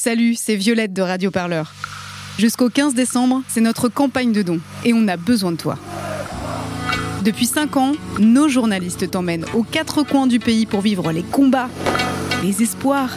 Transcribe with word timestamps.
Salut, 0.00 0.36
c'est 0.36 0.54
Violette 0.54 0.92
de 0.92 1.02
Radio 1.02 1.32
Parleur. 1.32 1.74
Jusqu'au 2.38 2.70
15 2.70 2.94
décembre, 2.94 3.42
c'est 3.48 3.60
notre 3.60 3.88
campagne 3.88 4.30
de 4.30 4.42
dons 4.42 4.60
et 4.84 4.94
on 4.94 5.08
a 5.08 5.16
besoin 5.16 5.50
de 5.50 5.56
toi. 5.56 5.76
Depuis 7.24 7.46
5 7.46 7.76
ans, 7.76 7.92
nos 8.20 8.46
journalistes 8.46 9.10
t'emmènent 9.10 9.44
aux 9.54 9.64
quatre 9.64 10.04
coins 10.04 10.28
du 10.28 10.38
pays 10.38 10.66
pour 10.66 10.82
vivre 10.82 11.10
les 11.10 11.24
combats, 11.24 11.68
les 12.44 12.62
espoirs 12.62 13.10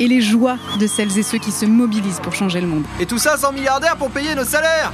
et 0.00 0.08
les 0.08 0.20
joies 0.20 0.58
de 0.80 0.88
celles 0.88 1.16
et 1.16 1.22
ceux 1.22 1.38
qui 1.38 1.52
se 1.52 1.66
mobilisent 1.66 2.20
pour 2.20 2.34
changer 2.34 2.60
le 2.60 2.66
monde. 2.66 2.82
Et 2.98 3.06
tout 3.06 3.18
ça 3.18 3.36
sans 3.36 3.52
milliardaires 3.52 3.96
pour 3.96 4.10
payer 4.10 4.34
nos 4.34 4.44
salaires 4.44 4.92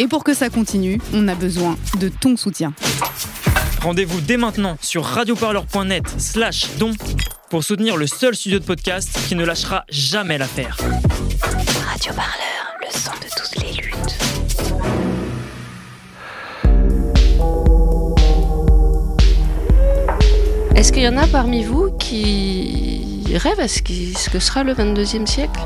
Et 0.00 0.08
pour 0.08 0.24
que 0.24 0.32
ça 0.32 0.48
continue, 0.48 0.98
on 1.12 1.28
a 1.28 1.34
besoin 1.34 1.76
de 2.00 2.08
ton 2.08 2.38
soutien. 2.38 2.72
Rendez-vous 3.82 4.22
dès 4.22 4.38
maintenant 4.38 4.78
sur 4.80 5.04
radioparleur.net 5.04 6.04
slash 6.16 6.68
don 6.78 6.92
pour 7.54 7.62
soutenir 7.62 7.96
le 7.96 8.08
seul 8.08 8.34
studio 8.34 8.58
de 8.58 8.64
podcast 8.64 9.16
qui 9.28 9.36
ne 9.36 9.44
lâchera 9.44 9.84
jamais 9.88 10.38
l'affaire. 10.38 10.76
Radio 11.86 12.12
Parleur, 12.12 12.74
le 12.80 12.98
son 12.98 13.12
de 13.12 13.28
toutes 13.36 13.62
les 13.62 13.72
luttes. 13.80 15.24
Est-ce 20.74 20.92
qu'il 20.92 21.02
y 21.02 21.08
en 21.08 21.16
a 21.16 21.26
parmi 21.26 21.62
vous 21.64 21.90
qui 21.98 23.24
rêvent 23.36 23.60
à 23.60 23.68
ce, 23.68 23.80
qui- 23.82 24.12
ce 24.14 24.28
que 24.30 24.38
sera 24.38 24.64
le 24.64 24.74
22e 24.74 25.26
siècle? 25.26 25.60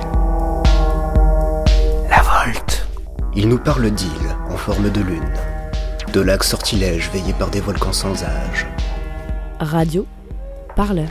La 2.11 2.23
volte. 2.23 2.87
Il 3.35 3.49
nous 3.49 3.59
parle 3.59 3.91
d'îles 3.91 4.37
en 4.51 4.57
forme 4.57 4.91
de 4.91 5.01
lune, 5.01 5.33
de 6.13 6.21
lacs 6.21 6.45
sortilèges 6.45 7.11
veillés 7.13 7.33
par 7.33 7.51
des 7.51 7.61
volcans 7.61 7.93
sans 7.93 8.23
âge. 8.25 8.67
Radio, 9.61 10.07
parleur. 10.77 11.09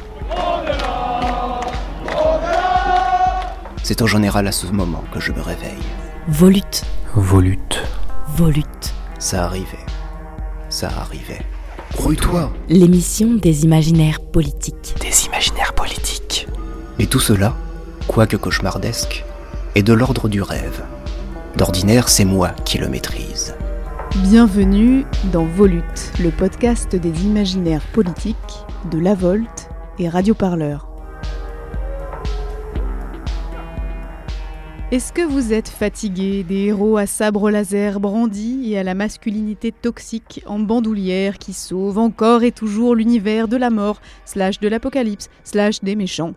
C'est 3.88 4.02
en 4.02 4.06
général 4.06 4.46
à 4.48 4.52
ce 4.52 4.68
moment 4.68 5.02
que 5.14 5.22
je 5.22 5.32
me 5.32 5.40
réveille. 5.40 5.80
Volute, 6.28 6.84
Volute. 7.16 7.82
volute. 8.36 8.94
Ça 9.18 9.46
arrivait. 9.46 9.86
Ça 10.68 10.90
arrivait. 10.90 11.46
Grouille-toi. 11.96 12.52
L'émission 12.68 13.36
des 13.36 13.64
imaginaires 13.64 14.20
politiques. 14.20 14.94
Des 15.00 15.28
imaginaires 15.28 15.72
politiques. 15.72 16.50
Et 17.00 17.08
tout 17.08 17.22
cela, 17.22 17.56
quoique 18.10 18.36
cauchemardesque, 18.36 19.24
est 19.76 19.84
de 19.84 19.94
l'ordre 19.94 20.28
du 20.28 20.42
rêve. 20.42 20.84
D'ordinaire, 21.56 22.10
c'est 22.10 22.26
moi 22.26 22.50
qui 22.66 22.80
le 22.80 22.90
maîtrise. 22.90 23.56
Bienvenue 24.18 25.06
dans 25.32 25.46
Volute, 25.46 26.12
le 26.20 26.32
podcast 26.32 26.94
des 26.94 27.24
imaginaires 27.24 27.88
politiques 27.94 28.36
de 28.92 29.00
La 29.00 29.16
Volte 29.16 29.70
et 29.98 30.10
Radio 30.10 30.34
Parleur. 30.34 30.90
Est-ce 34.90 35.12
que 35.12 35.22
vous 35.22 35.52
êtes 35.52 35.68
fatigué 35.68 36.44
des 36.44 36.68
héros 36.68 36.96
à 36.96 37.08
sabre 37.08 37.52
laser 37.52 38.00
brandis 38.00 38.72
et 38.72 38.78
à 38.78 38.84
la 38.84 38.94
masculinité 38.94 39.74
toxique 39.74 40.42
en 40.46 40.60
bandoulière 40.60 41.40
qui 41.40 41.52
sauvent 41.52 41.98
encore 41.98 42.44
et 42.44 42.54
toujours 42.54 42.96
l'univers 42.96 43.50
de 43.50 43.58
la 43.58 43.70
mort, 43.70 44.00
slash 44.24 44.62
de 44.62 44.70
l'apocalypse, 44.70 45.30
slash 45.44 45.82
des 45.82 45.98
méchants? 45.98 46.36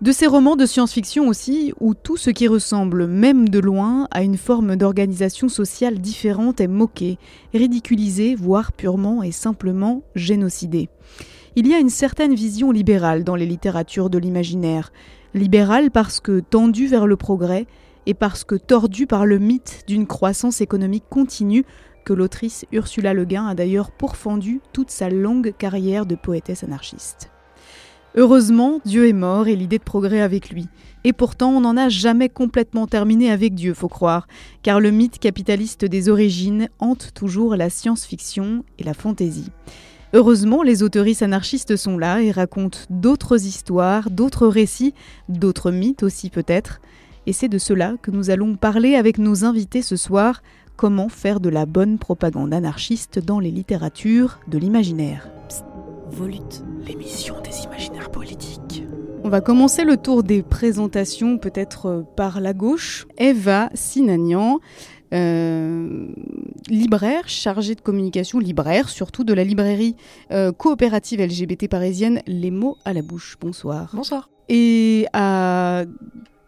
De 0.00 0.10
ces 0.10 0.26
romans 0.26 0.56
de 0.56 0.66
science-fiction 0.66 1.28
aussi, 1.28 1.72
où 1.78 1.94
tout 1.94 2.16
ce 2.16 2.30
qui 2.30 2.48
ressemble, 2.48 3.06
même 3.06 3.48
de 3.48 3.60
loin, 3.60 4.08
à 4.10 4.24
une 4.24 4.36
forme 4.36 4.74
d'organisation 4.74 5.48
sociale 5.48 6.00
différente 6.00 6.60
est 6.60 6.66
moqué, 6.66 7.18
ridiculisé, 7.54 8.34
voire 8.34 8.72
purement 8.72 9.22
et 9.22 9.30
simplement 9.30 10.02
génocidé. 10.16 10.88
Il 11.54 11.68
y 11.68 11.74
a 11.74 11.78
une 11.78 11.88
certaine 11.88 12.34
vision 12.34 12.72
libérale 12.72 13.22
dans 13.22 13.36
les 13.36 13.46
littératures 13.46 14.10
de 14.10 14.18
l'imaginaire. 14.18 14.90
Libérale 15.32 15.90
parce 15.92 16.18
que 16.18 16.40
tendue 16.40 16.88
vers 16.88 17.06
le 17.06 17.16
progrès 17.16 17.66
et 18.06 18.14
parce 18.14 18.42
que 18.42 18.56
tordue 18.56 19.06
par 19.06 19.26
le 19.26 19.38
mythe 19.38 19.84
d'une 19.86 20.06
croissance 20.06 20.60
économique 20.60 21.04
continue 21.08 21.64
que 22.04 22.12
l'autrice 22.12 22.64
Ursula 22.72 23.14
Le 23.14 23.24
Guin 23.24 23.46
a 23.46 23.54
d'ailleurs 23.54 23.92
pourfendu 23.92 24.60
toute 24.72 24.90
sa 24.90 25.08
longue 25.08 25.54
carrière 25.56 26.06
de 26.06 26.16
poétesse 26.16 26.64
anarchiste. 26.64 27.30
Heureusement, 28.16 28.80
Dieu 28.84 29.06
est 29.06 29.12
mort 29.12 29.46
et 29.46 29.54
l'idée 29.54 29.78
de 29.78 29.84
progrès 29.84 30.20
avec 30.20 30.50
lui. 30.50 30.66
Et 31.04 31.12
pourtant, 31.12 31.50
on 31.50 31.60
n'en 31.60 31.76
a 31.76 31.88
jamais 31.88 32.28
complètement 32.28 32.88
terminé 32.88 33.30
avec 33.30 33.54
Dieu, 33.54 33.72
faut 33.72 33.88
croire, 33.88 34.26
car 34.62 34.80
le 34.80 34.90
mythe 34.90 35.20
capitaliste 35.20 35.84
des 35.84 36.08
origines 36.08 36.68
hante 36.80 37.14
toujours 37.14 37.54
la 37.54 37.70
science-fiction 37.70 38.64
et 38.80 38.82
la 38.82 38.94
fantaisie. 38.94 39.52
Heureusement, 40.12 40.62
les 40.62 40.82
autoristes 40.82 41.22
anarchistes 41.22 41.76
sont 41.76 41.96
là 41.96 42.20
et 42.20 42.32
racontent 42.32 42.80
d'autres 42.90 43.46
histoires, 43.46 44.10
d'autres 44.10 44.48
récits, 44.48 44.94
d'autres 45.28 45.70
mythes 45.70 46.02
aussi 46.02 46.30
peut-être. 46.30 46.80
Et 47.26 47.32
c'est 47.32 47.48
de 47.48 47.58
cela 47.58 47.94
que 48.02 48.10
nous 48.10 48.30
allons 48.30 48.56
parler 48.56 48.96
avec 48.96 49.18
nos 49.18 49.44
invités 49.44 49.82
ce 49.82 49.96
soir, 49.96 50.42
comment 50.76 51.08
faire 51.08 51.38
de 51.38 51.48
la 51.48 51.64
bonne 51.64 51.98
propagande 51.98 52.52
anarchiste 52.52 53.18
dans 53.18 53.38
les 53.38 53.50
littératures 53.50 54.40
de 54.48 54.58
l'imaginaire. 54.58 55.28
Volute. 56.10 56.64
L'émission 56.86 57.36
des 57.42 57.64
imaginaires 57.64 58.10
politiques. 58.10 58.82
On 59.22 59.28
va 59.28 59.42
commencer 59.42 59.84
le 59.84 59.96
tour 59.96 60.22
des 60.22 60.42
présentations, 60.42 61.36
peut-être 61.36 61.86
euh, 61.86 62.02
par 62.16 62.40
la 62.40 62.54
gauche. 62.54 63.06
Eva 63.18 63.68
Sinagnan, 63.74 64.56
euh, 64.56 64.99
libraire, 66.68 67.28
chargée 67.28 67.74
de 67.74 67.80
communication, 67.80 68.38
libraire 68.38 68.88
surtout 68.88 69.24
de 69.24 69.34
la 69.34 69.44
librairie 69.44 69.96
euh, 70.30 70.52
coopérative 70.52 71.20
LGBT 71.20 71.68
parisienne 71.68 72.22
Les 72.26 72.50
mots 72.50 72.76
à 72.84 72.92
la 72.92 73.02
bouche. 73.02 73.36
Bonsoir. 73.40 73.90
Bonsoir. 73.94 74.30
Et 74.48 75.06
à 75.12 75.84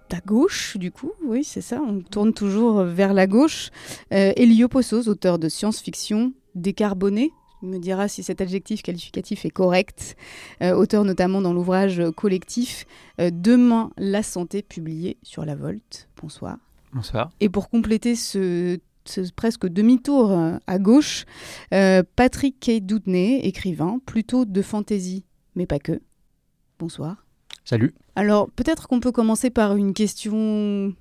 ta 0.08 0.20
gauche, 0.26 0.76
du 0.76 0.90
coup, 0.90 1.12
oui, 1.24 1.44
c'est 1.44 1.60
ça, 1.60 1.80
on 1.80 2.00
tourne 2.00 2.34
toujours 2.34 2.82
vers 2.82 3.14
la 3.14 3.26
gauche. 3.26 3.70
Euh, 4.12 4.32
Elio 4.36 4.68
Possos, 4.68 5.08
auteur 5.08 5.38
de 5.38 5.48
science-fiction 5.48 6.32
décarboné. 6.54 7.32
Me 7.62 7.78
dira 7.78 8.08
si 8.08 8.24
cet 8.24 8.40
adjectif 8.40 8.82
qualificatif 8.82 9.44
est 9.44 9.50
correct. 9.50 10.16
Euh, 10.62 10.74
auteur 10.74 11.04
notamment 11.04 11.40
dans 11.40 11.52
l'ouvrage 11.52 12.02
collectif 12.16 12.86
euh, 13.20 13.30
Demain 13.32 13.90
la 13.96 14.22
santé, 14.22 14.62
publié 14.62 15.16
sur 15.22 15.44
la 15.44 15.54
Volte. 15.54 16.08
Bonsoir. 16.20 16.58
Bonsoir. 16.92 17.30
Et 17.41 17.48
pour 17.48 17.69
compléter 17.69 18.16
ce, 18.16 18.78
presque 19.34 19.66
demi-tour 19.66 20.32
euh, 20.32 20.56
à 20.66 20.78
gauche, 20.78 21.25
euh, 21.72 22.03
Patrick 22.16 22.60
K. 22.60 22.80
Doudney, 22.80 23.41
écrivain, 23.47 23.98
plutôt 24.04 24.44
de 24.44 24.62
fantaisie, 24.62 25.25
mais 25.54 25.66
pas 25.66 25.78
que. 25.78 26.00
Bonsoir. 26.78 27.25
Salut. 27.64 27.94
Alors, 28.16 28.50
peut-être 28.50 28.88
qu'on 28.88 29.00
peut 29.00 29.12
commencer 29.12 29.50
par 29.50 29.76
une 29.76 29.94
question 29.94 30.94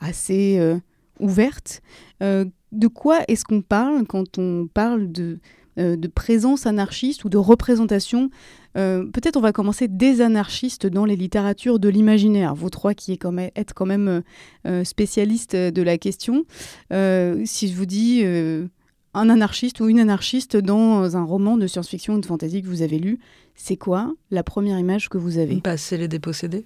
assez 0.00 0.58
euh, 0.58 0.78
ouverte. 1.20 1.80
Euh, 2.22 2.44
de 2.72 2.86
quoi 2.88 3.20
est-ce 3.28 3.44
qu'on 3.44 3.62
parle 3.62 4.06
quand 4.06 4.38
on 4.38 4.66
parle 4.66 5.10
de, 5.10 5.38
de 5.76 6.06
présence 6.08 6.66
anarchiste 6.66 7.24
ou 7.24 7.28
de 7.28 7.38
représentation 7.38 8.30
Euh, 8.76 9.04
Peut-être 9.12 9.36
on 9.36 9.42
va 9.42 9.52
commencer 9.52 9.86
des 9.86 10.22
anarchistes 10.22 10.86
dans 10.86 11.04
les 11.04 11.14
littératures 11.16 11.78
de 11.78 11.90
l'imaginaire. 11.90 12.54
Vous 12.54 12.70
trois 12.70 12.94
qui 12.94 13.12
êtes 13.12 13.72
quand 13.74 13.86
même 13.86 14.08
euh, 14.08 14.20
euh, 14.66 14.84
spécialistes 14.84 15.54
de 15.54 15.82
la 15.82 15.98
question. 15.98 16.44
Euh, 16.90 17.42
si 17.44 17.68
je 17.68 17.74
vous 17.76 17.84
dis 17.84 18.22
euh, 18.24 18.66
un 19.12 19.28
anarchiste 19.28 19.80
ou 19.80 19.88
une 19.90 20.00
anarchiste 20.00 20.56
dans 20.56 21.16
un 21.18 21.24
roman 21.24 21.58
de 21.58 21.66
science-fiction 21.66 22.14
ou 22.14 22.20
de 22.20 22.26
fantasy 22.26 22.62
que 22.62 22.66
vous 22.66 22.80
avez 22.80 22.98
lu, 22.98 23.18
c'est 23.56 23.76
quoi 23.76 24.14
la 24.30 24.42
première 24.42 24.78
image 24.78 25.10
que 25.10 25.18
vous 25.18 25.36
avez? 25.36 25.56
Bah, 25.62 25.76
c'est 25.76 25.98
les 25.98 26.08
dépossédés. 26.08 26.64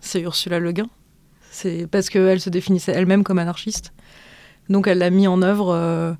C'est 0.00 0.20
Ursula 0.20 0.60
Le 0.60 0.70
Guin. 0.70 0.88
C'est 1.50 1.88
parce 1.90 2.08
qu'elle 2.08 2.40
se 2.40 2.50
définissait 2.50 2.92
elle-même 2.92 3.24
comme 3.24 3.38
anarchiste. 3.40 3.92
Donc 4.68 4.86
elle 4.86 4.98
l'a 4.98 5.10
mis 5.10 5.26
en 5.26 5.42
œuvre, 5.42 5.74
euh, 5.74 6.12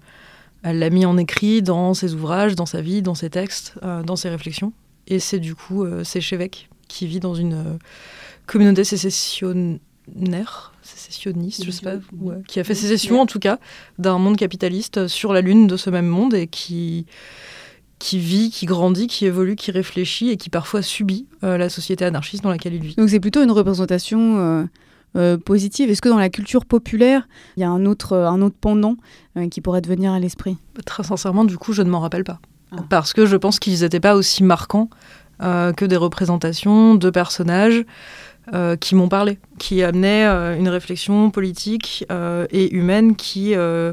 elle 0.62 0.78
l'a 0.78 0.91
mis 0.91 1.06
en 1.06 1.16
écrit 1.16 1.62
dans 1.62 1.94
ses 1.94 2.14
ouvrages, 2.14 2.54
dans 2.54 2.66
sa 2.66 2.80
vie, 2.80 3.02
dans 3.02 3.14
ses 3.14 3.30
textes, 3.30 3.74
euh, 3.82 4.02
dans 4.02 4.16
ses 4.16 4.28
réflexions. 4.28 4.72
Et 5.06 5.19
c'est 5.20 5.38
du 5.38 5.54
coup 5.54 5.84
euh, 5.84 6.04
Séchévêque 6.04 6.69
qui 6.88 7.06
vit 7.06 7.20
dans 7.20 7.34
une 7.34 7.54
euh, 7.54 7.78
communauté 8.46 8.84
sécessionnaire, 8.84 10.72
sécessionniste, 10.82 11.64
je 11.64 11.70
sais 11.70 11.82
pas, 11.82 11.96
ouais, 12.20 12.37
qui 12.46 12.60
a 12.60 12.64
fait 12.64 12.75
sécession 12.75 13.20
en 13.20 13.26
tout 13.26 13.38
cas 13.38 13.58
d'un 13.99 14.19
monde 14.19 14.37
capitaliste 14.37 15.06
sur 15.06 15.32
la 15.32 15.40
lune 15.40 15.66
de 15.66 15.76
ce 15.76 15.90
même 15.90 16.06
monde 16.06 16.34
et 16.34 16.46
qui 16.46 17.06
qui 17.99 18.19
vit, 18.19 18.50
qui 18.50 18.66
grandit, 18.66 19.06
qui 19.06 19.26
évolue, 19.26 19.56
qui 19.56 19.70
réfléchit 19.70 20.31
et 20.31 20.37
qui 20.37 20.50
parfois 20.50 20.82
subit 20.82 21.26
euh, 21.43 21.58
la 21.58 21.69
société 21.69 22.05
anarchiste 22.05 22.43
dans 22.43 22.50
laquelle 22.50 22.75
il 22.75 22.82
vit. 22.82 22.94
Donc 22.94 23.08
c'est 23.08 23.20
plutôt 23.20 23.43
une 23.43 23.50
représentation 23.50 24.38
euh, 24.38 24.62
euh, 24.62 24.66
positive. 25.44 25.90
Est-ce 25.90 26.02
que 26.02 26.08
dans 26.08 26.19
la 26.19 26.28
culture 26.28 26.64
populaire, 26.64 27.26
il 27.56 27.60
y 27.60 27.64
a 27.64 27.70
un 27.70 27.87
autre, 27.87 28.12
euh, 28.12 28.28
un 28.28 28.40
autre 28.43 28.56
pendant 28.60 28.96
euh, 29.37 29.49
qui 29.49 29.60
pourrait 29.60 29.82
te 29.82 29.88
venir 29.88 30.12
à 30.12 30.20
l'esprit? 30.20 30.56
Très 30.84 31.02
sincèrement, 31.02 31.44
du 31.44 31.58
coup, 31.58 31.72
je 31.72 31.82
ne 31.82 31.90
m'en 31.90 32.00
rappelle 32.00 32.25
pas. 32.25 32.40
Ah. 32.72 32.76
Parce 32.88 33.12
que 33.12 33.26
je 33.26 33.37
pense 33.37 33.58
qu'ils 33.58 33.81
n'étaient 33.81 34.00
pas 34.00 34.14
aussi 34.14 34.44
marquants 34.44 34.90
euh, 35.43 35.72
que 35.72 35.84
des 35.84 35.96
représentations 35.96 36.94
de 36.94 37.10
personnages 37.10 37.84
euh, 38.52 38.76
qui 38.76 38.94
m'ont 38.94 39.08
parlé, 39.08 39.38
qui 39.58 39.82
amenaient 39.82 40.26
euh, 40.26 40.58
une 40.58 40.69
réflexion 40.69 41.31
politique 41.31 42.05
euh, 42.10 42.46
et 42.50 42.75
humaine 42.75 43.16
qui, 43.16 43.55
euh, 43.55 43.93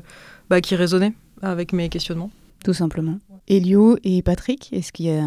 bah, 0.49 0.61
qui 0.61 0.75
résonnait 0.75 1.13
avec 1.41 1.73
mes 1.73 1.89
questionnements. 1.89 2.31
Tout 2.63 2.73
simplement. 2.73 3.19
Elio 3.47 3.97
et 4.03 4.21
Patrick, 4.21 4.69
est-ce 4.73 4.91
qu'il 4.91 5.05
y 5.05 5.11
a 5.11 5.21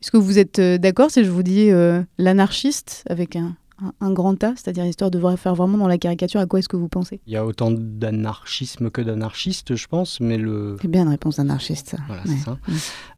Est-ce 0.00 0.10
que 0.10 0.16
vous 0.16 0.38
êtes 0.38 0.58
euh, 0.58 0.78
d'accord 0.78 1.10
si 1.10 1.24
je 1.24 1.30
vous 1.30 1.42
dis 1.42 1.70
euh, 1.70 2.02
l'anarchiste 2.18 3.02
avec 3.08 3.34
un, 3.34 3.56
un, 3.82 3.92
un 4.00 4.12
grand 4.12 4.42
A, 4.44 4.54
c'est-à-dire 4.56 4.84
histoire 4.86 5.10
de 5.10 5.20
faire 5.36 5.54
vraiment 5.54 5.78
dans 5.78 5.88
la 5.88 5.98
caricature 5.98 6.40
à 6.40 6.46
quoi 6.46 6.58
est-ce 6.60 6.68
que 6.68 6.76
vous 6.76 6.88
pensez 6.88 7.20
Il 7.26 7.32
y 7.32 7.36
a 7.36 7.44
autant 7.44 7.70
d'anarchisme 7.70 8.90
que 8.90 9.00
d'anarchistes, 9.00 9.74
je 9.76 9.86
pense, 9.86 10.20
mais 10.20 10.38
le. 10.38 10.76
C'est 10.80 10.88
bien 10.88 11.02
une 11.02 11.08
réponse 11.08 11.38
anarchiste, 11.38 11.88
ça. 11.90 11.98
Voilà, 12.06 12.22
Ouais. 12.24 12.36
ça. 12.44 12.58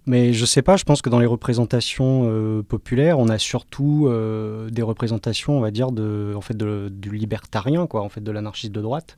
Mais 0.07 0.33
je 0.33 0.45
sais 0.45 0.63
pas, 0.63 0.77
je 0.77 0.85
pense 0.85 1.03
que 1.03 1.11
dans 1.11 1.19
les 1.19 1.27
représentations 1.27 2.23
euh, 2.25 2.63
populaires, 2.63 3.19
on 3.19 3.29
a 3.29 3.39
surtout 3.39 4.07
euh, 4.09 4.71
des 4.71 4.83
représentations, 4.83 5.57
on 5.57 5.61
va 5.61 5.71
dire, 5.71 5.93
de, 5.93 6.33
en 6.37 6.41
fait, 6.41 6.57
de, 6.57 6.89
du 6.91 7.11
libertarien, 7.11 7.87
quoi, 7.87 8.03
en 8.03 8.09
fait, 8.09 8.23
de 8.23 8.31
l'anarchiste 8.33 8.73
de 8.73 8.81
droite. 8.81 9.17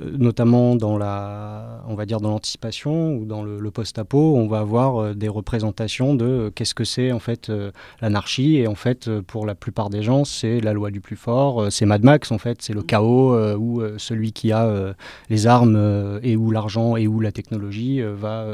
Euh, 0.00 0.10
notamment 0.18 0.74
dans 0.74 0.98
la, 0.98 1.84
on 1.86 1.94
va 1.94 2.04
dire 2.04 2.20
dans 2.20 2.30
l'anticipation 2.30 3.14
ou 3.14 3.26
dans 3.26 3.44
le, 3.44 3.60
le 3.60 3.70
post-apo, 3.70 4.36
on 4.36 4.48
va 4.48 4.58
avoir 4.58 4.96
euh, 4.96 5.14
des 5.14 5.28
représentations 5.28 6.16
de 6.16 6.24
euh, 6.24 6.50
qu'est-ce 6.50 6.74
que 6.74 6.82
c'est 6.82 7.12
en 7.12 7.20
fait 7.20 7.52
l'anarchie 8.00 8.56
et 8.56 8.66
en 8.66 8.74
fait 8.74 9.08
pour 9.20 9.46
la 9.46 9.54
plupart 9.54 9.90
des 9.90 10.02
gens 10.02 10.24
c'est 10.24 10.60
la 10.60 10.72
loi 10.72 10.90
du 10.90 11.00
plus 11.00 11.16
fort, 11.16 11.70
c'est 11.70 11.86
Mad 11.86 12.02
Max 12.02 12.32
en 12.32 12.38
fait, 12.38 12.60
c'est 12.60 12.72
le 12.72 12.82
chaos 12.82 13.34
euh, 13.34 13.56
où 13.56 13.82
celui 13.98 14.32
qui 14.32 14.50
a 14.50 14.94
les 15.30 15.46
armes 15.46 16.20
et 16.22 16.36
où 16.36 16.50
l'argent 16.50 16.96
et 16.96 17.06
où 17.06 17.20
la 17.20 17.30
technologie 17.30 18.00
va 18.02 18.46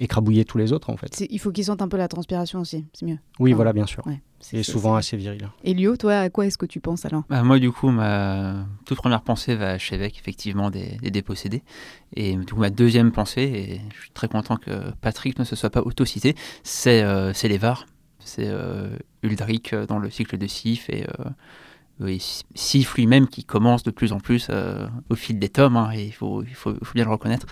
écrabouiller 0.00 0.44
tous 0.44 0.58
les 0.58 0.72
autres 0.72 0.90
en 0.90 0.96
fait. 0.96 1.24
Il 1.28 1.38
faut 1.38 1.50
qu'ils 1.50 1.64
sentent 1.64 1.82
un 1.82 1.88
peu 1.88 1.96
la 1.96 2.08
transpiration 2.08 2.60
aussi, 2.60 2.86
c'est 2.92 3.06
mieux. 3.06 3.18
Oui, 3.38 3.52
voilà, 3.52 3.72
bien 3.72 3.86
sûr. 3.86 4.06
Ouais, 4.06 4.20
c'est- 4.40 4.62
souvent 4.62 4.94
assez 4.94 5.16
viril. 5.16 5.48
Elio, 5.64 5.96
toi, 5.96 6.18
à 6.20 6.30
quoi 6.30 6.46
est-ce 6.46 6.58
que 6.58 6.66
tu 6.66 6.80
penses 6.80 7.04
alors? 7.04 7.24
Bah, 7.28 7.42
moi, 7.42 7.58
du 7.58 7.70
coup, 7.72 7.90
ma 7.90 8.66
toute 8.86 8.98
première 8.98 9.22
pensée 9.22 9.54
va 9.54 9.70
à 9.70 9.78
Chévec, 9.78 10.16
effectivement, 10.18 10.70
des, 10.70 10.96
des 11.02 11.10
dépossédés. 11.10 11.62
Et 12.14 12.36
du 12.36 12.44
coup, 12.52 12.60
ma 12.60 12.70
deuxième 12.70 13.12
pensée, 13.12 13.42
et 13.42 13.80
je 13.94 14.00
suis 14.02 14.10
très 14.10 14.28
content 14.28 14.56
que 14.56 14.90
Patrick 15.00 15.38
ne 15.38 15.44
se 15.44 15.56
soit 15.56 15.70
pas 15.70 15.80
autocité, 15.82 16.34
c'est 16.62 17.02
euh, 17.02 17.32
c'est 17.32 17.48
les 17.48 17.58
VAR. 17.58 17.86
C'est 18.20 18.46
euh, 18.48 18.90
Uldric 19.22 19.72
euh, 19.72 19.86
dans 19.86 19.98
le 19.98 20.10
cycle 20.10 20.36
de 20.38 20.46
Sif 20.46 20.90
et, 20.90 21.06
euh, 22.00 22.06
et 22.08 22.18
Sif 22.54 22.94
lui-même 22.94 23.26
qui 23.26 23.44
commence 23.44 23.82
de 23.82 23.90
plus 23.90 24.12
en 24.12 24.20
plus 24.20 24.48
euh, 24.50 24.86
au 25.08 25.14
fil 25.14 25.38
des 25.38 25.48
tomes, 25.48 25.76
hein, 25.76 25.90
et 25.94 26.04
il 26.04 26.12
faut, 26.12 26.42
il, 26.42 26.54
faut, 26.54 26.74
il 26.78 26.86
faut 26.86 26.92
bien 26.94 27.04
le 27.04 27.10
reconnaître, 27.10 27.46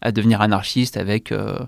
à 0.00 0.10
devenir 0.10 0.40
anarchiste 0.40 0.96
avec 0.96 1.30
euh, 1.32 1.58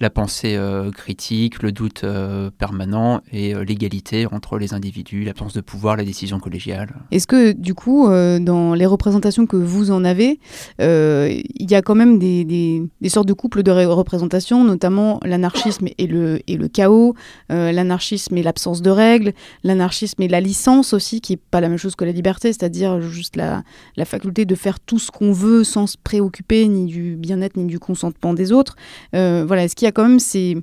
la 0.00 0.10
pensée 0.10 0.54
euh, 0.56 0.90
critique, 0.90 1.62
le 1.62 1.72
doute 1.72 2.04
euh, 2.04 2.50
permanent 2.56 3.20
et 3.32 3.54
euh, 3.54 3.64
l'égalité 3.64 4.26
entre 4.30 4.58
les 4.58 4.72
individus, 4.74 5.24
l'absence 5.24 5.54
de 5.54 5.60
pouvoir, 5.60 5.96
la 5.96 6.04
décision 6.04 6.38
collégiale. 6.38 6.94
Est-ce 7.10 7.26
que 7.26 7.52
du 7.52 7.74
coup, 7.74 8.08
dans 8.08 8.74
les 8.74 8.86
représentations 8.86 9.46
que 9.46 9.56
vous 9.56 9.90
en 9.90 10.04
avez, 10.04 10.38
il 10.78 11.70
y 11.70 11.74
a 11.74 11.82
quand 11.82 11.94
même 11.94 12.18
des, 12.18 12.88
sortes 13.08 13.28
de 13.28 13.32
couples 13.32 13.62
de 13.62 13.70
ré- 13.70 13.86
représentations, 13.86 14.64
notamment 14.64 15.20
l'anarchisme 15.24 15.88
et 15.98 16.06
le, 16.06 16.68
chaos, 16.68 17.14
l'anarchisme 17.48 18.36
et 18.36 18.42
l'absence 18.42 18.82
de 18.82 18.90
règles, 18.90 19.32
l'anarchisme 19.64 20.22
et 20.22 20.28
la 20.28 20.40
licence 20.40 20.92
aussi, 20.92 21.20
qui 21.20 21.34
est 21.34 21.40
pas 21.50 21.60
la 21.60 21.68
même 21.68 21.78
chose 21.78 21.96
que 21.96 22.04
la 22.04 22.12
liberté, 22.12 22.52
c'est-à-dire 22.52 23.00
juste 23.00 23.36
la, 23.36 23.62
faculté 24.04 24.44
de 24.44 24.54
faire 24.54 24.80
tout 24.80 24.98
ce 24.98 25.10
qu'on 25.10 25.32
veut 25.32 25.64
sans 25.64 25.86
se 25.86 25.96
préoccuper 26.02 26.66
ni 26.68 26.86
du 26.86 27.16
bien-être 27.16 27.56
ni 27.56 27.66
du 27.66 27.78
consentement 27.78 28.34
des 28.34 28.52
autres. 28.52 28.76
Voilà, 29.12 29.64
est-ce 29.64 29.74
qu'il 29.76 29.87
y 29.88 29.90
a 29.90 29.92
quand 29.92 30.08
même 30.08 30.20
ces, 30.20 30.56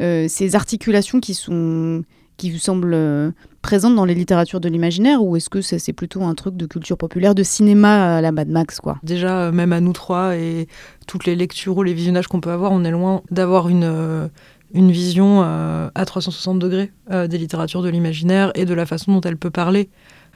euh, 0.00 0.26
ces 0.28 0.54
articulations 0.54 1.20
qui 1.20 1.34
sont 1.34 2.02
qui 2.38 2.50
vous 2.50 2.58
semblent 2.58 2.94
euh, 2.94 3.30
présentes 3.60 3.94
dans 3.94 4.06
les 4.06 4.14
littératures 4.14 4.58
de 4.58 4.68
l'imaginaire 4.68 5.22
ou 5.22 5.36
est-ce 5.36 5.50
que 5.50 5.60
c'est 5.60 5.92
plutôt 5.92 6.24
un 6.24 6.34
truc 6.34 6.56
de 6.56 6.66
culture 6.66 6.96
populaire, 6.96 7.34
de 7.34 7.42
cinéma 7.42 8.16
à 8.16 8.20
la 8.20 8.32
Mad 8.32 8.48
Max 8.48 8.80
quoi? 8.80 8.98
Déjà, 9.02 9.42
euh, 9.42 9.52
même 9.52 9.72
à 9.72 9.80
nous 9.80 9.92
trois 9.92 10.34
et 10.36 10.66
toutes 11.06 11.26
les 11.26 11.36
lectures 11.36 11.76
ou 11.76 11.82
les 11.82 11.94
visionnages 11.94 12.26
qu'on 12.28 12.40
peut 12.40 12.50
avoir, 12.50 12.72
on 12.72 12.84
est 12.84 12.90
loin 12.90 13.22
d'avoir 13.30 13.68
une, 13.68 14.28
une 14.72 14.90
vision 14.90 15.42
euh, 15.44 15.88
à 15.94 16.04
360 16.04 16.58
degrés 16.58 16.90
des 17.10 17.38
littératures 17.38 17.82
de 17.82 17.90
l'imaginaire 17.90 18.50
et 18.54 18.64
de 18.64 18.74
la 18.74 18.86
façon 18.86 19.12
dont 19.12 19.20
elle 19.20 19.36
peut 19.36 19.50
parler. 19.50 19.90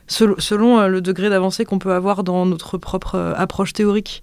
Sel- 0.07 0.35
selon 0.39 0.87
le 0.87 1.01
degré 1.01 1.31
d'avancée 1.31 1.65
qu'on 1.65 1.81
peut 1.81 1.93
avoir 1.95 2.23
dans 2.23 2.47
notre 2.47 2.79
propre 2.79 3.35
approche 3.37 3.73
théorique 3.73 4.23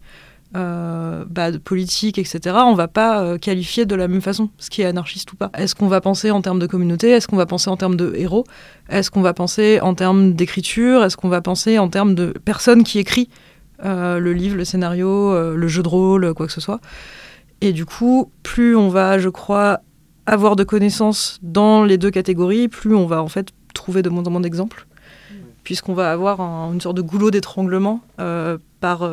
euh, 0.56 1.26
bah, 1.30 1.52
de 1.52 1.58
politique, 1.58 2.18
etc., 2.20 2.40
on 2.66 2.76
va 2.76 2.88
pas 2.88 3.22
euh, 3.24 3.38
qualifier 3.38 3.86
de 3.86 3.96
la 3.96 4.08
même 4.08 4.22
façon 4.22 4.50
ce 4.58 4.70
qui 4.70 4.82
est 4.82 4.86
anarchiste 4.86 5.32
ou 5.34 5.36
pas. 5.36 5.50
Est-ce 5.58 5.74
qu'on 5.74 5.88
va 5.88 6.00
penser 6.02 6.30
en 6.32 6.42
termes 6.42 6.60
de 6.60 6.68
communauté? 6.68 7.10
Est-ce 7.10 7.28
qu'on 7.28 7.38
va 7.38 7.46
penser 7.48 7.70
en 7.70 7.78
termes 7.78 7.96
de 7.96 8.14
héros? 8.16 8.44
Est-ce 8.90 9.10
qu'on 9.10 9.22
va 9.22 9.34
penser 9.34 9.80
en 9.82 9.96
termes 9.96 10.34
d'écriture? 10.34 11.04
Est-ce 11.04 11.18
qu'on 11.18 11.30
va 11.30 11.42
penser 11.42 11.80
en 11.80 11.90
termes 11.90 12.14
de 12.14 12.34
personne 12.46 12.84
qui 12.84 13.00
écrit 13.00 13.30
euh, 13.84 14.20
le 14.20 14.34
livre, 14.34 14.56
le 14.56 14.66
scénario, 14.66 15.10
euh, 15.10 15.56
le 15.56 15.68
jeu 15.68 15.82
de 15.82 15.88
rôle, 15.88 16.34
quoi 16.36 16.46
que 16.46 16.54
ce 16.54 16.62
soit? 16.62 16.80
Et 17.62 17.72
du 17.72 17.86
coup, 17.86 18.30
plus 18.44 18.76
on 18.76 18.90
va, 18.90 19.18
je 19.20 19.30
crois, 19.30 19.80
avoir 20.26 20.56
de 20.56 20.64
connaissances 20.64 21.40
dans 21.42 21.84
les 21.84 21.98
deux 21.98 22.12
catégories, 22.12 22.68
plus 22.68 22.94
on 22.96 23.08
va 23.08 23.24
en 23.24 23.28
fait 23.28 23.50
trouver 23.74 24.02
de 24.04 24.10
moins 24.10 24.24
en 24.24 24.30
moins 24.30 24.42
d'exemples, 24.42 24.86
puisqu'on 25.64 25.94
va 25.94 26.12
avoir 26.12 26.42
un- 26.42 26.72
une 26.74 26.80
sorte 26.82 26.98
de 26.98 27.02
goulot 27.02 27.32
d'étranglement 27.32 28.02
par, 28.80 29.10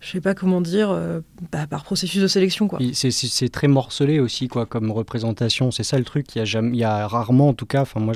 je 0.00 0.12
sais 0.12 0.20
pas 0.20 0.34
comment 0.34 0.60
dire, 0.60 0.90
euh, 0.90 1.20
bah, 1.50 1.66
par 1.66 1.82
processus 1.82 2.22
de 2.22 2.28
sélection, 2.28 2.68
quoi. 2.68 2.78
C'est 2.92 3.48
très 3.48 3.66
morcelé 3.66 4.20
aussi 4.20 4.46
quoi 4.46 4.64
comme 4.64 4.90
représentation. 4.92 5.70
C'est 5.70 5.82
ça 5.82 5.98
le 5.98 6.04
truc. 6.04 6.26
Il 6.36 6.76
y 6.76 6.84
a 6.84 7.08
rarement 7.08 7.48
en 7.48 7.54
tout 7.54 7.66
cas. 7.66 7.84
Moi 7.96 8.14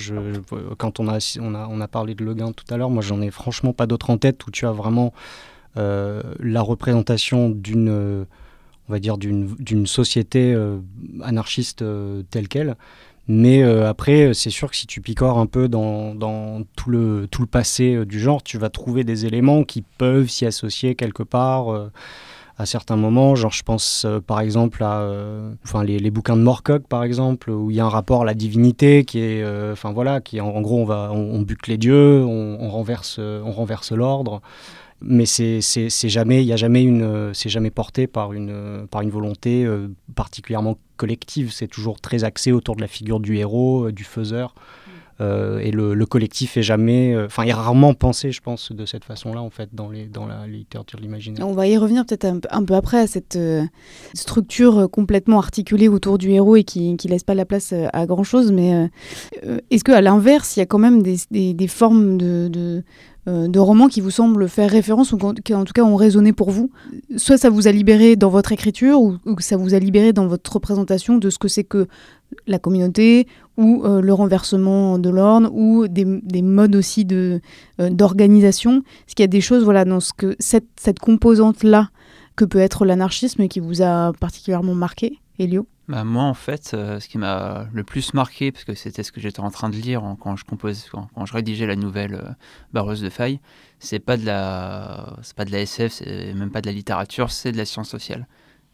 quand 0.79 1.00
on 1.00 1.08
a 1.08 1.19
on 1.40 1.55
a 1.55 1.67
on 1.69 1.81
a 1.81 1.88
parlé 1.88 2.14
de 2.14 2.25
Le 2.25 2.34
Guin 2.34 2.52
tout 2.52 2.64
à 2.73 2.76
l'heure, 2.76 2.90
moi 2.90 3.02
j'en 3.02 3.20
ai 3.20 3.31
franchement 3.31 3.73
pas 3.73 3.87
d'autres 3.87 4.11
en 4.11 4.19
tête 4.19 4.46
où 4.46 4.50
tu 4.50 4.67
as 4.67 4.73
vraiment 4.73 5.12
euh, 5.76 6.23
la 6.38 6.62
représentation 6.62 7.49
d'une 7.49 7.88
euh, 7.88 8.25
on 8.88 8.93
va 8.93 8.99
dire 8.99 9.17
d'une 9.17 9.87
société 9.87 10.56
anarchiste 11.23 11.84
telle 12.31 12.49
quelle. 12.49 12.76
Mais 13.28 13.62
euh, 13.62 13.88
après, 13.88 14.34
c'est 14.34 14.50
sûr 14.50 14.70
que 14.70 14.76
si 14.76 14.86
tu 14.86 15.00
picores 15.00 15.38
un 15.38 15.46
peu 15.46 15.69
dans, 15.69 16.14
dans 16.14 16.62
tout, 16.76 16.90
le, 16.90 17.28
tout 17.30 17.42
le 17.42 17.46
passé 17.48 17.94
euh, 17.94 18.04
du 18.04 18.19
genre, 18.20 18.42
tu 18.42 18.58
vas 18.58 18.69
trouver 18.69 19.04
des 19.04 19.26
éléments 19.26 19.62
qui 19.64 19.82
peuvent 19.82 20.28
s'y 20.28 20.44
associer 20.46 20.94
quelque 20.96 21.22
part. 21.22 21.72
euh, 21.72 21.90
à 22.58 22.66
certains 22.66 22.96
moments. 22.96 23.34
Genre, 23.34 23.52
je 23.52 23.62
pense 23.62 24.04
euh, 24.04 24.20
par 24.20 24.40
exemple 24.40 24.82
à 24.82 25.00
euh, 25.00 25.52
enfin, 25.64 25.84
les, 25.84 26.10
bouquins 26.10 26.36
de 26.36 26.42
Morcock, 26.42 26.86
par 26.86 27.04
exemple, 27.04 27.50
où 27.50 27.70
il 27.70 27.76
y 27.76 27.80
a 27.80 27.84
un 27.84 27.88
rapport 27.88 28.22
à 28.22 28.24
la 28.24 28.34
divinité 28.34 29.04
qui 29.04 29.19
est. 29.20 29.42
euh, 29.42 29.72
Enfin 29.72 29.92
voilà, 29.92 30.20
qui 30.20 30.40
en, 30.40 30.60
gros, 30.60 30.80
on, 30.80 30.84
va, 30.84 31.10
on, 31.12 31.40
bute 31.42 31.66
les 31.66 31.78
dieux, 31.78 32.22
on, 32.24 32.69
renverse, 32.69 33.16
euh, 33.19 33.42
on 33.44 33.52
renverse 33.52 33.92
l'ordre. 33.92 34.42
Mais 35.04 35.26
c'est 35.26 35.60
jamais, 36.08 36.43
il 36.43 36.46
y 36.46 36.52
a 36.52 36.56
jamais 36.56 36.82
une, 36.82 37.31
c'est 37.34 37.49
jamais 37.49 37.70
porté 37.70 38.06
par 38.06 38.32
une, 38.32 38.87
par 38.90 39.02
une 39.02 39.10
volonté 39.10 39.64
euh, 39.64 39.88
particulièrement 40.14 40.78
collective. 40.96 41.50
C'est 41.52 41.69
toujours 41.69 42.00
très 42.00 42.25
axé 42.25 42.52
autour 42.52 42.76
de 42.76 42.81
la 42.82 42.87
figure 42.88 43.19
du 43.20 43.37
héros, 43.37 43.87
euh, 43.88 43.93
du 43.93 44.04
faiseur. 44.04 44.54
Euh, 45.20 45.58
et 45.58 45.70
le, 45.70 45.94
le 45.94 46.06
collectif 46.06 46.56
est 46.56 46.62
jamais, 46.62 47.14
euh, 47.14 47.26
enfin, 47.26 47.44
est 47.44 47.52
rarement 47.52 47.94
pensé, 47.94 48.32
je 48.32 48.41
pense, 48.41 48.72
de 48.72 48.86
cette 48.86 49.05
façon-là, 49.05 49.41
en 49.43 49.50
fait, 49.50 49.69
dans, 49.72 49.88
les, 49.91 50.06
dans 50.06 50.27
la 50.27 50.46
littérature 50.46 50.98
de 50.98 51.03
l'imaginaire. 51.05 51.46
On 51.46 51.53
va 51.53 51.69
y 51.69 51.77
revenir 51.77 52.05
peut-être 52.06 52.24
un, 52.24 52.38
peu- 52.41 52.48
un 52.50 52.65
peu 52.65 52.74
après 52.74 52.98
à 52.98 53.06
cette 53.06 53.36
euh, 53.36 53.62
structure 54.15 54.88
complètement 54.91 55.38
articulée 55.38 55.88
autour 55.88 56.19
du 56.19 56.31
héros 56.31 56.56
et 56.56 56.65
qui, 56.65 56.96
qui 56.96 57.08
laisse 57.08 57.24
pas 57.24 57.34
la 57.34 57.44
place 57.44 57.72
à 57.93 58.06
grand 58.06 58.24
chose. 58.24 58.50
Mais 58.53 58.88
est-ce 59.70 59.84
qu'à 59.84 60.00
l'inverse, 60.00 60.56
il 60.56 60.60
y 60.60 60.62
a 60.62 60.67
quand 60.67 60.79
même 60.79 61.03
des, 61.03 61.17
des- 61.31 61.55
des 61.55 61.69
formes 61.69 62.17
de, 62.17 62.48
de, 62.48 62.82
de 63.26 63.58
romans 63.60 63.86
qui 63.86 64.00
vous 64.00 64.10
semblent 64.10 64.48
faire 64.48 64.69
référence 64.69 65.12
ou 65.12 65.19
qui 65.44 65.55
en 65.55 65.64
tout 65.64 65.72
cas 65.72 65.84
ont 65.84 65.94
résonné 65.94 66.32
pour 66.32 66.50
vous. 66.50 66.70
Soit 67.17 67.36
ça 67.36 67.50
vous 67.50 67.69
a 67.69 67.72
libéré 67.72 68.17
dans 68.17 68.31
votre 68.31 68.50
écriture 68.50 69.00
ou, 69.00 69.19
ça 69.38 69.56
vous 69.56 69.74
a 69.74 69.79
libéré 69.79 70.12
dans 70.12 70.26
votre 70.26 70.52
représentation 70.52 71.19
de 71.19 71.31
ce 71.31 71.38
que 71.38 71.46
c'est 71.46 71.62
que 71.62 71.86
la 72.46 72.58
communauté 72.58 73.29
ou 73.56 73.82
euh, 73.84 74.00
le 74.00 74.12
renversement 74.12 74.98
de 74.98 75.10
l'ordre 75.10 75.50
ou 75.52 75.86
des, 75.86 76.05
des 76.05 76.43
modes 76.43 76.74
aussi 76.74 77.05
de 77.05 77.41
euh, 77.81 77.91
d'organisation. 77.91 78.82
Est-ce 79.06 79.14
qu'il 79.14 79.22
y 79.22 79.24
a 79.24 79.29
des 79.29 79.41
choses 79.41 79.62
voilà 79.62 79.84
dans 79.84 80.00
ce 80.00 80.12
que 80.12 80.34
cette, 80.38 80.69
cette 80.76 80.98
composante 80.98 81.62
là 81.62 81.91
que 82.34 82.44
peut 82.44 82.58
être 82.58 82.84
l'anarchisme 82.84 83.46
qui 83.48 83.60
vous 83.60 83.82
a 83.82 84.12
particulièrement 84.19 84.74
marqué? 84.74 85.19
Bah, 85.89 86.05
moi, 86.05 86.25
en 86.25 86.34
fait, 86.34 86.72
euh, 86.75 87.01
ce 87.01 87.08
qui 87.08 87.19
m'a 87.19 87.67
le 87.72 87.84
plus 87.84 88.15
marqué, 88.15 88.53
parce 88.53 88.65
que 88.65 88.75
c'était 88.75 89.03
ce 89.03 89.13
que 89.13 89.20
j'étais 89.20 89.41
en 89.41 89.51
train 89.51 89.69
de 89.69 89.77
lire 89.77 90.03
quand 90.20 90.37
je 90.37 90.44
compose, 90.44 90.89
quand 90.91 91.27
je 91.27 91.32
rédigeais 91.32 91.67
la 91.67 91.77
nouvelle 91.77 92.15
euh, 92.15 92.31
Barreuse 92.72 93.03
de 93.03 93.11
Faille, 93.11 93.41
c'est 93.79 93.99
pas 93.99 94.17
de 94.17 94.25
la, 94.25 95.17
c'est 95.22 95.37
pas 95.37 95.44
de 95.44 95.51
la 95.51 95.61
SF, 95.61 95.93
c'est 95.93 96.34
même 96.34 96.51
pas 96.51 96.61
de 96.61 96.67
la 96.67 96.72
littérature, 96.72 97.31
c'est 97.31 97.53
de 97.53 97.56
la 97.56 97.65
science 97.65 97.89
sociale. 97.89 98.27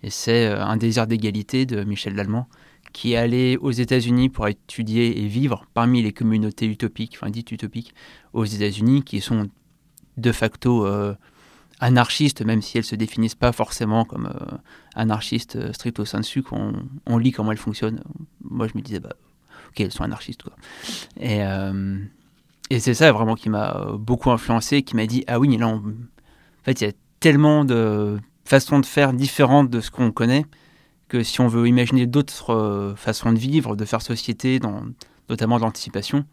Et 0.02 0.10
c'est 0.10 0.46
euh, 0.46 0.64
un 0.64 0.76
désir 0.76 1.06
d'égalité 1.06 1.66
de 1.66 1.82
Michel 1.84 2.14
Lallemand, 2.14 2.46
qui 2.92 3.12
est 3.12 3.16
allé 3.16 3.56
aux 3.60 3.70
États-Unis 3.70 4.28
pour 4.28 4.48
étudier 4.48 5.20
et 5.22 5.26
vivre 5.26 5.66
parmi 5.74 6.02
les 6.02 6.12
communautés 6.12 6.66
utopiques, 6.66 7.18
enfin 7.20 7.30
dites 7.30 7.52
utopiques, 7.52 7.94
aux 8.32 8.44
États-Unis, 8.44 9.02
qui 9.02 9.20
sont 9.20 9.48
de 10.16 10.32
facto 10.32 10.86
euh, 10.86 11.14
anarchistes, 11.80 12.42
même 12.44 12.62
si 12.62 12.78
elles 12.78 12.84
se 12.84 12.96
définissent 12.96 13.34
pas 13.34 13.52
forcément 13.52 14.04
comme 14.04 14.26
euh, 14.26 14.56
anarchistes 14.94 15.56
euh, 15.56 15.72
stricto 15.72 16.04
sensu, 16.04 16.42
qu'on 16.42 16.72
on 17.06 17.18
lit 17.18 17.32
comment 17.32 17.52
elles 17.52 17.58
fonctionnent. 17.58 18.02
Moi, 18.42 18.66
je 18.66 18.76
me 18.76 18.82
disais, 18.82 19.00
bah, 19.00 19.14
ok, 19.70 19.80
elles 19.80 19.92
sont 19.92 20.04
anarchistes, 20.04 20.42
quoi. 20.42 20.54
Et, 21.20 21.44
euh, 21.44 21.98
c'est 22.78 22.94
ça 22.94 23.12
vraiment 23.12 23.34
qui 23.34 23.48
m'a 23.48 23.76
euh, 23.76 23.96
beaucoup 23.96 24.30
influencé, 24.30 24.82
qui 24.82 24.94
m'a 24.96 25.06
dit, 25.06 25.24
ah 25.26 25.38
oui, 25.38 25.56
là, 25.56 25.68
on- 25.68 25.76
en 25.76 26.64
fait, 26.64 26.80
il 26.80 26.84
y 26.84 26.90
a 26.90 26.92
tellement 27.20 27.64
de 27.64 28.18
façons 28.44 28.78
de 28.78 28.86
faire 28.86 29.12
différentes 29.12 29.70
de 29.70 29.80
ce 29.80 29.90
qu'on 29.90 30.10
connaît 30.10 30.44
que 31.08 31.22
si 31.22 31.40
on 31.40 31.48
veut 31.48 31.66
imaginer 31.66 32.06
d'autres 32.06 32.94
façons 32.96 33.32
de 33.32 33.38
vivre, 33.38 33.76
de 33.76 33.84
faire 33.86 34.02
société, 34.02 34.60
notamment 35.30 35.56
de 35.56 35.62
l'anticipation, 35.62 36.26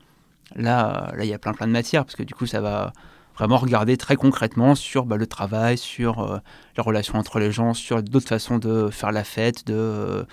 là, 0.55 1.13
là, 1.15 1.23
il 1.23 1.29
y 1.29 1.33
a 1.33 1.39
plein 1.39 1.53
plein 1.53 1.67
de 1.67 1.71
matières, 1.71 2.03
parce 2.03 2.17
que 2.17 2.23
du 2.23 2.33
coup, 2.33 2.45
ça 2.45 2.59
va 2.59 2.91
vraiment 3.35 3.57
regarder 3.57 3.97
très 3.97 4.15
concrètement 4.15 4.75
sur 4.75 5.05
bah, 5.05 5.17
le 5.17 5.27
travail, 5.27 5.77
sur 5.77 6.41
euh, 6.77 6.81
les 6.81 6.83
relations 6.83 7.17
entre 7.17 7.39
les 7.39 7.51
gens, 7.51 7.73
sur 7.73 8.01
d'autres 8.03 8.27
façons 8.27 8.57
de 8.57 8.89
faire 8.91 9.11
la 9.11 9.23
fête, 9.23 9.65
de, 9.67 10.25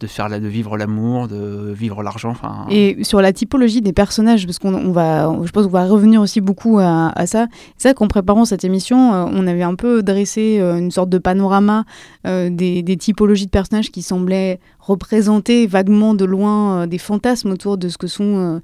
de, 0.00 0.06
faire 0.06 0.28
la, 0.28 0.40
de 0.40 0.48
vivre 0.48 0.76
l'amour, 0.76 1.28
de 1.28 1.72
vivre 1.72 2.02
l'argent. 2.02 2.34
Et 2.70 3.02
sur 3.04 3.20
la 3.20 3.32
typologie 3.32 3.82
des 3.82 3.92
personnages, 3.92 4.46
parce 4.46 4.58
qu'on 4.58 4.74
on 4.74 4.92
va, 4.92 5.30
je 5.44 5.50
pense 5.50 5.66
qu'on 5.66 5.72
va 5.72 5.86
revenir 5.86 6.20
aussi 6.20 6.40
beaucoup 6.40 6.78
à, 6.78 7.12
ça. 7.26 7.46
C'est 7.76 7.88
ça 7.88 7.94
qu'en 7.94 8.08
préparant 8.08 8.44
cette 8.44 8.64
émission, 8.64 9.12
euh, 9.12 9.26
on 9.30 9.46
avait 9.46 9.62
un 9.62 9.74
peu 9.74 10.02
dressé 10.02 10.58
euh, 10.60 10.78
une 10.78 10.90
sorte 10.90 11.10
de 11.10 11.18
panorama 11.18 11.84
des, 12.24 12.82
des, 12.82 12.96
typologies 12.96 13.46
de 13.46 13.50
personnages 13.50 13.90
qui 13.90 14.02
semblaient 14.02 14.60
représenter 14.78 15.66
vaguement 15.66 16.14
de 16.14 16.24
loin 16.24 16.86
des 16.86 16.98
fantasmes 16.98 17.50
autour 17.50 17.78
de 17.78 17.88
ce 17.88 17.96
que 17.96 18.06
sont 18.06 18.60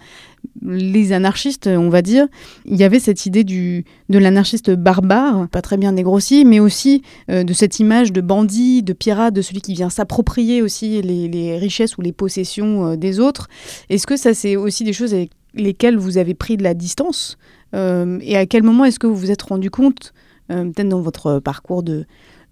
les 0.63 1.13
anarchistes, 1.13 1.67
on 1.67 1.89
va 1.89 2.03
dire, 2.03 2.27
il 2.65 2.77
y 2.77 2.85
avait 2.85 2.99
cette 2.99 3.27
idée 3.27 3.45
du, 3.45 3.85
de 4.09 4.19
l'anarchiste 4.19 4.71
barbare, 4.71 5.49
pas 5.49 5.63
très 5.63 5.77
bien 5.77 5.93
dégrossi, 5.93 6.45
mais 6.45 6.61
aussi 6.61 7.03
euh, 7.31 7.45
de 7.45 7.53
cette 7.53 7.81
image 7.81 8.13
de 8.13 8.21
bandit, 8.21 8.83
de 8.83 8.93
pirate, 8.93 9.35
de 9.35 9.43
celui 9.43 9.61
qui 9.61 9.75
vient 9.75 9.91
s'approprier 9.91 10.63
aussi 10.63 11.03
les, 11.03 11.59
richesses 11.59 11.97
ou 11.99 12.03
les 12.03 12.13
possessions 12.13 12.93
euh, 12.93 12.97
des 12.97 13.21
autres. 13.21 13.49
Est-ce 13.89 14.07
que 14.07 14.17
ça, 14.17 14.35
c'est 14.35 14.57
aussi 14.57 14.85
des 14.85 14.93
choses 14.93 15.15
avec 15.15 15.31
lesquelles 15.55 15.97
vous 15.97 16.19
avez 16.19 16.35
pris 16.35 16.57
de 16.57 16.63
la 16.63 16.75
distance 16.75 17.39
euh, 17.75 18.19
Et 18.23 18.37
à 18.37 18.47
quel 18.47 18.63
moment 18.63 18.85
est-ce 18.85 18.99
que 18.99 19.07
vous 19.07 19.17
vous 19.17 19.31
êtes 19.31 19.43
rendu 19.43 19.71
compte, 19.71 20.13
peut-être 20.49 20.89
dans 20.89 21.01
votre 21.01 21.41
parcours 21.41 21.83
de, 21.83 22.07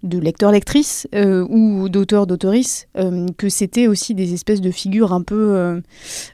de 0.05 0.19
lecteurs-lectrices 0.19 1.07
euh, 1.15 1.45
ou 1.49 1.89
d'auteurs-d'autorices, 1.89 2.87
euh, 2.97 3.25
que 3.37 3.49
c'était 3.49 3.87
aussi 3.87 4.13
des 4.13 4.33
espèces 4.33 4.61
de 4.61 4.71
figures 4.71 5.11
un 5.13 5.23
peu 5.23 5.81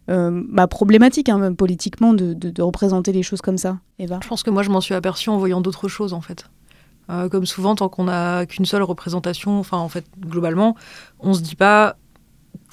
euh, 0.08 0.44
bah, 0.50 0.68
problématiques 0.68 1.30
hein, 1.30 1.54
politiquement 1.54 2.14
de, 2.14 2.62
représenter 2.62 3.12
les 3.12 3.24
choses 3.24 3.42
comme 3.42 3.58
ça. 3.58 3.80
Eva 3.98 4.20
Je 4.22 4.28
pense 4.28 4.44
que 4.44 4.50
moi 4.50 4.62
je 4.62 4.70
m'en 4.70 4.82
suis 4.82 4.94
aperçue 4.94 5.30
en 5.30 5.38
voyant 5.38 5.62
d'autres 5.62 5.88
choses 5.88 6.14
en 6.14 6.22
fait. 6.22 6.46
comme 7.32 7.46
souvent, 7.46 7.76
tant 7.76 7.90
qu'on 7.90 8.06
n'a 8.06 8.46
qu'une 8.46 8.66
seule 8.66 8.84
représentation, 8.84 9.60
enfin 9.60 9.78
en 9.78 9.90
fait 9.90 10.06
globalement, 10.20 10.76
on 11.20 11.34
se 11.34 11.42
dit 11.42 11.56
pas 11.56 11.96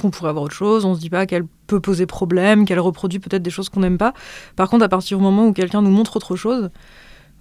qu'on 0.00 0.10
pourrait 0.10 0.30
avoir 0.30 0.44
autre 0.44 0.54
chose, 0.54 0.84
on 0.84 0.94
se 0.94 1.00
dit 1.00 1.10
pas 1.10 1.26
qu'elle 1.26 1.44
peut 1.66 1.80
poser 1.80 2.06
problème, 2.06 2.64
qu'elle 2.64 2.80
reproduit 2.80 3.18
peut-être 3.18 3.42
des 3.42 3.50
choses 3.50 3.68
qu'on 3.68 3.80
n'aime 3.80 3.98
pas. 3.98 4.14
Par 4.56 4.68
contre, 4.68 4.84
à 4.84 4.88
partir 4.88 5.16
du 5.18 5.22
moment 5.22 5.46
où 5.46 5.52
quelqu'un 5.52 5.82
nous 5.82 5.90
montre 5.90 6.16
autre 6.16 6.36
chose, 6.36 6.70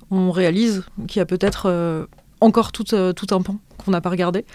on 0.09 0.31
réalise 0.31 0.85
qu'il 1.07 1.19
y 1.19 1.21
a 1.21 1.25
peut-être 1.25 2.07
encore 2.41 2.71
tout, 2.71 2.93
euh, 2.93 3.13
tout 3.13 3.27
un 3.31 3.41
pan 3.41 3.57
qu'on 3.77 3.91
n'a 3.91 4.01
pas 4.01 4.09
regardé. 4.09 4.45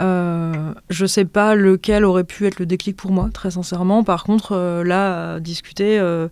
Euh, 0.00 0.72
je 0.88 1.06
sais 1.06 1.24
pas 1.24 1.54
lequel 1.54 2.04
aurait 2.04 2.24
pu 2.24 2.46
être 2.46 2.58
le 2.58 2.66
déclic 2.66 2.96
pour 2.96 3.12
moi, 3.12 3.30
très 3.32 3.52
sincèrement. 3.52 4.04
Par 4.04 4.24
contre, 4.24 4.52
euh, 4.52 4.84
là, 4.84 5.40
discuter 5.40 5.98
euh, 5.98 6.28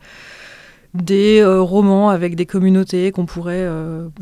des 0.95 1.45
romans 1.45 2.09
avec 2.09 2.35
des 2.35 2.47
communautés 2.47 3.12
qu'on 3.12 3.26
pourrait 3.26 3.69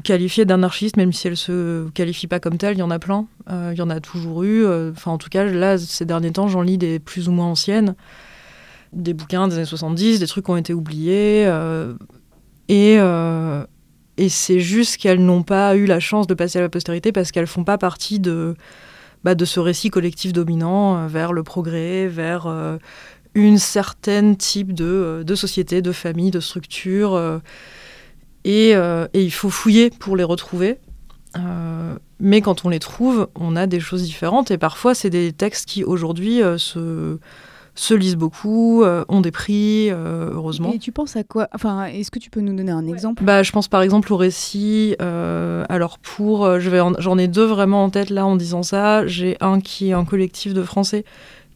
qualifier 0.02 0.44
d'anarchistes, 0.44 0.96
même 0.96 1.12
si 1.12 1.28
elles 1.28 1.36
se 1.36 1.88
qualifient 1.90 2.26
pas 2.26 2.40
comme 2.40 2.58
telles, 2.58 2.76
il 2.76 2.80
y 2.80 2.82
en 2.82 2.90
a 2.90 2.98
plein. 2.98 3.26
Il 3.48 3.76
y 3.76 3.82
en 3.82 3.88
a 3.88 4.00
toujours 4.00 4.42
eu. 4.42 4.66
Enfin, 4.90 5.12
en 5.12 5.18
tout 5.18 5.28
cas, 5.30 5.44
là, 5.44 5.78
ces 5.78 6.04
derniers 6.04 6.32
temps, 6.32 6.48
j'en 6.48 6.62
lis 6.62 6.76
des 6.76 6.98
plus 6.98 7.28
ou 7.28 7.32
moins 7.32 7.46
anciennes. 7.46 7.94
Des 8.92 9.14
bouquins 9.14 9.46
des 9.46 9.54
années 9.54 9.64
70, 9.64 10.18
des 10.18 10.26
trucs 10.26 10.44
qui 10.44 10.50
ont 10.50 10.56
été 10.56 10.74
oubliés. 10.74 11.44
et 12.68 12.98
et 14.18 14.28
c'est 14.28 14.60
juste 14.60 14.96
qu'elles 14.96 15.24
n'ont 15.24 15.42
pas 15.42 15.76
eu 15.76 15.86
la 15.86 16.00
chance 16.00 16.26
de 16.26 16.34
passer 16.34 16.58
à 16.58 16.62
la 16.62 16.68
postérité 16.68 17.12
parce 17.12 17.32
qu'elles 17.32 17.46
font 17.46 17.64
pas 17.64 17.78
partie 17.78 18.18
de, 18.18 18.54
bah, 19.24 19.34
de 19.34 19.44
ce 19.44 19.60
récit 19.60 19.90
collectif 19.90 20.32
dominant 20.32 20.96
euh, 20.96 21.06
vers 21.06 21.32
le 21.32 21.42
progrès, 21.42 22.06
vers 22.06 22.46
euh, 22.46 22.78
une 23.34 23.58
certaine 23.58 24.36
type 24.36 24.72
de, 24.72 24.84
euh, 24.84 25.24
de, 25.24 25.34
société, 25.34 25.82
de 25.82 25.92
famille, 25.92 26.30
de 26.30 26.40
structure. 26.40 27.40
Et, 28.44 28.70
et, 28.70 29.22
il 29.22 29.32
faut 29.32 29.50
fouiller 29.50 29.90
pour 29.90 30.16
les 30.16 30.22
retrouver. 30.22 30.78
mais 32.20 32.40
quand 32.40 32.64
on 32.64 32.68
les 32.68 32.78
trouve, 32.78 33.28
on 33.34 33.56
a 33.56 33.66
des 33.66 33.80
choses 33.80 34.04
différentes. 34.04 34.52
Et 34.52 34.58
parfois, 34.58 34.94
c'est 34.94 35.10
des 35.10 35.32
textes 35.32 35.68
qui, 35.68 35.82
aujourd'hui, 35.82 36.40
se 36.56 37.18
se 37.76 37.94
lisent 37.94 38.16
beaucoup, 38.16 38.82
euh, 38.82 39.04
ont 39.08 39.20
des 39.20 39.30
prix, 39.30 39.90
euh, 39.90 40.30
heureusement. 40.32 40.72
Et 40.72 40.78
tu 40.78 40.92
penses 40.92 41.14
à 41.14 41.24
quoi 41.24 41.48
Enfin, 41.54 41.84
est-ce 41.84 42.10
que 42.10 42.18
tu 42.18 42.30
peux 42.30 42.40
nous 42.40 42.56
donner 42.56 42.72
un 42.72 42.86
exemple? 42.86 43.22
Bah, 43.22 43.42
je 43.42 43.52
pense 43.52 43.68
par 43.68 43.82
exemple 43.82 44.12
au 44.12 44.16
récit. 44.16 44.96
Euh, 45.00 45.64
alors 45.68 45.98
pour, 45.98 46.58
je 46.58 46.70
vais, 46.70 46.80
j'en 46.98 47.18
ai 47.18 47.28
deux 47.28 47.44
vraiment 47.44 47.84
en 47.84 47.90
tête 47.90 48.10
là 48.10 48.26
en 48.26 48.36
disant 48.36 48.62
ça. 48.62 49.06
J'ai 49.06 49.36
un 49.40 49.60
qui 49.60 49.90
est 49.90 49.92
un 49.92 50.04
collectif 50.04 50.54
de 50.54 50.62
Français 50.62 51.04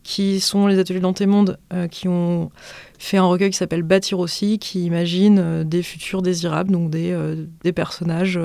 qui 0.02 0.40
sont 0.40 0.66
les 0.66 0.78
ateliers 0.78 1.00
d'Antémonde, 1.00 1.58
qui 1.90 2.08
ont 2.08 2.50
fait 2.98 3.18
un 3.18 3.24
recueil 3.24 3.50
qui 3.50 3.56
s'appelle 3.56 3.82
Bâtir 3.82 4.18
aussi, 4.18 4.58
qui 4.58 4.84
imagine 4.84 5.62
des 5.62 5.82
futurs 5.82 6.22
désirables, 6.22 6.72
donc 6.72 6.88
des, 6.88 7.14
des 7.62 7.72
personnages 7.72 8.40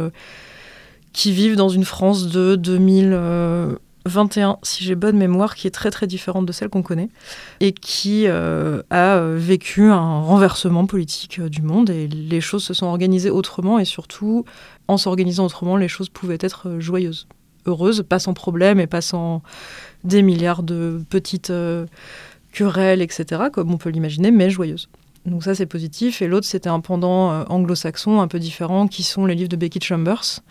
qui 1.13 1.31
vivent 1.31 1.55
dans 1.55 1.69
une 1.69 1.85
France 1.85 2.27
de 2.27 2.55
2000 2.57 3.77
21, 4.05 4.59
si 4.61 4.83
j'ai 4.83 4.95
bonne 4.95 5.17
mémoire, 5.17 5.55
qui 5.55 5.67
est 5.67 5.71
très 5.71 5.89
très 5.89 6.05
différente 6.05 6.45
de 6.45 6.51
celle 6.51 6.69
qu'on 6.69 6.83
connaît 6.83 7.09
et 7.59 7.73
qui 7.73 8.27
euh, 8.27 8.83
a 8.91 9.15
euh, 9.15 9.35
vécu 9.39 9.89
un 9.89 10.21
renversement 10.21 10.85
politique 10.85 11.39
euh, 11.39 11.49
du 11.49 11.61
monde 11.61 11.89
et 11.89 12.07
les 12.07 12.41
choses 12.41 12.63
se 12.63 12.73
sont 12.73 12.85
organisées 12.85 13.31
autrement 13.31 13.79
et 13.79 13.85
surtout, 13.85 14.45
en 14.87 14.97
s'organisant 14.97 15.45
autrement, 15.45 15.75
les 15.75 15.87
choses 15.87 16.09
pouvaient 16.09 16.37
être 16.39 16.79
joyeuses, 16.79 17.27
heureuses, 17.65 18.03
pas 18.07 18.19
sans 18.19 18.33
problème 18.33 18.79
et 18.79 18.87
pas 18.87 19.01
sans 19.01 19.41
des 20.03 20.21
milliards 20.21 20.61
de 20.61 21.01
petites 21.09 21.51
querelles, 22.51 23.01
etc., 23.01 23.43
comme 23.51 23.73
on 23.73 23.77
peut 23.77 23.89
l'imaginer, 23.89 24.29
mais 24.29 24.51
joyeuses. 24.51 24.87
Donc 25.25 25.43
ça 25.43 25.55
c'est 25.55 25.65
positif. 25.65 26.21
Et 26.21 26.27
l'autre 26.27 26.45
c'était 26.45 26.69
un 26.69 26.79
pendant 26.79 27.43
anglo-saxon 27.45 28.21
un 28.21 28.27
peu 28.27 28.37
différent 28.37 28.87
qui 28.87 29.01
sont 29.01 29.25
les 29.25 29.33
livres 29.33 29.49
de 29.49 29.55
Becky 29.55 29.79
Chambers 29.81 30.41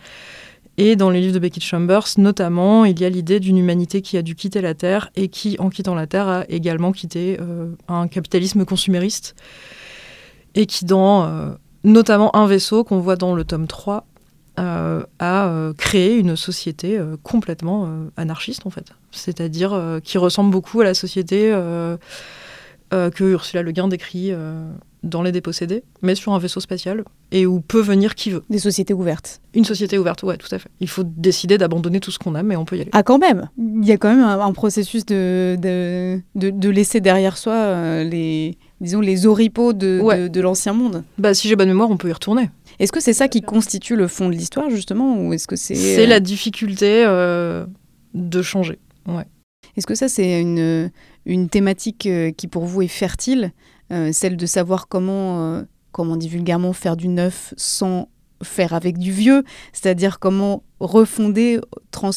et 0.76 0.96
dans 0.96 1.10
les 1.10 1.20
livres 1.20 1.34
de 1.34 1.38
Becky 1.38 1.60
Chambers, 1.60 2.06
notamment, 2.18 2.84
il 2.84 2.98
y 3.00 3.04
a 3.04 3.08
l'idée 3.08 3.38
d'une 3.38 3.58
humanité 3.58 4.02
qui 4.02 4.16
a 4.16 4.22
dû 4.22 4.34
quitter 4.34 4.60
la 4.60 4.74
Terre 4.74 5.10
et 5.14 5.28
qui, 5.28 5.56
en 5.60 5.70
quittant 5.70 5.94
la 5.94 6.08
Terre, 6.08 6.28
a 6.28 6.44
également 6.48 6.90
quitté 6.90 7.38
euh, 7.40 7.70
un 7.86 8.08
capitalisme 8.08 8.64
consumériste. 8.64 9.36
Et 10.56 10.66
qui, 10.66 10.84
dans 10.84 11.24
euh, 11.24 11.50
notamment 11.84 12.34
un 12.34 12.46
vaisseau 12.46 12.82
qu'on 12.82 12.98
voit 12.98 13.16
dans 13.16 13.36
le 13.36 13.44
tome 13.44 13.68
3, 13.68 14.06
euh, 14.58 15.04
a 15.20 15.72
créé 15.78 16.16
une 16.16 16.36
société 16.36 17.00
complètement 17.22 17.88
anarchiste, 18.16 18.66
en 18.66 18.70
fait. 18.70 18.92
C'est-à-dire 19.12 20.00
qui 20.02 20.18
ressemble 20.18 20.50
beaucoup 20.50 20.80
à 20.80 20.84
la 20.84 20.94
société 20.94 21.50
que 22.90 23.24
Ursula 23.24 23.62
Le 23.62 23.72
Guin 23.72 23.88
décrit 23.88 24.32
dans 25.04 25.22
les 25.22 25.32
dépossédés, 25.32 25.84
mais 26.02 26.14
sur 26.14 26.32
un 26.32 26.38
vaisseau 26.38 26.60
spatial, 26.60 27.04
et 27.30 27.46
où 27.46 27.60
peut 27.60 27.80
venir 27.80 28.14
qui 28.14 28.30
veut. 28.30 28.42
Des 28.50 28.58
sociétés 28.58 28.94
ouvertes. 28.94 29.40
Une 29.54 29.64
société 29.64 29.98
ouverte, 29.98 30.22
ouais, 30.22 30.36
tout 30.36 30.52
à 30.52 30.58
fait. 30.58 30.70
Il 30.80 30.88
faut 30.88 31.04
décider 31.04 31.58
d'abandonner 31.58 32.00
tout 32.00 32.10
ce 32.10 32.18
qu'on 32.18 32.34
a, 32.34 32.42
mais 32.42 32.56
on 32.56 32.64
peut 32.64 32.76
y 32.76 32.80
aller. 32.80 32.90
Ah, 32.92 33.02
quand 33.02 33.18
même 33.18 33.48
Il 33.58 33.84
y 33.84 33.92
a 33.92 33.96
quand 33.96 34.08
même 34.08 34.24
un, 34.24 34.52
processus 34.52 35.04
de, 35.04 35.56
de, 35.60 36.20
de, 36.34 36.68
laisser 36.70 37.00
derrière 37.00 37.36
soi 37.36 37.52
euh, 37.52 38.04
les, 38.04 38.56
disons, 38.80 39.00
les 39.00 39.26
oripeaux 39.26 39.72
de, 39.72 40.28
de, 40.28 40.40
l'ancien 40.40 40.72
monde. 40.72 41.04
Bah, 41.18 41.34
si 41.34 41.48
j'ai 41.48 41.56
bonne 41.56 41.68
mémoire, 41.68 41.90
on 41.90 41.96
peut 41.96 42.08
y 42.08 42.12
retourner. 42.12 42.50
Est-ce 42.78 42.92
que 42.92 43.00
c'est 43.00 43.12
ça 43.12 43.28
qui 43.28 43.42
constitue 43.42 43.96
le 43.96 44.08
fond 44.08 44.28
de 44.28 44.34
l'histoire, 44.34 44.70
justement, 44.70 45.18
ou 45.18 45.32
est-ce 45.32 45.46
que 45.46 45.56
c'est... 45.56 45.74
C'est 45.74 46.06
la 46.06 46.20
difficulté 46.20 47.04
euh, 47.06 47.66
de 48.14 48.42
changer, 48.42 48.78
ouais. 49.06 49.26
Est-ce 49.76 49.86
que 49.86 49.94
ça, 49.94 50.08
c'est 50.08 50.40
une, 50.40 50.90
une 51.26 51.48
thématique 51.48 52.06
euh, 52.06 52.30
qui, 52.30 52.46
pour 52.46 52.64
vous, 52.64 52.82
est 52.82 52.88
fertile 52.88 53.52
euh, 53.94 54.12
celle 54.12 54.36
de 54.36 54.46
savoir 54.46 54.88
comment, 54.88 55.54
euh, 55.54 55.62
comment 55.92 56.16
dit 56.16 56.28
vulgairement, 56.28 56.72
faire 56.72 56.96
du 56.96 57.08
neuf 57.08 57.54
sans 57.56 58.08
faire 58.42 58.74
avec 58.74 58.98
du 58.98 59.12
vieux, 59.12 59.44
c'est-à-dire 59.72 60.18
comment 60.18 60.64
refonder, 60.80 61.60
trans, 61.90 62.10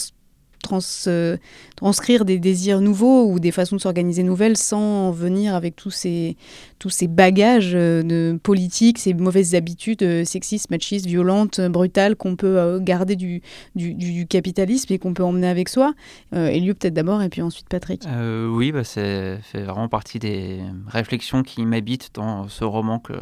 euh, 1.07 1.37
transcrire 1.75 2.25
des 2.25 2.39
désirs 2.39 2.81
nouveaux 2.81 3.31
ou 3.31 3.39
des 3.39 3.51
façons 3.51 3.75
de 3.75 3.81
s'organiser 3.81 4.23
nouvelles 4.23 4.57
sans 4.57 5.11
venir 5.11 5.55
avec 5.55 5.75
tous 5.75 5.91
ces, 5.91 6.35
tous 6.79 6.89
ces 6.89 7.07
bagages 7.07 7.73
de 7.73 8.39
politique, 8.41 8.97
ces 8.97 9.13
mauvaises 9.13 9.55
habitudes 9.55 10.25
sexistes, 10.25 10.69
machistes, 10.69 11.05
violentes, 11.05 11.61
brutales 11.61 12.15
qu'on 12.15 12.35
peut 12.35 12.79
garder 12.79 13.15
du, 13.15 13.41
du, 13.75 13.93
du, 13.93 14.27
capitalisme 14.27 14.91
et 14.91 14.99
qu'on 14.99 15.13
peut 15.13 15.23
emmener 15.23 15.47
avec 15.47 15.69
soi. 15.69 15.93
Elieu 16.33 16.73
peut-être 16.73 16.93
d'abord 16.93 17.21
et 17.21 17.29
puis 17.29 17.41
ensuite 17.41 17.67
Patrick. 17.69 18.03
oui, 18.49 18.71
bah, 18.71 18.83
c'est 18.83 19.39
fait 19.43 19.63
vraiment 19.63 19.89
partie 19.89 20.19
des 20.19 20.59
réflexions 20.87 21.43
qui 21.43 21.65
m'habitent 21.65 22.11
dans 22.13 22.47
ce 22.47 22.63
roman 22.63 22.99
que 22.99 23.13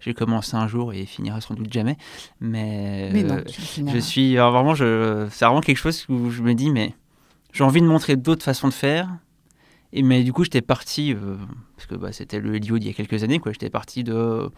j'ai 0.00 0.14
commencé 0.14 0.54
un 0.56 0.68
jour 0.68 0.92
et 0.92 1.06
finira 1.06 1.40
sans 1.40 1.54
doute 1.54 1.72
jamais. 1.72 1.96
Mais, 2.40 3.10
non, 3.22 3.36
je 3.94 3.98
suis 3.98 4.36
vraiment, 4.36 4.74
je, 4.74 5.26
c'est 5.30 5.44
vraiment 5.44 5.60
quelque 5.60 5.78
chose 5.78 6.04
où 6.08 6.30
je 6.30 6.42
me 6.42 6.54
dis, 6.54 6.70
mais 6.70 6.94
j'ai 7.52 7.64
envie 7.64 7.80
de 7.80 7.86
montrer 7.86 8.16
d'autres 8.16 8.44
façons 8.44 8.68
de 8.68 8.74
faire. 8.74 9.08
Et 9.92 10.02
mais 10.02 10.24
du 10.24 10.32
coup, 10.32 10.44
j'étais 10.44 10.60
parti, 10.62 11.14
euh, 11.14 11.36
parce 11.76 11.86
que 11.86 11.94
bah, 11.94 12.12
c'était 12.12 12.40
le 12.40 12.56
Helio 12.56 12.78
d'il 12.78 12.88
y 12.88 12.90
a 12.90 12.94
quelques 12.94 13.22
années, 13.22 13.38
quoi. 13.38 13.52
J'étais 13.52 13.70
parti 13.70 14.04
de 14.04 14.50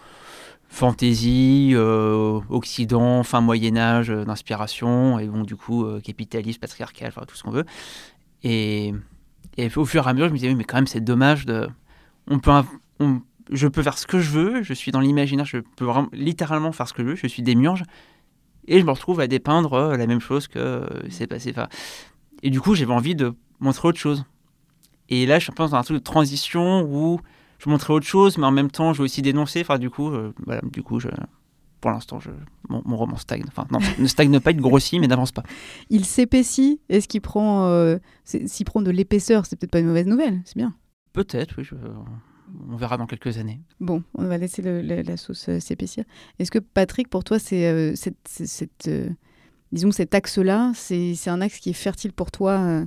fantaisie, 0.68 1.70
euh, 1.74 2.40
Occident, 2.50 3.22
fin 3.22 3.40
Moyen 3.40 3.76
Âge, 3.76 4.10
euh, 4.10 4.24
d'inspiration, 4.24 5.18
et 5.18 5.26
bon, 5.26 5.42
du 5.42 5.56
coup, 5.56 5.86
capitalisme, 6.02 6.58
patriarcal, 6.60 7.08
enfin 7.08 7.22
tout 7.26 7.36
ce 7.36 7.42
qu'on 7.42 7.50
veut. 7.50 7.64
Et 8.42 8.94
Et 9.56 9.70
au 9.76 9.84
fur 9.84 10.06
et 10.06 10.10
à 10.10 10.12
mesure, 10.12 10.28
je 10.28 10.32
me 10.32 10.38
disais, 10.38 10.48
oui, 10.48 10.54
mais 10.54 10.64
quand 10.64 10.76
même, 10.76 10.86
c'est 10.86 11.00
dommage 11.00 11.46
de. 11.46 11.68
On 12.28 12.38
peut, 12.38 12.50
on- 13.00 13.20
je 13.50 13.66
peux 13.68 13.82
faire 13.82 13.98
ce 13.98 14.06
que 14.06 14.18
je 14.20 14.30
veux, 14.30 14.62
je 14.62 14.72
suis 14.74 14.90
dans 14.92 15.00
l'imaginaire, 15.00 15.44
je 15.46 15.58
peux 15.76 15.84
vraiment, 15.84 16.08
littéralement 16.12 16.72
faire 16.72 16.88
ce 16.88 16.92
que 16.94 17.02
je 17.02 17.08
veux, 17.10 17.16
je 17.16 17.26
suis 17.26 17.42
démiurge, 17.42 17.84
et 18.66 18.80
je 18.80 18.84
me 18.84 18.90
retrouve 18.90 19.20
à 19.20 19.26
dépeindre 19.26 19.72
euh, 19.74 19.96
la 19.96 20.06
même 20.06 20.20
chose 20.20 20.46
que 20.48 20.58
euh, 20.58 20.86
c'est 21.10 21.26
passé. 21.26 21.50
Enfin, 21.50 21.68
et 22.42 22.50
du 22.50 22.60
coup, 22.60 22.74
j'avais 22.74 22.92
envie 22.92 23.14
de 23.14 23.32
montrer 23.60 23.88
autre 23.88 23.98
chose. 23.98 24.24
Et 25.08 25.24
là, 25.26 25.38
je 25.38 25.44
suis 25.44 25.52
un 25.52 25.54
peu 25.54 25.62
dans 25.64 25.74
un 25.74 25.82
truc 25.82 25.96
de 25.98 26.02
transition 26.02 26.82
où 26.82 27.20
je 27.58 27.70
montrais 27.70 27.94
autre 27.94 28.06
chose, 28.06 28.36
mais 28.38 28.44
en 28.46 28.50
même 28.52 28.70
temps, 28.70 28.92
je 28.92 28.98
veux 28.98 29.04
aussi 29.04 29.22
dénoncer. 29.22 29.62
Enfin, 29.62 29.78
du 29.78 29.88
coup, 29.90 30.10
euh, 30.10 30.32
voilà, 30.44 30.60
du 30.70 30.82
coup, 30.82 31.00
je, 31.00 31.08
pour 31.80 31.90
l'instant, 31.90 32.20
je, 32.20 32.30
mon, 32.68 32.82
mon 32.84 32.96
roman 32.96 33.16
stagne. 33.16 33.42
Enfin, 33.48 33.66
non, 33.70 33.78
ne 33.98 34.06
stagne 34.06 34.38
pas, 34.38 34.50
il 34.50 34.60
grossit, 34.60 35.00
mais 35.00 35.06
n'avance 35.06 35.32
pas. 35.32 35.42
Il 35.88 36.04
s'épaissit. 36.04 36.80
Est-ce 36.90 37.08
qu'il 37.08 37.22
prend, 37.22 37.64
euh, 37.64 37.96
s'il 38.24 38.66
prend 38.66 38.82
de 38.82 38.90
l'épaisseur, 38.90 39.46
c'est 39.46 39.56
peut-être 39.56 39.72
pas 39.72 39.80
une 39.80 39.86
mauvaise 39.86 40.06
nouvelle. 40.06 40.42
C'est 40.44 40.56
bien. 40.56 40.74
Peut-être, 41.14 41.54
oui, 41.56 41.64
je- 41.64 41.74
on 42.70 42.76
verra 42.76 42.96
dans 42.96 43.06
quelques 43.06 43.38
années. 43.38 43.60
Bon, 43.80 44.02
on 44.14 44.24
va 44.26 44.38
laisser 44.38 44.62
le- 44.62 44.80
la, 44.82 45.02
la 45.02 45.16
sauce 45.16 45.48
euh, 45.48 45.60
s'épaissir. 45.60 46.04
Est-ce 46.38 46.50
que 46.50 46.58
Patrick, 46.58 47.08
pour 47.08 47.24
toi, 47.24 47.38
c'est 47.38 47.66
euh, 47.66 47.94
cette, 47.96 48.88
euh, 48.88 49.08
disons 49.72 49.90
cet 49.92 50.14
axe-là, 50.14 50.72
c'est 50.74 51.14
c'est 51.14 51.30
un 51.30 51.40
axe 51.40 51.58
qui 51.58 51.70
est 51.70 51.74
fertile 51.74 52.12
pour 52.12 52.30
toi 52.30 52.52
euh, 52.58 52.86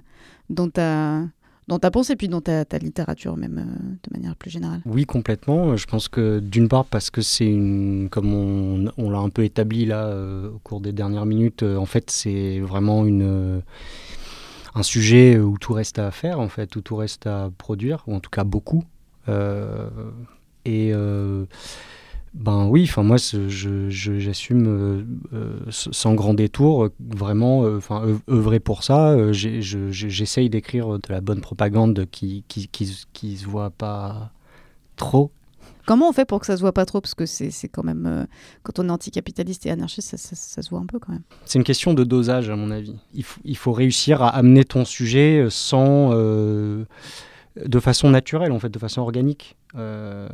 dans 0.49 0.69
ta 0.69 1.23
dans 1.67 1.79
ta 1.79 1.91
pensée, 1.91 2.17
puis 2.17 2.27
dans 2.27 2.41
ta, 2.41 2.65
ta 2.65 2.79
littérature 2.79 3.37
même 3.37 3.57
euh, 3.59 3.93
de 4.09 4.17
manière 4.17 4.35
plus 4.35 4.49
générale? 4.49 4.81
Oui, 4.85 5.05
complètement. 5.05 5.77
Je 5.77 5.85
pense 5.85 6.09
que 6.09 6.39
d'une 6.39 6.67
part 6.67 6.83
parce 6.85 7.09
que 7.09 7.21
c'est 7.21 7.45
une, 7.45 8.09
comme 8.09 8.33
on, 8.33 8.91
on 8.97 9.09
l'a 9.09 9.19
un 9.19 9.29
peu 9.29 9.43
établi 9.45 9.85
là 9.85 10.07
euh, 10.07 10.49
au 10.49 10.59
cours 10.59 10.81
des 10.81 10.91
dernières 10.91 11.25
minutes, 11.25 11.63
euh, 11.63 11.77
en 11.77 11.85
fait 11.85 12.09
c'est 12.09 12.59
vraiment 12.59 13.05
une 13.05 13.21
euh, 13.21 13.59
un 14.73 14.83
sujet 14.83 15.37
où 15.39 15.57
tout 15.57 15.73
reste 15.73 15.99
à 15.99 16.11
faire 16.11 16.39
en 16.39 16.49
fait, 16.49 16.75
où 16.75 16.81
tout 16.81 16.95
reste 16.95 17.27
à 17.27 17.51
produire, 17.57 18.03
ou 18.07 18.15
en 18.15 18.19
tout 18.19 18.29
cas 18.29 18.43
beaucoup. 18.43 18.83
Euh, 19.29 19.89
et 20.65 20.91
euh, 20.93 21.45
ben 22.33 22.65
oui, 22.67 22.83
enfin 22.87 23.03
moi 23.03 23.17
j'assume 23.17 24.65
euh, 25.33 25.59
sans 25.69 26.13
grand 26.13 26.33
détour 26.33 26.89
vraiment, 26.99 27.61
enfin 27.63 28.05
œuv- 28.05 28.19
œuvrer 28.29 28.59
pour 28.59 28.83
ça. 28.83 29.31
Je- 29.33 29.59
J'essaye 29.91 30.49
d'écrire 30.49 30.87
de 30.99 31.01
la 31.09 31.21
bonne 31.21 31.41
propagande 31.41 32.05
qui 32.11 32.43
qui, 32.47 32.67
qui, 32.67 32.85
se- 32.87 33.05
qui 33.13 33.37
se 33.37 33.45
voit 33.45 33.69
pas 33.71 34.31
trop. 34.95 35.31
Comment 35.87 36.09
on 36.09 36.13
fait 36.13 36.25
pour 36.25 36.39
que 36.39 36.45
ça 36.45 36.55
se 36.55 36.61
voit 36.61 36.71
pas 36.73 36.85
trop? 36.85 37.01
Parce 37.01 37.15
que 37.15 37.25
c'est 37.25 37.51
quand 37.67 37.83
même, 37.83 38.05
euh, 38.05 38.25
quand 38.61 38.77
on 38.77 38.87
est 38.87 38.91
anticapitaliste 38.91 39.65
et 39.65 39.71
anarchiste, 39.71 40.09
ça, 40.11 40.17
ça- 40.17 40.35
ça 40.35 40.61
se 40.61 40.69
voit 40.69 40.79
un 40.79 40.85
peu 40.85 40.99
quand 40.99 41.11
même. 41.11 41.23
C'est 41.43 41.57
une 41.57 41.65
question 41.65 41.93
de 41.95 42.03
dosage 42.03 42.49
à 42.51 42.55
mon 42.55 42.69
avis. 42.69 42.95
Il, 43.15 43.23
faut- 43.23 43.41
il 43.43 43.57
faut 43.57 43.71
réussir 43.73 44.21
à 44.21 44.29
amener 44.29 44.63
ton 44.63 44.85
sujet 44.85 45.47
sans, 45.49 46.11
de 47.55 47.79
façon 47.79 48.09
naturelle 48.09 48.51
en 48.51 48.59
fait, 48.59 48.69
de 48.69 48.79
façon 48.79 49.01
organique. 49.01 49.57
Euh, 49.75 50.27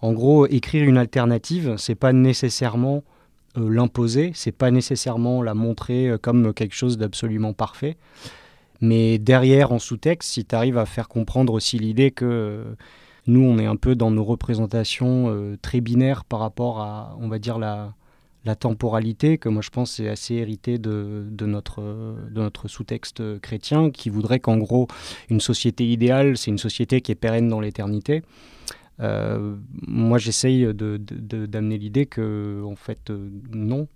en 0.00 0.12
gros, 0.12 0.46
écrire 0.46 0.84
une 0.84 0.98
alternative, 0.98 1.76
c'est 1.76 1.94
pas 1.94 2.12
nécessairement 2.12 3.04
euh, 3.58 3.68
l'imposer, 3.68 4.32
c'est 4.34 4.52
pas 4.52 4.70
nécessairement 4.70 5.42
la 5.42 5.52
montrer 5.52 6.08
euh, 6.08 6.18
comme 6.18 6.54
quelque 6.54 6.74
chose 6.74 6.96
d'absolument 6.96 7.52
parfait. 7.52 7.98
Mais 8.80 9.18
derrière, 9.18 9.72
en 9.72 9.78
sous-texte, 9.78 10.30
si 10.32 10.44
tu 10.44 10.54
arrives 10.54 10.78
à 10.78 10.86
faire 10.86 11.08
comprendre 11.08 11.52
aussi 11.52 11.78
l'idée 11.78 12.10
que 12.10 12.24
euh, 12.24 12.64
nous, 13.26 13.42
on 13.42 13.58
est 13.58 13.66
un 13.66 13.76
peu 13.76 13.94
dans 13.94 14.10
nos 14.10 14.24
représentations 14.24 15.56
très 15.62 15.80
binaires 15.80 16.24
par 16.24 16.40
rapport 16.40 16.80
à, 16.80 17.16
on 17.20 17.28
va 17.28 17.38
dire, 17.38 17.58
la, 17.58 17.94
la 18.44 18.56
temporalité, 18.56 19.38
que 19.38 19.48
moi 19.48 19.62
je 19.62 19.70
pense 19.70 19.92
c'est 19.92 20.08
assez 20.08 20.34
hérité 20.34 20.78
de, 20.78 21.26
de 21.30 21.46
notre, 21.46 21.80
de 21.82 22.40
notre 22.40 22.68
sous-texte 22.68 23.38
chrétien, 23.40 23.90
qui 23.90 24.10
voudrait 24.10 24.40
qu'en 24.40 24.56
gros, 24.56 24.88
une 25.30 25.40
société 25.40 25.88
idéale, 25.90 26.36
c'est 26.36 26.50
une 26.50 26.58
société 26.58 27.00
qui 27.00 27.12
est 27.12 27.16
pérenne 27.16 27.48
dans 27.48 27.60
l'éternité. 27.60 28.22
Euh, 29.00 29.56
moi, 29.86 30.18
j'essaye 30.18 30.64
de, 30.64 30.72
de- 30.72 30.98
de- 30.98 31.46
d'amener 31.46 31.78
l'idée 31.78 32.06
que, 32.06 32.62
en 32.64 32.76
fait, 32.76 33.10
euh, 33.10 33.30
non, 33.52 33.88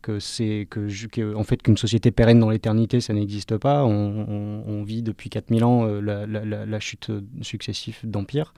que 0.00 0.20
c'est 0.20 0.66
que, 0.70 1.34
en 1.34 1.42
fait 1.44 1.60
qu'une 1.62 1.76
société 1.76 2.10
pérenne 2.10 2.38
dans 2.40 2.50
l'éternité, 2.50 3.00
ça 3.00 3.12
n'existe 3.12 3.56
pas. 3.58 3.84
On, 3.84 4.82
vit 4.84 5.02
depuis 5.02 5.28
4000 5.28 5.64
ans 5.64 5.84
euh, 5.86 6.00
la, 6.00 6.26
la- 6.26 6.80
chute 6.80 7.10
successive 7.42 7.98
d'empires 8.04 8.54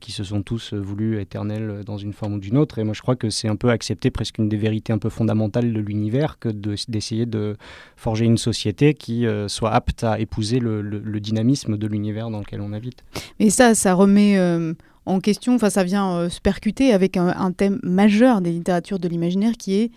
qui 0.00 0.12
se 0.12 0.24
sont 0.24 0.42
tous 0.42 0.72
euh, 0.72 0.80
voulus 0.80 1.20
éternels 1.20 1.70
euh, 1.70 1.82
dans 1.84 1.96
une 1.96 2.12
forme 2.12 2.34
ou 2.34 2.38
d'une 2.38 2.56
autre. 2.56 2.78
Et 2.78 2.84
moi, 2.84 2.94
je 2.94 3.02
crois 3.02 3.16
que 3.16 3.30
c'est 3.30 3.48
un 3.48 3.56
peu 3.56 3.70
accepter 3.70 4.10
presque 4.10 4.38
une 4.38 4.48
des 4.48 4.56
vérités 4.56 4.92
un 4.92 4.98
peu 4.98 5.08
fondamentales 5.08 5.72
de 5.72 5.80
l'univers 5.80 6.38
que 6.38 6.48
de- 6.48 6.76
d'essayer 6.88 7.26
de 7.26 7.56
forger 7.96 8.24
une 8.24 8.38
société 8.38 8.94
qui 8.94 9.26
euh, 9.26 9.48
soit 9.48 9.72
apte 9.72 10.04
à 10.04 10.18
épouser 10.18 10.58
le, 10.58 10.82
dynamisme 11.20 11.76
de 11.76 11.86
l'univers 11.86 12.30
dans 12.30 12.40
lequel 12.40 12.60
on 12.60 12.72
habite. 12.72 13.04
Et 13.38 13.50
ça, 13.50 13.74
ça 13.74 13.94
remet 13.94 14.38
euh, 14.38 14.74
en 15.06 15.20
question, 15.20 15.54
enfin 15.54 15.70
ça 15.70 15.84
vient 15.84 16.12
euh, 16.16 16.28
se 16.28 16.40
percuter 16.40 16.92
avec 16.92 17.16
un 17.16 17.52
thème 17.52 17.78
majeur 17.82 18.40
des 18.40 18.50
littératures 18.50 18.98
de 18.98 19.08
l'imaginaire 19.08 19.52
qui 19.58 19.74
est 19.74 19.90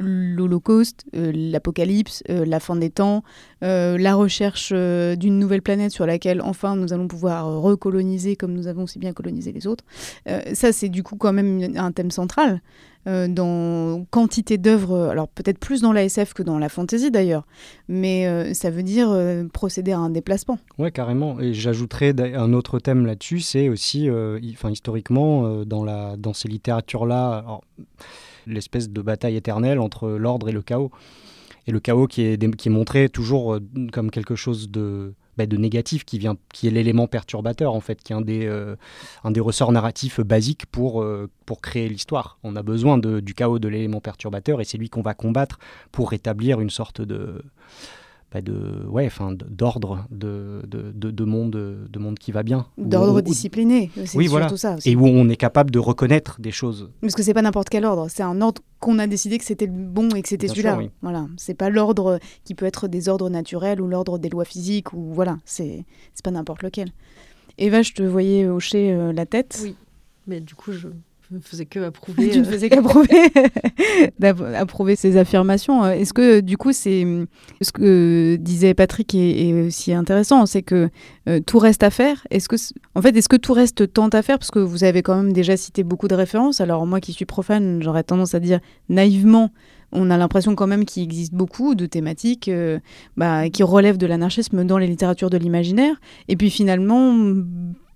l'Holocauste, 0.00 1.04
euh, 1.14 1.30
l'apocalypse, 1.34 2.22
euh, 2.30 2.44
la 2.44 2.60
fin 2.60 2.76
des 2.76 2.90
temps, 2.90 3.22
euh, 3.62 3.98
la 3.98 4.14
recherche 4.14 4.72
d'une 4.72 5.38
nouvelle 5.38 5.62
planète 5.62 5.92
sur 5.92 6.06
laquelle 6.06 6.40
enfin 6.42 6.76
nous 6.76 6.92
allons 6.92 7.08
pouvoir 7.08 7.60
recoloniser 7.60 8.36
comme 8.36 8.52
nous 8.52 8.66
avons 8.66 8.86
si 8.86 8.98
bien 8.98 9.12
colonisé 9.12 9.52
les 9.52 9.66
autres. 9.66 9.84
Ça, 10.52 10.72
c'est 10.72 10.88
du 10.88 11.02
coup 11.02 11.16
quand 11.16 11.32
même 11.32 11.76
un 11.76 11.92
thème 11.92 12.10
central 12.10 12.60
dans 13.06 14.04
quantité 14.10 14.58
d'œuvres, 14.58 15.08
alors 15.08 15.28
peut-être 15.28 15.58
plus 15.58 15.80
dans 15.80 15.92
la 15.92 16.04
SF 16.04 16.34
que 16.34 16.42
dans 16.42 16.58
la 16.58 16.68
fantasy 16.68 17.10
d'ailleurs, 17.10 17.46
mais 17.88 18.52
ça 18.54 18.70
veut 18.70 18.82
dire 18.82 19.16
procéder 19.52 19.92
à 19.92 19.98
un 19.98 20.10
déplacement. 20.10 20.58
Ouais, 20.78 20.90
carrément. 20.90 21.40
Et 21.40 21.54
j'ajouterais 21.54 22.14
un 22.34 22.52
autre 22.52 22.78
thème 22.78 23.06
là-dessus, 23.06 23.40
c'est 23.40 23.68
aussi, 23.68 24.08
enfin, 24.52 24.70
historiquement, 24.70 25.64
dans, 25.64 25.84
la, 25.84 26.16
dans 26.16 26.34
ces 26.34 26.48
littératures-là, 26.48 27.60
l'espèce 28.54 28.90
de 28.90 29.02
bataille 29.02 29.36
éternelle 29.36 29.78
entre 29.78 30.08
l'ordre 30.08 30.48
et 30.48 30.52
le 30.52 30.62
chaos. 30.62 30.90
Et 31.66 31.72
le 31.72 31.80
chaos 31.80 32.06
qui 32.06 32.22
est, 32.22 32.56
qui 32.56 32.68
est 32.68 32.72
montré 32.72 33.08
toujours 33.08 33.54
euh, 33.54 33.60
comme 33.92 34.10
quelque 34.10 34.34
chose 34.34 34.70
de, 34.70 35.14
bah, 35.36 35.46
de 35.46 35.56
négatif, 35.56 36.04
qui, 36.04 36.18
vient, 36.18 36.36
qui 36.52 36.66
est 36.66 36.70
l'élément 36.70 37.06
perturbateur, 37.06 37.74
en 37.74 37.80
fait, 37.80 38.02
qui 38.02 38.12
est 38.12 38.16
un 38.16 38.20
des, 38.20 38.46
euh, 38.46 38.76
un 39.24 39.30
des 39.30 39.40
ressorts 39.40 39.72
narratifs 39.72 40.20
basiques 40.20 40.66
pour, 40.66 41.02
euh, 41.02 41.30
pour 41.46 41.60
créer 41.60 41.88
l'histoire. 41.88 42.38
On 42.42 42.56
a 42.56 42.62
besoin 42.62 42.98
de, 42.98 43.20
du 43.20 43.34
chaos, 43.34 43.58
de 43.58 43.68
l'élément 43.68 44.00
perturbateur, 44.00 44.60
et 44.60 44.64
c'est 44.64 44.78
lui 44.78 44.88
qu'on 44.88 45.02
va 45.02 45.14
combattre 45.14 45.58
pour 45.92 46.10
rétablir 46.10 46.60
une 46.60 46.70
sorte 46.70 47.02
de 47.02 47.42
bah, 48.32 48.40
de 48.40 48.84
ouais 48.88 49.06
enfin 49.06 49.32
d'ordre 49.32 50.06
de, 50.10 50.62
de, 50.66 50.92
de, 50.94 51.10
de 51.10 51.24
monde 51.24 51.50
de 51.50 51.98
monde 51.98 52.18
qui 52.18 52.30
va 52.32 52.42
bien 52.42 52.66
D'ordre 52.78 53.20
discipliné, 53.20 53.90
c'est 53.94 54.16
oui 54.16 54.24
surtout 54.24 54.30
voilà 54.30 54.56
ça 54.56 54.76
aussi. 54.76 54.90
et 54.90 54.96
où 54.96 55.04
on 55.06 55.28
est 55.28 55.36
capable 55.36 55.70
de 55.70 55.78
reconnaître 55.80 56.40
des 56.40 56.52
choses 56.52 56.90
Parce 57.00 57.14
que 57.14 57.22
c'est 57.22 57.34
pas 57.34 57.42
n'importe 57.42 57.68
quel 57.70 57.84
ordre, 57.84 58.06
c'est 58.08 58.22
un 58.22 58.40
ordre 58.40 58.62
qu'on 58.78 58.98
a 58.98 59.06
décidé 59.06 59.36
que 59.38 59.44
c'était 59.44 59.66
le 59.66 59.72
bon 59.72 60.08
et 60.14 60.22
que 60.22 60.28
c'était 60.28 60.48
celui-là. 60.48 60.76
oui. 60.78 60.90
Voilà, 61.02 61.26
c'est 61.36 61.54
pas 61.54 61.70
l'ordre 61.70 62.18
qui 62.44 62.54
peut 62.54 62.66
être 62.66 62.86
des 62.88 63.08
ordres 63.08 63.30
naturels 63.30 63.80
ou 63.80 63.88
l'ordre 63.88 64.18
des 64.18 64.28
lois 64.28 64.44
physiques 64.44 64.92
ou 64.92 65.12
voilà, 65.12 65.38
c'est 65.44 65.84
c'est 66.14 66.24
pas 66.24 66.30
n'importe 66.30 66.62
lequel. 66.62 66.90
Eva, 67.58 67.82
je 67.82 67.92
te 67.92 68.02
voyais 68.02 68.46
hocher 68.48 68.92
euh, 68.92 69.12
la 69.12 69.26
tête. 69.26 69.58
Oui. 69.62 69.74
Mais 70.26 70.40
du 70.40 70.54
coup, 70.54 70.72
je 70.72 70.88
ne 71.30 71.40
faisais 71.40 71.66
que 71.66 71.80
approuver. 71.84 72.30
tu 72.30 72.40
ne 72.40 72.44
euh, 72.44 72.50
faisais 72.50 72.68
qu'approuver 72.68 73.32
approuver 74.56 74.96
ces 74.96 75.16
affirmations. 75.16 75.84
Euh, 75.84 75.92
Est-ce 75.92 76.12
que 76.12 76.40
du 76.40 76.56
coup, 76.56 76.72
c'est 76.72 77.06
ce 77.60 77.72
que 77.72 78.36
disait 78.40 78.74
Patrick 78.74 79.14
est, 79.14 79.48
est 79.48 79.66
aussi 79.66 79.92
intéressant, 79.92 80.46
c'est 80.46 80.62
que 80.62 80.88
euh, 81.28 81.40
tout 81.44 81.58
reste 81.58 81.82
à 81.82 81.90
faire. 81.90 82.26
Est-ce 82.30 82.48
que, 82.48 82.56
en 82.94 83.02
fait, 83.02 83.16
est-ce 83.16 83.28
que 83.28 83.36
tout 83.36 83.52
reste 83.52 83.92
tant 83.92 84.08
à 84.08 84.22
faire? 84.22 84.38
Parce 84.38 84.50
que 84.50 84.58
vous 84.58 84.84
avez 84.84 85.02
quand 85.02 85.16
même 85.16 85.32
déjà 85.32 85.56
cité 85.56 85.84
beaucoup 85.84 86.08
de 86.08 86.14
références. 86.14 86.60
Alors 86.60 86.86
moi, 86.86 87.00
qui 87.00 87.12
suis 87.12 87.26
profane, 87.26 87.82
j'aurais 87.82 88.02
tendance 88.02 88.34
à 88.34 88.40
dire 88.40 88.60
naïvement. 88.88 89.50
On 89.92 90.10
a 90.10 90.16
l'impression 90.16 90.54
quand 90.54 90.66
même 90.66 90.84
qu'il 90.84 91.02
existe 91.02 91.34
beaucoup 91.34 91.74
de 91.74 91.86
thématiques 91.86 92.48
euh, 92.48 92.78
bah, 93.16 93.50
qui 93.50 93.62
relèvent 93.62 93.98
de 93.98 94.06
l'anarchisme 94.06 94.64
dans 94.64 94.78
les 94.78 94.86
littératures 94.86 95.30
de 95.30 95.36
l'imaginaire. 95.36 95.96
Et 96.28 96.36
puis 96.36 96.50
finalement, 96.50 97.16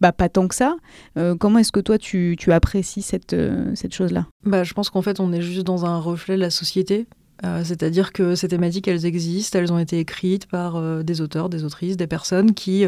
bah, 0.05 0.13
pas 0.13 0.29
tant 0.29 0.49
que 0.49 0.55
ça. 0.55 0.77
Euh, 1.17 1.35
comment 1.35 1.61
est-ce 1.61 1.73
que 1.73 1.81
toi, 1.81 1.97
tu, 1.97 2.37
apprécies 2.53 3.01
cette, 3.01 3.33
euh, 3.33 3.75
chose-là? 3.91 4.27
Bah, 4.45 4.63
je 4.63 4.75
pense 4.75 4.91
qu'en 4.91 5.01
fait, 5.01 5.19
on 5.19 5.33
est 5.33 5.41
juste 5.41 5.63
dans 5.63 5.87
un 5.87 5.99
reflet 5.99 6.37
de 6.37 6.43
la 6.43 6.51
société. 6.51 7.07
Euh, 7.43 7.63
C'est-à-dire 7.65 8.13
que 8.13 8.35
ces 8.35 8.49
thématiques, 8.49 8.87
elles 8.87 9.07
existent, 9.07 9.59
elles 9.59 9.73
ont 9.73 9.79
été 9.79 9.99
écrites 9.99 10.45
par 10.45 10.79
des 11.03 11.23
auteurs, 11.23 11.49
des 11.49 11.65
autrices, 11.65 11.97
des 11.97 12.07
personnes 12.07 12.53
qui, 12.53 12.85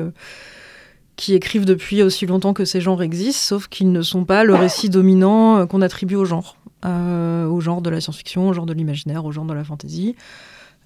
qui 1.17 1.33
écrivent 1.33 1.65
depuis 1.65 2.03
aussi 2.03 2.27
longtemps 2.27 2.53
que 2.53 2.67
ces 2.67 2.83
genres 2.83 3.03
existent, 3.03 3.57
sauf 3.57 3.69
qu'ils 3.69 3.93
ne 3.93 4.03
sont 4.03 4.27
pas 4.27 4.45
le 4.45 4.55
récit 4.55 4.91
dominant 4.91 5.67
qu'on 5.67 5.81
attribue 5.81 6.17
au 6.17 6.27
genre. 6.27 6.59
Au 6.85 7.61
genre 7.61 7.81
de 7.81 7.89
la 7.89 8.03
science-fiction, 8.03 8.51
au 8.51 8.53
genre 8.53 8.67
de 8.67 8.75
l'imaginaire, 8.75 9.25
au 9.25 9.33
genre 9.33 9.47
de 9.47 9.55
la 9.55 9.65
fantasy, 9.65 10.17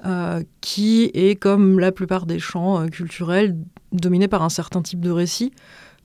euh, 0.07 0.45
qui 0.61 1.11
est, 1.13 1.35
comme 1.35 1.81
la 1.81 1.91
plupart 1.91 2.25
des 2.25 2.39
champs 2.39 2.87
culturels, 2.87 3.57
dominé 3.91 4.29
par 4.29 4.45
un 4.45 4.49
certain 4.49 4.81
type 4.81 5.01
de 5.01 5.11
récit, 5.11 5.53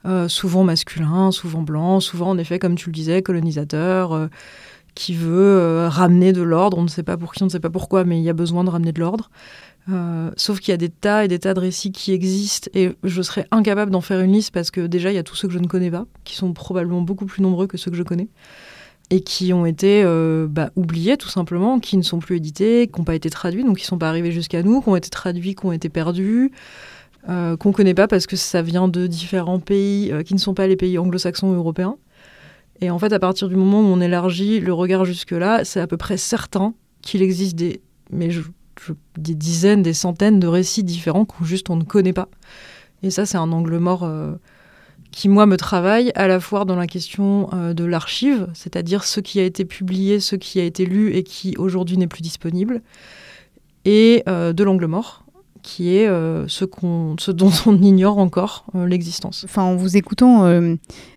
euh, 0.06 0.28
souvent 0.28 0.62
masculin, 0.62 1.32
souvent 1.32 1.62
blanc, 1.62 2.00
souvent 2.00 2.30
en 2.30 2.38
effet, 2.38 2.58
comme 2.58 2.76
tu 2.76 2.90
le 2.90 2.92
disais, 2.92 3.22
colonisateur, 3.22 4.12
euh, 4.12 4.28
qui 4.94 5.14
veut 5.14 5.58
euh, 5.58 5.88
ramener 5.88 6.32
de 6.32 6.42
l'ordre. 6.42 6.78
On 6.78 6.82
ne 6.82 6.88
sait 6.88 7.02
pas 7.02 7.16
pour 7.16 7.32
qui, 7.32 7.42
on 7.42 7.46
ne 7.46 7.50
sait 7.50 7.60
pas 7.60 7.70
pourquoi, 7.70 8.04
mais 8.04 8.18
il 8.18 8.22
y 8.22 8.30
a 8.30 8.34
besoin 8.34 8.62
de 8.62 8.70
ramener 8.70 8.92
de 8.92 9.00
l'ordre. 9.00 9.30
Sauf 10.36 10.58
qu'il 10.58 10.72
y 10.72 10.74
a 10.74 10.78
des 10.78 10.88
tas 10.88 11.24
et 11.24 11.28
des 11.28 11.38
tas 11.38 11.54
de 11.54 11.60
récits 11.60 11.92
qui 11.92 12.12
existent 12.12 12.68
et 12.74 12.96
je 13.04 13.22
serais 13.22 13.46
incapable 13.52 13.92
d'en 13.92 14.00
faire 14.00 14.20
une 14.20 14.32
liste 14.32 14.52
parce 14.52 14.72
que 14.72 14.80
déjà 14.80 15.12
il 15.12 15.14
y 15.14 15.18
a 15.18 15.22
tous 15.22 15.36
ceux 15.36 15.46
que 15.46 15.54
je 15.54 15.60
ne 15.60 15.68
connais 15.68 15.92
pas, 15.92 16.06
qui 16.24 16.34
sont 16.34 16.52
probablement 16.54 17.02
beaucoup 17.02 17.24
plus 17.24 17.40
nombreux 17.40 17.68
que 17.68 17.76
ceux 17.76 17.92
que 17.92 17.96
je 17.96 18.02
connais 18.02 18.26
et 19.10 19.20
qui 19.20 19.52
ont 19.52 19.64
été 19.64 20.02
bah, 20.48 20.70
oubliés 20.74 21.16
tout 21.16 21.28
simplement, 21.28 21.78
qui 21.78 21.96
ne 21.96 22.02
sont 22.02 22.18
plus 22.18 22.38
édités, 22.38 22.88
qui 22.88 22.98
n'ont 22.98 23.04
pas 23.04 23.14
été 23.14 23.30
traduits, 23.30 23.62
donc 23.62 23.76
qui 23.76 23.84
ne 23.84 23.86
sont 23.86 23.98
pas 23.98 24.08
arrivés 24.08 24.32
jusqu'à 24.32 24.64
nous, 24.64 24.82
qui 24.82 24.88
ont 24.88 24.96
été 24.96 25.08
traduits, 25.08 25.54
qui 25.54 25.64
ont 25.64 25.70
été 25.70 25.88
perdus, 25.88 26.50
euh, 27.28 27.56
qu'on 27.56 27.70
ne 27.70 27.74
connaît 27.74 27.94
pas 27.94 28.08
parce 28.08 28.26
que 28.26 28.36
ça 28.36 28.62
vient 28.62 28.88
de 28.88 29.06
différents 29.06 29.60
pays 29.60 30.12
qui 30.24 30.34
ne 30.34 30.38
sont 30.38 30.54
pas 30.54 30.66
les 30.66 30.76
pays 30.76 30.98
anglo-saxons 30.98 31.48
ou 31.48 31.54
européens. 31.54 31.96
Et 32.80 32.90
en 32.90 32.98
fait, 32.98 33.12
à 33.12 33.18
partir 33.18 33.48
du 33.48 33.56
moment 33.56 33.80
où 33.80 33.84
on 33.84 34.00
élargit 34.00 34.60
le 34.60 34.72
regard 34.72 35.04
jusque-là, 35.04 35.64
c'est 35.64 35.80
à 35.80 35.86
peu 35.86 35.96
près 35.96 36.16
certain 36.16 36.74
qu'il 37.00 37.22
existe 37.22 37.56
des, 37.56 37.80
mais 38.10 38.28
des 39.16 39.34
dizaines, 39.34 39.82
des 39.82 39.94
centaines 39.94 40.40
de 40.40 40.46
récits 40.46 40.84
différents 40.84 41.24
qu'on 41.24 41.44
juste 41.44 41.70
on 41.70 41.76
ne 41.76 41.84
connaît 41.84 42.12
pas. 42.12 42.28
Et 43.02 43.10
ça, 43.10 43.26
c'est 43.26 43.38
un 43.38 43.52
angle 43.52 43.78
mort 43.78 44.04
euh, 44.04 44.32
qui, 45.10 45.28
moi, 45.28 45.46
me 45.46 45.56
travaille 45.56 46.12
à 46.14 46.26
la 46.26 46.40
fois 46.40 46.64
dans 46.64 46.76
la 46.76 46.86
question 46.86 47.48
euh, 47.52 47.74
de 47.74 47.84
l'archive, 47.84 48.48
c'est-à-dire 48.54 49.04
ce 49.04 49.20
qui 49.20 49.40
a 49.40 49.44
été 49.44 49.64
publié, 49.64 50.20
ce 50.20 50.36
qui 50.36 50.60
a 50.60 50.64
été 50.64 50.86
lu 50.86 51.14
et 51.14 51.22
qui 51.22 51.54
aujourd'hui 51.56 51.96
n'est 51.96 52.06
plus 52.06 52.22
disponible, 52.22 52.82
et 53.84 54.22
euh, 54.28 54.52
de 54.52 54.64
l'angle 54.64 54.86
mort, 54.86 55.24
qui 55.66 55.96
est 55.96 56.06
ce, 56.06 56.64
qu'on, 56.64 57.16
ce 57.18 57.32
dont 57.32 57.50
on 57.66 57.76
ignore 57.82 58.18
encore 58.18 58.64
l'existence. 58.74 59.44
Enfin, 59.44 59.62
en 59.62 59.76
vous 59.76 59.96
écoutant, 59.96 60.46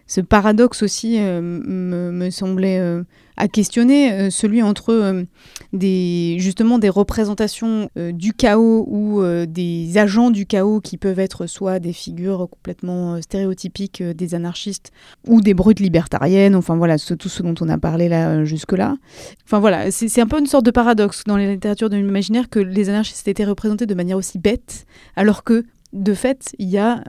ce 0.09 0.19
paradoxe 0.19 0.83
aussi 0.83 1.17
me, 1.19 2.11
me, 2.11 2.29
semblait 2.29 3.05
à 3.39 3.47
questionner, 3.47 4.11
euh, 4.11 4.29
celui 4.29 4.61
entre 4.61 4.91
euh, 4.91 5.23
des, 5.71 6.35
justement 6.39 6.77
des 6.77 6.89
représentations 6.89 7.89
euh, 7.97 8.11
du 8.11 8.33
chaos 8.33 8.85
ou 8.87 9.23
des 9.47 9.97
agents 9.97 10.29
du 10.29 10.45
chaos 10.45 10.81
qui 10.81 10.97
peuvent 10.97 11.19
être 11.19 11.47
soit 11.47 11.79
des 11.79 11.93
figures 11.93 12.49
complètement 12.49 13.21
stéréotypiques 13.21 14.03
des 14.03 14.35
anarchistes 14.35 14.91
ou 15.25 15.39
des 15.39 15.53
brutes 15.53 15.79
libertariennes, 15.79 16.55
enfin 16.55 16.75
voilà, 16.75 16.97
tout 16.97 17.29
ce 17.29 17.41
dont 17.41 17.55
on 17.61 17.69
a 17.69 17.77
parlé 17.77 18.09
là 18.09 18.43
jusque-là. 18.43 18.97
Enfin 19.45 19.59
voilà, 19.59 19.89
c'est 19.91 20.19
un 20.19 20.27
peu 20.27 20.39
une 20.39 20.47
sorte 20.47 20.65
de 20.65 20.71
paradoxe 20.71 21.23
dans 21.25 21.37
les 21.37 21.49
littératures 21.49 21.89
de 21.89 21.95
l'imaginaire 21.95 22.49
que 22.49 22.59
les 22.59 22.89
anarchistes 22.89 23.27
étaient 23.27 23.45
représentés 23.45 23.85
de 23.85 23.95
manière 23.95 24.17
aussi 24.17 24.37
bête, 24.37 24.85
alors 25.15 25.43
que 25.43 25.63
de 25.93 26.13
fait, 26.13 26.53
il 26.59 26.69
y 26.69 26.77
a 26.77 27.03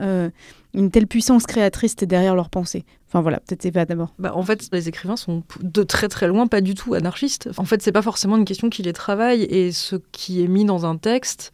une 0.73 0.91
telle 0.91 1.07
puissance 1.07 1.45
créatrice 1.45 1.95
derrière 1.95 2.35
leur 2.35 2.49
pensée. 2.49 2.85
Enfin 3.07 3.21
voilà, 3.21 3.39
peut-être 3.39 3.65
Eva 3.65 3.85
d'abord. 3.85 4.13
Bah, 4.19 4.31
en 4.35 4.43
fait, 4.43 4.69
les 4.71 4.87
écrivains 4.87 5.17
sont 5.17 5.43
de 5.61 5.83
très 5.83 6.07
très 6.07 6.27
loin 6.27 6.47
pas 6.47 6.61
du 6.61 6.75
tout 6.75 6.93
anarchistes. 6.93 7.49
En 7.57 7.65
fait, 7.65 7.81
c'est 7.81 7.91
pas 7.91 8.01
forcément 8.01 8.37
une 8.37 8.45
question 8.45 8.69
qui 8.69 8.83
les 8.83 8.93
travaille 8.93 9.43
et 9.43 9.71
ce 9.71 9.97
qui 10.11 10.43
est 10.43 10.47
mis 10.47 10.65
dans 10.65 10.85
un 10.85 10.97
texte, 10.97 11.51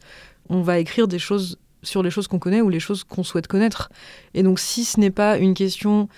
on 0.48 0.62
va 0.62 0.78
écrire 0.78 1.08
des 1.08 1.18
choses 1.18 1.58
sur 1.82 2.02
les 2.02 2.10
choses 2.10 2.28
qu'on 2.28 2.38
connaît 2.38 2.60
ou 2.60 2.68
les 2.68 2.80
choses 2.80 3.04
qu'on 3.04 3.24
souhaite 3.24 3.46
connaître. 3.46 3.90
Et 4.34 4.42
donc 4.42 4.58
si 4.60 4.84
ce 4.84 5.00
n'est 5.00 5.10
pas 5.10 5.38
une 5.38 5.54
question, 5.54 6.08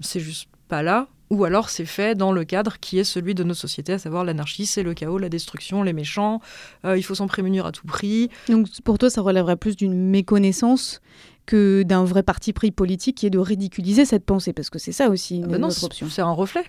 c'est 0.00 0.20
juste 0.20 0.48
pas 0.68 0.82
là, 0.82 1.08
ou 1.30 1.44
alors 1.44 1.70
c'est 1.70 1.86
fait 1.86 2.14
dans 2.14 2.32
le 2.32 2.44
cadre 2.44 2.78
qui 2.78 2.98
est 2.98 3.04
celui 3.04 3.34
de 3.34 3.42
nos 3.44 3.54
sociétés, 3.54 3.94
à 3.94 3.98
savoir 3.98 4.24
l'anarchie, 4.24 4.66
c'est 4.66 4.82
le 4.82 4.94
chaos, 4.94 5.18
la 5.18 5.28
destruction, 5.28 5.82
les 5.82 5.92
méchants, 5.92 6.40
euh, 6.84 6.96
il 6.96 7.02
faut 7.02 7.14
s'en 7.14 7.26
prémunir 7.26 7.66
à 7.66 7.72
tout 7.72 7.86
prix. 7.86 8.30
Donc 8.48 8.68
pour 8.84 8.98
toi, 8.98 9.10
ça 9.10 9.20
relèverait 9.22 9.56
plus 9.56 9.76
d'une 9.76 9.94
méconnaissance 9.94 11.00
que 11.46 11.82
d'un 11.84 12.04
vrai 12.04 12.22
parti 12.22 12.52
pris 12.52 12.70
politique 12.70 13.18
qui 13.18 13.26
est 13.26 13.30
de 13.30 13.38
ridiculiser 13.38 14.04
cette 14.04 14.24
pensée, 14.24 14.52
parce 14.52 14.70
que 14.70 14.78
c'est 14.78 14.92
ça 14.92 15.08
aussi 15.08 15.42
ah 15.44 15.48
bah 15.48 15.58
notre 15.58 15.82
option. 15.84 16.08
C'est 16.08 16.22
un 16.22 16.32
reflet. 16.32 16.64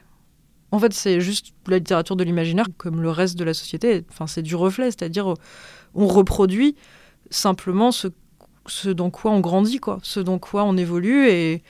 En 0.72 0.80
fait, 0.80 0.94
c'est 0.94 1.22
juste 1.22 1.54
la 1.68 1.78
littérature 1.78 2.16
de 2.16 2.24
l'imaginaire, 2.24 2.66
comme 2.78 3.02
le 3.02 3.10
reste 3.10 3.38
de 3.38 3.44
la 3.44 3.54
société. 3.54 4.06
Enfin, 4.10 4.28
c'est 4.28 4.42
du 4.42 4.56
reflet, 4.56 4.86
c'est-à-dire 4.86 5.34
on 5.96 6.08
reproduit 6.08 6.76
simplement 7.30 7.92
ce, 7.92 8.10
ce 8.66 8.90
dans 8.90 9.10
quoi 9.10 9.32
on 9.32 9.40
grandit, 9.40 9.80
quoi, 9.80 10.00
ce 10.04 10.20
dans 10.20 10.40
quoi 10.40 10.64
on 10.66 10.76
évolue 10.78 11.30
et 11.30 11.64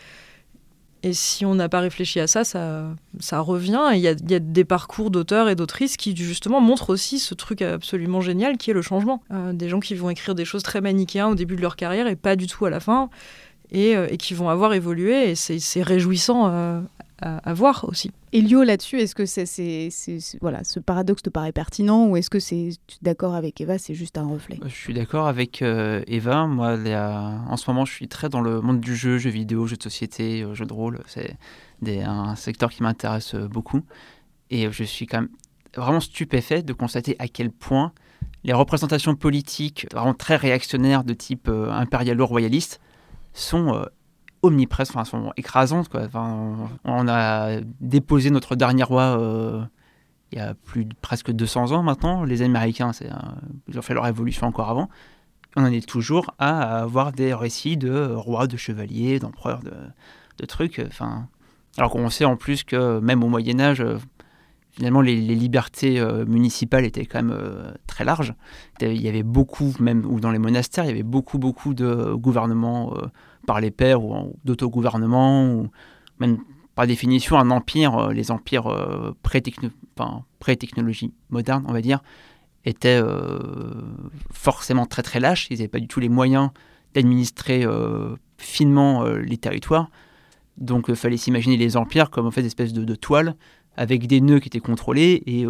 et 1.08 1.14
si 1.14 1.46
on 1.46 1.56
n'a 1.56 1.70
pas 1.70 1.80
réfléchi 1.80 2.20
à 2.20 2.28
ça, 2.28 2.44
ça, 2.44 2.90
ça 3.20 3.40
revient. 3.40 3.82
Il 3.94 4.00
y, 4.00 4.08
a, 4.08 4.14
des 4.14 4.66
parcours 4.66 5.10
d'auteurs 5.10 5.48
et 5.48 5.56
d'autrices 5.56 5.96
qui 5.96 6.16
justement 6.16 6.60
montrent 6.60 6.90
aussi 6.90 7.20
ce 7.20 7.34
truc 7.34 7.62
absolument 7.62 8.20
génial 8.20 8.58
qui 8.58 8.72
est 8.72 8.74
le 8.74 8.82
changement. 8.82 9.24
Euh, 9.32 9.54
des 9.54 9.70
gens 9.70 9.80
qui 9.80 9.96
vont 9.96 10.10
écrire 10.10 10.36
des 10.36 10.46
choses 10.46 10.64
très 10.64 10.82
manichéennes 10.82 11.28
au 11.28 11.36
début 11.36 11.56
de 11.56 11.62
leur 11.62 11.76
carrière 11.76 12.08
et 12.08 12.16
pas 12.16 12.36
du 12.36 12.48
tout 12.48 12.66
à 12.66 12.70
la 12.70 12.80
fin, 12.80 13.10
et, 13.72 13.96
euh, 13.96 14.08
qui 14.18 14.34
vont 14.34 14.50
avoir 14.50 14.74
évolué. 14.74 15.32
Et 15.32 15.36
c'est 15.36 15.82
réjouissant 15.84 16.50
euh, 16.50 16.82
à, 17.20 17.54
voir 17.54 17.86
aussi. 17.88 18.12
Elio, 18.32 18.64
là-dessus, 18.64 19.00
est-ce 19.00 19.16
que 19.16 19.26
c'est, 19.26 19.90
voilà, 20.40 20.64
ce 20.64 20.80
paradoxe 20.80 21.24
te 21.24 21.30
paraît 21.30 21.52
pertinent 21.52 22.08
ou 22.08 22.18
est-ce 22.18 22.30
que 22.30 22.40
c'est 22.40 22.70
d'accord 23.02 23.34
avec 23.34 23.60
Eva, 23.60 23.78
c'est 23.80 23.96
juste 23.96 24.18
un 24.18 24.28
reflet? 24.28 24.60
Je 24.64 24.70
suis 24.70 24.94
d'accord 24.94 25.28
avec 25.28 25.62
euh, 25.62 26.04
Eva. 26.08 26.46
Moi, 26.46 26.78
en 26.78 27.58
ce 27.58 27.70
moment, 27.70 27.86
je 27.86 27.94
suis 27.94 28.08
très 28.08 28.30
dans 28.30 28.42
le 28.42 28.62
monde 28.62 28.80
du 28.80 28.96
jeu, 28.96 29.18
jeux 29.18 29.32
vidéo, 29.32 29.66
jeux 29.66 29.78
de 29.78 29.84
société, 29.84 30.44
euh, 30.44 30.54
jeux 30.54 30.66
de 30.66 30.74
rôle. 30.74 31.00
C'est 31.08 31.38
un 31.86 32.36
secteur 32.36 32.70
qui 32.70 32.84
m'intéresse 32.84 33.34
euh, 33.34 33.48
beaucoup. 33.48 33.82
Et 34.52 34.72
je 34.72 34.84
suis 34.84 35.08
quand 35.08 35.22
même 35.22 35.30
vraiment 35.76 36.00
stupéfait 36.00 36.62
de 36.62 36.74
constater 36.74 37.16
à 37.20 37.28
quel 37.28 37.52
point 37.52 37.92
les 38.44 38.54
représentations 38.54 39.16
politiques 39.16 39.88
vraiment 39.92 40.14
très 40.14 40.36
réactionnaires 40.36 41.04
de 41.04 41.14
type 41.14 41.50
impérialo-royaliste 41.50 42.80
sont 43.34 43.86
omnipresentes, 44.42 44.96
enfin, 44.96 45.06
sont 45.06 45.34
écrasantes. 45.38 45.90
Quoi. 45.90 46.08
on 46.84 47.08
a 47.08 47.60
déposé 47.80 48.30
notre 48.30 48.56
dernier 48.56 48.84
roi 48.84 49.20
euh, 49.20 49.64
il 50.32 50.38
y 50.38 50.42
a 50.42 50.54
plus 50.54 50.86
de 50.86 50.94
presque 51.02 51.32
200 51.32 51.72
ans 51.72 51.84
maintenant. 51.84 52.24
Les 52.24 52.42
Américains, 52.42 52.94
c'est, 52.94 53.10
ils 53.68 53.78
ont 53.80 53.82
fait 53.82 53.94
leur 53.94 54.04
révolution 54.04 54.48
encore 54.48 54.70
avant. 54.70 54.90
On 55.56 55.64
en 55.64 55.72
est 55.72 55.88
toujours 55.88 56.34
à 56.38 56.80
avoir 56.80 57.12
des 57.12 57.34
récits 57.34 57.78
de 57.78 58.12
rois, 58.14 58.48
de 58.48 58.58
chevaliers, 58.58 59.20
d'empereurs, 59.20 59.62
de, 59.62 60.46
trucs. 60.46 60.84
Enfin, 60.86 61.28
alors 61.78 61.92
qu'on 61.92 62.10
sait 62.10 62.26
en 62.26 62.36
plus 62.36 62.64
que 62.64 63.00
même 63.00 63.24
au 63.24 63.28
Moyen 63.28 63.60
Âge, 63.60 63.84
finalement, 64.72 65.02
les, 65.02 65.16
libertés 65.16 66.00
euh, 66.00 66.26
municipales 66.26 66.86
étaient 66.86 67.06
quand 67.06 67.24
même 67.24 67.36
euh, 67.36 67.72
très 67.88 68.04
larges. 68.04 68.36
Il 68.82 69.02
y 69.02 69.08
avait 69.08 69.24
beaucoup, 69.24 69.74
même 69.80 70.06
ou 70.06 70.20
dans 70.20 70.32
les 70.32 70.40
monastères, 70.40 70.84
il 70.84 70.90
y 70.90 70.92
avait 70.92 71.04
beaucoup, 71.04 71.40
beaucoup 71.40 71.74
de 71.74 72.14
gouvernements 72.14 72.94
par 73.48 73.60
les 73.62 73.72
pairs 73.72 74.04
ou 74.04 74.36
d'autogouvernement, 74.46 75.52
ou 75.52 75.72
même 76.20 76.38
par 76.76 76.86
définition 76.86 77.40
un 77.40 77.50
empire, 77.50 77.98
euh, 77.98 78.14
les 78.14 78.30
empires 78.30 78.68
euh, 78.68 79.16
pré-technologie 79.24 81.14
moderne, 81.32 81.66
on 81.68 81.74
va 81.74 81.82
dire, 81.82 82.04
étaient 82.66 83.02
euh, 83.02 83.82
forcément 84.32 84.86
très 84.86 85.02
très 85.02 85.20
lâches. 85.20 85.48
Ils 85.50 85.58
n'avaient 85.58 85.70
pas 85.70 85.80
du 85.80 85.88
tout 85.88 86.00
les 86.00 86.10
moyens 86.10 86.50
d'administrer 86.94 87.66
finement 88.38 89.04
les 89.04 89.38
territoires. 89.38 89.90
Donc 90.58 90.86
il 90.88 90.96
fallait 90.96 91.18
s'imaginer 91.18 91.58
les 91.58 91.78
empires 91.78 92.10
comme 92.10 92.26
en 92.26 92.32
fait 92.32 92.42
des 92.42 92.48
espèces 92.48 92.74
de, 92.74 92.84
de 92.84 92.96
toiles 92.96 93.36
avec 93.76 94.08
des 94.08 94.20
nœuds 94.20 94.40
qui 94.40 94.48
étaient 94.48 94.60
contrôlés 94.60 95.22
et 95.28 95.46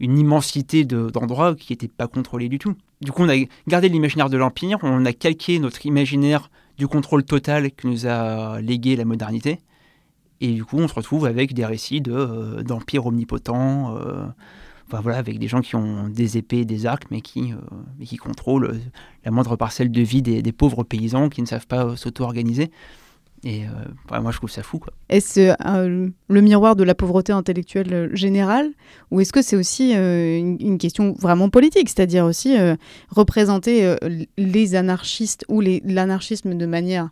une 0.00 0.18
immensité 0.18 0.84
d'endroits 0.84 1.54
qui 1.54 1.72
n'étaient 1.72 1.86
pas 1.86 2.08
contrôlés 2.08 2.48
du 2.48 2.58
tout. 2.58 2.74
Du 3.00 3.12
coup, 3.12 3.22
on 3.22 3.28
a 3.28 3.36
gardé 3.68 3.88
l'imaginaire 3.88 4.30
de 4.30 4.36
l'Empire, 4.36 4.78
on 4.82 5.04
a 5.04 5.12
calqué 5.12 5.60
notre 5.60 5.86
imaginaire 5.86 6.50
du 6.78 6.86
contrôle 6.86 7.24
total 7.24 7.72
que 7.72 7.86
nous 7.86 8.06
a 8.06 8.60
légué 8.60 8.96
la 8.96 9.04
modernité. 9.04 9.58
Et 10.40 10.52
du 10.52 10.64
coup, 10.64 10.78
on 10.78 10.86
se 10.86 10.94
retrouve 10.94 11.26
avec 11.26 11.52
des 11.52 11.66
récits 11.66 12.02
euh, 12.06 12.62
d'empires 12.62 13.06
omnipotents, 13.06 13.96
euh, 13.96 14.26
enfin, 14.86 15.00
voilà, 15.00 15.18
avec 15.18 15.38
des 15.40 15.48
gens 15.48 15.60
qui 15.60 15.74
ont 15.74 16.08
des 16.08 16.38
épées, 16.38 16.64
des 16.64 16.86
arcs, 16.86 17.10
mais 17.10 17.20
qui, 17.20 17.52
euh, 17.52 18.04
qui 18.04 18.16
contrôlent 18.16 18.80
la 19.24 19.32
moindre 19.32 19.56
parcelle 19.56 19.90
de 19.90 20.00
vie 20.00 20.22
des, 20.22 20.40
des 20.40 20.52
pauvres 20.52 20.84
paysans 20.84 21.28
qui 21.28 21.42
ne 21.42 21.46
savent 21.46 21.66
pas 21.66 21.96
s'auto-organiser. 21.96 22.70
Et 23.44 23.64
euh, 23.64 24.20
moi, 24.20 24.32
je 24.32 24.38
trouve 24.38 24.50
ça 24.50 24.62
fou. 24.62 24.80
Est-ce 25.08 25.54
euh, 25.66 26.08
le 26.28 26.40
miroir 26.40 26.76
de 26.76 26.82
la 26.82 26.94
pauvreté 26.94 27.32
intellectuelle 27.32 27.92
euh, 27.92 28.14
générale 28.14 28.70
Ou 29.10 29.20
est-ce 29.20 29.32
que 29.32 29.42
c'est 29.42 29.56
aussi 29.56 29.92
une, 29.92 30.78
question 30.78 31.12
vraiment 31.12 31.48
politique 31.48 31.88
C'est-à-dire 31.88 32.24
aussi 32.24 32.56
représenter 33.10 33.96
les 34.36 34.74
anarchistes 34.74 35.44
ou 35.48 35.60
l'anarchisme 35.60 36.56
de 36.56 36.66
manière 36.66 37.08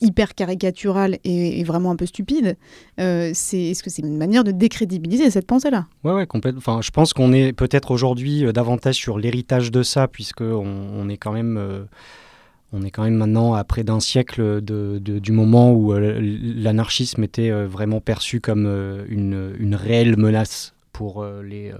hyper 0.00 0.34
caricaturale 0.34 1.18
et, 1.24 1.62
vraiment 1.64 1.90
un 1.90 1.96
peu 1.96 2.06
stupide 2.06 2.56
c'est, 2.96 3.32
Est-ce 3.34 3.82
que 3.82 3.90
c'est 3.90 4.02
une 4.02 4.16
manière 4.16 4.44
de 4.44 4.52
décrédibiliser 4.52 5.30
cette 5.30 5.46
pensée-là? 5.46 5.86
Ouais, 6.04 6.12
ouais, 6.12 6.26
complètement. 6.26 6.58
Enfin, 6.58 6.80
je 6.82 6.90
pense 6.90 7.12
qu'on 7.12 7.32
est 7.32 7.52
peut-être 7.52 7.90
aujourd'hui 7.90 8.50
davantage 8.52 8.94
sur 8.94 9.18
l'héritage 9.18 9.70
de 9.70 9.82
ça, 9.82 10.08
puisqu'on 10.08 10.64
on 10.64 11.08
est 11.08 11.18
quand 11.18 11.32
même 11.32 11.86
on 12.72 12.82
est 12.82 12.90
quand 12.90 13.02
même 13.02 13.16
maintenant 13.16 13.54
à 13.54 13.64
près 13.64 13.82
d'un 13.82 14.00
siècle 14.00 14.60
du 14.60 15.32
moment 15.32 15.72
où 15.72 15.92
euh, 15.92 16.20
l'anarchisme 16.20 17.24
était 17.24 17.50
euh, 17.50 17.66
vraiment 17.66 18.00
perçu 18.00 18.40
comme 18.40 18.66
euh, 18.66 19.04
une, 19.08 19.74
réelle 19.74 20.16
menace 20.16 20.74
pour 20.92 21.24
les, 21.24 21.72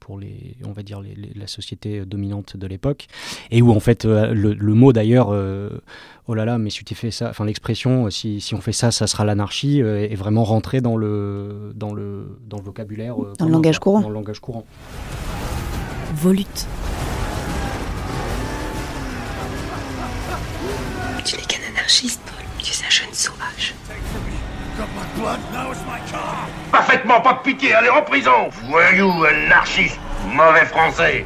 pour 0.00 0.18
les, 0.18 0.56
on 0.64 0.72
va 0.72 0.82
dire 0.82 1.02
la 1.34 1.46
société 1.46 2.06
dominante 2.06 2.56
de 2.56 2.66
l'époque, 2.66 3.08
et 3.50 3.60
où 3.60 3.70
en 3.70 3.80
fait 3.80 4.06
le, 4.06 4.54
mot 4.74 4.94
d'ailleurs, 4.94 5.28
oh 6.28 6.34
là 6.34 6.46
là, 6.46 6.56
mais 6.56 6.70
si 6.70 6.82
tu 6.82 6.94
fais 6.94 7.10
ça, 7.10 7.28
enfin 7.28 7.44
l'expression, 7.44 8.08
si, 8.08 8.40
on 8.54 8.62
fait 8.62 8.72
ça, 8.72 8.90
ça 8.90 9.06
sera 9.06 9.26
l'anarchie, 9.26 9.80
est 9.80 10.14
vraiment 10.14 10.44
rentré 10.44 10.80
dans 10.80 10.96
le, 10.96 11.72
dans 11.74 11.92
le, 11.92 12.38
dans 12.48 12.56
le 12.56 12.64
vocabulaire, 12.64 13.16
dans 13.38 13.44
le 13.44 13.52
langage 13.52 13.80
courant. 13.80 14.00
Dans 14.00 14.08
le 14.08 14.14
langage 14.14 14.40
courant. 14.40 14.64
Volute. 16.14 16.66
Anarchiste, 21.84 22.20
Paul. 22.24 22.44
Tu 22.58 22.72
es 22.72 22.86
un 22.86 22.90
jeune 22.90 23.12
sauvage. 23.12 23.74
Parfaitement, 26.72 27.20
pas 27.20 27.34
de 27.34 27.38
pitié, 27.40 27.74
allez 27.74 27.90
en 27.90 28.02
prison 28.02 28.48
Voyou, 28.68 29.24
anarchiste, 29.24 29.98
mauvais 30.26 30.64
français 30.64 31.24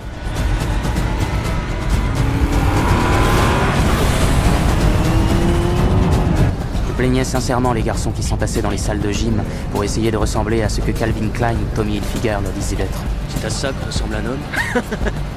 Je 6.88 6.92
plaignais 6.92 7.24
sincèrement 7.24 7.72
les 7.72 7.82
garçons 7.82 8.10
qui 8.10 8.22
s'entassaient 8.22 8.60
dans 8.60 8.70
les 8.70 8.76
salles 8.76 9.00
de 9.00 9.12
gym 9.12 9.42
pour 9.70 9.84
essayer 9.84 10.10
de 10.10 10.16
ressembler 10.16 10.62
à 10.62 10.68
ce 10.68 10.80
que 10.80 10.90
Calvin 10.90 11.28
Klein 11.28 11.54
ou 11.54 11.76
Tommy 11.76 11.98
Hilfiger 11.98 12.38
leur 12.42 12.52
disaient 12.52 12.76
d'être. 12.76 13.00
C'est 13.28 13.46
à 13.46 13.50
ça 13.50 13.68
que 13.68 13.86
ressemble 13.86 14.16
un 14.16 14.26
homme 14.26 14.82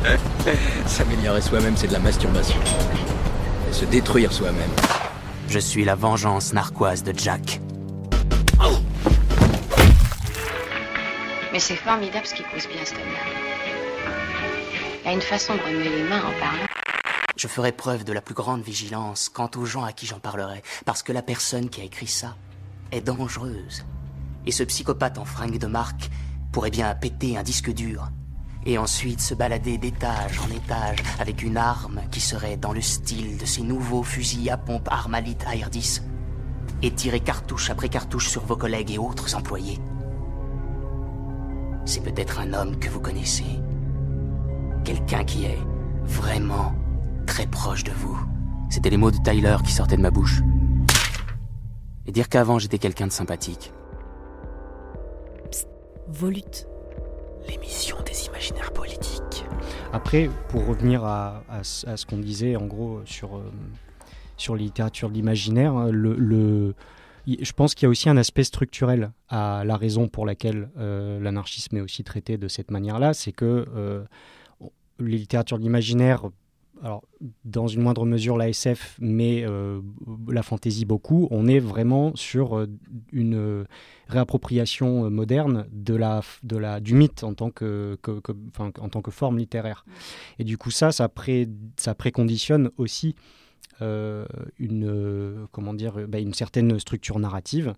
S'améliorer 0.87 1.41
soi-même, 1.41 1.77
c'est 1.77 1.87
de 1.87 1.93
la 1.93 1.99
masturbation. 1.99 2.59
Et 3.71 3.73
se 3.73 3.85
détruire 3.85 4.33
soi-même. 4.33 4.69
Je 5.47 5.57
suis 5.59 5.85
la 5.85 5.95
vengeance 5.95 6.51
narquoise 6.51 7.03
de 7.03 7.13
Jack. 7.17 7.61
Mais 11.53 11.59
c'est 11.59 11.77
formidable 11.77 12.25
ce 12.25 12.33
qu'il 12.33 12.45
pousse 12.45 12.67
bien, 12.67 12.83
cet 12.83 12.97
homme-là. 12.97 13.19
Il 15.03 15.07
a 15.07 15.13
une 15.13 15.21
façon 15.21 15.55
de 15.55 15.61
remuer 15.61 15.89
les 15.89 16.03
mains 16.03 16.19
en 16.19 16.37
parlant. 16.39 16.65
Je 17.37 17.47
ferai 17.47 17.71
preuve 17.71 18.03
de 18.03 18.11
la 18.11 18.21
plus 18.21 18.35
grande 18.35 18.61
vigilance 18.61 19.29
quant 19.29 19.49
aux 19.55 19.65
gens 19.65 19.85
à 19.85 19.93
qui 19.93 20.05
j'en 20.05 20.19
parlerai, 20.19 20.63
parce 20.85 21.01
que 21.01 21.13
la 21.13 21.21
personne 21.21 21.69
qui 21.69 21.79
a 21.79 21.85
écrit 21.85 22.07
ça 22.07 22.35
est 22.91 23.01
dangereuse. 23.01 23.85
Et 24.45 24.51
ce 24.51 24.63
psychopathe 24.63 25.17
en 25.17 25.25
fringue 25.25 25.59
de 25.59 25.67
marque 25.67 26.09
pourrait 26.51 26.71
bien 26.71 26.93
péter 26.93 27.37
un 27.37 27.43
disque 27.43 27.71
dur, 27.71 28.09
et 28.65 28.77
ensuite 28.77 29.21
se 29.21 29.33
balader 29.33 29.77
d'étage 29.77 30.39
en 30.39 30.49
étage 30.55 30.99
avec 31.19 31.41
une 31.43 31.57
arme 31.57 32.01
qui 32.11 32.19
serait 32.19 32.57
dans 32.57 32.73
le 32.73 32.81
style 32.81 33.37
de 33.37 33.45
ces 33.45 33.61
nouveaux 33.61 34.03
fusils 34.03 34.49
à 34.49 34.57
pompe 34.57 34.87
Armalite 34.91 35.43
AR-10, 35.45 36.03
et 36.83 36.91
tirer 36.91 37.19
cartouche 37.19 37.69
après 37.69 37.89
cartouche 37.89 38.27
sur 38.27 38.43
vos 38.43 38.55
collègues 38.55 38.91
et 38.91 38.97
autres 38.97 39.35
employés. 39.35 39.79
C'est 41.85 42.03
peut-être 42.03 42.39
un 42.39 42.53
homme 42.53 42.77
que 42.79 42.89
vous 42.89 42.99
connaissez. 42.99 43.59
Quelqu'un 44.83 45.23
qui 45.23 45.45
est 45.45 45.59
vraiment 46.03 46.73
très 47.25 47.47
proche 47.47 47.83
de 47.83 47.91
vous. 47.91 48.17
C'était 48.69 48.89
les 48.89 48.97
mots 48.97 49.11
de 49.11 49.17
Tyler 49.17 49.57
qui 49.63 49.73
sortaient 49.73 49.97
de 49.97 50.01
ma 50.01 50.11
bouche. 50.11 50.41
Et 52.05 52.11
dire 52.11 52.29
qu'avant 52.29 52.59
j'étais 52.59 52.77
quelqu'un 52.77 53.07
de 53.07 53.11
sympathique. 53.11 53.73
Volute. 56.07 56.67
L'émission 57.47 57.97
des 58.05 58.25
imaginaires 58.27 58.71
politiques. 58.71 59.45
Après, 59.93 60.29
pour 60.49 60.65
revenir 60.65 61.03
à, 61.03 61.43
ce 61.63 62.05
qu'on 62.05 62.17
disait 62.17 62.55
en 62.55 62.65
gros 62.65 63.01
sur, 63.05 63.35
euh, 63.35 63.51
sur 64.37 64.55
la 64.55 64.61
littérature 64.61 65.09
de 65.09 65.13
l'imaginaire, 65.15 65.73
hein, 65.73 65.91
le, 65.91 66.73
je 67.27 67.51
pense 67.53 67.75
qu'il 67.75 67.85
y 67.85 67.87
a 67.87 67.89
aussi 67.89 68.09
un 68.09 68.17
aspect 68.17 68.43
structurel 68.43 69.11
à 69.29 69.63
la 69.65 69.77
raison 69.77 70.07
pour 70.07 70.25
laquelle 70.25 70.69
euh, 70.77 71.19
l'anarchisme 71.19 71.77
est 71.77 71.81
aussi 71.81 72.03
traité 72.03 72.37
de 72.37 72.47
cette 72.47 72.71
manière-là, 72.71 73.13
c'est 73.13 73.31
que 73.31 73.67
euh, 73.75 74.03
les 74.99 75.17
littératures 75.17 75.57
de 75.57 75.63
l'imaginaire, 75.63 76.29
alors 76.83 77.03
dans 77.45 77.67
une 77.67 77.81
moindre 77.81 78.05
mesure 78.05 78.37
la 78.37 78.49
SF, 78.49 78.97
mais 78.99 79.43
euh, 79.45 79.81
la 80.27 80.41
fantasy 80.41 80.85
beaucoup, 80.85 81.27
on 81.29 81.47
est 81.47 81.59
vraiment 81.59 82.15
sur 82.15 82.57
euh, 82.57 82.67
une 83.11 83.35
euh, 83.35 83.63
réappropriation 84.07 85.09
moderne 85.11 85.67
de 85.71 85.93
la, 85.95 86.21
de 86.43 86.57
la, 86.57 86.79
du 86.79 86.95
mythe 86.95 87.23
en 87.23 87.33
tant 87.35 87.51
que, 87.51 87.97
que- 88.01 88.19
en 88.57 88.89
tant 88.89 89.01
que 89.01 89.11
forme 89.11 89.37
littéraire. 89.37 89.85
Et 90.39 90.43
du 90.43 90.57
coup, 90.57 90.71
ça, 90.71 90.91
ça, 90.91 91.07
pré, 91.07 91.47
ça 91.77 91.93
préconditionne 91.95 92.71
aussi 92.77 93.15
une, 94.59 95.47
comment 95.51 95.73
dire, 95.73 96.07
bah, 96.07 96.19
une 96.19 96.35
certaine 96.35 96.77
structure 96.79 97.17
narrative 97.17 97.73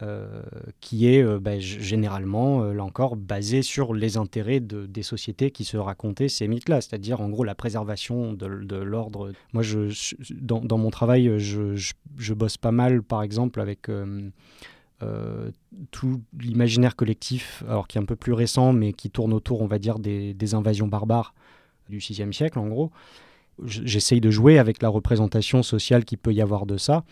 euh, 0.00 0.42
qui 0.80 1.08
est 1.08 1.22
euh, 1.22 1.40
g- 1.58 1.80
généralement, 1.80 2.62
euh, 2.62 2.72
là 2.72 2.84
encore, 2.84 3.16
basée 3.16 3.62
sur 3.62 3.94
les 3.94 4.16
intérêts 4.16 4.60
de- 4.60 4.86
des 4.86 5.02
sociétés 5.02 5.50
qui 5.50 5.64
se 5.64 5.76
racontaient 5.76 6.28
ces 6.28 6.46
mythes-là, 6.46 6.80
c'est-à-dire 6.80 7.20
en 7.20 7.28
gros 7.28 7.42
la 7.42 7.56
préservation 7.56 8.32
de, 8.32 8.46
l'ordre. 8.76 9.32
Moi, 9.52 9.64
dans, 10.40 10.78
mon 10.78 10.90
travail, 10.90 11.38
je, 11.38 12.32
bosse 12.34 12.56
pas 12.56 12.70
mal, 12.70 13.02
par 13.02 13.22
exemple, 13.22 13.60
avec 13.60 13.88
euh, 15.02 15.50
tout 15.90 16.22
l'imaginaire 16.38 16.94
collectif, 16.94 17.64
alors 17.68 17.88
qui 17.88 17.98
est 17.98 18.00
un 18.00 18.04
peu 18.04 18.16
plus 18.16 18.32
récent, 18.32 18.72
mais 18.72 18.92
qui 18.92 19.10
tourne 19.10 19.32
autour, 19.32 19.62
on 19.62 19.66
va 19.66 19.80
dire, 19.80 19.98
des, 19.98 20.32
des 20.32 20.54
invasions 20.54 20.86
barbares 20.86 21.34
du 21.88 21.98
VIe 21.98 22.32
siècle, 22.32 22.58
en 22.58 22.68
gros. 22.68 22.90
J'essaye 23.64 24.20
de 24.20 24.30
jouer 24.30 24.58
avec 24.58 24.80
la 24.80 24.88
représentation 24.88 25.64
sociale 25.64 26.04
qu'il 26.04 26.18
peut 26.18 26.32
y 26.32 26.40
avoir 26.40 26.66
de 26.66 26.76
ça, 26.76 27.04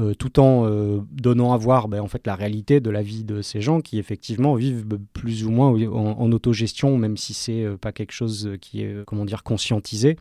euh, 0.00 0.12
tout 0.12 0.40
en 0.40 0.66
euh, 0.66 1.02
donnant 1.12 1.52
à 1.52 1.56
voir 1.56 1.86
ben, 1.86 2.00
en 2.00 2.08
fait, 2.08 2.26
la 2.26 2.34
réalité 2.34 2.80
de 2.80 2.90
la 2.90 3.00
vie 3.00 3.22
de 3.22 3.42
ces 3.42 3.60
gens 3.60 3.80
qui 3.80 4.00
effectivement 4.00 4.56
vivent 4.56 4.84
plus 5.12 5.46
ou 5.46 5.52
moins 5.52 5.68
en, 5.68 6.32
autogestion, 6.32 6.98
même 6.98 7.16
si 7.16 7.32
c'est 7.32 7.62
euh, 7.62 7.76
pas 7.76 7.92
quelque 7.92 8.10
chose 8.10 8.56
qui 8.60 8.82
est 8.82 9.04
comment 9.06 9.24
dire 9.24 9.44
conscientisé. 9.44 10.16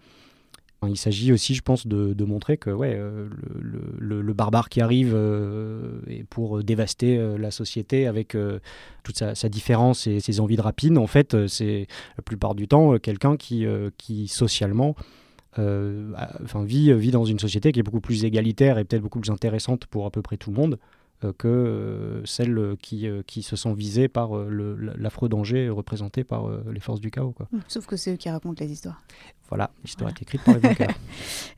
Il 0.88 0.98
s'agit 0.98 1.32
aussi, 1.32 1.56
je 1.56 1.62
pense, 1.62 1.88
de, 1.88 2.26
montrer 2.26 2.58
que 2.58 2.70
ouais, 2.70 3.00
le, 3.98 4.34
barbare 4.34 4.68
qui 4.68 4.82
arrive 4.82 5.18
pour 6.30 6.62
dévaster 6.62 7.38
la 7.38 7.52
société 7.52 8.06
avec 8.06 8.36
toute 9.04 9.16
sa, 9.16 9.48
différence 9.48 10.08
et 10.08 10.20
ses 10.20 10.42
envies 10.42 10.58
de 10.58 10.62
rapine, 10.62 10.98
en 10.98 11.08
fait, 11.08 11.48
c'est 11.48 11.88
la 12.18 12.22
plupart 12.22 12.54
du 12.54 12.68
temps 12.68 12.98
quelqu'un 13.00 13.38
qui, 13.38 13.66
qui 13.98 14.28
socialement 14.28 14.98
enfin, 15.58 16.64
vit, 16.64 16.94
vit 16.94 17.12
dans 17.12 17.26
une 17.26 17.40
société 17.40 17.72
qui 17.72 17.80
est 17.80 17.84
beaucoup 17.84 18.02
plus 18.02 18.26
égalitaire 18.26 18.78
et 18.78 18.84
peut-être 18.86 19.02
beaucoup 19.02 19.20
plus 19.20 19.32
intéressante 19.32 19.86
pour 19.86 20.06
à 20.06 20.12
peu 20.12 20.22
près 20.22 20.38
tout 20.38 20.52
le 20.52 20.58
monde 20.58 20.80
euh, 21.24 21.34
que 21.38 21.48
euh, 21.48 22.26
celle 22.26 22.58
euh, 22.58 22.76
qui, 22.82 23.08
euh, 23.08 23.22
qui 23.26 23.44
se 23.44 23.56
sent 23.56 23.74
visée 23.74 24.08
par 24.08 24.36
euh, 24.38 24.94
l'affreux 24.98 25.30
danger 25.30 25.70
représenté 25.70 26.24
par 26.24 26.48
euh, 26.48 26.64
les 26.74 26.80
forces 26.80 27.00
du 27.00 27.12
chaos. 27.12 27.32
Quoi. 27.32 27.48
Sauf 27.68 27.86
que 27.86 27.96
c'est 27.96 28.14
eux 28.14 28.18
qui 28.18 28.30
racontent 28.30 28.64
les 28.64 28.72
histoires. 28.72 29.02
Voilà, 29.50 29.72
l'histoire 29.84 30.10
est 30.10 30.22
écrite 30.22 30.44
par 30.44 30.56
les 30.56 30.60
vainqueurs. 30.60 30.88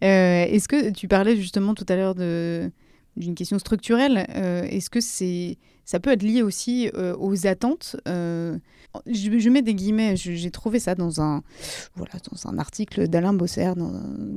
Euh, 0.04 0.44
Est-ce 0.44 0.68
que 0.68 0.92
tu 0.92 1.08
parlais 1.08 1.38
justement 1.38 1.74
tout 1.74 1.86
à 1.88 1.96
l'heure 1.96 2.16
d'une 2.16 3.36
question 3.36 3.58
structurelle 3.58 4.28
euh, 4.36 4.64
Est-ce 4.64 4.90
que 4.90 5.00
c'est 5.00 5.58
ça 5.86 6.00
peut 6.00 6.12
être 6.12 6.24
lié 6.24 6.42
aussi 6.42 6.90
euh, 6.96 7.16
aux 7.18 7.48
attentes 7.48 7.96
euh, 8.08 8.58
je, 9.08 9.50
mets 9.50 9.62
des 9.62 9.74
guillemets. 9.74 10.16
J'ai 10.16 10.52
trouvé 10.52 10.80
ça 10.80 10.96
dans 10.96 11.22
un 11.22 11.44
voilà 11.96 12.14
dans 12.32 12.50
un 12.50 12.58
article 12.58 13.08
d'Alain 13.08 13.34
Bosser 13.34 13.72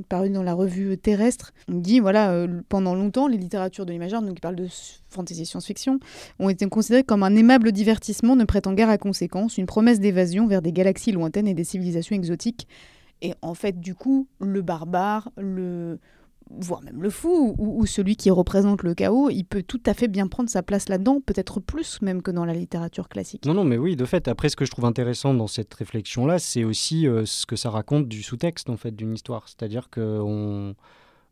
paru 0.09 0.31
dans 0.31 0.43
la 0.43 0.55
revue 0.55 0.97
Terrestre. 0.99 1.53
On 1.69 1.77
dit 1.77 2.01
voilà 2.01 2.31
euh, 2.33 2.61
pendant 2.69 2.95
longtemps 2.95 3.29
les 3.29 3.39
littératures 3.39 3.87
de 3.87 3.93
l'imaginaire 3.93 4.23
donc 4.23 4.37
il 4.37 4.41
parle 4.41 4.57
de 4.57 4.69
fantasy 5.09 5.47
science-fiction 5.47 6.01
ont 6.39 6.49
été 6.49 6.67
considérées 6.67 7.05
comme 7.05 7.23
un 7.23 7.35
aimable 7.37 7.73
divertissement 7.73 8.37
ne 8.37 8.45
prêtant 8.45 8.73
guère 8.73 8.91
à 8.91 8.99
conséquence, 8.99 9.59
une 9.59 9.67
promesse 9.67 10.01
d'évasion 10.01 10.47
vers 10.47 10.63
des 10.63 10.73
galaxies 10.73 11.13
lointaines 11.13 11.49
et 11.49 11.55
des 11.55 11.65
civilisations 11.65 12.17
exotiques. 12.17 12.67
Et 13.21 13.35
en 13.43 13.55
fait, 13.55 13.81
du 13.81 13.95
coup, 13.97 14.29
le 14.41 14.63
barbare, 14.63 15.31
le 15.37 15.99
voire 16.51 16.83
même 16.83 17.03
le 17.03 17.11
fou, 17.11 17.55
ou, 17.59 17.87
celui 17.87 18.17
qui 18.17 18.31
représente 18.31 18.83
le 18.83 18.95
chaos, 18.95 19.31
il 19.31 19.45
peut 19.45 19.63
tout 19.63 19.81
à 19.87 19.95
fait 19.95 20.09
bien 20.09 20.27
prendre 20.29 20.49
sa 20.49 20.63
place 20.63 20.89
là-dedans, 20.89 21.21
peut-être 21.25 21.61
plus 21.61 22.01
même 22.03 22.23
que 22.23 22.31
dans 22.31 22.45
la 22.45 22.55
littérature 22.55 23.09
classique. 23.09 23.45
Non, 23.47 23.55
non, 23.55 23.65
mais 23.65 23.79
oui, 23.79 23.97
de 23.97 24.05
fait. 24.05 24.29
Après, 24.29 24.49
ce 24.49 24.57
que 24.57 24.65
je 24.65 24.71
trouve 24.71 24.85
intéressant 24.85 25.35
dans 25.35 25.47
cette 25.47 25.73
réflexion-là, 25.75 26.39
c'est 26.39 26.65
aussi 26.65 27.07
euh, 27.07 27.25
ce 27.27 27.47
que 27.47 27.57
ça 27.57 27.71
raconte 27.71 28.09
du 28.09 28.23
sous-texte, 28.23 28.71
en 28.71 28.77
fait, 28.77 28.95
d'une 28.95 29.15
histoire. 29.15 29.49
C'est-à-dire 29.49 29.91
qu'on. 29.91 30.75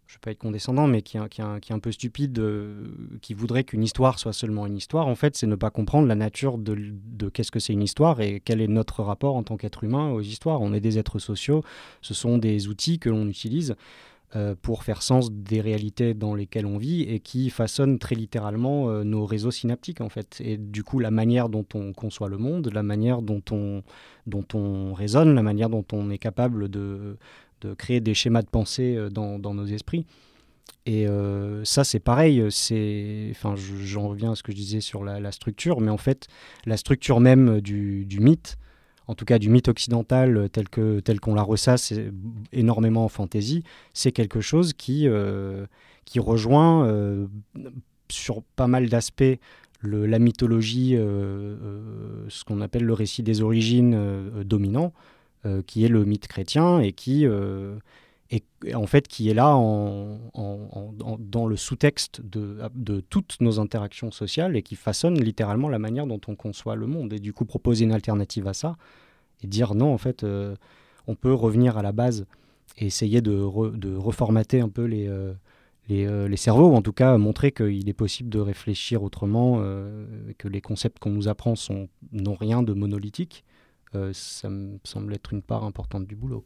Je 0.06 0.12
ne 0.12 0.16
vais 0.18 0.20
pas 0.22 0.30
être 0.30 0.38
condescendant, 0.38 0.86
mais 0.86 1.02
qui 1.02 1.16
est, 1.16 1.28
qui 1.28 1.40
est 1.40 1.74
un- 1.74 1.78
peu 1.80 1.90
stupide, 1.90 2.38
euh, 2.38 2.84
qui 3.22 3.34
voudrait 3.34 3.64
qu'une 3.64 3.82
histoire 3.82 4.20
soit 4.20 4.32
seulement 4.32 4.64
une 4.64 4.76
histoire, 4.76 5.08
en 5.08 5.16
fait, 5.16 5.36
c'est 5.36 5.48
ne 5.48 5.56
pas 5.56 5.70
comprendre 5.70 6.06
la 6.06 6.14
nature 6.14 6.58
de, 6.58 6.76
de 6.76 7.28
qu'est-ce 7.28 7.50
que 7.50 7.58
c'est 7.58 7.72
une 7.72 7.82
histoire 7.82 8.20
et 8.20 8.40
quel 8.44 8.60
est 8.60 8.68
notre 8.68 9.02
rapport 9.02 9.34
en 9.34 9.42
tant 9.42 9.56
qu'être 9.56 9.82
humain 9.82 10.12
aux 10.12 10.20
histoires. 10.20 10.60
On 10.62 10.72
est 10.72 10.78
des 10.78 11.00
êtres 11.00 11.18
sociaux, 11.18 11.64
ce 12.02 12.14
sont 12.14 12.38
des 12.38 12.68
outils 12.68 13.00
que 13.00 13.10
l'on 13.10 13.26
utilise 13.26 13.74
pour 14.60 14.82
faire 14.82 15.02
sens 15.02 15.30
des 15.32 15.60
réalités 15.60 16.12
dans 16.14 16.34
lesquelles 16.34 16.66
on 16.66 16.78
vit 16.78 17.02
et 17.02 17.20
qui 17.20 17.48
façonnent 17.50 17.98
très 17.98 18.14
littéralement 18.16 18.90
euh, 18.90 19.04
nos 19.04 19.24
réseaux 19.24 19.52
synaptiques 19.52 20.00
en 20.00 20.08
fait. 20.08 20.40
Et 20.44 20.56
du 20.56 20.82
coup, 20.82 20.98
la 20.98 21.10
manière 21.10 21.48
dont 21.48 21.64
on 21.74 21.92
conçoit 21.92 22.28
le 22.28 22.36
monde, 22.36 22.70
la 22.72 22.82
manière 22.82 23.22
dont 23.22 23.42
on, 23.52 23.82
dont 24.26 24.44
on 24.54 24.92
raisonne, 24.94 25.34
la 25.34 25.42
manière 25.42 25.70
dont 25.70 25.84
on 25.92 26.10
est 26.10 26.18
capable 26.18 26.68
de, 26.68 27.16
de 27.60 27.74
créer 27.74 28.00
des 28.00 28.14
schémas 28.14 28.42
de 28.42 28.48
pensée 28.48 28.96
euh, 28.96 29.10
dans, 29.10 29.38
dans 29.38 29.54
nos 29.54 29.66
esprits. 29.66 30.06
Et 30.84 31.06
euh, 31.06 31.64
ça, 31.64 31.84
c'est 31.84 32.00
pareil. 32.00 32.44
C'est, 32.50 33.28
enfin, 33.30 33.54
je- 33.56 33.76
j'en 33.76 34.08
reviens 34.08 34.32
à 34.32 34.34
ce 34.34 34.42
que 34.42 34.52
je 34.52 34.56
disais 34.56 34.80
sur 34.80 35.04
la, 35.04 35.32
structure, 35.32 35.80
mais 35.80 35.90
en 35.90 35.96
fait, 35.96 36.26
la 36.64 36.76
structure 36.76 37.20
même 37.20 37.60
du 37.60 38.06
mythe, 38.20 38.56
en 39.08 39.14
tout 39.14 39.24
cas 39.24 39.38
du 39.38 39.48
mythe 39.48 39.68
occidental 39.68 40.36
euh, 40.36 40.48
tel 40.48 40.68
que 40.68 41.00
tel 41.00 41.20
qu'on 41.20 41.34
la 41.34 41.42
ressasse 41.42 41.92
énormément 42.52 43.04
en 43.04 43.08
fantaisie, 43.08 43.62
c'est 43.92 44.12
quelque 44.12 44.40
chose 44.40 44.72
qui 44.72 45.08
euh, 45.08 45.66
qui 46.04 46.20
rejoint 46.20 46.86
euh, 46.86 47.26
sur 48.08 48.42
pas 48.42 48.66
mal 48.66 48.88
d'aspects 48.88 49.24
la 49.82 50.18
mythologie, 50.18 50.96
ce 50.96 52.44
qu'on 52.44 52.60
appelle 52.60 52.84
le 52.84 52.92
récit 52.92 53.22
des 53.22 53.42
origines 53.42 53.96
dominant, 54.42 54.92
qui 55.66 55.84
est 55.84 55.88
le 55.88 56.04
mythe 56.04 56.26
chrétien 56.26 56.80
et 56.80 56.92
qui 56.92 57.24
et, 58.30 58.42
en 58.74 58.86
fait 58.86 59.06
qui 59.08 59.28
est 59.30 59.34
là 59.34 59.52
dans 60.34 61.46
le 61.46 61.56
sous-texte 61.56 62.22
de, 62.22 63.00
toutes 63.00 63.40
nos 63.40 63.60
interactions 63.60 64.10
sociales 64.10 64.56
et 64.56 64.62
qui 64.62 64.74
façonne 64.74 65.20
littéralement 65.20 65.68
la 65.68 65.78
manière 65.78 66.06
dont 66.06 66.20
on 66.26 66.34
conçoit 66.34 66.76
le 66.76 66.86
monde. 66.86 67.12
Et 67.12 67.18
du 67.18 67.32
coup, 67.32 67.44
proposer 67.44 67.84
une 67.84 67.92
alternative 67.92 68.48
à 68.48 68.54
ça 68.54 68.76
et 69.42 69.46
dire 69.46 69.74
non, 69.74 69.92
en 69.92 69.98
fait, 69.98 70.24
euh, 70.24 70.56
on 71.06 71.14
peut 71.14 71.32
revenir 71.32 71.78
à 71.78 71.82
la 71.82 71.92
base 71.92 72.26
et 72.78 72.86
essayer 72.86 73.20
de, 73.20 73.76
de 73.76 73.94
reformater 73.94 74.60
un 74.60 74.68
peu 74.68 74.84
les, 74.84 75.06
euh, 75.08 75.32
les, 75.88 76.06
euh, 76.06 76.28
les, 76.28 76.36
cerveaux, 76.36 76.68
ou 76.68 76.74
en 76.74 76.82
tout 76.82 76.92
cas 76.92 77.16
montrer 77.16 77.52
qu'il 77.52 77.88
est 77.88 77.94
possible 77.94 78.28
de 78.28 78.40
réfléchir 78.40 79.02
autrement, 79.02 79.58
que 80.38 80.48
les 80.48 80.60
concepts 80.60 80.98
qu'on 80.98 81.10
nous 81.10 81.28
apprend 81.28 81.54
n'ont 82.12 82.34
rien 82.34 82.62
de 82.62 82.72
monolithique. 82.72 83.44
Ça 84.12 84.50
me 84.50 84.78
semble 84.84 85.14
être 85.14 85.32
une 85.32 85.42
part 85.42 85.64
importante 85.64 86.06
du 86.06 86.16
boulot. 86.16 86.44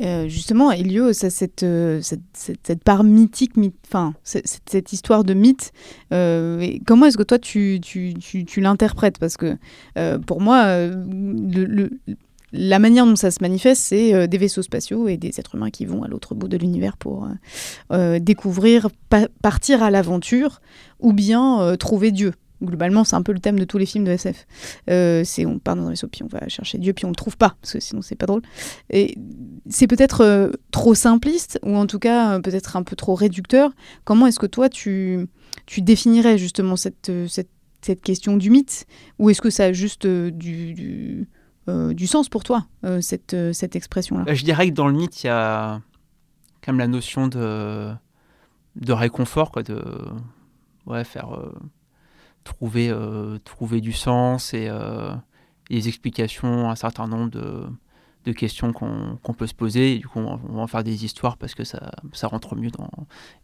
Euh, 0.00 0.28
justement, 0.28 0.72
Elio, 0.72 1.12
ça, 1.12 1.30
cette, 1.30 1.62
euh, 1.62 2.00
cette, 2.02 2.20
cette, 2.34 2.82
part 2.82 3.04
mythique, 3.04 3.52
enfin, 3.86 4.14
cette, 4.24 4.46
cette, 4.68 4.92
histoire 4.92 5.22
de 5.22 5.34
mythe, 5.34 5.72
euh, 6.12 6.78
comment 6.84 7.06
est-ce 7.06 7.16
que 7.16 7.22
toi 7.22 7.38
tu, 7.38 7.78
tu, 7.80 8.14
tu, 8.14 8.44
tu 8.44 8.60
l'interprètes? 8.60 9.18
Parce 9.18 9.36
que 9.36 9.56
pour 10.26 10.40
moi, 10.40 10.64
la 12.52 12.78
manière 12.78 13.06
dont 13.06 13.16
ça 13.16 13.30
se 13.30 13.38
manifeste, 13.40 13.82
c'est 13.82 14.26
des 14.26 14.38
vaisseaux 14.38 14.62
spatiaux 14.62 15.06
et 15.06 15.16
des 15.16 15.38
êtres 15.38 15.54
humains 15.54 15.70
qui 15.70 15.86
vont 15.86 16.02
à 16.02 16.08
l'autre 16.08 16.34
bout 16.34 16.48
de 16.48 16.56
l'univers 16.56 16.96
pour 16.96 17.28
découvrir, 18.20 18.88
partir 19.42 19.82
à 19.82 19.90
l'aventure 19.90 20.60
ou 20.98 21.12
bien 21.12 21.76
trouver 21.76 22.10
Dieu. 22.10 22.32
Globalement, 22.64 23.04
c'est 23.04 23.16
un 23.16 23.22
peu 23.22 23.32
le 23.32 23.40
thème 23.40 23.58
de 23.58 23.64
tous 23.64 23.78
les 23.78 23.86
films 23.86 24.04
de 24.04 24.12
SF. 24.12 24.46
Euh, 24.90 25.22
c'est 25.24 25.46
on 25.46 25.58
part 25.58 25.76
dans 25.76 25.86
un 25.86 25.90
vaisseau, 25.90 26.08
puis 26.08 26.22
on 26.22 26.26
va 26.26 26.48
chercher 26.48 26.78
Dieu, 26.78 26.92
puis 26.92 27.04
on 27.04 27.10
le 27.10 27.14
trouve 27.14 27.36
pas, 27.36 27.56
parce 27.60 27.74
que 27.74 27.80
sinon 27.80 28.02
c'est 28.02 28.14
pas 28.14 28.26
drôle. 28.26 28.42
Et 28.90 29.16
c'est 29.68 29.86
peut-être 29.86 30.22
euh, 30.22 30.50
trop 30.70 30.94
simpliste, 30.94 31.58
ou 31.62 31.76
en 31.76 31.86
tout 31.86 31.98
cas 31.98 32.34
euh, 32.34 32.40
peut-être 32.40 32.76
un 32.76 32.82
peu 32.82 32.96
trop 32.96 33.14
réducteur. 33.14 33.70
Comment 34.04 34.26
est-ce 34.26 34.38
que 34.38 34.46
toi 34.46 34.68
tu, 34.68 35.26
tu 35.66 35.82
définirais 35.82 36.38
justement 36.38 36.76
cette, 36.76 37.10
cette, 37.28 37.50
cette 37.82 38.02
question 38.02 38.36
du 38.36 38.50
mythe? 38.50 38.86
Ou 39.18 39.30
est-ce 39.30 39.40
que 39.40 39.50
ça 39.50 39.64
a 39.64 39.72
juste 39.72 40.06
du, 40.06 40.74
du, 40.74 41.28
du, 41.68 42.06
sens 42.06 42.28
pour 42.28 42.44
toi, 42.44 42.66
cette, 43.00 43.36
cette 43.52 43.76
expression-là? 43.76 44.34
Je 44.34 44.44
dirais 44.44 44.68
que 44.68 44.74
dans 44.74 44.88
le 44.88 44.94
mythe, 44.94 45.22
il 45.22 45.26
y 45.26 45.30
a 45.30 45.80
quand 46.62 46.72
même 46.72 46.78
la 46.78 46.88
notion 46.88 47.28
de, 47.28 47.90
de 48.76 48.92
réconfort, 48.92 49.50
quoi, 49.50 49.62
de 49.62 49.82
ouais, 50.86 51.04
faire 51.04 51.38
trouver, 52.44 52.90
euh, 52.90 53.38
trouver 53.38 53.80
du 53.80 53.92
sens 53.92 54.54
et 54.54 54.68
euh, 54.68 55.12
des 55.70 55.88
explications 55.88 56.68
à 56.68 56.72
un 56.72 56.76
certain 56.76 57.08
nombre 57.08 57.30
de, 57.30 58.32
questions 58.32 58.72
qu'on 58.72 59.34
peut 59.36 59.46
se 59.46 59.54
poser. 59.54 59.96
Et 59.96 59.98
du 59.98 60.06
coup, 60.06 60.18
on, 60.18 60.36
va 60.36 60.60
en 60.60 60.66
faire 60.66 60.84
des 60.84 61.04
histoires 61.04 61.36
parce 61.36 61.54
que 61.54 61.64
ça, 61.64 61.92
ça 62.12 62.28
rentre 62.28 62.54
mieux 62.54 62.70
dans, 62.70 62.88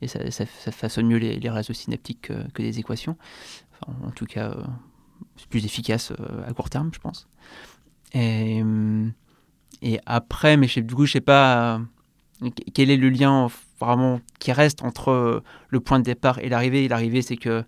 et 0.00 0.06
ça, 0.06 0.46
façonne 0.46 1.06
mieux 1.06 1.18
les, 1.18 1.50
réseaux 1.50 1.74
synaptiques 1.74 2.30
que, 2.54 2.62
des 2.62 2.78
équations. 2.78 3.16
En 3.86 4.10
tout 4.10 4.26
cas, 4.26 4.50
euh, 4.50 4.62
c'est 5.36 5.48
plus 5.48 5.64
efficace 5.64 6.12
à 6.46 6.52
court 6.52 6.70
terme, 6.70 6.90
je 6.94 6.98
pense. 6.98 7.28
Et, 8.12 8.62
et 9.82 10.00
après, 10.06 10.56
mais 10.56 10.66
du 10.66 10.94
coup, 10.94 11.06
je 11.06 11.12
sais 11.12 11.20
pas 11.20 11.80
quel 12.72 12.90
est 12.90 12.96
le 12.96 13.10
lien 13.10 13.48
vraiment 13.78 14.20
qui 14.38 14.52
reste 14.52 14.82
entre 14.82 15.42
le 15.68 15.80
point 15.80 15.98
de 15.98 16.04
départ 16.04 16.38
et 16.38 16.48
l'arrivée. 16.48 16.88
L'arrivée, 16.88 17.20
c'est 17.20 17.36
que 17.36 17.64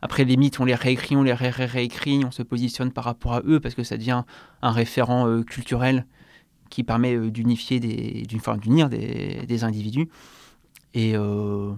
après, 0.00 0.24
les 0.24 0.36
mythes, 0.36 0.60
on 0.60 0.64
les 0.64 0.74
réécrit, 0.74 1.16
on 1.16 1.22
les 1.22 1.32
ré 1.32 1.50
réécrit, 1.50 2.24
on 2.24 2.30
se 2.30 2.42
positionne 2.42 2.92
par 2.92 3.04
rapport 3.04 3.34
à 3.34 3.42
eux 3.44 3.58
parce 3.58 3.74
que 3.74 3.82
ça 3.82 3.96
devient 3.96 4.22
un 4.62 4.70
référent 4.70 5.26
euh, 5.28 5.42
culturel 5.42 6.06
qui 6.70 6.84
permet 6.84 7.16
euh, 7.16 7.30
d'unifier, 7.30 7.80
d'unir 7.80 8.88
des, 8.88 9.44
des, 9.46 9.64
individus. 9.64 10.08
Et 10.94 11.16
euh, 11.16 11.72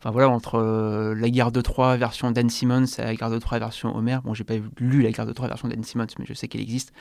enfin 0.00 0.10
voilà, 0.10 0.30
entre 0.30 1.14
la 1.16 1.30
guerre 1.30 1.52
de 1.52 1.60
Troie 1.60 1.96
version 1.96 2.32
Dan 2.32 2.50
Simmons 2.50 2.86
et 2.98 3.02
la 3.02 3.14
guerre 3.14 3.30
de 3.30 3.38
Troie 3.38 3.60
version 3.60 3.94
Homer, 3.96 4.18
bon, 4.24 4.34
j'ai 4.34 4.44
pas 4.44 4.54
lu 4.78 5.02
la 5.02 5.12
guerre 5.12 5.26
de 5.26 5.32
Troie 5.32 5.46
version 5.46 5.68
Dan 5.68 5.84
Simmons, 5.84 6.06
mais 6.18 6.26
je 6.26 6.34
sais 6.34 6.48
qu'elle 6.48 6.60
existe. 6.60 6.92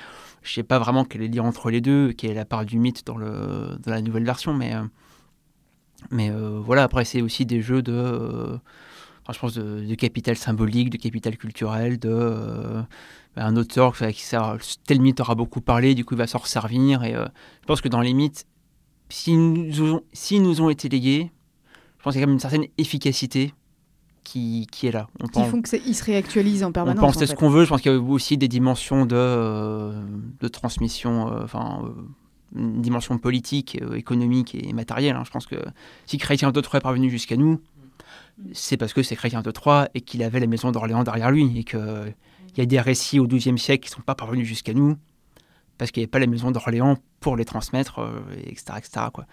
Je 0.44 0.54
sais 0.54 0.64
pas 0.64 0.78
vraiment 0.78 1.04
quel 1.04 1.24
est 1.24 1.28
le 1.30 1.36
lien 1.36 1.44
entre 1.44 1.72
les 1.72 1.82
deux, 1.82 2.14
quelle 2.14 2.32
est 2.32 2.36
la 2.36 2.46
part 2.46 2.64
du 2.64 2.78
mythe 2.78 3.06
dans, 3.08 3.18
le, 3.18 3.76
dans 3.84 3.92
la 3.92 4.02
nouvelle 4.02 4.26
version, 4.26 4.54
mais, 4.54 4.74
mais 6.12 6.30
voilà, 6.30 6.84
après, 6.84 7.06
c'est 7.06 7.24
aussi 7.24 7.46
des 7.46 7.62
jeux 7.62 7.82
de 7.82 8.60
je 9.32 9.40
pense, 9.40 9.54
de, 9.54 9.96
capital 9.96 10.36
symbolique, 10.36 10.90
de 10.90 10.98
capital 10.98 11.38
culturel, 11.38 11.98
de 11.98 12.10
euh, 12.12 12.82
un 13.38 13.56
auteur 13.56 13.96
qui 13.96 14.22
ça, 14.22 14.58
tel 14.86 15.00
mythe 15.00 15.22
aura 15.22 15.36
beaucoup 15.36 15.62
parlé, 15.62 15.96
du 15.96 16.04
coup 16.04 16.16
il 16.16 16.18
va 16.18 16.28
s'en 16.28 16.40
resservir. 16.40 17.04
Et 17.04 17.16
euh, 17.16 17.26
je 17.62 17.66
pense 17.66 17.80
que 17.80 17.88
dans 17.88 18.02
les 18.02 18.14
mythes, 18.14 18.46
s'ils 19.08 19.40
nous, 19.40 19.82
ont, 19.82 20.02
nous 20.32 20.62
ont 20.62 20.70
été 20.70 20.90
légués, 20.90 21.32
je 22.00 22.04
pense 22.04 22.14
qu'il 22.14 22.20
y 22.20 22.24
a 22.24 22.26
quand 22.26 22.30
même 22.30 22.34
une 22.34 22.40
certaine 22.40 22.66
efficacité 22.78 23.54
qui, 24.26 24.68
qui 24.72 24.88
est 24.88 24.92
là. 24.92 25.08
On 25.22 25.28
qui 25.28 25.44
font 25.46 25.62
qu'ils 25.62 25.96
se 25.96 26.04
réactualisent 26.04 26.64
en 26.64 26.74
permanence. 26.74 27.02
On 27.02 27.08
pense 27.08 27.18
c'est 27.18 27.28
ce 27.28 27.36
qu'on 27.36 27.50
veut. 27.50 27.64
Je 27.64 27.70
pense 27.70 27.82
qu'il 27.82 27.92
y 27.94 27.96
a 27.96 28.00
aussi 28.00 28.38
des 28.38 28.50
dimensions 28.50 29.06
de, 29.06 29.16
euh, 29.16 30.04
de 30.42 30.48
transmission, 30.50 31.28
enfin, 31.44 31.82
une 32.56 32.82
dimension 32.82 33.18
politique, 33.18 33.82
économique 33.96 34.56
et 34.56 34.74
matérielle. 34.74 35.16
Hein. 35.16 35.24
Je 35.26 35.32
pense 35.32 35.46
que 35.46 35.56
si 36.06 36.18
Chrétien 36.18 36.52
d'autres 36.52 36.76
est 36.76 36.82
parvenu 36.82 37.10
jusqu'à 37.10 37.38
nous, 37.38 37.62
c'est 38.54 38.78
parce 38.78 38.94
que 38.94 39.04
c'est 39.04 39.16
Chrétien 39.16 39.42
de 39.42 39.52
Troyes 39.52 39.90
et 39.94 40.02
qu'il 40.02 40.24
avait 40.24 40.40
la 40.40 40.48
maison 40.48 40.72
d'Orléans 40.72 41.04
derrière 41.04 41.32
lui 41.32 41.60
et 41.60 41.64
qu'il 41.64 42.16
y 42.58 42.62
a 42.62 42.66
des 42.66 42.80
récits 42.80 43.20
au 43.20 43.28
XIIe 43.28 43.58
siècle 43.58 43.86
qui 43.86 43.92
ne 43.92 43.96
sont 43.96 44.02
pas 44.02 44.16
parvenus 44.16 44.48
jusqu'à 44.48 44.74
nous 44.74 44.98
parce 45.78 45.92
qu'il 45.92 46.02
n'y 46.02 46.06
avait 46.06 46.12
pas 46.12 46.20
la 46.20 46.28
maison 46.28 46.52
d'Orléans 46.52 46.98
pour 47.20 47.36
les 47.36 47.46
transmettre, 47.46 48.00
etc. 48.46 48.64
Euh, 48.70 48.78
etc. 48.78 49.06
quoi. 49.14 49.26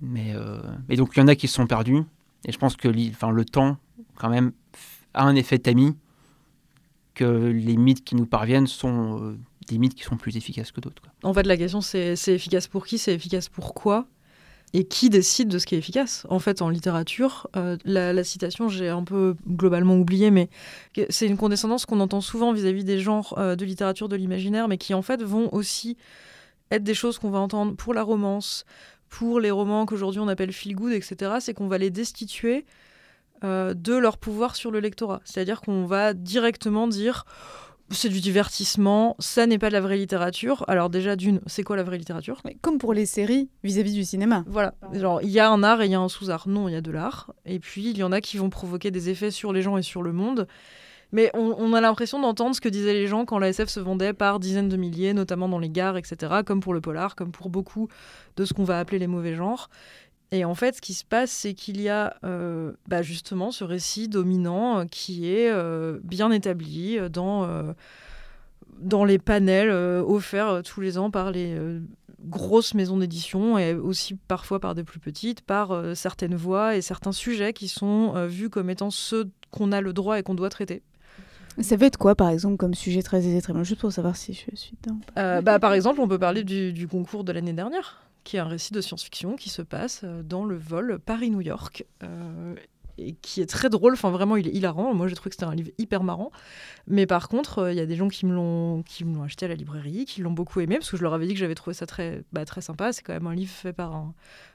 Mais, 0.00 0.34
euh, 0.34 0.60
et 0.88 0.96
donc 0.96 1.12
il 1.16 1.20
y 1.20 1.22
en 1.22 1.28
a 1.28 1.34
qui 1.34 1.48
se 1.48 1.54
sont 1.54 1.66
perdus 1.66 2.02
et 2.44 2.52
je 2.52 2.58
pense 2.58 2.76
que 2.76 2.88
le 2.88 3.44
temps, 3.44 3.78
quand 4.16 4.28
même, 4.28 4.52
a 5.14 5.24
un 5.24 5.34
effet 5.34 5.58
tamis 5.58 5.96
que 7.14 7.24
les 7.24 7.76
mythes 7.76 8.04
qui 8.04 8.14
nous 8.14 8.26
parviennent 8.26 8.68
sont 8.68 9.20
euh, 9.20 9.38
des 9.66 9.78
mythes 9.78 9.94
qui 9.94 10.04
sont 10.04 10.16
plus 10.16 10.36
efficaces 10.36 10.70
que 10.70 10.80
d'autres. 10.80 11.02
En 11.24 11.34
fait, 11.34 11.44
la 11.44 11.56
question, 11.56 11.80
c'est 11.80 12.14
efficace 12.28 12.68
pour 12.68 12.86
qui 12.86 12.98
C'est 12.98 13.14
efficace 13.14 13.48
pour 13.48 13.74
quoi? 13.74 14.06
Et 14.74 14.84
qui 14.84 15.08
décide 15.08 15.48
de 15.48 15.58
ce 15.58 15.66
qui 15.66 15.74
est 15.74 15.78
efficace 15.78 16.26
En 16.28 16.38
fait, 16.38 16.60
en 16.60 16.68
littérature, 16.68 17.48
euh, 17.56 17.76
la, 17.84 18.24
citation, 18.24 18.68
j'ai 18.68 18.88
un 18.88 19.04
peu 19.04 19.34
globalement 19.48 19.96
oublié, 19.96 20.30
mais 20.30 20.48
c'est 21.08 21.26
une 21.26 21.36
condescendance 21.36 21.86
qu'on 21.86 22.00
entend 22.00 22.20
souvent 22.20 22.52
vis-à-vis 22.52 22.84
des 22.84 22.98
genres 22.98 23.34
euh, 23.38 23.56
de 23.56 23.64
littérature 23.64 24.08
de 24.08 24.16
l'imaginaire, 24.16 24.68
mais 24.68 24.78
qui 24.78 24.94
en 24.94 25.02
fait 25.02 25.22
vont 25.22 25.52
aussi 25.54 25.96
être 26.70 26.84
des 26.84 26.94
choses 26.94 27.18
qu'on 27.18 27.30
va 27.30 27.38
entendre 27.38 27.76
pour 27.76 27.94
la 27.94 28.02
romance, 28.02 28.66
pour 29.08 29.40
les 29.40 29.50
romans 29.50 29.86
qu'aujourd'hui 29.86 30.20
on 30.20 30.28
appelle 30.28 30.52
feel 30.52 30.74
good, 30.74 30.92
etc. 30.92 31.36
C'est 31.40 31.54
qu'on 31.54 31.68
va 31.68 31.78
les 31.78 31.90
destituer 31.90 32.66
euh, 33.44 33.72
de 33.72 33.94
leur 33.94 34.18
pouvoir 34.18 34.56
sur 34.56 34.70
le 34.70 34.80
lectorat. 34.80 35.20
C'est-à-dire 35.24 35.60
qu'on 35.60 35.86
va 35.86 36.12
directement 36.12 36.88
dire 36.88 37.24
c'est 37.90 38.08
du 38.08 38.20
divertissement, 38.20 39.16
ça 39.18 39.46
n'est 39.46 39.58
pas 39.58 39.68
de 39.68 39.72
la 39.72 39.80
vraie 39.80 39.96
littérature. 39.96 40.64
Alors 40.68 40.90
déjà, 40.90 41.16
d'une, 41.16 41.40
c'est 41.46 41.62
quoi 41.62 41.76
la 41.76 41.82
vraie 41.82 41.98
littérature? 41.98 42.42
Comme 42.60 42.78
pour 42.78 42.92
les 42.92 43.06
séries 43.06 43.48
vis-à-vis 43.64 43.94
du 43.94 44.04
cinéma. 44.04 44.44
Voilà, 44.46 44.74
genre 44.92 45.22
il 45.22 45.30
y 45.30 45.40
a 45.40 45.50
un 45.50 45.62
art 45.62 45.80
et 45.82 45.86
il 45.86 45.92
y 45.92 45.94
a 45.94 46.00
un 46.00 46.08
sous-art. 46.08 46.48
Non, 46.48 46.68
il 46.68 46.72
y 46.72 46.76
a 46.76 46.80
de 46.80 46.90
l'art. 46.90 47.32
Et 47.46 47.58
puis 47.58 47.90
il 47.90 47.96
y 47.96 48.02
en 48.02 48.12
a 48.12 48.20
qui 48.20 48.36
vont 48.36 48.50
provoquer 48.50 48.90
des 48.90 49.08
effets 49.08 49.30
sur 49.30 49.52
les 49.52 49.62
gens 49.62 49.76
et 49.76 49.82
sur 49.82 50.02
le 50.02 50.12
monde. 50.12 50.46
Mais 51.10 51.30
on, 51.32 51.72
a 51.72 51.80
l'impression 51.80 52.20
d'entendre 52.20 52.54
ce 52.54 52.60
que 52.60 52.68
disaient 52.68 52.92
les 52.92 53.06
gens 53.06 53.24
quand 53.24 53.38
la 53.38 53.48
SF 53.48 53.70
se 53.70 53.80
vendait 53.80 54.12
par 54.12 54.38
dizaines 54.38 54.68
de 54.68 54.76
milliers, 54.76 55.14
notamment 55.14 55.48
dans 55.48 55.58
les 55.58 55.70
gares, 55.70 55.96
etc., 55.96 56.42
comme 56.44 56.60
pour 56.60 56.74
le 56.74 56.82
polar, 56.82 57.16
comme 57.16 57.32
pour 57.32 57.48
beaucoup 57.48 57.88
de 58.36 58.44
ce 58.44 58.52
qu'on 58.52 58.64
va 58.64 58.78
appeler 58.78 58.98
les 58.98 59.06
mauvais 59.06 59.34
genres. 59.34 59.70
Et 60.30 60.44
en 60.44 60.54
fait, 60.54 60.76
ce 60.76 60.80
qui 60.80 60.92
se 60.92 61.04
passe, 61.04 61.30
c'est 61.30 61.54
qu'il 61.54 61.80
y 61.80 61.88
a 61.88 62.16
euh, 62.22 62.72
bah, 62.86 63.00
justement 63.02 63.50
ce 63.50 63.64
récit 63.64 64.08
dominant 64.08 64.80
euh, 64.80 64.84
qui 64.84 65.30
est 65.30 65.50
euh, 65.50 65.98
bien 66.02 66.30
établi 66.30 66.98
dans, 67.10 67.48
dans 68.78 69.04
les 69.04 69.18
panels 69.18 69.70
offerts 69.70 70.62
tous 70.62 70.80
les 70.80 70.98
ans 70.98 71.10
par 71.10 71.30
les 71.30 71.56
grosses 72.24 72.74
maisons 72.74 72.98
d'édition 72.98 73.58
et 73.58 73.74
aussi 73.74 74.16
parfois 74.16 74.60
par 74.60 74.74
des 74.74 74.84
plus 74.84 75.00
petites, 75.00 75.40
par 75.40 75.96
certaines 75.96 76.34
voix 76.34 76.76
et 76.76 76.82
certains 76.82 77.12
sujets 77.12 77.52
qui 77.52 77.68
sont 77.68 78.26
vus 78.26 78.50
comme 78.50 78.68
étant 78.70 78.90
ceux 78.90 79.30
qu'on 79.50 79.72
a 79.72 79.80
le 79.80 79.92
droit 79.92 80.18
et 80.18 80.22
qu'on 80.22 80.34
doit 80.34 80.50
traiter. 80.50 80.82
Ça 81.60 81.76
veut 81.76 81.86
être 81.86 81.96
quoi, 81.96 82.14
par 82.14 82.28
exemple, 82.28 82.56
comme 82.56 82.74
sujet 82.74 83.02
très 83.02 83.18
aisé, 83.18 83.40
très 83.42 83.52
bien, 83.52 83.64
juste 83.64 83.80
pour 83.80 83.92
savoir 83.92 84.14
si 84.16 84.32
je 84.32 84.54
suis 84.54 84.76
dedans. 84.82 85.40
bah, 85.42 85.58
par 85.58 85.72
exemple, 85.72 86.00
on 86.00 86.08
peut 86.08 86.18
parler 86.18 86.44
du, 86.44 86.72
du 86.72 86.86
concours 86.86 87.24
de 87.24 87.32
l'année 87.32 87.54
dernière 87.54 88.07
qui 88.24 88.36
est 88.36 88.40
un 88.40 88.48
récit 88.48 88.72
de 88.72 88.80
science-fiction 88.80 89.36
qui 89.36 89.48
se 89.48 89.62
passe 89.62 90.02
euh, 90.04 90.22
dans 90.22 90.44
le 90.44 90.56
vol 90.56 90.98
Paris-New 90.98 91.40
York. 91.40 91.84
Euh, 92.02 92.54
et 93.00 93.12
qui 93.12 93.40
est 93.40 93.46
très 93.46 93.68
drôle, 93.68 93.92
enfin 93.92 94.10
vraiment 94.10 94.36
il 94.36 94.48
est 94.48 94.50
hilarant. 94.50 94.92
Moi 94.92 95.06
j'ai 95.06 95.14
trouvé 95.14 95.30
que 95.30 95.36
c'était 95.36 95.46
un 95.46 95.54
livre 95.54 95.70
hyper 95.78 96.02
marrant. 96.02 96.32
Mais 96.88 97.06
par 97.06 97.28
contre, 97.28 97.60
euh, 97.60 97.72
il 97.72 97.78
y 97.78 97.80
a 97.80 97.86
des 97.86 97.94
gens 97.94 98.08
qui 98.08 98.26
me 98.26 98.34
l'ont 98.34 98.82
qui 98.82 99.04
me 99.04 99.14
l'ont 99.14 99.22
acheté 99.22 99.46
à 99.46 99.48
la 99.48 99.54
librairie, 99.54 100.04
qui 100.04 100.20
l'ont 100.20 100.32
beaucoup 100.32 100.58
aimé 100.60 100.76
parce 100.78 100.90
que 100.90 100.96
je 100.96 101.02
leur 101.02 101.14
avais 101.14 101.28
dit 101.28 101.34
que 101.34 101.38
j'avais 101.38 101.54
trouvé 101.54 101.74
ça 101.74 101.86
très 101.86 102.24
bah, 102.32 102.44
très 102.44 102.60
sympa. 102.60 102.92
C'est 102.92 103.02
quand 103.02 103.12
même 103.12 103.28
un 103.28 103.36
livre 103.36 103.52
fait 103.52 103.72
par 103.72 104.12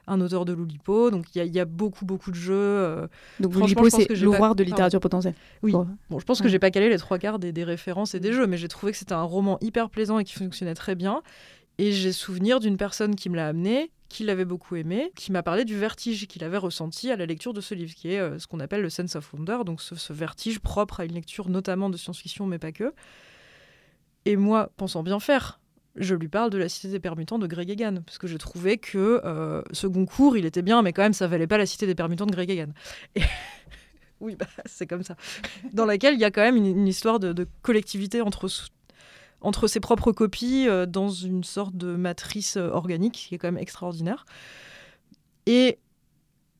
un, 0.07 0.21
auteur 0.21 0.43
de 0.43 0.51
Loulipo, 0.51 1.09
donc 1.09 1.33
il 1.33 1.45
y, 1.45 1.59
a 1.59 1.65
beaucoup 1.65 2.05
beaucoup 2.05 2.31
de 2.31 2.35
jeux. 2.35 3.07
donc 3.39 3.53
Loulipo 3.53 3.89
c'est 3.89 4.09
l'horreur 4.15 4.55
de 4.55 4.63
littérature 4.63 4.99
potentielle. 4.99 5.35
Oui. 5.61 5.71
Bon, 5.71 6.19
je 6.19 6.25
pense 6.25 6.41
que 6.41 6.49
j'ai 6.49 6.59
pas 6.59 6.71
calé 6.71 6.89
les 6.89 6.97
trois 6.97 7.19
quarts 7.19 7.39
des, 7.39 7.53
des 7.53 7.63
références 7.63 8.13
et 8.13 8.19
des 8.19 8.33
jeux, 8.33 8.45
mais 8.45 8.57
j'ai 8.57 8.67
trouvé 8.67 8.91
que 8.91 8.97
c'était 8.97 9.13
un 9.13 9.23
roman 9.23 9.57
hyper 9.61 9.89
plaisant 9.89 10.19
et 10.19 10.25
qui 10.25 10.33
fonctionnait 10.33 10.75
très 10.75 10.95
bien. 10.95 11.21
Et 11.77 11.91
j'ai 11.91 12.11
souvenir 12.11 12.59
d'une 12.59 12.77
personne 12.77 13.15
qui 13.15 13.29
me 13.29 13.35
l'a 13.35 13.47
amené, 13.47 13.91
qui 14.09 14.23
l'avait 14.23 14.45
beaucoup 14.45 14.75
aimé, 14.75 15.11
qui 15.15 15.31
m'a 15.31 15.41
parlé 15.41 15.65
du 15.65 15.77
vertige 15.77 16.27
qu'il 16.27 16.43
avait 16.43 16.57
ressenti 16.57 17.09
à 17.09 17.15
la 17.15 17.25
lecture 17.25 17.53
de 17.53 17.61
ce 17.61 17.73
livre, 17.73 17.95
qui 17.95 18.11
est 18.13 18.19
euh, 18.19 18.37
ce 18.37 18.45
qu'on 18.45 18.59
appelle 18.59 18.81
le 18.81 18.89
sense 18.89 19.15
of 19.15 19.33
wonder, 19.33 19.59
donc 19.65 19.81
ce, 19.81 20.13
vertige 20.13 20.59
propre 20.59 20.99
à 20.99 21.05
une 21.05 21.13
lecture 21.13 21.49
notamment 21.49 21.89
de 21.89 21.97
science-fiction, 21.97 22.45
mais 22.45 22.59
pas 22.59 22.71
que. 22.71 22.93
Et 24.25 24.35
moi, 24.35 24.71
pensant 24.77 25.01
bien 25.01 25.19
faire, 25.19 25.59
je 25.95 26.13
lui 26.13 26.27
parle 26.27 26.51
de 26.51 26.59
la 26.59 26.69
Cité 26.69 26.89
des 26.89 26.99
Permutants 26.99 27.39
de 27.39 27.47
Greg 27.47 27.69
Egan, 27.71 28.03
parce 28.05 28.19
que 28.19 28.27
je 28.27 28.37
trouvais 28.37 28.77
que 28.77 29.21
euh, 29.25 29.63
ce 29.71 29.87
Goncourt, 29.87 30.37
il 30.37 30.45
était 30.45 30.61
bien, 30.61 30.83
mais 30.83 30.93
quand 30.93 31.01
même, 31.01 31.13
ça 31.13 31.27
valait 31.27 31.47
pas 31.47 31.57
la 31.57 31.65
Cité 31.65 31.87
des 31.87 31.95
Permutants 31.95 32.27
de 32.27 32.31
Greg 32.31 32.51
Egan. 32.51 32.71
Et... 33.15 33.21
oui, 34.19 34.35
bah, 34.35 34.45
c'est 34.67 34.85
comme 34.85 35.03
ça. 35.03 35.15
Dans 35.73 35.85
laquelle 35.85 36.13
il 36.13 36.19
y 36.19 36.25
a 36.25 36.31
quand 36.31 36.41
même 36.41 36.55
une, 36.55 36.87
histoire 36.87 37.19
de 37.19 37.47
collectivité 37.63 38.21
entre, 38.21 38.47
entre 39.43 39.67
ses 39.67 39.79
propres 39.79 40.11
copies, 40.11 40.67
euh, 40.67 40.85
dans 40.85 41.09
une 41.09 41.43
sorte 41.43 41.75
de 41.75 41.95
matrice 41.95 42.57
euh, 42.57 42.69
organique, 42.69 43.13
qui 43.13 43.35
est 43.35 43.37
quand 43.37 43.47
même 43.47 43.61
extraordinaire. 43.61 44.25
Et 45.45 45.79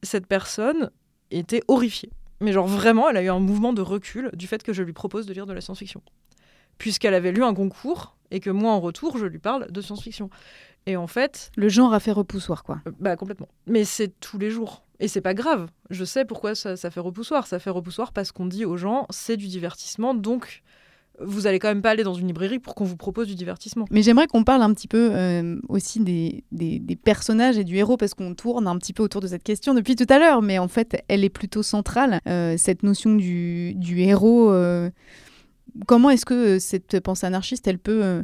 cette 0.03 0.27
personne 0.27 0.91
était 1.31 1.63
horrifiée. 1.67 2.11
Mais 2.41 2.51
genre 2.51 2.67
vraiment, 2.67 3.09
elle 3.09 3.17
a 3.17 3.23
eu 3.23 3.29
un 3.29 3.39
mouvement 3.39 3.73
de 3.73 3.81
recul 3.81 4.29
du 4.33 4.47
fait 4.47 4.63
que 4.63 4.73
je 4.73 4.83
lui 4.83 4.93
propose 4.93 5.25
de 5.25 5.33
lire 5.33 5.45
de 5.45 5.53
la 5.53 5.61
science-fiction. 5.61 6.01
Puisqu'elle 6.77 7.13
avait 7.13 7.31
lu 7.31 7.43
un 7.43 7.53
concours 7.53 8.17
et 8.31 8.39
que 8.39 8.49
moi, 8.49 8.73
en 8.73 8.81
retour, 8.81 9.17
je 9.17 9.25
lui 9.25 9.39
parle 9.39 9.71
de 9.71 9.81
science-fiction. 9.81 10.29
Et 10.85 10.97
en 10.97 11.07
fait. 11.07 11.51
Le 11.55 11.69
genre 11.69 11.93
a 11.93 11.99
fait 12.01 12.11
repoussoir, 12.11 12.63
quoi. 12.63 12.81
Euh, 12.87 12.91
bah, 12.99 13.15
complètement. 13.15 13.47
Mais 13.67 13.85
c'est 13.85 14.19
tous 14.19 14.37
les 14.37 14.49
jours. 14.49 14.83
Et 14.99 15.07
c'est 15.07 15.21
pas 15.21 15.33
grave. 15.33 15.69
Je 15.89 16.03
sais 16.03 16.25
pourquoi 16.25 16.55
ça, 16.55 16.75
ça 16.75 16.91
fait 16.91 16.99
repoussoir. 16.99 17.47
Ça 17.47 17.59
fait 17.59 17.69
repoussoir 17.69 18.11
parce 18.11 18.31
qu'on 18.31 18.45
dit 18.45 18.65
aux 18.65 18.77
gens, 18.77 19.05
c'est 19.09 19.37
du 19.37 19.47
divertissement, 19.47 20.13
donc 20.13 20.63
vous 21.19 21.47
allez 21.47 21.59
quand 21.59 21.67
même 21.67 21.81
pas 21.81 21.91
aller 21.91 22.03
dans 22.03 22.13
une 22.13 22.27
librairie 22.27 22.59
pour 22.59 22.75
qu'on 22.75 22.85
vous 22.85 22.97
propose 22.97 23.27
du 23.27 23.35
divertissement. 23.35 23.85
Mais 23.91 24.01
j'aimerais 24.01 24.27
qu'on 24.27 24.43
parle 24.43 24.61
un 24.61 24.73
petit 24.73 24.87
peu 24.87 25.11
euh, 25.13 25.59
aussi 25.69 25.99
des, 25.99 26.43
personnages 27.03 27.57
et 27.57 27.63
du 27.63 27.77
héros, 27.77 27.97
parce 27.97 28.13
qu'on 28.13 28.33
tourne 28.33 28.67
un 28.67 28.77
petit 28.77 28.93
peu 28.93 29.03
autour 29.03 29.21
de 29.21 29.27
cette 29.27 29.43
question 29.43 29.73
depuis 29.73 29.95
tout 29.95 30.07
à 30.09 30.17
l'heure, 30.17 30.41
mais 30.41 30.57
en 30.57 30.67
fait, 30.67 31.03
elle 31.07 31.23
est 31.23 31.29
plutôt 31.29 31.63
centrale, 31.63 32.19
euh, 32.27 32.55
cette 32.57 32.83
notion 32.83 33.15
du, 33.15 33.73
du 33.75 34.01
héros. 34.01 34.51
Euh, 34.51 34.89
comment 35.85 36.09
est-ce 36.09 36.25
que 36.25 36.59
cette 36.59 36.99
pensée 36.99 37.27
anarchiste, 37.27 37.67
elle 37.67 37.79
peut, 37.79 38.23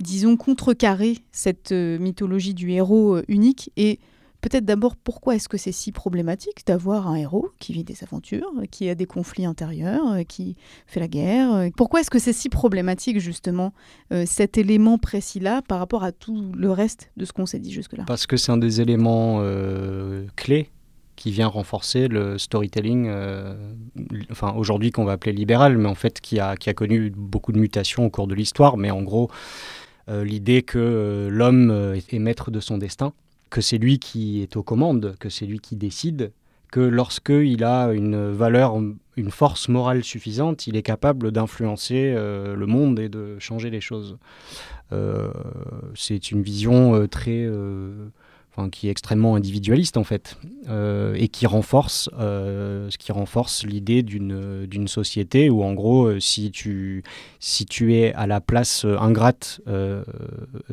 disons, 0.00 0.36
contrecarrer 0.36 1.18
cette 1.32 1.72
mythologie 1.72 2.54
du 2.54 2.70
héros 2.72 3.18
unique 3.28 3.70
et 3.76 4.00
peut-être 4.40 4.64
d'abord 4.64 4.96
pourquoi 4.96 5.34
est-ce 5.34 5.48
que 5.48 5.56
c'est 5.56 5.72
si 5.72 5.92
problématique 5.92 6.66
d'avoir 6.66 7.08
un 7.08 7.16
héros 7.16 7.50
qui 7.58 7.72
vit 7.72 7.84
des 7.84 8.02
aventures, 8.02 8.50
qui 8.70 8.88
a 8.88 8.94
des 8.94 9.06
conflits 9.06 9.46
intérieurs, 9.46 10.18
qui 10.28 10.56
fait 10.86 11.00
la 11.00 11.08
guerre 11.08 11.68
Pourquoi 11.76 12.00
est-ce 12.00 12.10
que 12.10 12.18
c'est 12.18 12.32
si 12.32 12.48
problématique 12.48 13.18
justement 13.18 13.72
euh, 14.12 14.24
cet 14.26 14.58
élément 14.58 14.98
précis-là 14.98 15.62
par 15.62 15.78
rapport 15.78 16.04
à 16.04 16.12
tout 16.12 16.52
le 16.56 16.70
reste 16.70 17.10
de 17.16 17.24
ce 17.24 17.32
qu'on 17.32 17.46
s'est 17.46 17.58
dit 17.58 17.72
jusque-là? 17.72 18.04
Parce 18.06 18.26
que 18.26 18.36
c'est 18.36 18.52
un 18.52 18.56
des 18.56 18.80
éléments 18.80 19.38
euh, 19.40 20.26
clés 20.36 20.70
qui 21.16 21.30
vient 21.30 21.48
renforcer 21.48 22.08
le 22.08 22.38
storytelling, 22.38 23.06
euh, 23.08 23.54
enfin 24.30 24.52
aujourd'hui 24.52 24.90
qu'on 24.90 25.04
va 25.04 25.12
appeler 25.12 25.32
libéral, 25.32 25.78
mais 25.78 25.88
en 25.88 25.94
fait 25.94 26.20
qui 26.20 26.38
a, 26.38 26.56
qui 26.56 26.70
a 26.70 26.74
connu 26.74 27.10
beaucoup 27.10 27.52
de 27.52 27.58
mutations 27.58 28.04
au 28.04 28.10
cours 28.10 28.26
de 28.26 28.34
l'histoire, 28.34 28.76
mais 28.76 28.90
en 28.90 29.02
gros 29.02 29.30
euh, 30.08 30.24
l'idée 30.24 30.62
que 30.62 30.78
euh, 30.78 31.28
l'homme 31.30 31.94
est 31.96 32.18
maître 32.18 32.50
de 32.50 32.60
son 32.60 32.78
destin, 32.78 33.12
que 33.50 33.60
c'est 33.60 33.78
lui 33.78 33.98
qui 33.98 34.42
est 34.42 34.56
aux 34.56 34.62
commandes, 34.62 35.16
que 35.18 35.28
c'est 35.28 35.46
lui 35.46 35.60
qui 35.60 35.76
décide, 35.76 36.32
que 36.72 36.80
lorsqu'il 36.80 37.64
a 37.64 37.92
une 37.92 38.30
valeur, 38.32 38.76
une 39.16 39.30
force 39.30 39.68
morale 39.68 40.04
suffisante, 40.04 40.66
il 40.66 40.76
est 40.76 40.82
capable 40.82 41.30
d'influencer 41.30 42.12
euh, 42.14 42.54
le 42.54 42.66
monde 42.66 42.98
et 42.98 43.08
de 43.08 43.38
changer 43.38 43.70
les 43.70 43.80
choses. 43.80 44.18
Euh, 44.92 45.30
c'est 45.94 46.30
une 46.30 46.42
vision 46.42 46.94
euh, 46.94 47.08
très 47.08 47.48
qui 48.70 48.88
est 48.88 48.90
extrêmement 48.90 49.36
individualiste 49.36 49.96
en 49.96 50.04
fait, 50.04 50.38
euh, 50.68 51.14
et 51.14 51.28
qui 51.28 51.46
renforce, 51.46 52.10
euh, 52.18 52.88
qui 52.98 53.12
renforce 53.12 53.64
l'idée 53.64 54.02
d'une 54.02 54.88
société 54.88 55.50
où 55.50 55.62
en 55.62 55.74
gros, 55.74 56.06
euh, 56.06 56.20
si 56.20 56.50
tu 56.50 57.02
si 57.38 57.66
tu 57.66 57.94
es 57.94 58.12
à 58.14 58.26
la 58.26 58.40
place 58.40 58.84
ingrate 58.84 59.60
euh, 59.68 60.02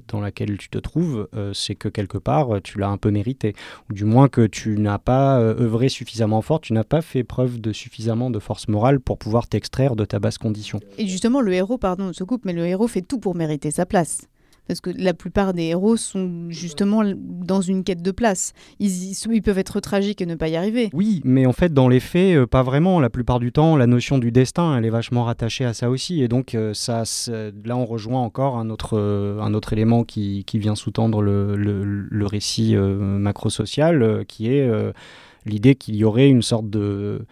dans 0.07 0.21
laquelle 0.21 0.57
tu 0.57 0.69
te 0.69 0.77
trouves, 0.77 1.27
c'est 1.53 1.75
que 1.75 1.89
quelque 1.89 2.17
part 2.17 2.61
tu 2.63 2.79
l'as 2.79 2.89
un 2.89 2.97
peu 2.97 3.11
mérité, 3.11 3.53
ou 3.89 3.93
du 3.93 4.05
moins 4.05 4.29
que 4.29 4.47
tu 4.47 4.77
n'as 4.79 4.97
pas 4.97 5.39
œuvré 5.39 5.89
suffisamment 5.89 6.41
fort, 6.41 6.61
tu 6.61 6.73
n'as 6.73 6.83
pas 6.83 7.01
fait 7.01 7.23
preuve 7.23 7.59
de 7.59 7.73
suffisamment 7.73 8.29
de 8.29 8.39
force 8.39 8.67
morale 8.67 8.99
pour 8.99 9.17
pouvoir 9.17 9.47
t'extraire 9.47 9.95
de 9.95 10.05
ta 10.05 10.19
basse 10.19 10.37
condition. 10.37 10.79
Et 10.97 11.07
justement, 11.07 11.41
le 11.41 11.53
héros, 11.53 11.77
pardon, 11.77 12.05
on 12.05 12.13
se 12.13 12.23
coupe, 12.23 12.45
mais 12.45 12.53
le 12.53 12.65
héros 12.65 12.87
fait 12.87 13.01
tout 13.01 13.19
pour 13.19 13.35
mériter 13.35 13.71
sa 13.71 13.85
place 13.85 14.27
parce 14.67 14.79
que 14.79 14.89
la 14.95 15.13
plupart 15.13 15.53
des 15.53 15.63
héros 15.63 15.97
sont 15.97 16.49
justement 16.49 17.03
dans 17.05 17.61
une 17.61 17.83
quête 17.83 18.01
de 18.01 18.11
place. 18.11 18.53
Ils, 18.79 19.41
peuvent 19.41 19.57
être 19.57 19.79
tragiques 19.79 20.21
et 20.21 20.25
ne 20.25 20.35
pas 20.35 20.47
y 20.47 20.55
arriver. 20.55 20.89
Oui, 20.93 21.21
mais 21.25 21.45
en 21.45 21.53
fait, 21.53 21.73
dans 21.73 21.89
les 21.89 21.99
faits, 21.99 22.37
euh, 22.37 22.47
pas 22.47 22.63
vraiment. 22.63 22.99
La 22.99 23.09
plupart 23.09 23.39
du 23.39 23.51
temps, 23.51 23.75
la 23.75 23.87
notion 23.87 24.17
du 24.17 24.31
destin, 24.31 24.77
elle 24.77 24.85
est 24.85 24.89
vachement 24.89 25.25
rattachée 25.25 25.65
à 25.65 25.73
ça 25.73 25.89
aussi. 25.89 26.21
Et 26.21 26.27
donc, 26.27 26.55
euh, 26.55 26.73
ça, 26.73 27.03
là, 27.65 27.75
on 27.75 27.85
rejoint 27.85 28.21
encore 28.21 28.57
un 28.57 28.69
autre, 28.69 28.97
euh, 28.97 29.59
élément 29.71 30.03
qui, 30.03 30.45
vient 30.53 30.75
sous-tendre 30.75 31.21
le, 31.21 32.25
récit 32.25 32.75
macro-social, 32.75 34.23
qui 34.27 34.47
est 34.47 34.69
l'idée 35.45 35.75
qu'il 35.75 35.95
y 35.95 36.03
aurait 36.03 36.29
une 36.29 36.41
sorte 36.41 36.69
de, 36.69 37.25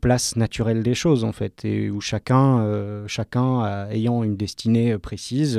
place 0.00 0.36
naturelle 0.36 0.82
des 0.82 0.94
choses 0.94 1.24
en 1.24 1.32
fait 1.32 1.64
et 1.64 1.90
où 1.90 2.00
chacun 2.00 2.64
chacun 3.06 3.88
ayant 3.90 4.22
une 4.22 4.36
destinée 4.36 4.98
précise 4.98 5.58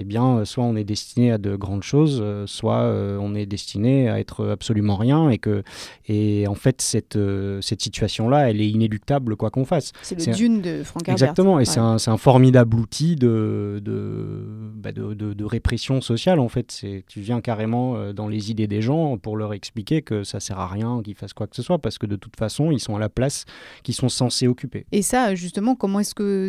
eh 0.00 0.04
bien 0.04 0.44
soit 0.44 0.64
on 0.64 0.76
est 0.76 0.84
destiné 0.84 1.30
à 1.30 1.38
de 1.38 1.56
grandes 1.56 1.82
choses 1.82 2.20
euh, 2.22 2.46
soit 2.46 2.80
euh, 2.80 3.18
on 3.20 3.34
est 3.34 3.44
destiné 3.46 4.08
à 4.08 4.18
être 4.18 4.48
absolument 4.48 4.96
rien 4.96 5.28
et 5.28 5.38
que 5.38 5.62
et 6.06 6.46
en 6.48 6.54
fait 6.54 6.80
cette 6.80 7.16
euh, 7.16 7.60
cette 7.60 7.82
situation 7.82 8.28
là 8.28 8.50
elle 8.50 8.60
est 8.60 8.68
inéluctable 8.68 9.36
quoi 9.36 9.50
qu'on 9.50 9.64
fasse. 9.64 9.92
C'est 10.02 10.26
le 10.26 10.34
dune 10.34 10.62
de 10.62 10.82
Frank 10.82 11.02
Herbert. 11.02 11.12
Exactement 11.12 11.54
et 11.54 11.56
ouais. 11.58 11.64
c'est 11.66 11.80
un, 11.80 11.96
un, 12.04 12.16
formidable 12.16 12.76
outil 12.76 13.16
de 13.16 13.80
de, 13.84 14.46
bah 14.74 14.92
de, 14.92 15.14
de, 15.14 15.34
de 15.34 15.44
répression 15.44 16.00
sociale 16.00 16.40
en 16.40 16.48
fait. 16.48 16.70
C'est 16.70 17.04
tu 17.06 17.20
viens 17.20 17.40
carrément 17.40 17.96
euh, 17.96 18.12
dans 18.12 18.28
les 18.28 18.50
idées 18.50 18.66
des 18.66 18.80
gens 18.80 19.18
pour 19.18 19.36
leur 19.36 19.52
expliquer 19.52 20.02
que 20.02 20.24
ça 20.24 20.40
sert 20.40 20.58
à 20.58 20.68
rien 20.68 21.02
qu'ils 21.04 21.14
fassent 21.14 21.34
quoi 21.34 21.46
que 21.46 21.56
ce 21.56 21.62
soit 21.62 21.78
parce 21.78 21.98
que 21.98 22.06
de 22.06 22.16
toute 22.16 22.36
façon 22.36 22.70
ils 22.70 22.80
sont 22.80 22.96
à 22.96 22.98
la 22.98 23.08
place 23.10 23.44
qu'ils 23.82 23.94
sont 23.94 24.08
censés 24.08 24.48
occuper. 24.48 24.86
Et 24.92 25.02
ça 25.02 25.34
justement 25.34 25.74
comment 25.74 26.00
est-ce 26.00 26.14
que 26.14 26.48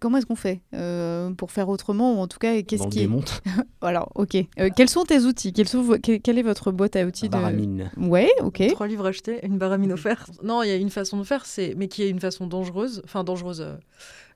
comment 0.00 0.18
est-ce 0.18 0.26
qu'on 0.26 0.36
fait 0.36 0.62
euh, 0.74 1.30
pour 1.32 1.50
faire 1.50 1.68
autrement 1.68 2.14
ou 2.14 2.18
en 2.18 2.26
tout 2.26 2.38
cas 2.38 2.60
qu'est-ce 2.62 2.88
qui 2.88 2.98
démonte. 2.98 3.42
Alors 3.82 4.10
ok. 4.14 4.36
Euh, 4.58 4.70
quels 4.74 4.88
sont 4.88 5.04
tes 5.04 5.20
outils? 5.20 5.52
Quels 5.52 5.68
sont 5.68 5.98
quelle 6.02 6.38
est 6.38 6.42
votre 6.42 6.72
boîte 6.72 6.96
à 6.96 7.04
outils 7.04 7.28
baramine. 7.28 7.90
De... 7.96 8.06
ouais 8.08 8.30
ok. 8.40 8.62
Trois 8.72 8.88
livres 8.88 9.06
achetés 9.06 9.44
une 9.44 9.58
baramine 9.58 9.92
offerte. 9.92 10.30
Non 10.42 10.62
il 10.62 10.68
y 10.68 10.72
a 10.72 10.76
une 10.76 10.90
façon 10.90 11.18
de 11.18 11.24
faire 11.24 11.46
c'est 11.46 11.74
mais 11.76 11.88
qui 11.88 12.02
est 12.02 12.08
une 12.08 12.20
façon 12.20 12.46
dangereuse 12.46 13.02
enfin 13.04 13.24
dangereuse 13.24 13.60
euh, 13.60 13.74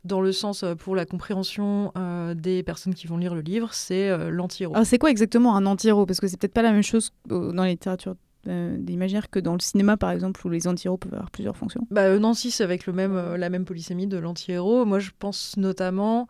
dans 0.07 0.21
le 0.21 0.33
sens 0.33 0.63
euh, 0.63 0.75
pour 0.75 0.97
la 0.97 1.05
compréhension 1.05 1.93
euh, 1.99 2.35
des 2.35 2.63
personnes 2.63 2.95
qui 2.95 3.07
vont 3.07 3.17
lire 3.19 3.35
le 3.35 3.41
livre 3.41 3.75
c'est 3.75 4.09
euh, 4.09 4.31
l'anti-héros. 4.31 4.75
Alors 4.75 4.87
c'est 4.87 4.99
quoi 4.99 5.11
exactement 5.11 5.57
un 5.57 5.67
anti-héros? 5.67 6.07
Parce 6.07 6.21
que 6.21 6.29
c'est 6.29 6.39
peut-être 6.39 6.55
pas 6.55 6.63
la 6.63 6.73
même 6.73 6.83
chose 6.83 7.13
dans 7.27 7.53
la 7.53 7.69
littérature 7.69 8.15
d'imaginaire 8.47 9.31
que 9.31 9.39
dans 9.39 9.55
le 9.55 9.61
cinéma 9.61 9.97
par 9.97 10.11
exemple 10.11 10.45
où 10.47 10.51
les 10.51 10.67
anti-héros 10.67 10.97
peuvent 10.97 11.15
avoir 11.15 11.31
plusieurs 11.31 11.57
fonctions. 11.57 11.87
Bah, 11.91 12.03
euh, 12.03 12.19
Nancy 12.19 12.51
c'est 12.51 12.65
avec 12.65 12.87
le 12.87 12.93
même, 12.93 13.17
euh, 13.17 13.37
la 13.37 13.51
même 13.51 13.65
polysémie 13.65 14.07
de 14.07 14.19
l'anti-héros. 14.19 14.85
Moi 14.85 14.99
je 14.99 15.11
pense 15.19 15.57
notamment 15.57 16.29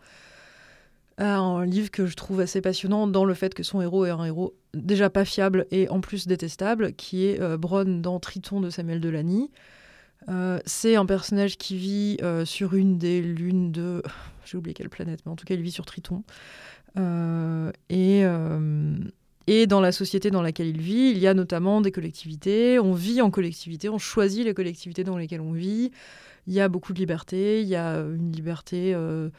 à 1.19 1.37
un 1.37 1.65
livre 1.65 1.91
que 1.91 2.07
je 2.07 2.15
trouve 2.15 2.41
assez 2.41 2.61
passionnant 2.61 3.07
dans 3.07 3.25
le 3.25 3.33
fait 3.33 3.55
que 3.55 3.63
son 3.63 3.81
héros 3.81 4.05
est 4.05 4.11
un 4.11 4.25
héros 4.25 4.55
déjà 4.75 5.09
pas 5.09 5.25
fiable 5.25 5.67
et 5.71 5.89
en 5.89 6.01
plus 6.01 6.27
détestable 6.27 6.93
qui 6.93 7.25
est 7.25 7.41
euh, 7.41 7.57
Bronn 7.57 8.03
dans 8.03 8.21
Triton 8.21 8.61
de 8.61 8.69
Samuel 8.69 9.01
Delany 9.01 9.51
euh, 10.29 10.59
c'est 10.67 10.97
un 10.97 11.07
personnage 11.07 11.57
qui 11.57 11.77
vit 11.77 12.17
euh, 12.23 12.45
sur 12.45 12.75
une 12.75 12.99
des 12.99 13.23
lunes 13.23 13.71
de 13.71 14.03
j'ai 14.45 14.59
oublié 14.59 14.75
quelle 14.75 14.89
planète 14.89 15.21
mais 15.25 15.33
en 15.33 15.37
tout 15.37 15.45
cas 15.45 15.55
il 15.55 15.63
vit 15.63 15.71
sur 15.71 15.87
Triton. 15.87 16.23
Euh, 16.99 17.71
et 17.91 18.25
et 19.47 19.67
dans 19.67 19.81
la 19.81 19.93
société 19.93 20.31
dans 20.31 20.43
laquelle 20.43 20.67
il 20.67 20.81
vit, 20.81 21.11
il 21.11 21.19
y 21.19 21.27
a 21.27 21.35
notamment 21.35 21.81
des 21.81 21.93
collectivités. 21.93 22.79
On 22.79 22.93
vit 22.93 23.21
en 23.23 23.31
collectivité, 23.31 23.89
on 23.89 23.99
choisit 23.99 24.45
les 24.45 24.55
collectivités 24.55 25.05
dans 25.05 25.17
lesquelles 25.17 25.41
on 25.41 25.53
vit. 25.53 25.93
Il 26.47 26.55
y 26.55 26.61
a 26.61 26.69
beaucoup 26.69 26.93
de 26.93 26.99
liberté. 26.99 27.63
Il 27.63 27.69
y 27.69 27.77
a 27.77 27.99
une 28.01 28.33
liberté 28.33 28.93
euh, 28.95 29.31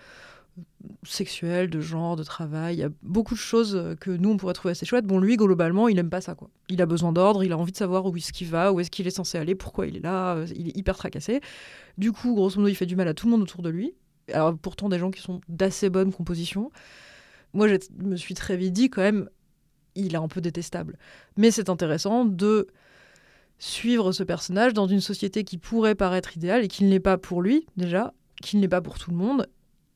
sexuelle, 1.03 1.69
de 1.69 1.81
genre, 1.81 2.15
de 2.15 2.23
travail. 2.23 2.75
Il 2.75 2.79
y 2.79 2.83
a 2.83 2.89
beaucoup 3.03 3.33
de 3.33 3.39
choses 3.39 3.95
que 3.99 4.11
nous, 4.11 4.29
on 4.29 4.37
pourrait 4.37 4.53
trouver 4.53 4.71
assez 4.71 4.85
chouettes. 4.85 5.05
Bon, 5.05 5.19
lui, 5.19 5.35
globalement, 5.35 5.89
il 5.89 5.99
aime 5.99 6.09
pas 6.09 6.21
ça. 6.21 6.35
Quoi. 6.35 6.49
Il 6.69 6.81
a 6.81 6.85
besoin 6.85 7.11
d'ordre, 7.11 7.43
il 7.43 7.51
a 7.51 7.57
envie 7.57 7.71
de 7.71 7.77
savoir 7.77 8.05
où 8.05 8.15
est-ce 8.15 8.31
qu'il 8.31 8.47
va, 8.47 8.71
où 8.71 8.79
est-ce 8.79 8.91
qu'il 8.91 9.07
est 9.07 9.11
censé 9.11 9.37
aller, 9.37 9.55
pourquoi 9.55 9.87
il 9.87 9.97
est 9.97 10.01
là. 10.03 10.43
Il 10.55 10.69
est 10.69 10.77
hyper 10.77 10.97
tracassé. 10.97 11.41
Du 11.97 12.11
coup, 12.11 12.33
grosso 12.33 12.57
modo, 12.59 12.69
il 12.69 12.75
fait 12.75 12.85
du 12.85 12.95
mal 12.95 13.07
à 13.07 13.13
tout 13.13 13.27
le 13.27 13.31
monde 13.31 13.41
autour 13.41 13.61
de 13.61 13.69
lui. 13.69 13.93
Alors, 14.33 14.57
pourtant, 14.57 14.89
des 14.89 14.99
gens 14.99 15.11
qui 15.11 15.21
sont 15.21 15.41
d'assez 15.49 15.89
bonne 15.89 16.11
composition. 16.11 16.71
Moi, 17.53 17.67
je 17.69 17.77
me 18.03 18.17
suis 18.17 18.35
très 18.35 18.57
vite 18.57 18.73
dit, 18.73 18.89
quand 18.89 19.01
même, 19.01 19.29
il 20.05 20.13
est 20.13 20.17
un 20.17 20.27
peu 20.27 20.41
détestable. 20.41 20.97
Mais 21.35 21.51
c'est 21.51 21.69
intéressant 21.69 22.25
de 22.25 22.67
suivre 23.59 24.11
ce 24.11 24.23
personnage 24.23 24.73
dans 24.73 24.87
une 24.87 25.01
société 25.01 25.43
qui 25.43 25.57
pourrait 25.57 25.95
paraître 25.95 26.37
idéale 26.37 26.63
et 26.63 26.67
qui 26.67 26.83
ne 26.83 26.89
l'est 26.89 26.99
pas 26.99 27.17
pour 27.17 27.41
lui, 27.41 27.65
déjà, 27.75 28.13
qui 28.41 28.55
ne 28.55 28.61
l'est 28.61 28.67
pas 28.67 28.81
pour 28.81 28.99
tout 28.99 29.11
le 29.11 29.17
monde, 29.17 29.47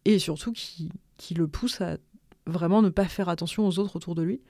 et 0.06 0.20
surtout 0.20 0.52
qui, 0.52 0.89
le 1.36 1.47
pousse 1.47 1.82
à 1.82 1.97
vraiment 2.47 2.82
ne 2.82 2.89
pas 2.89 3.06
faire 3.06 3.30
attention 3.30 3.68
aux 3.68 3.80
autres 3.80 3.95
autour 3.95 4.16
de 4.16 4.24
lui. 4.24 4.41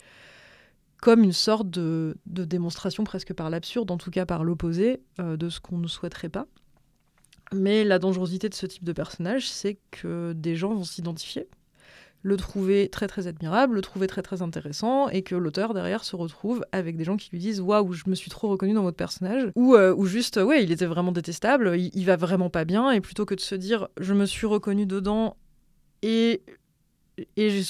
comme 1.02 1.24
une 1.24 1.34
sorte 1.34 1.70
de, 1.70 2.16
de 2.28 2.46
démonstration 2.46 3.04
presque 3.04 3.34
par 3.34 3.50
l'absurde, 3.50 3.90
en 3.90 3.98
tout 3.98 4.12
cas 4.12 4.26
par 4.28 4.44
l'opposé 4.44 5.02
euh, 5.20 5.36
de 5.36 5.50
ce 5.50 5.60
qu'on 5.60 5.80
ne 5.80 5.88
souhaiterait 5.88 6.30
pas. 6.30 6.46
Mais 7.54 7.84
la 7.84 8.00
dangerosité 8.00 8.50
de 8.50 8.54
ce 8.54 8.66
type 8.66 8.84
de 8.84 8.94
personnage, 8.94 9.50
c'est 9.50 9.80
que 9.90 10.34
des 10.34 10.56
gens 10.56 10.74
vont 10.74 10.84
s'identifier, 10.84 11.50
le 12.24 12.38
trouver 12.38 12.88
très 12.90 13.08
très 13.08 13.28
admirable, 13.28 13.76
le 13.76 13.82
trouver 13.82 14.08
très 14.08 14.22
très 14.22 14.42
intéressant, 14.42 15.10
et 15.10 15.24
que 15.24 15.36
l'auteur 15.36 15.74
derrière 15.74 16.04
se 16.04 16.16
retrouve 16.16 16.64
avec 16.72 16.96
des 16.98 17.04
gens 17.04 17.18
qui 17.18 17.30
lui 17.32 17.40
disent 17.40 17.62
waouh, 17.62 17.94
je 17.94 18.04
me 18.08 18.16
suis 18.16 18.30
trop 18.30 18.50
reconnu 18.50 18.74
dans 18.74 18.84
votre 18.84 18.98
personnage, 18.98 19.52
ou, 19.56 19.76
euh, 19.76 19.94
ou 19.96 20.06
juste 20.06 20.38
ouais, 20.38 20.64
il 20.64 20.72
était 20.72 20.86
vraiment 20.86 21.12
détestable, 21.12 21.76
il, 21.78 21.90
il 21.94 22.06
va 22.06 22.16
vraiment 22.16 22.50
pas 22.50 22.66
bien, 22.66 22.92
et 22.92 23.02
plutôt 23.02 23.26
que 23.26 23.36
de 23.36 23.40
se 23.40 23.56
dire 23.56 23.88
je 24.00 24.14
me 24.14 24.26
suis 24.26 24.48
reconnu 24.48 24.86
dedans 24.86 25.36
et 26.02 26.42
et 27.38 27.62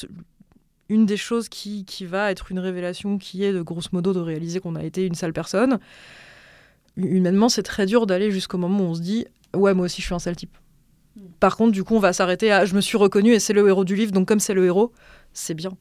une 0.89 1.05
des 1.05 1.17
choses 1.17 1.49
qui, 1.49 1.85
qui 1.85 2.05
va 2.05 2.31
être 2.31 2.51
une 2.51 2.59
révélation 2.59 3.17
qui 3.17 3.43
est 3.43 3.53
de 3.53 3.61
grosso 3.61 3.89
modo 3.91 4.13
de 4.13 4.19
réaliser 4.19 4.59
qu'on 4.59 4.75
a 4.75 4.83
été 4.83 5.05
une 5.05 5.15
sale 5.15 5.33
personne, 5.33 5.79
humainement 6.97 7.49
c'est 7.49 7.63
très 7.63 7.85
dur 7.85 8.05
d'aller 8.05 8.31
jusqu'au 8.31 8.57
moment 8.57 8.83
où 8.83 8.87
on 8.87 8.95
se 8.95 9.01
dit 9.01 9.25
ouais 9.55 9.73
moi 9.73 9.85
aussi 9.85 10.01
je 10.01 10.07
suis 10.07 10.15
un 10.15 10.19
sale 10.19 10.35
type. 10.35 10.57
Par 11.39 11.57
contre 11.57 11.71
du 11.71 11.83
coup 11.83 11.95
on 11.95 11.99
va 11.99 12.13
s'arrêter 12.13 12.51
à 12.51 12.65
je 12.65 12.75
me 12.75 12.81
suis 12.81 12.97
reconnu 12.97 13.33
et 13.33 13.39
c'est 13.39 13.53
le 13.53 13.67
héros 13.67 13.83
du 13.83 13.95
livre 13.95 14.11
donc 14.11 14.27
comme 14.27 14.39
c'est 14.39 14.53
le 14.53 14.65
héros 14.65 14.93
c'est 15.33 15.53
bien. 15.53 15.71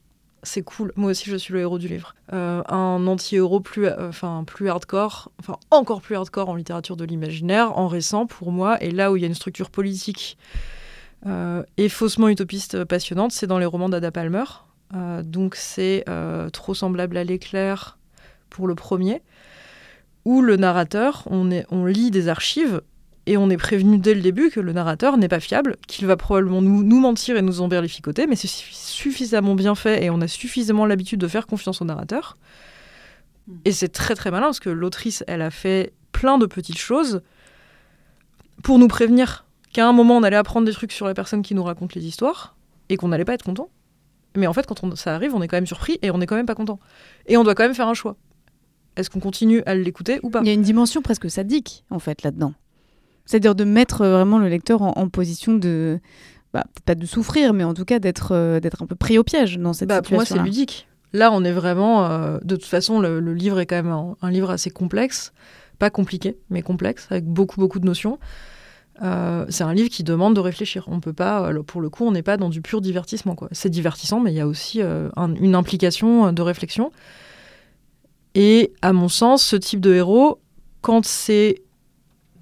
C'est 0.43 0.63
cool, 0.63 0.91
moi 0.95 1.11
aussi 1.11 1.29
je 1.29 1.35
suis 1.35 1.53
le 1.53 1.59
héros 1.59 1.77
du 1.77 1.87
livre. 1.87 2.15
Euh, 2.33 2.63
un 2.67 3.05
anti-héros 3.05 3.59
plus, 3.59 3.85
euh, 3.85 4.11
plus 4.47 4.69
hardcore, 4.69 5.31
enfin 5.39 5.57
encore 5.69 6.01
plus 6.01 6.15
hardcore 6.15 6.49
en 6.49 6.55
littérature 6.55 6.97
de 6.97 7.05
l'imaginaire, 7.05 7.77
en 7.77 7.87
récent 7.87 8.25
pour 8.25 8.51
moi, 8.51 8.81
et 8.83 8.89
là 8.89 9.11
où 9.11 9.17
il 9.17 9.21
y 9.21 9.23
a 9.23 9.27
une 9.27 9.35
structure 9.35 9.69
politique 9.69 10.39
euh, 11.27 11.61
et 11.77 11.89
faussement 11.89 12.27
utopiste 12.27 12.83
passionnante, 12.85 13.31
c'est 13.33 13.45
dans 13.45 13.59
les 13.59 13.67
romans 13.67 13.89
d'Ada 13.89 14.11
Palmer. 14.11 14.45
Donc 15.23 15.55
c'est 15.55 16.03
trop 16.51 16.73
semblable 16.73 17.15
à 17.15 17.23
l'éclair 17.23 17.97
pour 18.49 18.67
le 18.67 18.75
premier, 18.75 19.21
où 20.25 20.41
le 20.41 20.57
narrateur, 20.57 21.23
on 21.29 21.85
lit 21.85 22.11
des 22.11 22.27
archives 22.27 22.81
et 23.31 23.37
on 23.37 23.49
est 23.49 23.57
prévenu 23.57 23.97
dès 23.97 24.13
le 24.13 24.21
début 24.21 24.49
que 24.49 24.59
le 24.59 24.73
narrateur 24.73 25.15
n'est 25.17 25.29
pas 25.29 25.39
fiable, 25.39 25.77
qu'il 25.87 26.05
va 26.05 26.17
probablement 26.17 26.61
nous, 26.61 26.83
nous 26.83 26.99
mentir 26.99 27.37
et 27.37 27.41
nous 27.41 27.61
emberlificoter, 27.61 28.27
mais 28.27 28.35
c'est 28.35 28.49
suffi- 28.49 28.73
suffisamment 28.75 29.55
bien 29.55 29.73
fait 29.73 30.03
et 30.03 30.09
on 30.09 30.19
a 30.19 30.27
suffisamment 30.27 30.85
l'habitude 30.85 31.19
de 31.19 31.27
faire 31.27 31.47
confiance 31.47 31.81
au 31.81 31.85
narrateur. 31.85 32.35
Et 33.63 33.71
c'est 33.71 33.89
très 33.89 34.15
très 34.15 34.31
malin 34.31 34.47
parce 34.47 34.59
que 34.59 34.69
l'autrice, 34.69 35.23
elle 35.27 35.41
a 35.41 35.49
fait 35.49 35.93
plein 36.11 36.37
de 36.37 36.45
petites 36.45 36.77
choses 36.77 37.21
pour 38.63 38.77
nous 38.79 38.87
prévenir 38.87 39.45
qu'à 39.73 39.87
un 39.87 39.93
moment 39.93 40.17
on 40.17 40.23
allait 40.23 40.35
apprendre 40.35 40.65
des 40.65 40.73
trucs 40.73 40.91
sur 40.91 41.05
la 41.05 41.13
personne 41.13 41.41
qui 41.41 41.55
nous 41.55 41.63
raconte 41.63 41.95
les 41.95 42.05
histoires 42.05 42.55
et 42.89 42.97
qu'on 42.97 43.07
n'allait 43.07 43.25
pas 43.25 43.33
être 43.33 43.43
content. 43.45 43.69
Mais 44.35 44.47
en 44.47 44.53
fait, 44.53 44.65
quand 44.65 44.83
on- 44.83 44.95
ça 44.95 45.15
arrive, 45.15 45.33
on 45.35 45.41
est 45.41 45.47
quand 45.47 45.57
même 45.57 45.65
surpris 45.67 45.99
et 46.01 46.11
on 46.11 46.19
est 46.21 46.25
quand 46.27 46.35
même 46.35 46.45
pas 46.45 46.55
content. 46.55 46.79
Et 47.27 47.37
on 47.37 47.43
doit 47.43 47.55
quand 47.55 47.63
même 47.63 47.75
faire 47.75 47.87
un 47.87 47.93
choix. 47.93 48.15
Est-ce 48.97 49.09
qu'on 49.09 49.19
continue 49.21 49.63
à 49.65 49.73
l'écouter 49.75 50.19
ou 50.23 50.29
pas? 50.29 50.41
Il 50.41 50.47
y 50.47 50.49
a 50.49 50.53
une 50.53 50.61
dimension 50.61 51.01
presque 51.01 51.29
sadique, 51.31 51.85
en 51.89 51.99
fait, 51.99 52.23
là-dedans. 52.23 52.53
C'est-à-dire 53.25 53.55
de 53.55 53.63
mettre 53.63 54.01
euh, 54.01 54.11
vraiment 54.13 54.39
le 54.39 54.47
lecteur 54.49 54.81
en, 54.81 54.93
en 54.95 55.09
position 55.09 55.53
de. 55.53 55.99
Bah, 56.53 56.63
peut-être 56.65 56.85
pas 56.85 56.95
de 56.95 57.05
souffrir, 57.05 57.53
mais 57.53 57.63
en 57.63 57.73
tout 57.73 57.85
cas 57.85 57.99
d'être 57.99 58.33
euh, 58.33 58.59
d'être 58.59 58.81
un 58.83 58.85
peu 58.85 58.95
pris 58.95 59.17
au 59.17 59.23
piège 59.23 59.57
dans 59.57 59.71
cette 59.73 59.87
Bah, 59.87 60.01
pour 60.01 60.13
moi, 60.13 60.25
situation. 60.25 60.43
c'est 60.43 60.49
ludique. 60.49 60.87
Là, 61.13 61.31
on 61.31 61.43
est 61.43 61.51
vraiment. 61.53 62.05
euh, 62.05 62.39
de 62.43 62.55
toute 62.55 62.65
façon, 62.65 62.99
le, 62.99 63.19
le 63.19 63.33
livre 63.33 63.59
est 63.59 63.65
quand 63.65 63.75
même 63.77 63.91
un, 63.91 64.15
un 64.21 64.31
livre 64.31 64.49
assez 64.49 64.69
complexe. 64.69 65.31
Pas 65.79 65.89
compliqué, 65.89 66.37
mais 66.49 66.61
complexe, 66.61 67.07
avec 67.09 67.25
beaucoup, 67.25 67.59
beaucoup 67.59 67.79
de 67.79 67.85
notions. 67.85 68.19
Euh, 69.01 69.45
c'est 69.49 69.63
un 69.63 69.73
livre 69.73 69.89
qui 69.89 70.03
demande 70.03 70.35
de 70.35 70.39
réfléchir. 70.41 70.85
On 70.87 70.99
peut 70.99 71.13
pas, 71.13 71.49
pour 71.65 71.81
le 71.81 71.89
coup, 71.89 72.05
on 72.05 72.11
n'est 72.11 72.21
pas 72.21 72.37
dans 72.37 72.49
du 72.49 72.61
pur 72.61 72.81
divertissement. 72.81 73.33
quoi. 73.35 73.47
C'est 73.51 73.69
divertissant, 73.69 74.19
mais 74.19 74.31
il 74.31 74.35
y 74.35 74.41
a 74.41 74.47
aussi 74.47 74.79
un- 74.81 75.33
une 75.35 75.55
implication 75.55 76.31
de 76.33 76.41
réflexion. 76.41 76.91
Et 78.35 78.73
à 78.81 78.93
mon 78.93 79.09
sens, 79.09 79.43
ce 79.43 79.55
type 79.55 79.79
de 79.81 79.93
héros, 79.93 80.39
quand 80.81 81.05
c'est 81.05 81.61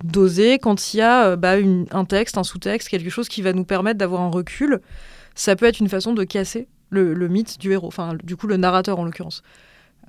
dosé, 0.03 0.59
quand 0.59 0.93
il 0.93 0.97
y 0.97 1.01
a 1.01 1.29
euh, 1.29 1.35
bah, 1.35 1.55
un 1.91 2.05
texte, 2.05 2.37
un 2.37 2.43
sous-texte, 2.43 2.89
quelque 2.89 3.09
chose 3.09 3.29
qui 3.29 3.41
va 3.41 3.53
nous 3.53 3.65
permettre 3.65 3.97
d'avoir 3.97 4.21
un 4.21 4.29
recul, 4.29 4.79
ça 5.35 5.55
peut 5.55 5.65
être 5.65 5.79
une 5.79 5.89
façon 5.89 6.13
de 6.13 6.23
casser 6.23 6.67
le, 6.89 7.13
mythe 7.27 7.59
du 7.59 7.71
héros, 7.71 7.87
enfin 7.87 8.15
du 8.23 8.35
coup 8.35 8.47
le 8.47 8.57
narrateur 8.57 8.99
en 8.99 9.05
l'occurrence. 9.05 9.43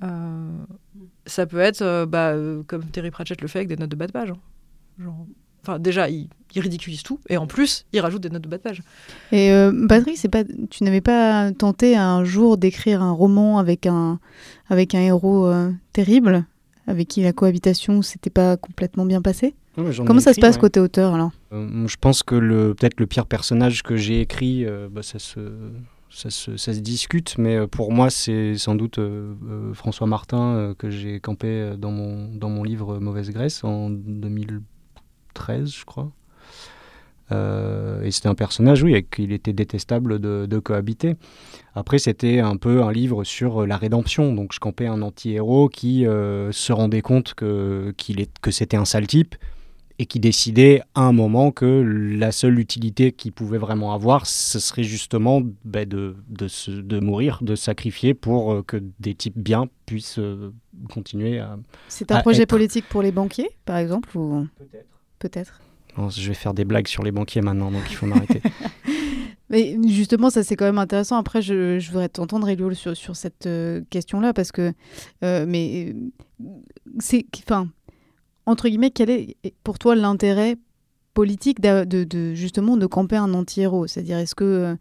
Euh, 0.03 0.49
ça 1.27 1.45
peut 1.45 1.59
être 1.59 1.83
euh, 1.83 2.05
bah, 2.05 2.33
comme 2.65 2.85
Terry 2.85 3.11
Pratchett 3.11 3.39
le 3.41 3.47
fait 3.47 3.59
avec 3.59 3.69
des 3.69 3.77
notes 3.77 3.91
de 3.91 3.95
bas 3.95 4.07
de 4.07 4.11
page. 4.11 4.31
hein. 4.31 5.11
Enfin 5.63 5.77
déjà, 5.77 6.09
il, 6.09 6.27
ridiculise 6.55 7.03
tout 7.03 7.19
et 7.29 7.37
en 7.37 7.45
plus, 7.45 7.85
il 7.93 7.99
rajoute 7.99 8.23
des 8.23 8.31
notes 8.31 8.41
de 8.41 8.49
bas 8.49 8.57
de 8.57 8.63
page. 8.63 8.81
Et 9.31 9.51
Patrick, 9.87 10.19
pas, 10.31 10.43
tu 10.71 10.83
n'avais 10.83 11.01
pas 11.01 11.51
tenté 11.51 11.95
un 11.95 12.23
jour 12.23 12.57
d'écrire 12.57 13.03
un 13.03 13.11
roman 13.11 13.59
avec 13.59 13.85
un, 13.85 14.19
héros 14.71 15.53
terrible, 15.93 16.45
avec 16.87 17.07
qui 17.07 17.21
la 17.21 17.31
cohabitation 17.31 18.01
s'était 18.01 18.31
pas 18.31 18.57
complètement 18.57 19.05
bien 19.05 19.21
passée? 19.21 19.53
Comment 19.75 20.19
ça 20.19 20.33
se 20.33 20.41
passe 20.41 20.55
ouais. 20.55 20.61
côté 20.61 20.79
auteur 20.79 21.13
alors? 21.13 21.31
Euh, 21.53 21.87
je 21.87 21.95
pense 21.99 22.23
que 22.23 22.35
le 22.35 22.73
peut-être 22.75 22.99
le 22.99 23.07
pire 23.07 23.25
personnage 23.25 23.83
que 23.83 23.95
j'ai 23.95 24.19
écrit, 24.19 24.65
euh, 24.65 24.89
bah, 24.91 25.01
ça, 25.01 25.17
se, 25.17 25.39
ça, 26.09 26.29
se, 26.29 26.57
ça 26.57 26.73
se 26.73 26.79
discute, 26.79 27.37
mais 27.37 27.55
euh, 27.55 27.67
pour 27.67 27.91
moi 27.91 28.09
c'est 28.09 28.57
sans 28.57 28.75
doute 28.75 28.99
euh, 28.99 29.73
François 29.73 30.07
Martin 30.07 30.73
que 30.77 30.89
j'ai 30.89 31.19
campé 31.21 31.73
dans 31.77 31.91
mon, 31.91 32.27
dans 32.33 32.49
mon 32.49 32.63
livre 32.63 32.99
Mauvaise 32.99 33.29
Graisse 33.29 33.63
en 33.63 33.89
2013, 33.89 35.73
je 35.73 35.85
crois. 35.85 36.11
Et 38.03 38.11
c'était 38.11 38.27
un 38.27 38.35
personnage, 38.35 38.83
oui, 38.83 38.91
avec 38.91 39.09
qui 39.09 39.23
il 39.23 39.31
était 39.31 39.53
détestable 39.53 40.19
de, 40.19 40.47
de 40.49 40.59
cohabiter. 40.59 41.15
Après, 41.75 41.97
c'était 41.97 42.39
un 42.39 42.57
peu 42.57 42.83
un 42.83 42.91
livre 42.91 43.23
sur 43.23 43.65
la 43.65 43.77
rédemption. 43.77 44.33
Donc, 44.33 44.51
je 44.51 44.59
campais 44.59 44.87
un 44.87 45.01
anti-héros 45.01 45.69
qui 45.69 46.01
se 46.03 46.73
rendait 46.73 47.01
compte 47.01 47.33
que, 47.33 47.93
qu'il 47.95 48.19
est, 48.19 48.37
que 48.41 48.51
c'était 48.51 48.75
un 48.75 48.83
sale 48.83 49.07
type 49.07 49.35
et 50.01 50.07
qui 50.07 50.19
décidait 50.19 50.81
à 50.95 51.01
un 51.01 51.11
moment 51.11 51.51
que 51.51 51.65
la 52.17 52.31
seule 52.31 52.57
utilité 52.57 53.11
qu'il 53.11 53.31
pouvait 53.33 53.59
vraiment 53.59 53.93
avoir, 53.93 54.25
ce 54.25 54.57
serait 54.59 54.81
justement 54.81 55.43
bah, 55.63 55.85
de, 55.85 56.15
de, 56.27 56.47
se- 56.47 56.71
de 56.71 56.99
mourir, 56.99 57.37
de 57.43 57.53
sacrifier 57.53 58.15
pour 58.15 58.51
euh, 58.51 58.63
que 58.63 58.81
des 58.99 59.13
types 59.13 59.37
bien 59.37 59.67
puissent 59.85 60.17
euh, 60.17 60.51
continuer 60.91 61.37
à. 61.37 61.55
C'est 61.87 62.11
un 62.11 62.15
à 62.15 62.21
projet 62.21 62.41
être. 62.43 62.49
politique 62.49 62.85
pour 62.89 63.03
les 63.03 63.11
banquiers, 63.11 63.51
par 63.65 63.77
exemple 63.77 64.17
ou... 64.17 64.47
Peut-être. 64.57 64.87
Peut-être. 65.19 65.61
Non, 65.95 66.09
je 66.09 66.27
vais 66.27 66.33
faire 66.33 66.55
des 66.55 66.65
blagues 66.65 66.87
sur 66.87 67.03
les 67.03 67.11
banquiers 67.11 67.41
maintenant, 67.41 67.69
donc 67.69 67.83
il 67.91 67.95
faut 67.95 68.07
m'arrêter. 68.07 68.41
Mais 69.51 69.77
justement, 69.87 70.29
ça 70.31 70.43
c'est 70.43 70.55
quand 70.55 70.65
même 70.65 70.77
intéressant. 70.79 71.17
Après, 71.17 71.41
je, 71.43 71.77
je 71.77 71.91
voudrais 71.91 72.07
t'entendre, 72.09 72.47
Elio, 72.49 72.73
sur, 72.73 72.95
sur 72.95 73.15
cette 73.17 73.45
euh, 73.45 73.81
question-là, 73.89 74.33
parce 74.33 74.51
que, 74.53 74.71
euh, 75.25 75.45
mais 75.45 75.93
euh, 75.93 76.45
c'est, 76.99 77.25
enfin, 77.45 77.67
entre 78.45 78.67
guillemets, 78.67 78.91
quel 78.91 79.09
est 79.09 79.35
pour 79.63 79.79
toi 79.79 79.95
l'intérêt 79.95 80.57
politique 81.13 81.59
de, 81.61 82.33
justement 82.33 82.77
de 82.77 82.85
camper 82.85 83.17
un 83.17 83.33
anti-héros? 83.33 83.87
C'est-à-dire, 83.87 84.17
est-ce 84.17 84.35
que 84.35 84.43
euh, 84.43 84.75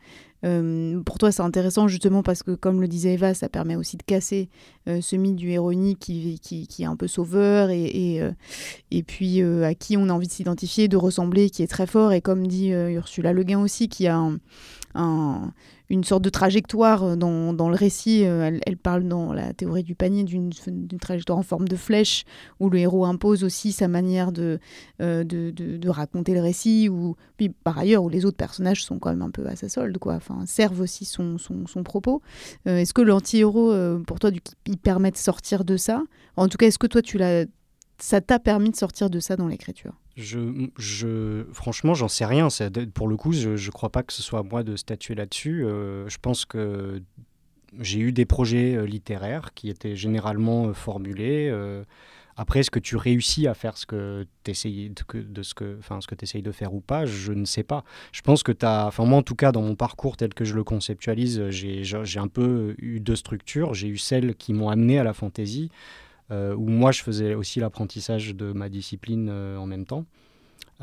euh, 0.46 1.00
pour 1.02 1.18
toi 1.18 1.30
c'est 1.32 1.42
intéressant 1.42 1.86
justement 1.86 2.22
parce 2.22 2.42
que, 2.42 2.52
comme 2.52 2.80
le 2.80 2.88
disait 2.88 3.14
Eva, 3.14 3.34
ça 3.34 3.48
permet 3.50 3.76
aussi 3.76 3.98
de 3.98 4.02
casser 4.02 4.48
euh, 4.88 5.00
ce 5.02 5.16
mythe 5.16 5.36
du 5.36 5.50
héroïque 5.50 5.98
qui, 5.98 6.38
qui, 6.40 6.66
qui 6.66 6.82
est 6.82 6.86
un 6.86 6.96
peu 6.96 7.08
sauveur 7.08 7.68
et, 7.70 8.22
et, 8.90 9.02
puis 9.02 9.42
à 9.42 9.74
qui 9.74 9.96
on 9.96 10.08
a 10.08 10.12
envie 10.12 10.28
de 10.28 10.32
s'identifier, 10.32 10.88
de 10.88 10.96
ressembler, 10.96 11.50
qui 11.50 11.62
est 11.62 11.66
très 11.66 11.86
fort, 11.86 12.12
et 12.12 12.20
comme 12.20 12.46
dit 12.46 12.68
Ursula 12.70 13.32
Le 13.32 13.42
Guin 13.42 13.60
aussi, 13.60 13.88
qui 13.88 14.06
a 14.06 14.16
un- 14.16 14.38
un- 14.94 15.52
une 15.90 16.04
sorte 16.04 16.22
de 16.22 16.30
trajectoire 16.30 17.02
euh, 17.02 17.16
dans, 17.16 17.52
dans 17.52 17.68
le 17.68 17.74
récit. 17.74 18.24
Euh, 18.24 18.58
Elle, 18.64 18.76
parle 18.76 19.06
dans 19.06 19.32
la 19.32 19.52
théorie 19.52 19.82
du 19.82 19.94
panier 19.94 20.24
d'une 20.24 20.50
trajectoire 21.00 21.38
en 21.38 21.42
forme 21.42 21.68
de 21.68 21.76
flèche, 21.76 22.24
où 22.60 22.70
le 22.70 22.78
héros 22.78 23.04
impose 23.04 23.44
aussi 23.44 23.72
sa 23.72 23.88
manière 23.88 24.32
de, 24.32 24.58
euh, 25.02 25.24
de, 25.24 25.88
raconter 25.88 26.34
le 26.34 26.40
récit, 26.40 26.88
ou 26.88 27.16
puis 27.36 27.48
par 27.48 27.76
ailleurs, 27.76 28.04
où 28.04 28.08
les 28.08 28.24
autres 28.24 28.36
personnages 28.36 28.84
sont 28.84 28.98
quand 28.98 29.10
même 29.10 29.22
un 29.22 29.30
peu 29.30 29.46
à 29.46 29.56
sa 29.56 29.68
solde, 29.68 29.98
quoi. 29.98 30.14
Enfin, 30.14 30.44
servent 30.46 30.80
aussi 30.80 31.04
son, 31.04 31.36
son, 31.38 31.82
propos. 31.82 32.22
Est-ce 32.64 32.94
que 32.94 33.02
l'anti-héros, 33.02 33.74
pour 34.06 34.20
toi, 34.20 34.30
du, 34.30 34.40
il 34.66 34.78
permet 34.78 35.10
de 35.10 35.16
sortir 35.16 35.64
de 35.64 35.76
ça? 35.76 36.02
En 36.36 36.46
tout 36.46 36.58
cas, 36.58 36.66
est-ce 36.66 36.78
que 36.78 36.86
toi, 36.86 37.02
tu 37.02 37.18
l'as, 37.18 37.46
ça 38.02 38.20
t'a 38.20 38.38
permis 38.38 38.70
de 38.70 38.76
sortir 38.76 39.10
de 39.10 39.20
ça 39.20 39.36
dans 39.36 39.48
l'écriture? 39.48 39.92
Je, 40.16 40.68
je, 40.76 41.44
franchement, 41.52 41.94
j'en 41.94 42.08
sais 42.08 42.24
rien. 42.24 42.48
Pour 42.94 43.08
le 43.08 43.16
coup, 43.16 43.32
je 43.32 43.50
ne 43.50 43.70
crois 43.70 43.90
pas 43.90 44.02
que 44.02 44.12
ce 44.12 44.22
soit 44.22 44.40
à 44.40 44.42
moi 44.42 44.62
de 44.62 44.76
statuer 44.76 45.14
là-dessus. 45.14 45.64
Euh, 45.64 46.08
je 46.08 46.18
pense 46.20 46.44
que 46.44 47.02
j'ai 47.78 48.00
eu 48.00 48.12
des 48.12 48.26
projets 48.26 48.74
euh, 48.74 48.84
littéraires 48.84 49.54
qui 49.54 49.70
étaient 49.70 49.96
généralement 49.96 50.68
euh, 50.68 50.72
formulés. 50.74 51.50
après, 52.36 52.60
est-ce 52.60 52.70
que 52.70 52.78
tu 52.78 52.96
réussis 52.96 53.46
à 53.46 53.54
faire 53.54 53.76
ce 53.76 53.86
que 53.86 54.26
tu 54.44 54.52
de, 54.52 55.22
de 55.22 55.42
ce 55.42 55.54
que, 55.54 55.76
enfin, 55.78 56.00
ce 56.00 56.06
que 56.06 56.14
essayes 56.22 56.42
de 56.42 56.52
faire 56.52 56.74
ou 56.74 56.80
pas? 56.80 57.06
Je 57.06 57.32
ne 57.32 57.44
sais 57.44 57.62
pas. 57.62 57.84
Je 58.12 58.20
pense 58.22 58.42
que 58.42 58.52
tu 58.52 58.66
as, 58.66 58.86
enfin 58.86 59.04
moi 59.04 59.18
en 59.18 59.22
tout 59.22 59.36
cas 59.36 59.52
dans 59.52 59.62
mon 59.62 59.74
parcours 59.74 60.16
tel 60.16 60.34
que 60.34 60.44
je 60.44 60.54
le 60.54 60.64
conceptualise, 60.64 61.48
j'ai 61.50 62.18
un 62.18 62.28
peu 62.28 62.74
eu 62.78 63.00
deux 63.00 63.16
structures. 63.16 63.74
J'ai 63.74 63.88
eu 63.88 63.98
celles 63.98 64.34
qui 64.34 64.52
m'ont 64.52 64.68
amené 64.68 64.98
à 64.98 65.04
la 65.04 65.12
fantaisie, 65.12 65.70
où 66.30 66.68
moi 66.68 66.92
je 66.92 67.02
faisais 67.02 67.34
aussi 67.34 67.60
l'apprentissage 67.60 68.34
de 68.34 68.52
ma 68.52 68.68
discipline 68.68 69.28
euh, 69.30 69.56
en 69.56 69.66
même 69.66 69.84
temps. 69.84 70.06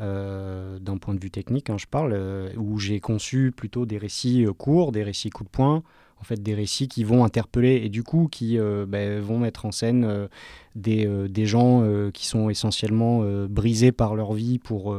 Euh, 0.00 0.78
d'un 0.78 0.96
point 0.96 1.12
de 1.12 1.18
vue 1.18 1.30
technique, 1.30 1.70
hein, 1.70 1.76
je 1.76 1.86
parle, 1.86 2.12
euh, 2.14 2.52
où 2.56 2.78
j'ai 2.78 3.00
conçu 3.00 3.50
plutôt 3.50 3.84
des 3.84 3.98
récits 3.98 4.46
euh, 4.46 4.52
courts, 4.52 4.92
des 4.92 5.02
récits 5.02 5.30
coup 5.30 5.42
de 5.42 5.48
poing, 5.48 5.82
en 6.20 6.22
fait 6.22 6.40
des 6.40 6.54
récits 6.54 6.86
qui 6.86 7.02
vont 7.02 7.24
interpeller 7.24 7.80
et 7.84 7.88
du 7.88 8.04
coup 8.04 8.28
qui 8.30 8.58
ben, 8.58 9.20
vont 9.20 9.38
mettre 9.38 9.66
en 9.66 9.72
scène 9.72 10.28
des, 10.74 11.06
des, 11.28 11.46
gens 11.46 12.10
qui 12.12 12.26
sont 12.26 12.50
essentiellement 12.50 13.22
brisés 13.48 13.92
par 13.92 14.16
leur 14.16 14.32
vie 14.32 14.58
pour 14.58 14.96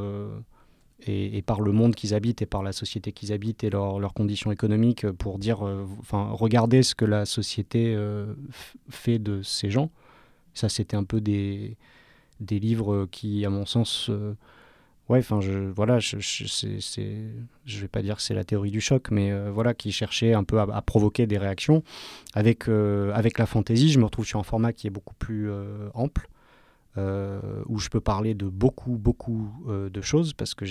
et, 1.06 1.42
par 1.42 1.60
le 1.60 1.74
monde 1.74 1.94
qu'ils 1.94 2.14
habitent 2.14 2.42
et 2.42 2.46
par 2.46 2.64
la 2.64 2.72
société 2.72 3.12
qu'ils 3.12 3.34
habitent 3.34 3.66
et 3.66 3.70
leurs 3.70 4.14
conditions 4.14 4.50
économiques 4.54 5.12
pour 5.12 5.40
dire, 5.40 5.62
enfin, 6.00 6.30
regardez 6.32 6.84
ce 6.84 6.96
que 6.96 7.04
la 7.04 7.26
société 7.26 7.98
fait 8.88 9.20
de 9.20 9.42
ces 9.42 9.70
gens. 9.70 9.92
Ça, 10.60 10.70
c'était 10.70 10.98
un 10.98 11.04
peu 11.04 11.22
des, 11.22 11.78
des 12.40 12.60
livres 12.60 13.08
qui, 13.12 13.46
à 13.46 13.50
mon 13.50 13.66
sens, 13.66 14.10
ouais, 15.10 15.20
enfin, 15.20 15.42
je, 15.42 15.52
voilà, 15.52 16.00
je, 16.00 16.18
je, 16.20 17.82
vais 17.82 17.88
pas 17.88 18.02
dire 18.02 18.16
que 18.18 18.22
c'est 18.22 18.34
la 18.34 18.44
théorie 18.44 18.72
du 18.72 18.80
choc, 18.80 19.10
mais 19.12 19.32
euh, 19.32 19.52
voilà, 19.52 19.74
qui 19.74 19.92
cherchait 19.92 20.34
un 20.34 20.44
peu 20.44 20.60
à, 20.60 20.82
provoquer 20.82 21.28
des 21.28 21.38
réactions. 21.38 21.84
Avec, 22.34 22.70
euh, 22.70 23.12
avec 23.14 23.38
la 23.40 23.46
fantaisie, 23.46 23.92
je 23.92 24.00
me 24.00 24.06
retrouve 24.06 24.26
sur 24.26 24.40
un 24.40 24.44
format 24.44 24.72
qui 24.72 24.88
est 24.88 24.92
beaucoup 24.92 25.16
plus 25.16 25.50
euh, 26.98 27.40
où 27.68 27.78
je 27.80 27.90
peux 27.90 28.02
parler 28.02 28.34
de 28.34 28.48
beaucoup, 28.48 28.98
beaucoup 28.98 29.52
de 29.68 30.02
choses 30.02 30.34
parce 30.34 30.54
que 30.54 30.66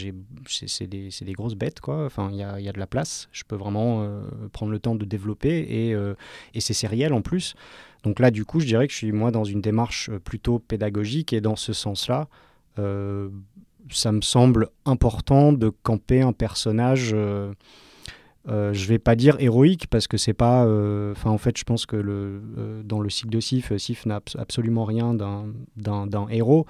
c'est 0.46 0.86
des, 0.86 1.10
des, 1.20 1.32
grosses 1.32 1.54
bêtes, 1.54 1.80
quoi. 1.80 2.04
Enfin, 2.04 2.28
il 2.32 2.38
y 2.38 2.42
a, 2.42 2.60
y 2.60 2.68
a, 2.68 2.72
de 2.72 2.78
la 2.78 2.86
place. 2.86 3.28
Je 3.32 3.44
peux 3.44 3.56
vraiment 3.56 4.22
prendre 4.52 4.72
le 4.72 4.78
temps 4.78 4.94
de 4.94 5.04
développer 5.04 5.58
et, 5.58 5.90
et 6.54 6.60
c'est 6.60 6.74
sériel 6.74 7.12
en 7.12 7.22
plus. 7.22 7.54
Donc 8.02 8.20
là, 8.20 8.30
du 8.30 8.44
coup, 8.44 8.60
je 8.60 8.66
dirais 8.66 8.86
que 8.86 8.92
je 8.92 8.98
suis 8.98 9.12
moi 9.12 9.30
dans 9.30 9.44
une 9.44 9.60
démarche 9.60 10.10
plutôt 10.24 10.58
pédagogique 10.58 11.32
et 11.32 11.40
dans 11.40 11.56
ce 11.56 11.72
sens-là, 11.72 12.28
ça 12.76 14.12
me 14.12 14.20
semble 14.20 14.68
important 14.84 15.52
de 15.52 15.70
camper 15.70 16.20
un 16.20 16.32
personnage. 16.32 17.14
Euh, 18.46 18.58
euh, 18.58 18.72
je 18.72 18.86
vais 18.86 18.98
pas 18.98 19.14
dire 19.14 19.36
héroïque 19.38 19.86
parce 19.88 20.06
que 20.06 20.16
c'est 20.16 20.34
pas. 20.34 20.64
Euh, 20.64 21.12
enfin, 21.12 21.30
en 21.30 21.38
fait, 21.38 21.56
je 21.58 21.64
pense 21.64 21.86
que 21.86 21.96
euh, 21.96 22.82
dans 22.82 23.00
le 23.00 23.10
cycle 23.10 23.30
de 23.30 23.40
Sif, 23.40 23.76
Sif 23.76 24.06
n'a 24.06 24.20
absolument 24.36 24.84
rien 24.84 25.14
d'un 25.14 26.28
héros. 26.30 26.66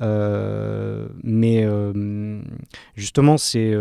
mais 0.00 1.66
justement, 2.94 3.36
c'est 3.36 3.74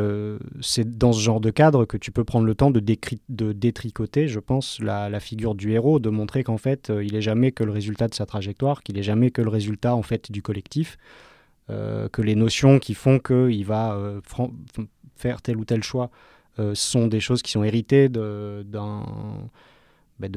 dans 0.86 1.14
ce 1.14 1.22
genre 1.22 1.42
de 1.42 1.50
cadre 1.50 1.86
que 1.86 1.98
tu 1.98 2.12
peux 2.12 2.24
prendre 2.24 2.46
le 2.46 2.56
temps 2.56 2.72
de, 2.72 2.80
détricoter, 2.80 4.28
je 4.28 4.40
pense, 4.40 4.80
la, 4.80 5.10
la, 5.10 5.20
figure 5.20 5.56
du 5.56 5.72
héros, 5.72 6.00
de 6.00 6.10
montrer 6.10 6.44
qu'en 6.44 6.58
fait, 6.58 6.92
il 7.02 7.16
est 7.16 7.22
jamais 7.22 7.52
que 7.52 7.64
le 7.64 7.72
résultat 7.72 8.08
de 8.08 8.14
sa 8.14 8.26
trajectoire, 8.26 8.84
qu'il 8.84 8.98
est 8.98 9.04
jamais 9.04 9.32
que 9.32 9.42
le 9.42 9.50
résultat 9.50 9.96
en 9.96 10.04
fait 10.04 10.32
du 10.32 10.42
collectif. 10.42 10.98
Euh, 11.70 12.08
que 12.08 12.22
les 12.22 12.36
notions 12.36 12.80
qui 12.80 12.94
font 12.94 13.20
qu'il 13.20 13.66
va 13.66 13.94
euh, 13.94 14.22
faire 15.18 15.42
tel 15.42 15.58
ou 15.58 15.66
tel 15.66 15.84
choix 15.84 16.06
euh, 16.06 16.08
sont 16.74 17.08
des 17.08 17.20
choses 17.20 17.42
qui 17.42 17.52
sont 17.52 17.64
héritées 17.64 18.10
de, 18.10 18.66
bah, 20.20 20.30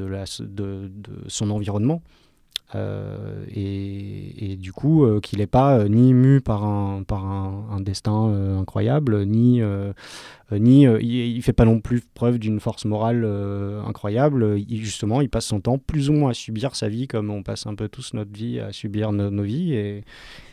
son 1.29 1.51
environnement. 1.51 2.03
Et, 2.75 4.57
du 4.59 4.73
coup, 4.73 5.07
qu'il 5.21 5.39
n'est 5.39 5.47
pas 5.47 5.89
ni 5.89 6.15
mu 6.15 6.41
par 6.41 6.65
un, 6.65 7.03
par 7.03 7.25
un, 7.25 7.81
destin 7.81 8.59
incroyable, 8.59 9.25
ni 9.25 9.61
euh, 10.53 10.59
ni 10.59 10.87
euh, 10.87 10.99
il, 11.01 11.37
ne 11.37 11.43
fait 11.43 11.53
pas 11.53 11.65
non 11.65 11.81
plus 11.81 12.01
preuve 12.15 12.39
d'une 12.39 12.61
force 12.61 12.85
morale 12.85 13.23
euh, 13.25 13.83
incroyable. 13.85 14.59
justement, 14.69 15.21
il 15.21 15.29
passe 15.29 15.47
son 15.47 15.61
temps 15.61 15.79
plus 15.79 16.11
ou 16.11 16.13
moins 16.13 16.31
à 16.31 16.35
subir 16.35 16.75
sa 16.75 16.89
vie, 16.89 17.07
comme 17.07 17.31
on 17.31 17.43
passe 17.43 17.67
un 17.67 17.75
peu 17.75 17.89
tous 17.89 18.15
notre 18.15 18.33
vie 18.33 18.59
à 18.59 18.73
subir 18.73 19.13
nos 19.13 19.43
vies. 19.43 19.75
Et, 19.75 20.05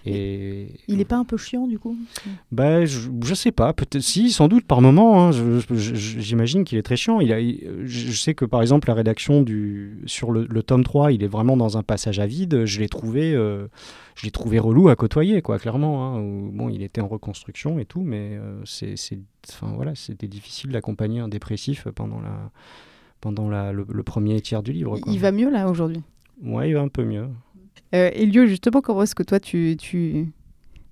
et... 0.05 0.67
Il 0.87 0.97
n'est 0.97 1.05
pas 1.05 1.17
un 1.17 1.25
peu 1.25 1.37
chiant 1.37 1.67
du 1.67 1.79
coup? 1.79 1.97
Bah, 2.51 2.85
je, 2.85 3.09
je 3.23 3.33
sais 3.33 3.51
pas, 3.51 3.73
peut-être 3.73 4.01
si, 4.01 4.31
sans 4.31 4.47
doute 4.47 4.65
par 4.65 4.81
moment. 4.81 5.27
Hein. 5.27 5.31
J'imagine 5.71 6.63
qu'il 6.63 6.77
est 6.77 6.83
très 6.83 6.95
chiant. 6.95 7.19
Il 7.19 7.33
a, 7.33 7.39
je 7.85 8.11
sais 8.11 8.33
que 8.33 8.45
par 8.45 8.61
exemple 8.61 8.87
la 8.87 8.93
rédaction 8.93 9.41
du, 9.41 10.01
sur 10.05 10.31
le, 10.31 10.47
tome 10.63 10.83
3, 10.83 11.11
il 11.11 11.23
est 11.23 11.27
vraiment 11.27 11.57
dans 11.57 11.77
un 11.77 11.83
passage 11.83 12.06
à 12.07 12.25
vide. 12.25 12.65
Je 12.65 12.79
l'ai 12.79 12.89
trouvé 12.89 13.35
je 14.17 14.25
l'ai 14.25 14.31
trouvé 14.31 14.57
relou 14.57 14.89
à 14.89 14.95
côtoyer, 14.95 15.43
quoi, 15.43 15.59
clairement. 15.59 16.15
Hein, 16.15 16.21
bon, 16.51 16.69
il 16.69 16.81
était 16.81 17.01
en 17.01 17.07
reconstruction 17.07 17.77
et 17.77 17.85
tout, 17.85 18.01
mais 18.01 18.31
euh, 18.33 18.59
c'est, 18.65 18.95
enfin, 19.47 19.71
voilà, 19.75 19.93
c'était 19.93 20.27
difficile 20.27 20.71
d'accompagner 20.71 21.19
un 21.19 21.27
dépressif 21.27 21.87
pendant, 21.89 22.19
la, 22.19 22.49
pendant 23.21 23.47
la, 23.47 23.71
le, 23.71 24.03
premier 24.03 24.41
tiers 24.41 24.63
du 24.63 24.73
livre. 24.73 24.97
Il 25.05 25.19
va 25.19 25.31
mieux 25.31 25.51
là 25.51 25.69
aujourd'hui? 25.69 26.01
Ouais, 26.41 26.69
il 26.69 26.73
va 26.73 26.81
un 26.81 26.87
peu 26.87 27.03
mieux. 27.03 27.27
Euh, 27.93 28.09
Elio, 28.13 28.47
justement, 28.47 28.81
comment 28.81 29.03
est-ce 29.03 29.13
que 29.13 29.23
toi 29.23 29.39
tu, 29.39 29.77
tu, 29.77 30.31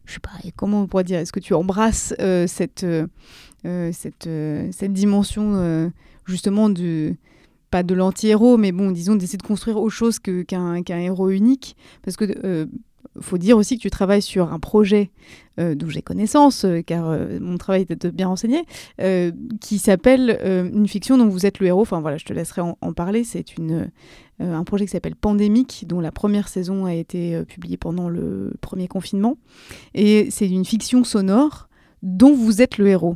je 0.06 0.14
sais 0.14 0.20
pas, 0.20 0.30
comment 0.56 0.84
on 0.84 0.88
pourrait 0.88 1.04
dire, 1.04 1.18
est-ce 1.18 1.32
que 1.32 1.40
tu 1.40 1.56
embrasses 1.56 2.14
euh, 2.20 2.46
cette, 2.46 2.84
euh, 2.84 3.08
cette, 3.92 4.30
cette 4.72 4.94
dimension 4.94 5.92
justement 6.28 6.70
de 6.70 7.16
pas 7.72 7.84
de 7.84 7.94
l'anti-héros, 7.94 8.58
mais 8.58 8.72
bon, 8.72 8.92
disons 8.92 9.16
d'essayer 9.16 9.38
de 9.38 9.44
construire 9.44 9.78
autre 9.78 9.94
chose 9.94 10.20
que, 10.20 10.44
qu'un, 10.44 10.84
héros 10.88 11.30
unique, 11.30 11.76
parce 12.04 12.18
que 12.18 12.68
faut 13.22 13.38
dire 13.38 13.58
aussi 13.58 13.78
que 13.78 13.82
tu 13.82 13.90
travailles 13.90 14.22
sur 14.22 14.52
un 14.52 14.60
projet 14.60 15.12
euh, 15.60 15.76
d'où 15.76 15.90
j'ai 15.90 16.02
connaissance, 16.02 16.66
euh, 16.66 16.82
car 16.82 17.10
euh, 17.10 17.40
mon 17.40 17.58
travail 17.58 17.84
était 17.84 18.12
bien 18.12 18.28
renseigné, 18.28 18.66
qui 19.62 19.80
s'appelle 19.80 20.40
une 20.44 20.88
fiction 20.88 21.18
dont 21.18 21.28
vous 21.28 21.46
êtes 21.46 21.60
le 21.60 21.68
héros. 21.68 21.82
Enfin 21.82 22.02
voilà, 22.02 22.18
je 22.18 22.26
te 22.26 22.34
laisserai 22.34 22.62
en, 22.62 22.94
parler. 22.94 23.24
C'est 23.24 23.58
une 23.58 23.92
un 24.40 24.64
projet 24.66 24.86
qui 24.86 24.92
s'appelle 24.92 25.16
Pandémique, 25.16 25.86
dont 25.88 26.02
la 26.02 26.12
première 26.12 26.50
saison 26.50 26.86
a 26.86 26.94
été 26.94 27.42
publiée 27.46 27.78
pendant 27.78 28.10
le 28.10 28.54
premier 28.60 28.88
confinement. 28.88 29.38
Et 29.94 30.30
c'est 30.30 30.50
une 30.50 30.66
fiction 30.66 31.04
sonore 31.06 31.70
dont 32.04 32.36
vous 32.36 32.62
êtes 32.62 32.78
le 32.78 32.88
héros. 32.88 33.16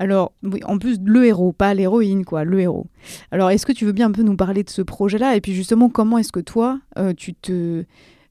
Alors, 0.00 0.32
oui, 0.42 0.60
en 0.64 0.78
plus, 0.78 0.98
le 1.04 1.26
héros, 1.26 1.52
pas 1.52 1.72
l'héroïne, 1.74 2.24
quoi, 2.24 2.42
le 2.42 2.58
héros. 2.58 2.86
Alors, 3.30 3.50
est-ce 3.50 3.64
que 3.64 3.72
tu 3.72 3.84
veux 3.84 3.92
bien 3.92 4.08
un 4.08 4.12
peu 4.12 4.22
nous 4.22 4.36
parler 4.36 4.64
de 4.64 4.70
ce 4.70 4.82
projet-là 4.82 5.36
Et 5.36 5.40
puis, 5.40 5.54
justement, 5.54 5.88
comment 5.88 6.18
est-ce 6.18 6.32
que 6.32 6.40
toi, 6.40 6.80
tu 7.16 7.34
te 7.34 7.84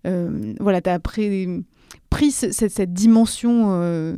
euh, 0.07 0.53
voilà, 0.59 0.81
tu 0.81 0.89
as 0.89 0.99
pris, 0.99 1.65
pris 2.09 2.31
cette, 2.31 2.93
dimension 2.93 3.71
euh, 3.71 4.15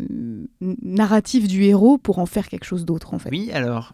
narrative 0.60 1.48
du 1.48 1.64
héros 1.64 1.98
pour 1.98 2.20
en 2.20 2.26
faire 2.26 2.48
quelque 2.48 2.66
chose 2.66 2.86
d'autre, 2.86 3.14
en 3.14 3.20
fait? 3.20 3.30
Oui, 3.30 3.52
alors, 3.52 3.94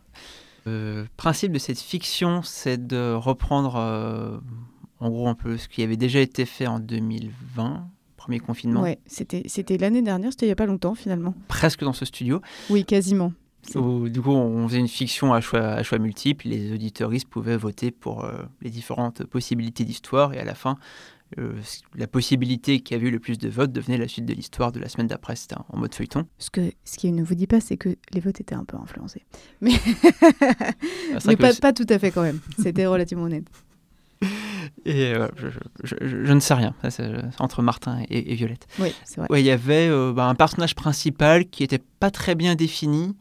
le 0.66 1.06
principe 1.16 1.52
de 1.52 1.60
cette 1.60 1.80
fiction, 1.80 2.42
c'est 2.44 2.86
de 2.86 3.14
reprendre, 3.14 3.76
euh, 3.78 4.38
en 5.00 5.10
gros, 5.10 5.28
un 5.28 5.36
peu 5.36 5.58
ce 5.58 5.68
qui 5.68 5.84
avait 5.84 5.98
déjà 5.98 6.20
été 6.20 6.46
fait 6.46 6.68
en 6.68 6.80
2020 6.80 7.90
premier 8.18 8.40
confinement. 8.40 8.82
Ouais, 8.82 9.00
c'était, 9.06 9.44
c'était 9.46 9.78
l'année 9.78 10.02
dernière, 10.02 10.32
c'était 10.32 10.48
il 10.48 10.50
n'y 10.50 10.54
a 10.54 10.58
pas 10.58 10.66
longtemps 10.66 10.96
finalement. 10.96 11.34
Presque 11.48 11.86
dans 11.86 11.94
ce 11.94 12.04
studio. 12.04 12.42
Oui, 12.70 12.84
quasiment. 12.84 13.32
Du 13.74 14.22
coup, 14.22 14.32
on 14.32 14.68
faisait 14.68 14.80
une 14.80 14.88
fiction 14.88 15.34
à 15.34 15.42
choix, 15.42 15.62
à 15.62 15.84
choix 15.84 16.00
multiples. 16.00 16.48
Les 16.48 16.72
auditoristes 16.74 17.28
pouvaient 17.28 17.58
voter 17.58 17.92
pour 17.92 18.30
les 18.62 18.70
différentes 18.70 19.24
possibilités 19.26 19.84
d'histoire. 19.84 20.34
Et 20.34 20.40
à 20.40 20.46
la 20.46 20.56
fin, 20.56 20.78
euh, 21.40 21.54
la 21.96 22.08
possibilité 22.08 22.80
qui 22.80 22.94
a 22.96 22.98
eu 22.98 23.12
le 23.12 23.20
plus 23.20 23.38
de 23.38 23.50
votes 23.50 23.74
devenait 23.74 23.98
la 23.98 24.08
suite 24.08 24.26
de 24.26 24.34
l'histoire 24.34 24.72
de 24.72 24.80
la 24.80 24.88
semaine 24.88 25.08
d'après. 25.08 25.36
C'était 25.36 25.56
en 25.56 25.78
mode 25.78 25.94
feuilleton. 25.94 26.26
Ce, 26.38 26.50
que, 26.50 26.72
ce 26.86 26.98
qui 26.98 27.12
ne 27.12 27.22
vous 27.22 27.36
dit 27.36 27.48
pas, 27.48 27.60
c'est 27.60 27.76
que 27.76 27.98
les 28.14 28.22
votes 28.22 28.40
étaient 28.40 28.56
un 28.56 28.64
peu 28.64 28.78
influencés. 28.78 29.26
Mais, 29.62 29.74
ah, 31.14 31.20
Mais 31.26 31.36
pas, 31.36 31.54
pas, 31.54 31.74
tout 31.74 31.86
à 31.90 32.00
fait 32.00 32.12
quand 32.12 32.22
même. 32.22 32.40
C'était 32.60 32.86
relativement 32.86 33.26
honnête. 33.26 33.46
Et 34.86 35.14
euh, 35.14 35.28
je, 35.84 35.96
je, 36.02 36.34
ne 36.34 36.40
sais 36.40 36.54
rien, 36.54 36.74
entre 37.40 37.62
Martin 37.62 38.02
et, 38.10 38.36
Violette. 38.36 38.68
Oui, 38.80 38.94
c'est 39.04 39.18
vrai. 39.18 39.28
Ouais, 39.30 39.42
il 39.42 39.46
y 39.46 39.52
avait 39.52 39.88
euh, 39.90 40.14
bah, 40.14 40.26
un 40.26 40.36
personnage 40.36 40.76
principal 40.76 41.46
qui 41.46 41.64
n'était 41.64 41.82
pas 42.00 42.10
très 42.10 42.36
bien 42.36 42.56
défini 42.56 43.16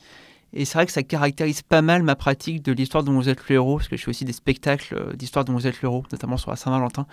et 0.53 0.65
c'est 0.65 0.79
vrai 0.79 0.87
que 0.87 0.93
ça 0.93 1.03
caractérise 1.03 1.63
pas 1.63 1.83
mal 1.83 2.03
ma 2.03 2.15
pratique 2.15 2.63
de 2.63 2.73
l'histoire 2.73 3.03
dont 3.03 3.13
vous 3.13 3.29
êtes 3.29 3.47
le 3.49 3.57
héros, 3.57 3.77
parce 3.77 3.89
que 3.89 3.97
je 3.97 4.05
fais 4.05 4.11
aussi 4.11 4.25
des 4.25 4.33
spectacles 4.33 4.95
euh, 4.95 5.13
d'histoire 5.13 5.45
dont 5.45 5.53
vous 5.53 5.67
êtes 5.67 5.83
le 5.83 5.87
héros, 5.87 6.05
notamment 6.11 6.37
sur 6.37 6.51
la 6.51 6.57
Saint-Valentin, 6.57 7.07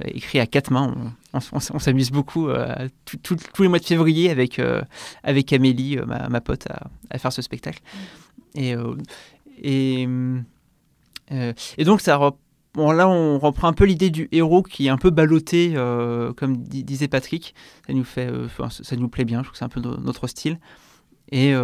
euh, 0.00 0.08
écrit 0.08 0.40
à 0.40 0.46
quatre 0.46 0.70
mains. 0.70 0.94
On, 1.32 1.60
s'amuse 1.60 2.10
beaucoup 2.10 2.48
euh, 2.48 2.88
tous 3.22 3.62
les 3.62 3.68
mois 3.68 3.78
de 3.78 3.84
février 3.84 4.30
avec, 4.30 4.60
avec 5.22 5.52
Amélie, 5.52 5.98
ma, 5.98 6.40
pote, 6.40 6.66
à, 7.10 7.18
faire 7.18 7.32
ce 7.32 7.42
spectacle. 7.42 7.80
Et, 8.56 8.74
et, 9.62 10.08
et 11.78 11.84
donc, 11.84 12.00
ça 12.00 12.18
là, 12.18 13.08
on 13.08 13.38
reprend 13.38 13.68
un 13.68 13.72
peu 13.72 13.84
l'idée 13.84 14.10
du 14.10 14.28
héros 14.32 14.64
qui 14.64 14.88
est 14.88 14.90
un 14.90 14.96
peu 14.96 15.10
ballotté, 15.10 15.74
comme 16.36 16.56
disait 16.56 17.06
Patrick. 17.06 17.54
Ça 17.86 17.92
nous 17.92 18.02
fait, 18.02 18.28
ça 18.68 18.96
nous 18.96 19.08
plaît 19.08 19.24
bien. 19.24 19.38
Je 19.38 19.44
trouve 19.44 19.52
que 19.52 19.58
c'est 19.58 19.64
un 19.64 19.68
peu 19.68 19.80
notre 19.80 20.26
style. 20.26 20.58
Et 21.30 21.54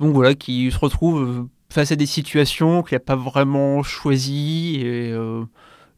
donc 0.00 0.14
voilà, 0.14 0.34
qui 0.34 0.70
se 0.70 0.78
retrouve 0.78 1.22
euh, 1.22 1.48
face 1.70 1.92
à 1.92 1.96
des 1.96 2.06
situations 2.06 2.82
qu'il 2.82 2.96
n'a 2.96 3.00
pas 3.00 3.16
vraiment 3.16 3.82
choisies 3.82 4.76
et, 4.80 5.12
euh, 5.12 5.44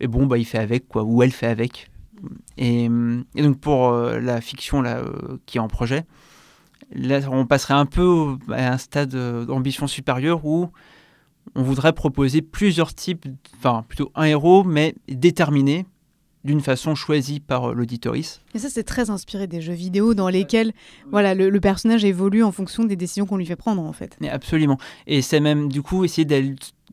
et, 0.01 0.07
bon, 0.07 0.27
bah, 0.27 0.39
il 0.39 0.45
fait 0.45 0.59
avec, 0.59 0.89
quoi, 0.89 1.03
ou 1.05 1.23
elle 1.23 1.33
fait 1.33 1.47
avec. 1.47 1.91
Et, 2.59 2.85
et 3.35 3.43
donc 3.43 3.61
pour 3.61 3.89
euh, 3.89 4.21
la 4.21 4.41
fiction 4.41 4.83
là, 4.83 5.03
qui 5.47 5.57
est 5.57 5.61
en 5.61 5.69
projet, 5.69 6.05
là 6.93 7.21
on 7.31 7.47
passerait 7.47 7.75
un 7.75 7.87
peu 7.87 8.37
à 8.51 8.73
un 8.75 8.79
stade 8.79 9.15
d'ambition 9.47 9.87
supérieure 9.87 10.45
où 10.45 10.71
on 11.55 11.63
voudrait 11.63 11.95
proposer 11.95 12.43
plusieurs 12.43 12.93
types, 12.93 13.27
enfin 13.57 13.85
plutôt 13.89 14.13
un 14.15 14.25
héros, 14.25 14.65
mais 14.65 14.95
déterminé, 15.09 15.87
d'une 16.45 16.61
façon 16.61 16.95
choisie 16.95 17.41
par 17.41 17.71
euh, 17.71 17.75
l'auditoris. 17.75 18.41
Et 18.55 18.59
ça, 18.59 18.69
c'est 18.71 18.85
très 18.85 19.11
inspiré 19.11 19.47
des 19.47 19.61
jeux 19.61 19.75
vidéo 19.75 20.15
dans 20.15 20.29
lesquels 20.29 20.73
voilà, 21.11 21.35
le, 21.35 21.61
personnage 21.61 22.05
évolue 22.05 22.43
en 22.43 22.53
fonction 22.53 22.85
des 22.85 22.97
décisions 22.97 23.27
qu'on 23.27 23.37
lui 23.37 23.47
fait 23.47 23.57
prendre, 23.57 23.83
en 23.83 23.93
fait. 23.93 24.17
absolument. 24.31 24.79
Et 25.07 25.23
c'est 25.23 25.41
même, 25.41 25.69
du 25.69 25.83
coup, 25.83 26.05
essayer 26.05 26.25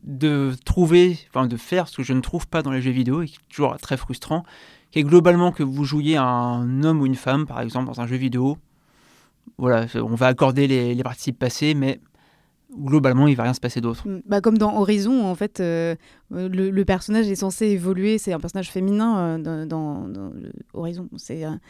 de 0.02 0.54
trouver, 0.64 1.18
enfin 1.30 1.46
de 1.46 1.56
faire 1.56 1.88
ce 1.88 1.96
que 1.96 2.02
je 2.02 2.12
ne 2.12 2.20
trouve 2.20 2.46
pas 2.46 2.62
dans 2.62 2.70
les 2.70 2.82
jeux 2.82 2.90
vidéo 2.90 3.22
et 3.22 3.26
qui 3.26 3.36
est 3.36 3.54
toujours 3.54 3.76
très 3.78 3.96
frustrant, 3.96 4.44
qui 4.90 4.98
est 4.98 5.04
globalement 5.04 5.52
que 5.52 5.62
vous 5.62 5.84
jouiez 5.84 6.16
un 6.16 6.82
homme 6.82 7.00
ou 7.00 7.06
une 7.06 7.14
femme, 7.14 7.46
par 7.46 7.60
exemple, 7.60 7.86
dans 7.86 8.00
un 8.00 8.06
jeu 8.06 8.16
vidéo. 8.16 8.58
Voilà, 9.56 9.86
on 9.94 10.14
va 10.14 10.26
accorder 10.26 10.66
les, 10.66 10.94
les 10.94 11.02
participes 11.02 11.38
passés, 11.38 11.74
mais 11.74 12.00
globalement, 12.78 13.26
il 13.26 13.36
va 13.36 13.44
rien 13.44 13.54
se 13.54 13.60
passer 13.60 13.80
d'autre. 13.80 14.04
Bah, 14.26 14.40
comme 14.40 14.58
dans 14.58 14.76
Horizon, 14.78 15.26
en 15.26 15.34
fait, 15.34 15.60
euh, 15.60 15.94
le, 16.30 16.82
personnage 16.84 17.28
est 17.28 17.36
censé 17.36 17.66
évoluer. 17.66 18.18
C'est 18.18 18.32
un 18.32 18.40
personnage 18.40 18.70
féminin 18.70 19.38
euh, 19.38 19.66
dans 19.66 20.06
Horizon. 20.72 21.08
C'est 21.16 21.44
un, 21.44 21.60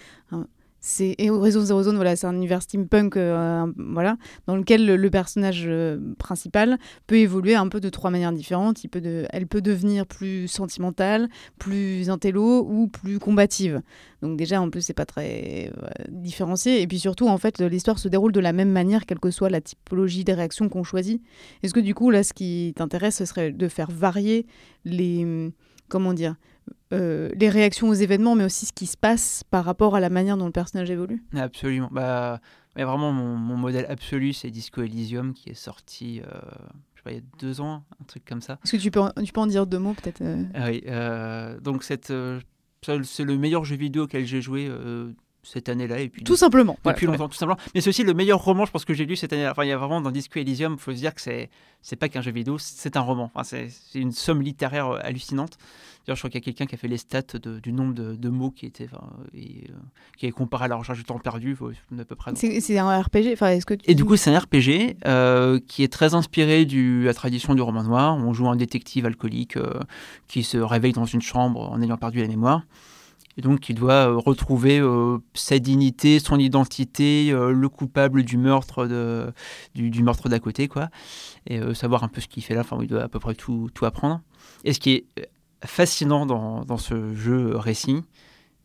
c'est 0.88 1.14
Horizon 1.28 1.60
Zero 1.60 1.82
Zone, 1.82 1.96
voilà, 1.96 2.16
c'est 2.16 2.26
un 2.26 2.34
univers 2.34 2.62
steampunk, 2.62 3.16
euh, 3.16 3.70
voilà, 3.76 4.16
dans 4.46 4.56
lequel 4.56 4.86
le, 4.86 5.10
personnage 5.10 5.64
euh, 5.66 5.98
principal 6.18 6.78
peut 7.06 7.16
évoluer 7.16 7.54
un 7.54 7.68
peu 7.68 7.78
de 7.78 7.90
trois 7.90 8.10
manières 8.10 8.32
différentes. 8.32 8.80
Elle 9.30 9.46
peut 9.46 9.60
devenir 9.60 10.06
plus 10.06 10.48
sentimentale, 10.48 11.28
plus 11.58 12.08
intello 12.08 12.66
ou 12.66 12.88
plus 12.88 13.18
combative. 13.18 13.82
Donc 14.22 14.38
déjà, 14.38 14.62
en 14.62 14.70
plus, 14.70 14.80
c'est 14.80 14.94
pas 14.94 15.04
très 15.04 15.70
euh, 15.76 15.88
différencié. 16.08 16.80
Et 16.80 16.86
puis 16.86 16.98
surtout, 16.98 17.28
en 17.28 17.36
fait, 17.36 17.60
l'histoire 17.60 17.98
se 17.98 18.08
déroule 18.08 18.32
de 18.32 18.40
la 18.40 18.54
même 18.54 18.70
manière, 18.70 19.04
quelle 19.04 19.20
que 19.20 19.30
soit 19.30 19.50
la 19.50 19.60
typologie 19.60 20.24
des 20.24 20.32
réactions 20.32 20.70
qu'on 20.70 20.84
choisit. 20.84 21.22
Est-ce 21.62 21.74
que 21.74 21.80
du 21.80 21.94
coup, 21.94 22.10
là, 22.10 22.22
ce 22.22 22.32
qui 22.32 22.72
t'intéresse, 22.76 23.16
ce 23.16 23.26
serait 23.26 23.52
de 23.52 23.68
faire 23.68 23.90
varier 23.90 24.46
les, 24.86 25.52
comment 25.88 26.14
dire, 26.14 26.36
euh, 26.92 27.30
les 27.34 27.48
réactions 27.48 27.88
aux 27.88 27.94
événements, 27.94 28.34
mais 28.34 28.44
aussi 28.44 28.66
ce 28.66 28.72
qui 28.72 28.86
se 28.86 28.96
passe 28.96 29.44
par 29.50 29.64
rapport 29.64 29.94
à 29.94 30.00
la 30.00 30.10
manière 30.10 30.36
dont 30.36 30.46
le 30.46 30.52
personnage 30.52 30.90
évolue. 30.90 31.22
Absolument. 31.34 31.88
Bah, 31.92 32.40
mais 32.76 32.84
vraiment, 32.84 33.12
mon, 33.12 33.36
mon, 33.36 33.56
modèle 33.56 33.86
absolu, 33.88 34.32
c'est 34.32 34.50
Disco 34.50 34.82
Elysium, 34.82 35.34
qui 35.34 35.50
est 35.50 35.54
sorti, 35.54 36.20
euh, 36.20 36.30
je 36.94 37.00
sais 37.00 37.02
pas, 37.04 37.10
il 37.12 37.16
y 37.16 37.20
a 37.20 37.24
deux 37.40 37.60
ans, 37.60 37.84
un 38.00 38.04
truc 38.04 38.24
comme 38.24 38.40
ça. 38.40 38.58
Est-ce 38.64 38.72
que 38.72 38.82
tu 38.82 38.90
peux, 38.90 39.00
en, 39.00 39.10
tu 39.10 39.32
peux 39.32 39.40
en 39.40 39.46
dire 39.46 39.66
deux 39.66 39.78
mots, 39.78 39.94
peut-être 39.94 40.22
euh... 40.22 40.44
ah 40.54 40.68
Oui. 40.68 41.60
donc, 41.62 41.82
c'est 41.82 42.08
le 42.10 43.36
meilleur 43.36 43.64
jeu 43.64 43.76
vidéo 43.76 44.04
auquel 44.04 44.24
j'ai 44.24 44.40
joué 44.40 44.70
cette 45.52 45.68
année-là. 45.68 46.00
Et 46.00 46.08
puis 46.08 46.22
tout 46.22 46.36
simplement. 46.36 46.76
Depuis 46.84 47.06
voilà, 47.06 47.18
longtemps, 47.18 47.28
tout 47.28 47.38
simplement. 47.38 47.60
Mais 47.74 47.80
c'est 47.80 47.88
aussi 47.88 48.04
le 48.04 48.14
meilleur 48.14 48.42
roman, 48.42 48.64
je 48.66 48.70
pense, 48.70 48.84
que 48.84 48.94
j'ai 48.94 49.06
lu 49.06 49.16
cette 49.16 49.32
année. 49.32 49.48
Enfin, 49.48 49.64
il 49.64 49.68
y 49.68 49.72
a 49.72 49.78
vraiment 49.78 50.00
dans 50.00 50.10
Disco 50.10 50.38
Elysium, 50.38 50.74
il 50.74 50.78
faut 50.78 50.92
se 50.92 50.98
dire 50.98 51.14
que 51.14 51.20
c'est 51.20 51.50
c'est 51.80 51.96
pas 51.96 52.08
qu'un 52.08 52.20
jeu 52.20 52.32
vidéo, 52.32 52.58
c'est 52.58 52.96
un 52.96 53.00
roman. 53.00 53.30
Enfin, 53.34 53.44
c'est 53.44 53.98
une 53.98 54.12
somme 54.12 54.42
littéraire 54.42 54.90
hallucinante. 55.04 55.58
D'ailleurs, 56.06 56.16
je 56.16 56.22
crois 56.22 56.30
qu'il 56.30 56.40
y 56.40 56.42
a 56.42 56.46
quelqu'un 56.46 56.66
qui 56.66 56.74
a 56.74 56.78
fait 56.78 56.88
les 56.88 56.96
stats 56.96 57.38
de, 57.38 57.60
du 57.60 57.70
nombre 57.70 57.92
de, 57.92 58.14
de, 58.14 58.28
mots 58.30 58.50
qui 58.50 58.64
étaient, 58.64 58.88
enfin, 58.90 59.10
et, 59.34 59.66
euh, 59.68 59.74
qui 60.16 60.24
est 60.24 60.30
comparé 60.30 60.64
à 60.64 60.68
la 60.68 60.76
recherche 60.76 60.98
du 60.98 61.04
temps 61.04 61.18
perdu, 61.18 61.56
à 61.98 62.04
peu 62.04 62.16
près. 62.16 62.32
C'est 62.34 62.78
un 62.78 63.00
RPG. 63.00 63.32
Enfin, 63.34 63.48
est-ce 63.50 63.66
que 63.66 63.74
tu... 63.74 63.90
Et 63.90 63.94
du 63.94 64.06
coup, 64.06 64.16
c'est 64.16 64.34
un 64.34 64.38
RPG 64.38 64.96
euh, 65.06 65.60
qui 65.68 65.82
est 65.82 65.92
très 65.92 66.14
inspiré 66.14 66.64
de 66.64 67.04
la 67.04 67.12
tradition 67.12 67.54
du 67.54 67.60
roman 67.60 67.82
noir. 67.82 68.16
On 68.16 68.32
joue 68.32 68.48
un 68.48 68.56
détective 68.56 69.04
alcoolique 69.04 69.58
euh, 69.58 69.80
qui 70.28 70.44
se 70.44 70.56
réveille 70.56 70.92
dans 70.92 71.04
une 71.04 71.20
chambre 71.20 71.70
en 71.70 71.80
ayant 71.82 71.98
perdu 71.98 72.22
la 72.22 72.28
mémoire 72.28 72.62
et 73.38 73.40
donc 73.40 73.68
il 73.68 73.76
doit 73.76 74.10
euh, 74.10 74.16
retrouver 74.16 74.80
euh, 74.80 75.18
sa 75.32 75.60
dignité, 75.60 76.18
son 76.18 76.38
identité, 76.40 77.30
euh, 77.30 77.52
le 77.52 77.68
coupable 77.68 78.24
du 78.24 78.36
meurtre 78.36 78.88
du, 79.74 80.02
meurtre 80.02 80.28
d'à 80.28 80.40
côté, 80.40 80.66
quoi, 80.66 80.90
et 81.46 81.60
savoir 81.74 82.02
un 82.02 82.08
peu 82.08 82.20
ce 82.20 82.26
qu'il 82.26 82.42
fait 82.42 82.54
là. 82.54 82.60
Enfin, 82.60 82.76
il 82.82 82.88
doit 82.88 83.02
à 83.02 83.08
peu 83.08 83.20
près 83.20 83.34
tout, 83.34 83.70
tout 83.72 83.86
apprendre. 83.86 84.20
Et 84.64 84.72
ce 84.72 84.80
qui 84.80 84.90
est 84.90 85.06
fascinant 85.64 86.26
dans, 86.26 86.64
dans 86.64 86.78
ce 86.78 87.14
jeu 87.14 87.56
récit, 87.56 88.02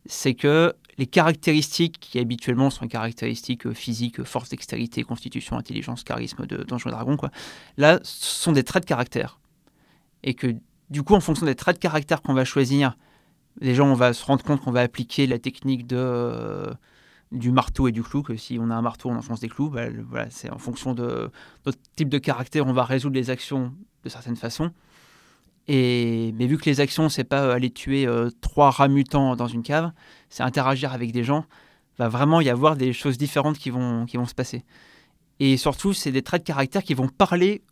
c'est 0.08 0.34
que 0.34 0.74
les 0.98 1.06
caractéristiques 1.06 2.00
qui 2.00 2.20
habituellement 2.20 2.70
sont 2.72 2.88
caractéristiques 2.88 3.72
physiques, 3.74 4.24
force, 4.24 4.50
dextérité, 4.50 5.04
constitution, 5.04 5.56
intelligence, 5.56 6.04
charisme 6.04 6.48
de 6.48 6.64
Donjons 6.64 6.90
et 6.90 6.94
Dragons, 6.94 7.18
quoi, 7.18 7.30
là, 7.78 8.00
ce 8.04 8.44
sont 8.44 8.52
des 8.52 8.64
traits 8.64 8.84
de 8.84 8.88
caractère. 8.88 9.40
Et 10.24 10.34
que 10.34 10.56
du 10.90 11.04
coup, 11.04 11.14
en 11.14 11.20
fonction 11.20 11.46
des 11.46 11.56
traits 11.56 11.76
de 11.76 11.82
caractère 11.82 12.22
qu'on 12.22 12.34
va 12.34 12.46
choisir, 12.46 12.98
déjà 13.60 13.84
on 13.84 13.94
va 13.94 14.14
se 14.14 14.26
rendre 14.26 14.44
compte 14.44 14.62
qu'on 14.62 14.72
va 14.72 14.82
appliquer 14.82 15.28
la 15.28 15.40
technique 15.40 15.88
de, 15.88 15.98
euh, 15.98 16.74
du 17.32 17.52
marteau 17.52 17.88
et 17.88 17.92
du 17.92 18.04
clou, 18.04 18.22
que 18.22 18.36
si 18.36 18.58
on 18.60 18.70
a 18.70 18.76
un 18.76 18.82
marteau, 18.82 19.10
on 19.10 19.16
enfonce 19.16 19.40
des 19.40 19.50
clous. 19.50 19.70
Bah, 19.70 19.86
voilà, 20.10 20.30
c'est 20.30 20.50
en 20.50 20.58
fonction 20.58 20.94
de 20.94 21.30
notre 21.66 21.80
type 21.96 22.10
de 22.10 22.18
caractère, 22.18 22.66
on 22.68 22.74
va 22.74 22.84
résoudre 22.84 23.16
les 23.16 23.30
actions 23.30 23.74
de 24.04 24.10
certaines 24.10 24.36
façons. 24.36 24.72
Et, 25.68 26.34
mais 26.38 26.48
vu 26.48 26.58
que 26.58 26.66
les 26.66 26.82
actions, 26.82 27.10
c'est 27.10 27.24
pas 27.24 27.54
aller 27.54 27.72
tuer 27.72 28.06
euh, 28.06 28.30
trois 28.42 28.70
rats 28.70 28.90
mutants 28.90 29.36
dans 29.36 29.48
une 29.48 29.64
cave, 29.64 29.92
c'est 30.30 30.44
interagir 30.44 30.94
avec 30.94 31.12
des 31.12 31.24
gens, 31.24 31.46
va 31.98 32.10
vraiment 32.10 32.42
y 32.42 32.50
avoir 32.50 32.76
des 32.76 32.92
choses 32.92 33.18
différentes 33.18 33.58
qui 33.58 33.70
vont, 33.70 34.06
qui 34.06 34.18
vont 34.18 34.26
se 34.26 34.36
passer. 34.36 34.66
Et 35.40 35.58
surtout, 35.58 35.94
c'est 35.94 36.12
des 36.12 36.22
traits 36.22 36.44
de 36.44 36.48
caractère 36.48 36.84
qui 36.84 36.94
vont 36.94 37.08
parler 37.08 37.64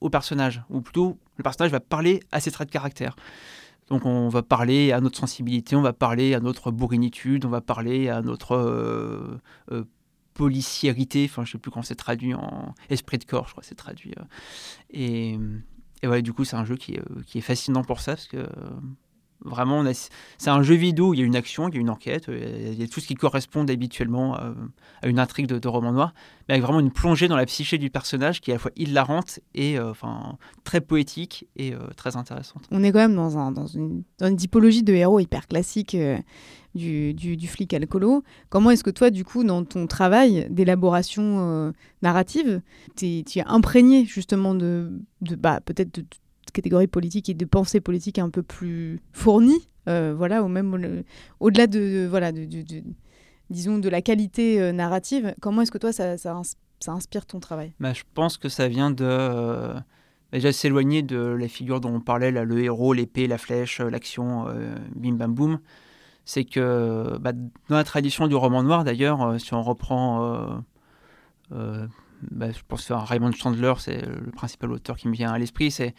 au 0.00 0.10
personnage, 0.10 0.62
ou 0.70 0.80
plutôt 0.80 1.18
le 1.36 1.42
personnage 1.42 1.72
va 1.72 1.80
parler 1.80 2.20
à 2.32 2.40
ses 2.40 2.50
traits 2.50 2.68
de 2.68 2.72
caractère. 2.72 3.16
Donc 3.90 4.06
on 4.06 4.28
va 4.28 4.42
parler 4.42 4.92
à 4.92 5.00
notre 5.00 5.18
sensibilité, 5.18 5.74
on 5.74 5.82
va 5.82 5.92
parler 5.92 6.34
à 6.34 6.40
notre 6.40 6.70
bourrinitude, 6.70 7.44
on 7.44 7.48
va 7.48 7.60
parler 7.60 8.08
à 8.08 8.22
notre 8.22 8.52
euh, 8.52 9.40
euh, 9.72 9.84
policiérité, 10.32 11.26
enfin 11.28 11.44
je 11.44 11.52
sais 11.52 11.58
plus 11.58 11.72
comment 11.72 11.82
c'est 11.82 11.96
traduit 11.96 12.32
en 12.34 12.72
esprit 12.88 13.18
de 13.18 13.24
corps, 13.24 13.48
je 13.48 13.52
crois 13.52 13.64
c'est 13.64 13.74
traduit. 13.74 14.14
Euh. 14.16 15.58
Et, 16.02 16.06
ouais, 16.06 16.22
du 16.22 16.32
coup 16.32 16.44
c'est 16.44 16.54
un 16.54 16.64
jeu 16.64 16.76
qui 16.76 16.98
qui 17.26 17.38
est 17.38 17.42
fascinant 17.42 17.82
pour 17.82 18.00
ça, 18.00 18.12
parce 18.12 18.28
que 18.28 18.46
Vraiment, 19.44 19.84
c'est 20.38 20.50
un 20.50 20.62
jeu 20.62 20.74
vidéo 20.74 21.08
où 21.10 21.14
il 21.14 21.20
y 21.20 21.22
a 21.22 21.26
une 21.26 21.36
action, 21.36 21.68
il 21.68 21.74
y 21.74 21.78
a 21.78 21.80
une 21.80 21.90
enquête, 21.90 22.26
il 22.28 22.74
y 22.74 22.82
a 22.82 22.86
tout 22.86 23.00
ce 23.00 23.06
qui 23.06 23.14
correspond 23.14 23.66
habituellement 23.66 24.34
à, 24.34 24.52
à 25.02 25.08
une 25.08 25.18
intrigue 25.18 25.46
de, 25.46 25.68
roman 25.68 25.92
noir, 25.92 26.12
mais 26.48 26.54
avec 26.54 26.64
vraiment 26.64 26.80
une 26.80 26.90
plongée 26.90 27.28
dans 27.28 27.36
la 27.36 27.46
psyché 27.46 27.78
du 27.78 27.90
personnage 27.90 28.40
qui 28.40 28.50
est 28.50 28.54
à 28.54 28.56
la 28.56 28.58
fois 28.58 28.70
hilarante 28.76 29.40
et 29.54 29.78
euh, 29.78 29.90
enfin, 29.90 30.36
très 30.64 30.80
poétique 30.80 31.46
et 31.56 31.72
euh, 31.72 31.78
très 31.96 32.16
intéressante. 32.16 32.66
On 32.70 32.82
est 32.82 32.92
quand 32.92 32.98
même 32.98 33.14
dans, 33.14 33.38
un, 33.38 33.52
dans, 33.52 33.66
une, 33.66 34.02
dans 34.18 34.28
une, 34.28 34.36
typologie 34.36 34.82
de 34.82 34.92
héros 34.92 35.20
hyper 35.20 35.46
classique 35.46 35.94
euh, 35.94 36.18
du, 36.74 37.14
du, 37.14 37.36
du, 37.36 37.48
flic 37.48 37.72
alcoolo. 37.72 38.22
Comment 38.48 38.70
est-ce 38.70 38.84
que 38.84 38.90
toi, 38.90 39.10
du 39.10 39.24
coup, 39.24 39.44
dans 39.44 39.64
ton 39.64 39.86
travail 39.86 40.46
d'élaboration 40.50 41.72
narrative, 42.02 42.62
tu 42.96 43.06
es 43.06 43.44
imprégné 43.46 44.04
justement 44.04 44.54
de, 44.54 44.92
de 45.20 45.34
bah, 45.34 45.60
peut-être 45.64 45.94
de 45.94 46.04
catégorie 46.52 46.86
politique 46.86 47.28
et 47.28 47.34
de 47.34 47.44
pensée 47.44 47.80
politique 47.80 48.18
un 48.18 48.30
peu 48.30 48.42
plus 48.42 49.00
fournie, 49.12 49.68
euh, 49.88 50.14
voilà, 50.16 50.42
ou 50.42 50.48
même 50.48 51.04
au-delà 51.40 51.66
de, 51.66 52.06
voilà, 52.08 52.32
disons, 53.50 53.78
de 53.78 53.88
la 53.88 54.02
qualité 54.02 54.60
euh, 54.60 54.72
narrative, 54.72 55.34
comment 55.40 55.62
est-ce 55.62 55.72
que 55.72 55.78
toi, 55.78 55.92
ça, 55.92 56.16
inspire 56.86 57.26
ton 57.26 57.40
travail? 57.40 57.72
Bah, 57.80 57.92
Je 57.92 58.02
pense 58.14 58.36
que 58.36 58.48
ça 58.48 58.68
vient 58.68 58.90
de... 58.90 59.04
Euh, 59.04 59.74
déjà 60.32 60.52
s'éloigner 60.52 61.02
de 61.02 61.18
la 61.18 61.48
figure 61.48 61.80
dont 61.80 61.94
on 61.94 62.00
parlait, 62.00 62.30
là, 62.30 62.44
le 62.44 62.62
héros, 62.62 62.92
l'épée, 62.92 63.26
la 63.26 63.38
flèche, 63.38 63.80
l'action, 63.80 64.46
bim 64.94 65.14
bam 65.14 65.34
boum. 65.34 65.58
C'est 66.24 66.44
que 66.44 67.18
bah, 67.18 67.32
dans 67.32 67.76
la 67.76 67.82
tradition 67.82 68.28
du 68.28 68.36
roman 68.36 68.62
noir, 68.62 68.84
d'ailleurs, 68.84 69.40
si 69.40 69.54
on 69.54 69.62
reprend... 69.62 70.62
Bah, 72.30 72.50
je 72.50 72.60
pense 72.68 72.86
que 72.86 72.92
Raymond 72.92 73.32
Chandler, 73.32 73.72
c'est 73.78 74.02
le 74.04 74.30
principal 74.30 74.72
auteur 74.72 74.96
qui 74.96 75.08
me 75.08 75.14
vient 75.14 75.32
à 75.32 75.38
l'esprit, 75.38 75.70
c'est 75.70 75.94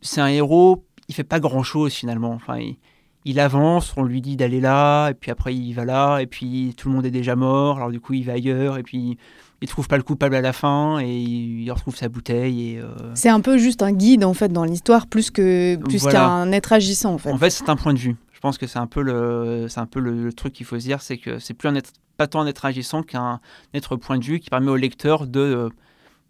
c'est 0.00 0.20
un 0.20 0.28
héros, 0.28 0.84
il 1.08 1.14
fait 1.14 1.24
pas 1.24 1.40
grand 1.40 1.62
chose 1.62 1.92
finalement. 1.92 2.32
Enfin, 2.32 2.58
il, 2.58 2.76
il, 3.24 3.40
avance, 3.40 3.94
on 3.96 4.02
lui 4.02 4.20
dit 4.20 4.36
d'aller 4.36 4.60
là, 4.60 5.10
et 5.10 5.14
puis 5.14 5.30
après 5.30 5.54
il 5.54 5.72
va 5.72 5.84
là, 5.84 6.20
et 6.20 6.26
puis 6.26 6.74
tout 6.76 6.88
le 6.88 6.94
monde 6.94 7.06
est 7.06 7.10
déjà 7.10 7.36
mort, 7.36 7.76
alors 7.76 7.90
du 7.90 8.00
coup 8.00 8.14
il 8.14 8.24
va 8.24 8.32
ailleurs, 8.34 8.78
et 8.78 8.82
puis 8.82 9.18
il 9.62 9.68
trouve 9.68 9.88
pas 9.88 9.96
le 9.96 10.02
coupable 10.02 10.34
à 10.34 10.40
la 10.40 10.52
fin, 10.52 11.00
et 11.00 11.14
il 11.14 11.70
retrouve 11.70 11.96
sa 11.96 12.08
bouteille. 12.08 12.70
Et 12.70 12.78
euh... 12.78 12.88
C'est 13.14 13.28
un 13.28 13.40
peu 13.40 13.58
juste 13.58 13.82
un 13.82 13.92
guide 13.92 14.24
en 14.24 14.34
fait 14.34 14.48
dans 14.48 14.64
l'histoire, 14.64 15.06
plus 15.06 15.30
que 15.30 15.76
plus 15.76 16.02
voilà. 16.02 16.20
qu'un 16.20 16.52
être 16.52 16.72
agissant 16.72 17.14
en 17.14 17.18
fait. 17.18 17.30
En 17.30 17.38
fait, 17.38 17.50
c'est 17.50 17.68
un 17.68 17.76
point 17.76 17.94
de 17.94 17.98
vue. 17.98 18.16
Je 18.32 18.40
pense 18.40 18.56
que 18.56 18.66
c'est 18.66 18.78
un 18.78 18.86
peu 18.86 19.02
le, 19.02 19.66
c'est 19.68 19.80
un 19.80 19.86
peu 19.86 20.00
le, 20.00 20.24
le 20.24 20.32
truc 20.32 20.54
qu'il 20.54 20.64
faut 20.64 20.78
se 20.78 20.84
dire, 20.84 21.02
c'est 21.02 21.18
que 21.18 21.38
c'est 21.38 21.52
plus 21.52 21.68
un 21.68 21.74
être, 21.74 21.92
pas 22.16 22.26
tant 22.26 22.40
un 22.40 22.46
être 22.46 22.64
agissant 22.64 23.02
qu'un 23.02 23.40
être 23.74 23.96
point 23.96 24.18
de 24.18 24.24
vue 24.24 24.40
qui 24.40 24.48
permet 24.48 24.70
au 24.70 24.76
lecteur 24.76 25.26
de 25.26 25.40
euh, 25.40 25.68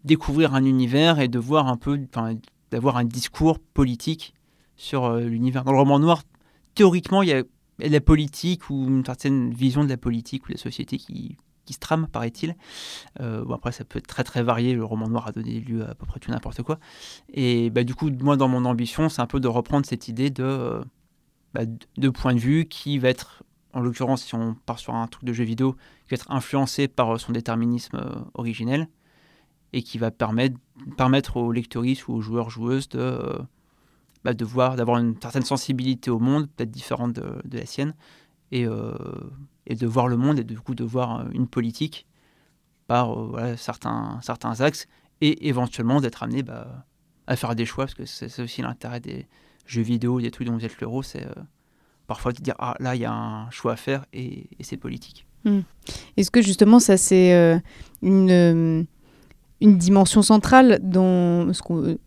découvrir 0.03 0.53
un 0.53 0.65
univers 0.65 1.19
et 1.19 1.29
de 1.29 1.39
voir 1.39 1.67
un 1.67 1.77
peu, 1.77 1.97
d'avoir 2.71 2.97
un 2.97 3.05
discours 3.05 3.59
politique 3.59 4.33
sur 4.75 5.05
euh, 5.05 5.21
l'univers. 5.21 5.63
Dans 5.63 5.71
le 5.71 5.77
roman 5.77 5.99
noir, 5.99 6.23
théoriquement, 6.75 7.21
il 7.21 7.29
y 7.29 7.33
a 7.33 7.43
la 7.79 8.01
politique 8.01 8.69
ou 8.69 8.87
une 8.87 9.05
certaine 9.05 9.53
vision 9.53 9.83
de 9.83 9.89
la 9.89 9.97
politique 9.97 10.45
ou 10.45 10.47
de 10.49 10.53
la 10.53 10.59
société 10.59 10.97
qui, 10.97 11.37
qui 11.65 11.73
se 11.73 11.79
trame, 11.79 12.07
paraît-il. 12.07 12.55
Euh, 13.19 13.45
après, 13.53 13.71
ça 13.71 13.83
peut 13.83 13.99
être 13.99 14.07
très 14.07 14.23
très 14.23 14.43
varié. 14.43 14.73
Le 14.73 14.83
roman 14.83 15.07
noir 15.07 15.27
a 15.27 15.31
donné 15.31 15.59
lieu 15.59 15.85
à, 15.85 15.91
à 15.91 15.95
peu 15.95 16.05
près 16.05 16.19
tout 16.19 16.31
n'importe 16.31 16.63
quoi. 16.63 16.79
Et 17.33 17.69
bah, 17.69 17.83
du 17.83 17.95
coup, 17.95 18.09
moi, 18.21 18.37
dans 18.37 18.47
mon 18.47 18.65
ambition, 18.65 19.09
c'est 19.09 19.21
un 19.21 19.27
peu 19.27 19.39
de 19.39 19.47
reprendre 19.47 19.85
cette 19.85 20.07
idée 20.07 20.29
de, 20.29 20.81
bah, 21.53 21.61
de 21.97 22.09
point 22.09 22.33
de 22.33 22.39
vue 22.39 22.65
qui 22.65 22.97
va 22.97 23.09
être, 23.09 23.43
en 23.73 23.81
l'occurrence, 23.81 24.23
si 24.23 24.35
on 24.35 24.55
part 24.65 24.79
sur 24.79 24.95
un 24.95 25.07
truc 25.07 25.23
de 25.23 25.33
jeu 25.33 25.43
vidéo, 25.43 25.73
qui 26.07 26.11
va 26.11 26.15
être 26.15 26.31
influencé 26.31 26.87
par 26.87 27.19
son 27.19 27.31
déterminisme 27.31 27.97
euh, 27.97 28.21
originel 28.33 28.87
et 29.73 29.83
qui 29.83 29.97
va 29.97 30.11
permettre, 30.11 30.57
permettre 30.97 31.37
aux 31.37 31.51
lecteuristes 31.51 32.07
ou 32.07 32.13
aux 32.13 32.21
joueurs 32.21 32.49
joueuses 32.49 32.89
de, 32.89 32.99
euh, 32.99 33.39
bah, 34.23 34.33
de 34.33 34.45
voir, 34.45 34.75
d'avoir 34.75 34.97
une 34.97 35.19
certaine 35.21 35.43
sensibilité 35.43 36.09
au 36.09 36.19
monde, 36.19 36.49
peut-être 36.55 36.71
différente 36.71 37.13
de, 37.13 37.57
la 37.57 37.65
sienne, 37.65 37.93
et, 38.51 38.65
euh, 38.65 38.93
et 39.67 39.75
de 39.75 39.87
voir 39.87 40.07
le 40.07 40.17
monde 40.17 40.39
et 40.39 40.43
du 40.43 40.59
coup 40.59 40.75
de 40.75 40.83
voir 40.83 41.25
une 41.31 41.47
politique 41.47 42.05
par 42.87 43.37
euh, 43.37 43.55
certains, 43.55 44.19
certains 44.21 44.59
axes 44.61 44.87
et 45.21 45.47
éventuellement 45.47 46.01
d'être 46.01 46.23
amené 46.23 46.43
bah, 46.43 46.85
à 47.27 47.35
faire 47.35 47.55
des 47.55 47.65
choix, 47.65 47.85
parce 47.85 47.93
que 47.93 48.05
c'est 48.05 48.41
aussi 48.41 48.61
l'intérêt 48.61 48.99
des 48.99 49.27
jeux 49.65 49.81
vidéo, 49.81 50.19
des 50.19 50.31
trucs 50.31 50.47
dont 50.47 50.57
vous 50.57 50.65
êtes 50.65 50.79
le 50.79 50.87
héros, 50.87 51.03
c'est 51.03 51.25
euh, 51.25 51.33
parfois 52.07 52.33
de 52.33 52.41
dire 52.41 52.55
ah 52.59 52.75
là 52.79 52.95
il 52.95 53.01
y 53.01 53.05
a 53.05 53.13
un 53.13 53.49
choix 53.51 53.73
à 53.73 53.75
faire 53.75 54.05
et, 54.13 54.49
c'est 54.61 54.77
politique. 54.77 55.25
Hmm. 55.45 55.61
Est-ce 56.17 56.29
que 56.29 56.41
justement 56.41 56.79
ça 56.79 56.97
c'est 56.97 57.33
euh, 57.33 57.57
une, 58.01 58.29
euh, 58.29 58.83
une 59.61 59.77
dimension 59.77 60.21
centrale 60.21 60.79
dans 60.81 61.53
ce 61.53 61.61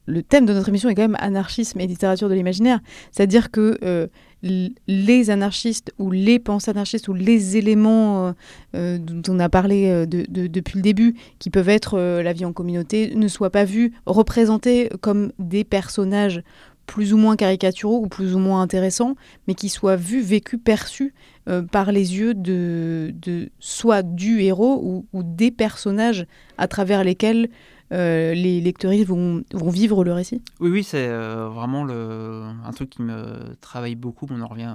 le 0.06 0.22
thème 0.22 0.44
de 0.46 0.52
notre 0.52 0.68
émission 0.68 0.88
est 0.88 0.94
quand 0.94 1.02
même 1.02 1.16
anarchisme 1.20 1.80
et 1.80 1.86
littérature 1.86 2.28
de 2.28 2.34
l'imaginaire, 2.34 2.80
c'est-à-dire 3.12 3.50
que 3.50 3.78
euh, 3.84 4.06
les 4.42 5.30
anarchistes 5.30 5.92
ou 5.98 6.10
les 6.10 6.38
pensées 6.38 6.70
anarchistes 6.70 7.08
ou 7.08 7.14
les 7.14 7.56
éléments 7.56 8.26
euh, 8.28 8.32
euh, 8.76 8.98
dont 8.98 9.22
on 9.34 9.38
a 9.40 9.48
parlé 9.48 10.06
de- 10.06 10.26
de- 10.28 10.46
depuis 10.48 10.76
le 10.76 10.82
début, 10.82 11.14
qui 11.38 11.48
peuvent 11.50 11.68
être 11.70 11.98
la 11.98 12.32
vie 12.32 12.44
en 12.44 12.52
communauté, 12.52 13.14
ne 13.14 13.28
soient 13.28 13.50
pas 13.50 13.64
vus 13.64 13.92
représentés 14.04 14.90
comme 15.00 15.32
des 15.38 15.64
personnages 15.64 16.42
plus 16.86 17.12
ou 17.12 17.16
moins 17.16 17.36
caricaturaux 17.36 18.00
ou 18.04 18.08
plus 18.08 18.34
ou 18.34 18.38
moins 18.38 18.62
intéressants, 18.62 19.16
mais 19.46 19.54
qui 19.54 19.68
soient 19.68 19.96
vus, 19.96 20.20
vécus, 20.20 20.60
perçus 20.62 21.14
euh, 21.48 21.62
par 21.62 21.92
les 21.92 22.16
yeux 22.16 22.34
de, 22.34 23.12
de 23.14 23.50
soit 23.58 24.02
du 24.02 24.40
héros 24.40 25.04
ou, 25.12 25.22
des 25.22 25.50
personnages 25.50 26.26
à 26.58 26.68
travers 26.68 27.04
lesquels 27.04 27.48
euh, 27.92 28.32
les 28.34 28.60
lecteuristes 28.60 29.06
vont, 29.06 29.44
vont 29.52 29.70
vivre 29.70 30.04
le 30.04 30.12
récit. 30.12 30.42
Oui, 30.60 30.70
oui, 30.70 30.84
c'est 30.84 31.08
euh, 31.08 31.48
vraiment 31.48 31.84
le, 31.84 32.42
un 32.64 32.70
truc 32.72 32.90
qui 32.90 33.02
me 33.02 33.54
travaille 33.60 33.94
beaucoup. 33.94 34.26
On 34.30 34.40
en 34.40 34.46
revient 34.46 34.74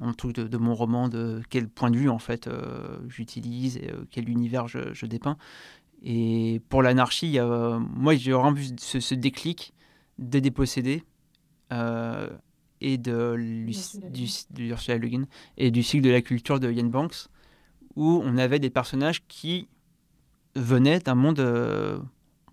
au, 0.00 0.12
truc 0.12 0.34
de, 0.34 0.44
de 0.44 0.56
mon 0.56 0.74
roman, 0.74 1.08
de 1.08 1.42
quel 1.48 1.68
point 1.68 1.90
de 1.90 1.96
vue 1.96 2.08
en 2.08 2.18
fait 2.18 2.48
j'utilise 3.08 3.76
et 3.76 3.90
quel 4.10 4.28
univers 4.28 4.66
je, 4.68 5.06
dépeins. 5.06 5.36
Et 6.02 6.60
pour 6.68 6.82
l'anarchie, 6.82 7.38
moi 7.40 8.14
j'ai 8.16 8.32
vraiment 8.32 8.52
vu 8.52 8.66
ce, 8.78 9.00
ce 9.00 9.14
déclic 9.14 9.74
des 10.18 10.40
dépossédés 10.40 11.04
et 12.80 12.98
de 12.98 13.34
du, 14.10 14.26
du 14.50 14.68
Ursula 14.70 14.96
Le 14.98 15.08
Guin 15.08 15.24
et 15.58 15.70
du 15.70 15.82
cycle 15.82 16.02
de 16.04 16.10
la 16.10 16.22
culture 16.22 16.58
de 16.60 16.70
Ian 16.70 16.86
Banks, 16.86 17.26
où 17.96 18.22
on 18.24 18.36
avait 18.38 18.58
des 18.58 18.70
personnages 18.70 19.26
qui 19.28 19.68
venaient 20.56 20.98
d'un 21.00 21.14
monde 21.14 21.40
euh, 21.40 21.98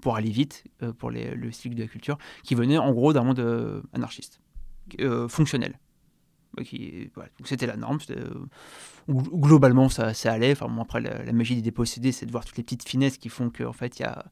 pour 0.01 0.15
aller 0.15 0.29
vite, 0.29 0.63
euh, 0.83 0.93
pour 0.93 1.09
les- 1.11 1.33
le 1.33 1.51
cycle 1.51 1.75
de 1.75 1.81
la 1.81 1.87
culture, 1.87 2.17
qui 2.43 2.53
venait 2.55 2.77
en 2.77 2.91
gros 2.93 3.13
d'un 3.13 3.23
monde 3.23 3.39
euh, 3.39 3.81
anarchiste, 3.93 4.39
euh, 4.99 5.27
fonctionnel. 5.27 5.79
Euh, 6.59 6.63
qui- 6.63 7.09
voilà. 7.15 7.29
Donc 7.39 7.47
c'était 7.47 7.67
la 7.67 7.77
norme. 7.77 7.99
euh, 8.11 8.45
globalement, 9.09 9.89
ça, 9.89 10.13
ça 10.13 10.33
allait. 10.33 10.51
Enfin, 10.51 10.67
bon, 10.67 10.81
après, 10.81 11.01
la, 11.01 11.23
la 11.23 11.31
magie 11.33 11.55
des 11.55 11.61
dépossédés, 11.61 12.11
c'est 12.11 12.25
de 12.25 12.31
voir 12.31 12.45
toutes 12.45 12.57
les 12.57 12.63
petites 12.63 12.87
finesses 12.87 13.17
qui 13.17 13.29
font 13.29 13.49
qu'en 13.49 13.73
fait, 13.73 13.99
il 13.99 14.03
y 14.03 14.05
a 14.05 14.25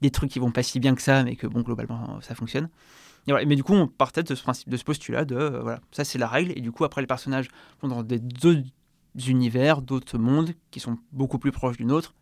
des 0.00 0.10
trucs 0.10 0.30
qui 0.30 0.38
vont 0.38 0.52
pas 0.52 0.62
si 0.62 0.78
bien 0.80 0.94
que 0.94 1.02
ça, 1.02 1.24
mais 1.24 1.36
que 1.36 1.46
bon, 1.46 1.62
globalement, 1.62 2.20
ça 2.20 2.34
fonctionne. 2.34 2.68
Mais 3.28 3.56
du 3.56 3.62
coup, 3.62 3.74
on 3.74 3.86
partait 3.86 4.22
de 4.22 4.34
ce 4.34 4.42
principe, 4.42 4.68
de 4.68 4.76
ce 4.76 4.84
postulat 4.84 5.24
de 5.24 5.36
euh, 5.36 5.60
voilà, 5.62 5.80
ça 5.92 6.04
c'est 6.04 6.18
la 6.18 6.26
règle. 6.28 6.52
Et 6.56 6.60
du 6.60 6.72
coup, 6.72 6.84
après, 6.84 7.00
les 7.00 7.06
personnages 7.06 7.48
vont 7.80 7.88
dans 7.88 8.02
des 8.02 8.18
d'autres 8.18 8.62
univers, 9.28 9.82
d'autres 9.82 10.18
mondes 10.18 10.52
qui 10.70 10.80
sont 10.80 10.98
beaucoup 11.12 11.38
plus 11.38 11.52
proches 11.52 11.76
du 11.76 11.84
nôtre 11.84 12.14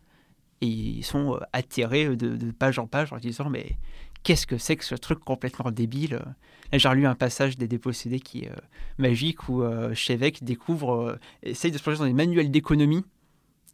et 0.61 0.67
ils 0.67 1.03
sont 1.03 1.35
euh, 1.35 1.39
attirés 1.53 2.15
de, 2.15 2.35
de 2.35 2.51
page 2.51 2.79
en 2.79 2.87
page 2.87 3.13
en 3.13 3.17
disant 3.17 3.49
mais 3.49 3.77
qu'est-ce 4.23 4.45
que 4.47 4.57
c'est 4.57 4.75
que 4.75 4.83
ce 4.85 4.95
truc 4.95 5.19
complètement 5.19 5.71
débile 5.71 6.15
euh? 6.15 6.25
Là, 6.71 6.77
j'ai 6.77 6.89
relu 6.89 7.07
un 7.07 7.15
passage 7.15 7.57
des 7.57 7.67
dépossédés 7.67 8.19
qui 8.19 8.41
est 8.43 8.49
euh, 8.51 8.55
magique 8.99 9.49
où 9.49 9.63
euh, 9.63 9.93
Chevek 9.95 10.43
découvre, 10.43 10.93
euh, 10.95 11.19
essaye 11.41 11.71
de 11.71 11.77
se 11.77 11.83
plonger 11.83 11.99
dans 11.99 12.05
les 12.05 12.13
manuels 12.13 12.51
d'économie 12.51 13.03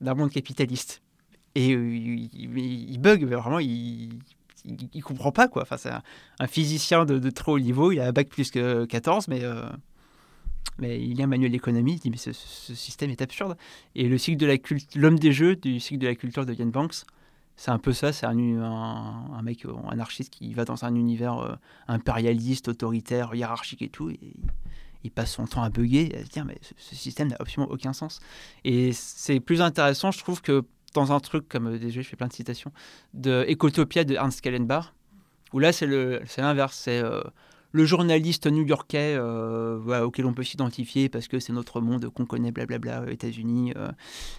d'un 0.02 0.14
monde 0.14 0.30
capitaliste. 0.32 1.02
Et 1.56 1.74
euh, 1.74 1.96
il, 1.96 2.30
il- 2.34 2.92
il 2.92 2.98
bug, 3.00 3.26
mais 3.26 3.36
vraiment, 3.36 3.60
il, 3.60 4.20
il, 4.66 4.90
il 4.94 5.04
comprend 5.04 5.32
pas 5.32 5.48
quoi. 5.48 5.64
Enfin, 5.64 5.78
c'est 5.78 5.92
un, 5.92 6.48
physicien 6.48 7.06
de, 7.06 7.20
de 7.20 7.30
très 7.30 7.52
haut 7.52 7.60
niveau, 7.60 7.92
il 7.92 8.00
a 8.00 8.08
un 8.08 8.12
bac 8.12 8.30
plus 8.30 8.52
que 8.52 8.86
14, 8.86 9.28
mais, 9.28 9.44
euh, 9.44 9.64
mais 10.80 11.02
il 11.02 11.18
y 11.18 11.22
a 11.22 11.26
un 11.26 11.28
manuel 11.28 11.52
d'économie, 11.52 11.94
il 11.94 12.00
dit 12.00 12.10
mais 12.10 12.18
ce, 12.18 12.34
système 12.34 13.10
est 13.10 13.22
absurde. 13.22 13.58
Et 13.96 14.08
le 14.08 14.18
cycle 14.18 14.38
de 14.38 14.46
la 14.46 14.56
l'homme 14.96 15.20
des 15.20 15.32
jeux 15.32 15.56
du 15.56 15.80
cycle 15.80 16.00
de 16.00 16.08
la 16.08 16.16
culture 16.16 16.46
de 16.46 16.54
Ian 16.54 16.68
Banks, 16.68 17.06
c'est 17.58 17.72
un 17.72 17.80
peu 17.80 17.94
ça, 17.94 18.12
c'est 18.12 18.26
un, 18.26 18.34
mec 19.44 19.66
euh, 19.66 19.74
anarchiste 19.90 20.30
qui 20.30 20.54
va 20.54 20.66
dans 20.66 20.84
un 20.84 20.94
univers 20.96 21.40
euh, 21.40 21.56
impérialiste, 21.88 22.68
autoritaire, 22.68 23.34
hiérarchique 23.34 23.82
et 23.82 23.90
tout, 23.90 24.10
et 24.10 24.20
il 25.06 25.12
passe 25.12 25.34
son 25.34 25.46
temps 25.46 25.64
à 25.64 25.70
bugger, 25.70 26.14
à 26.16 26.26
se 26.26 26.30
dire 26.30 26.46
mais 26.46 26.58
ce 26.62 26.96
système 26.96 27.30
n'a 27.30 27.38
absolument 27.40 27.72
aucun 27.72 27.94
sens. 27.94 28.20
Et 28.66 28.92
c'est 28.92 29.40
plus 29.40 29.62
intéressant, 29.62 30.12
je 30.12 30.20
trouve, 30.20 30.42
que 30.42 30.66
dans 30.96 31.12
un 31.12 31.20
truc 31.20 31.48
comme, 31.48 31.68
euh, 31.68 31.78
déjà 31.78 32.02
je 32.02 32.08
fais 32.08 32.16
plein 32.16 32.28
de 32.28 32.34
citations, 32.34 32.72
de 33.14 33.46
Ecotopia 33.48 34.04
de 34.04 34.16
Ernst 34.16 34.42
Kallenbach, 34.42 34.94
où 35.54 35.60
là 35.60 35.72
c'est 35.72 35.86
le- 35.86 36.22
c'est 36.26 36.42
l'inverse, 36.42 36.76
c'est 36.76 37.00
euh, 37.00 37.22
le 37.72 37.86
journaliste 37.86 38.48
new-yorkais 38.48 39.16
euh, 39.18 39.78
voilà, 39.84 40.06
auquel 40.08 40.26
on 40.26 40.34
peut 40.34 40.44
s'identifier 40.44 41.10
parce 41.10 41.28
que 41.28 41.40
c'est 41.40 41.52
notre 41.54 41.82
monde 41.82 42.10
qu'on 42.10 42.26
connaît, 42.26 42.52
blablabla, 42.52 43.04
États-Unis, 43.12 43.74
euh, 43.76 43.90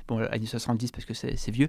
bon, 0.08 0.18
années 0.30 0.46
70 0.46 0.90
parce 0.90 1.04
que 1.04 1.14
c'est 1.14 1.36
c'est 1.36 1.50
vieux, 1.52 1.68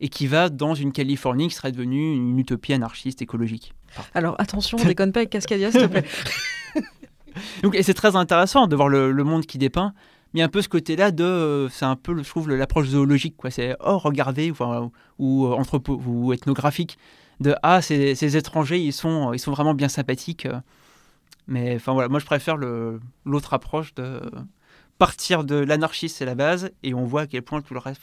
et 0.00 0.08
qui 0.10 0.26
va 0.26 0.50
dans 0.50 0.74
une 0.74 0.92
Californie 0.92 1.48
qui 1.48 1.54
serait 1.54 1.72
devenue 1.72 2.14
une 2.14 2.38
utopie 2.38 2.74
anarchiste 2.74 3.22
écologique. 3.22 3.72
Alors 4.14 4.36
attention, 4.38 4.76
on 4.80 4.84
déconne 4.94 5.12
pas 5.12 5.20
avec 5.20 5.30
Cascadia, 5.30 5.72
s'il 5.72 5.80
te 5.80 5.86
plaît. 5.86 6.04
Donc, 7.62 7.74
et 7.74 7.82
c'est 7.82 7.94
très 7.94 8.16
intéressant 8.16 8.66
de 8.66 8.74
voir 8.76 8.88
le, 8.88 9.12
le 9.12 9.24
monde 9.24 9.46
qui 9.46 9.58
dépeint. 9.58 9.94
Mais 10.34 10.42
un 10.42 10.48
peu 10.48 10.62
ce 10.62 10.68
côté-là 10.68 11.10
de, 11.10 11.24
euh, 11.24 11.68
c'est 11.70 11.86
un 11.86 11.96
peu, 11.96 12.16
je 12.22 12.28
trouve, 12.28 12.50
l'approche 12.50 12.88
zoologique, 12.88 13.36
quoi. 13.36 13.50
C'est 13.50 13.76
oh 13.80 13.98
regardez, 13.98 14.50
enfin, 14.50 14.90
ou, 15.18 15.46
euh, 15.46 15.62
ou 16.06 16.32
ethnographique, 16.32 16.98
de 17.40 17.54
ah 17.62 17.80
ces, 17.82 18.14
ces 18.14 18.36
étrangers, 18.36 18.78
ils 18.78 18.92
sont, 18.92 19.32
ils 19.32 19.38
sont 19.38 19.52
vraiment 19.52 19.74
bien 19.74 19.88
sympathiques. 19.88 20.46
euh. 20.46 20.60
Mais 21.46 21.76
enfin 21.76 21.92
voilà, 21.94 22.08
moi 22.10 22.20
je 22.20 22.26
préfère 22.26 22.56
l'autre 23.24 23.54
approche 23.54 23.94
de 23.94 24.20
partir 24.98 25.44
de 25.44 25.54
l'anarchisme, 25.54 26.14
c'est 26.18 26.26
la 26.26 26.34
base, 26.34 26.70
et 26.82 26.92
on 26.92 27.04
voit 27.04 27.22
à 27.22 27.26
quel 27.26 27.42
point 27.42 27.62
tout 27.62 27.72
le 27.72 27.80
reste, 27.80 28.02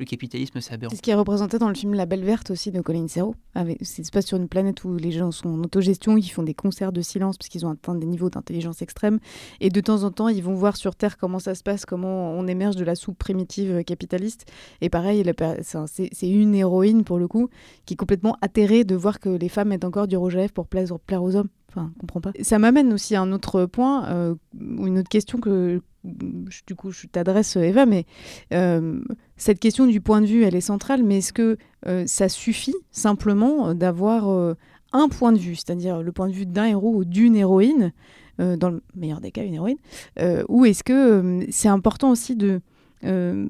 le 0.00 0.06
capitalisme, 0.06 0.60
c'est 0.60 0.72
aberrant. 0.74 0.90
C'est 0.90 0.96
ce 0.96 1.02
qui 1.02 1.10
est 1.10 1.14
représenté 1.14 1.58
dans 1.58 1.68
le 1.68 1.74
film 1.74 1.94
La 1.94 2.06
Belle 2.06 2.24
Verte 2.24 2.50
aussi 2.50 2.72
de 2.72 2.80
Colin 2.80 3.06
Serrault. 3.06 3.36
C'est 3.82 4.02
se 4.02 4.10
passe 4.10 4.26
sur 4.26 4.38
une 4.38 4.48
planète 4.48 4.82
où 4.84 4.96
les 4.96 5.12
gens 5.12 5.30
sont 5.30 5.48
en 5.50 5.58
autogestion, 5.62 6.16
ils 6.16 6.26
font 6.28 6.42
des 6.42 6.54
concerts 6.54 6.90
de 6.90 7.02
silence 7.02 7.36
parce 7.36 7.48
qu'ils 7.48 7.66
ont 7.66 7.70
atteint 7.70 7.94
des 7.94 8.06
niveaux 8.06 8.30
d'intelligence 8.30 8.82
extrême. 8.82 9.20
Et 9.60 9.68
de 9.68 9.80
temps 9.80 10.02
en 10.02 10.10
temps, 10.10 10.28
ils 10.28 10.42
vont 10.42 10.54
voir 10.54 10.76
sur 10.76 10.96
Terre 10.96 11.18
comment 11.18 11.38
ça 11.38 11.54
se 11.54 11.62
passe, 11.62 11.84
comment 11.84 12.32
on 12.32 12.46
émerge 12.46 12.76
de 12.76 12.84
la 12.84 12.94
soupe 12.94 13.18
primitive 13.18 13.84
capitaliste. 13.84 14.50
Et 14.80 14.88
pareil, 14.88 15.22
c'est 15.62 15.76
un- 15.78 15.86
c'est 15.86 16.08
c'est 16.12 16.30
une 16.30 16.54
héroïne 16.54 17.04
pour 17.04 17.18
le 17.18 17.28
coup 17.28 17.48
qui 17.84 17.94
est 17.94 17.96
complètement 17.96 18.36
atterrée 18.40 18.84
de 18.84 18.94
voir 18.96 19.20
que 19.20 19.28
les 19.28 19.48
femmes 19.50 19.68
mettent 19.68 19.84
encore 19.84 20.08
du 20.08 20.16
rouge 20.16 20.34
à 20.34 20.38
lèvres 20.38 20.52
pour 20.52 20.66
plaire, 20.66 21.22
aux 21.22 21.36
hommes. 21.36 21.48
Enfin, 21.68 21.92
on 21.96 22.00
comprend 22.00 22.20
pas. 22.20 22.32
Ça 22.40 22.58
m'amène 22.58 22.92
aussi 22.92 23.14
à 23.14 23.20
un 23.20 23.30
autre 23.32 23.66
point, 23.66 24.08
euh, 24.08 24.34
une 24.58 24.98
autre 24.98 25.08
question 25.08 25.38
que 25.38 25.80
du 26.04 26.74
coup 26.74 26.90
je 26.90 27.06
t'adresse 27.06 27.56
Eva, 27.56 27.86
mais 27.86 28.06
euh, 28.52 29.00
cette 29.36 29.60
question 29.60 29.86
du 29.86 30.00
point 30.00 30.20
de 30.20 30.26
vue, 30.26 30.44
elle 30.44 30.54
est 30.54 30.60
centrale, 30.60 31.02
mais 31.02 31.18
est-ce 31.18 31.32
que 31.32 31.58
euh, 31.86 32.04
ça 32.06 32.28
suffit 32.28 32.74
simplement 32.90 33.68
euh, 33.68 33.74
d'avoir 33.74 34.28
euh, 34.30 34.54
un 34.92 35.08
point 35.08 35.32
de 35.32 35.38
vue, 35.38 35.56
c'est-à-dire 35.56 36.02
le 36.02 36.12
point 36.12 36.28
de 36.28 36.32
vue 36.32 36.46
d'un 36.46 36.66
héros 36.66 36.94
ou 36.94 37.04
d'une 37.04 37.36
héroïne, 37.36 37.92
euh, 38.40 38.56
dans 38.56 38.70
le 38.70 38.82
meilleur 38.94 39.20
des 39.20 39.30
cas 39.30 39.44
une 39.44 39.54
héroïne, 39.54 39.78
euh, 40.18 40.42
ou 40.48 40.64
est-ce 40.64 40.82
que 40.82 40.92
euh, 40.92 41.44
c'est 41.50 41.68
important 41.68 42.10
aussi 42.10 42.34
de, 42.36 42.60
euh, 43.04 43.46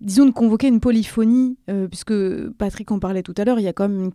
disons, 0.00 0.26
de 0.26 0.30
convoquer 0.30 0.68
une 0.68 0.80
polyphonie, 0.80 1.56
euh, 1.70 1.88
puisque 1.88 2.12
Patrick 2.58 2.90
en 2.90 2.98
parlait 2.98 3.22
tout 3.22 3.34
à 3.36 3.44
l'heure, 3.44 3.58
il 3.60 3.64
y 3.64 3.68
a 3.68 3.72
quand 3.72 3.88
même 3.88 4.04
une 4.04 4.12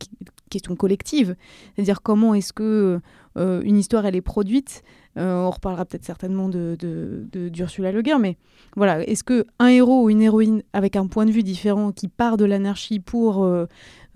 question 0.49 0.76
collective, 0.76 1.36
c'est-à-dire 1.76 2.01
comment 2.01 2.34
est-ce 2.34 2.53
que 2.53 2.64
euh, 2.64 2.99
une 3.36 3.78
histoire 3.78 4.06
elle 4.06 4.16
est 4.16 4.22
produite. 4.22 4.84
Euh, 5.18 5.44
on 5.44 5.52
reparlera 5.52 5.86
peut-être 5.86 6.06
certainement 6.06 6.50
de, 6.50 6.76
d'Ursula 7.32 7.92
Le 7.92 8.02
Guin, 8.02 8.18
mais 8.18 8.38
voilà, 8.76 9.08
est-ce 9.08 9.24
que 9.24 9.46
un 9.60 9.68
héros 9.68 10.04
ou 10.04 10.10
une 10.10 10.24
héroïne 10.24 10.64
avec 10.74 10.96
un 10.96 11.06
point 11.06 11.26
de 11.26 11.32
vue 11.32 11.44
différent 11.44 11.92
qui 11.92 12.08
part 12.08 12.36
de 12.36 12.46
l'anarchie 12.46 13.00
pour 13.00 13.44
euh, 13.44 13.68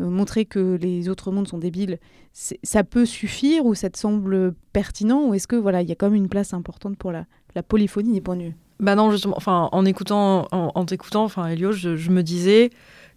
euh, 0.01 0.09
montrer 0.09 0.45
que 0.45 0.76
les 0.82 1.07
autres 1.07 1.32
mondes 1.32 1.47
sont 1.47 1.59
débiles, 1.59 1.99
ça 2.34 2.84
peut 2.84 3.05
suffire 3.05 3.65
ou 3.65 3.76
ça 3.76 3.91
te 3.91 3.97
semble 3.97 4.53
pertinent 4.74 5.28
ou 5.28 5.34
est-ce 5.36 5.47
que 5.47 5.55
voilà, 5.55 5.84
il 5.84 5.89
y 5.89 5.91
a 5.91 5.95
quand 5.95 6.07
même 6.07 6.15
une 6.15 6.30
place 6.30 6.53
importante 6.53 6.97
pour 6.97 7.11
la, 7.11 7.26
la 7.53 7.61
polyphonie 7.61 8.13
des 8.13 8.22
points 8.22 8.36
de 8.36 8.43
vue? 8.43 8.55
Bah 8.80 8.95
non, 8.95 9.11
justement, 9.11 9.36
enfin, 9.38 9.70
en 9.72 9.86
écoutant, 9.86 10.47
en, 10.51 10.72
en 10.74 10.86
t'écoutant, 10.86 11.24
enfin, 11.24 11.47
Elio, 11.47 11.72
je 11.72 12.09
me 12.09 12.22
disais 12.22 12.72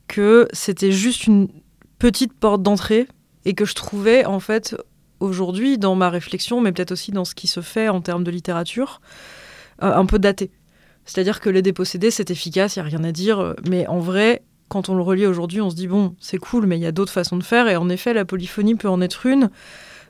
que 0.07 0.49
c'était 0.53 0.93
juste 0.93 1.27
une 1.27 1.49
petite 1.99 2.33
porte 2.33 2.63
d'entrée 2.63 3.09
et 3.45 3.55
que 3.55 3.65
je 3.65 3.75
trouvais, 3.75 4.25
en 4.27 4.41
fait, 4.41 4.77
aujourd'hui, 5.21 5.79
dans 5.79 5.95
ma 5.95 6.11
réflexion, 6.11 6.61
mais 6.61 6.73
peut-être 6.73 6.93
aussi 6.93 7.13
dans 7.13 7.25
ce 7.25 7.35
qui 7.35 7.47
se 7.47 7.61
fait 7.61 7.89
en 7.89 8.01
termes 8.01 8.25
de 8.25 8.31
littérature, 8.31 9.01
euh, 9.83 9.95
un 9.95 10.07
peu 10.07 10.19
daté. 10.19 10.51
C'est-à-dire 11.05 11.41
que 11.41 11.51
Les 11.51 11.63
Dépossédés, 11.63 12.11
c'est 12.11 12.31
efficace, 12.31 12.77
il 12.77 12.81
n'y 12.81 12.87
a 12.87 12.89
rien 12.89 13.05
à 13.05 13.13
dire, 13.13 13.55
mais 13.69 13.87
en 13.87 13.99
vrai, 13.99 14.43
quand 14.69 14.89
on 14.89 14.95
le 14.95 15.03
relit 15.03 15.27
aujourd'hui, 15.27 15.61
on 15.61 15.69
se 15.69 15.75
dit, 15.75 15.89
bon, 15.89 16.15
c'est 16.21 16.39
cool, 16.39 16.67
mais 16.67 16.79
il 16.79 16.83
y 16.83 16.87
a 16.87 16.93
d'autres 16.93 17.13
façons 17.13 17.37
de 17.37 17.43
faire, 17.43 17.69
et 17.69 17.77
en 17.77 17.89
effet, 17.89 18.15
la 18.15 18.25
polyphonie 18.25 18.77
peut 18.77 18.89
en 18.89 19.01
être 19.01 19.27
une, 19.27 19.51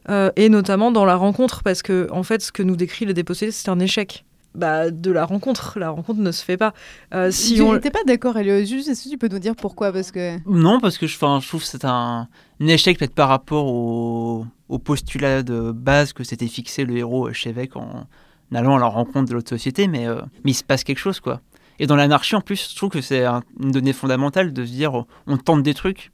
euh, 0.09 0.31
et 0.37 0.49
notamment 0.49 0.93
dans 0.93 1.05
la 1.05 1.17
rencontre, 1.17 1.63
parce 1.63 1.83
que, 1.83 2.09
en 2.13 2.23
fait, 2.23 2.43
ce 2.43 2.53
que 2.53 2.63
nous 2.63 2.77
décrit 2.77 3.07
Les 3.07 3.15
Dépossédés, 3.15 3.53
c'est 3.53 3.71
un 3.71 3.81
échec. 3.81 4.25
Bah, 4.55 4.91
de 4.91 5.11
la 5.11 5.25
rencontre. 5.25 5.79
La 5.79 5.91
rencontre 5.91 6.21
ne 6.21 6.33
se 6.33 6.45
fait 6.45 6.57
pas. 6.57 6.75
Euh, 7.15 7.31
si 7.31 7.55
tu 7.55 7.63
on... 7.63 7.73
n'étais 7.75 7.91
pas 7.91 8.05
d'accord, 8.05 8.37
Elio. 8.37 8.65
Juste, 8.65 8.89
est-ce 8.89 9.05
que 9.05 9.09
tu 9.11 9.19
peux 9.19 9.29
nous 9.29 9.39
dire 9.39 9.55
pourquoi? 9.57 9.93
Parce 9.93 10.11
que 10.11 10.39
Non, 10.49 10.81
parce 10.81 10.99
que 10.99 11.07
je, 11.07 11.13
je 11.15 11.19
trouve 11.49 11.61
que 11.61 11.67
c'est 11.67 11.85
un, 11.85 12.29
un 12.61 12.67
échec 12.67 12.99
peut-être 12.99 13.15
par 13.15 13.29
rapport 13.29 13.67
au, 13.67 14.47
au 14.69 14.79
postulat 14.79 15.43
de 15.43 15.73
base 15.73 16.13
que 16.13 16.25
s'était 16.25 16.47
fixé 16.49 16.85
le 16.85 16.97
héros 16.97 17.33
chez 17.33 17.53
Vec 17.53 17.77
en 17.77 18.07
allant 18.53 18.77
à 18.77 18.81
la 18.81 18.87
rencontre 18.87 19.29
de 19.29 19.35
l'autre 19.35 19.49
société, 19.49 19.87
mais, 19.87 20.07
euh, 20.09 20.21
mais 20.45 20.51
il 20.51 20.55
se 20.55 20.65
passe 20.65 20.83
quelque 20.83 20.99
chose, 20.99 21.21
quoi. 21.21 21.41
Et 21.79 21.87
dans 21.87 21.95
l'anarchie, 21.97 22.35
en 22.35 22.41
plus, 22.41 22.71
je 22.73 22.77
trouve 22.77 22.91
que 22.91 23.01
c'est 23.01 23.25
un- 23.25 23.43
une 23.61 23.71
donnée 23.71 23.93
fondamentale 23.93 24.53
de 24.53 24.65
se 24.67 24.71
dire 24.73 25.05
on 25.29 25.37
tente 25.37 25.63
des 25.63 25.73
trucs, 25.73 26.11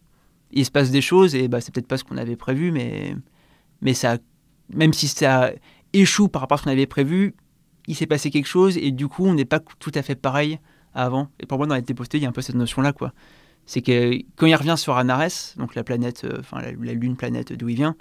il 0.53 0.64
se 0.66 0.70
passe 0.70 0.91
des 0.91 1.01
choses, 1.01 1.34
et 1.34 1.49
bah, 1.49 1.61
c'est 1.62 1.72
peut-être 1.74 1.89
pas 1.89 1.97
ce 1.97 2.05
qu'on 2.05 2.18
avait 2.18 2.37
prévu, 2.37 2.70
mais, 2.72 3.16
mais 3.80 3.95
ça, 3.95 4.18
même 4.72 4.93
si 4.93 5.09
ça 5.09 5.51
échoue 5.95 6.28
par 6.28 6.43
rapport 6.43 6.57
à 6.57 6.59
ce 6.59 6.64
qu'on 6.64 6.70
avait 6.70 6.87
prévu, 6.87 7.34
il 7.87 7.95
s'est 7.95 8.07
passé 8.07 8.30
quelque 8.30 8.47
chose, 8.47 8.76
et 8.78 8.91
du 8.91 9.09
coup, 9.09 9.24
on 9.24 9.34
n'est 9.34 9.45
pas 9.45 9.61
tout 9.61 9.93
à 9.95 10.03
fait 10.03 10.14
pareil 10.14 10.59
avant. 10.95 11.28
Et 11.41 11.47
pour 11.47 11.59
moi, 11.59 11.66
dans 11.66 11.74
les 11.74 11.82
posté, 11.82 12.18
il 12.18 12.22
y 12.22 12.26
a 12.26 12.28
un 12.28 12.32
peu 12.32 12.43
cette 12.43 12.57
notion-là, 12.57 12.93
quoi. 12.93 13.12
C'est 13.66 13.82
que 13.82 14.20
quand 14.37 14.47
il 14.47 14.55
revient 14.55 14.76
sur 14.76 14.97
Anares, 14.97 15.55
donc 15.57 15.74
la 15.74 15.82
planète, 15.82 16.24
euh, 16.24 16.39
enfin 16.39 16.61
la, 16.61 16.93
lune 16.93 17.16
planète 17.16 17.53
d'où 17.53 17.68
il 17.68 17.76
vient, 17.76 17.97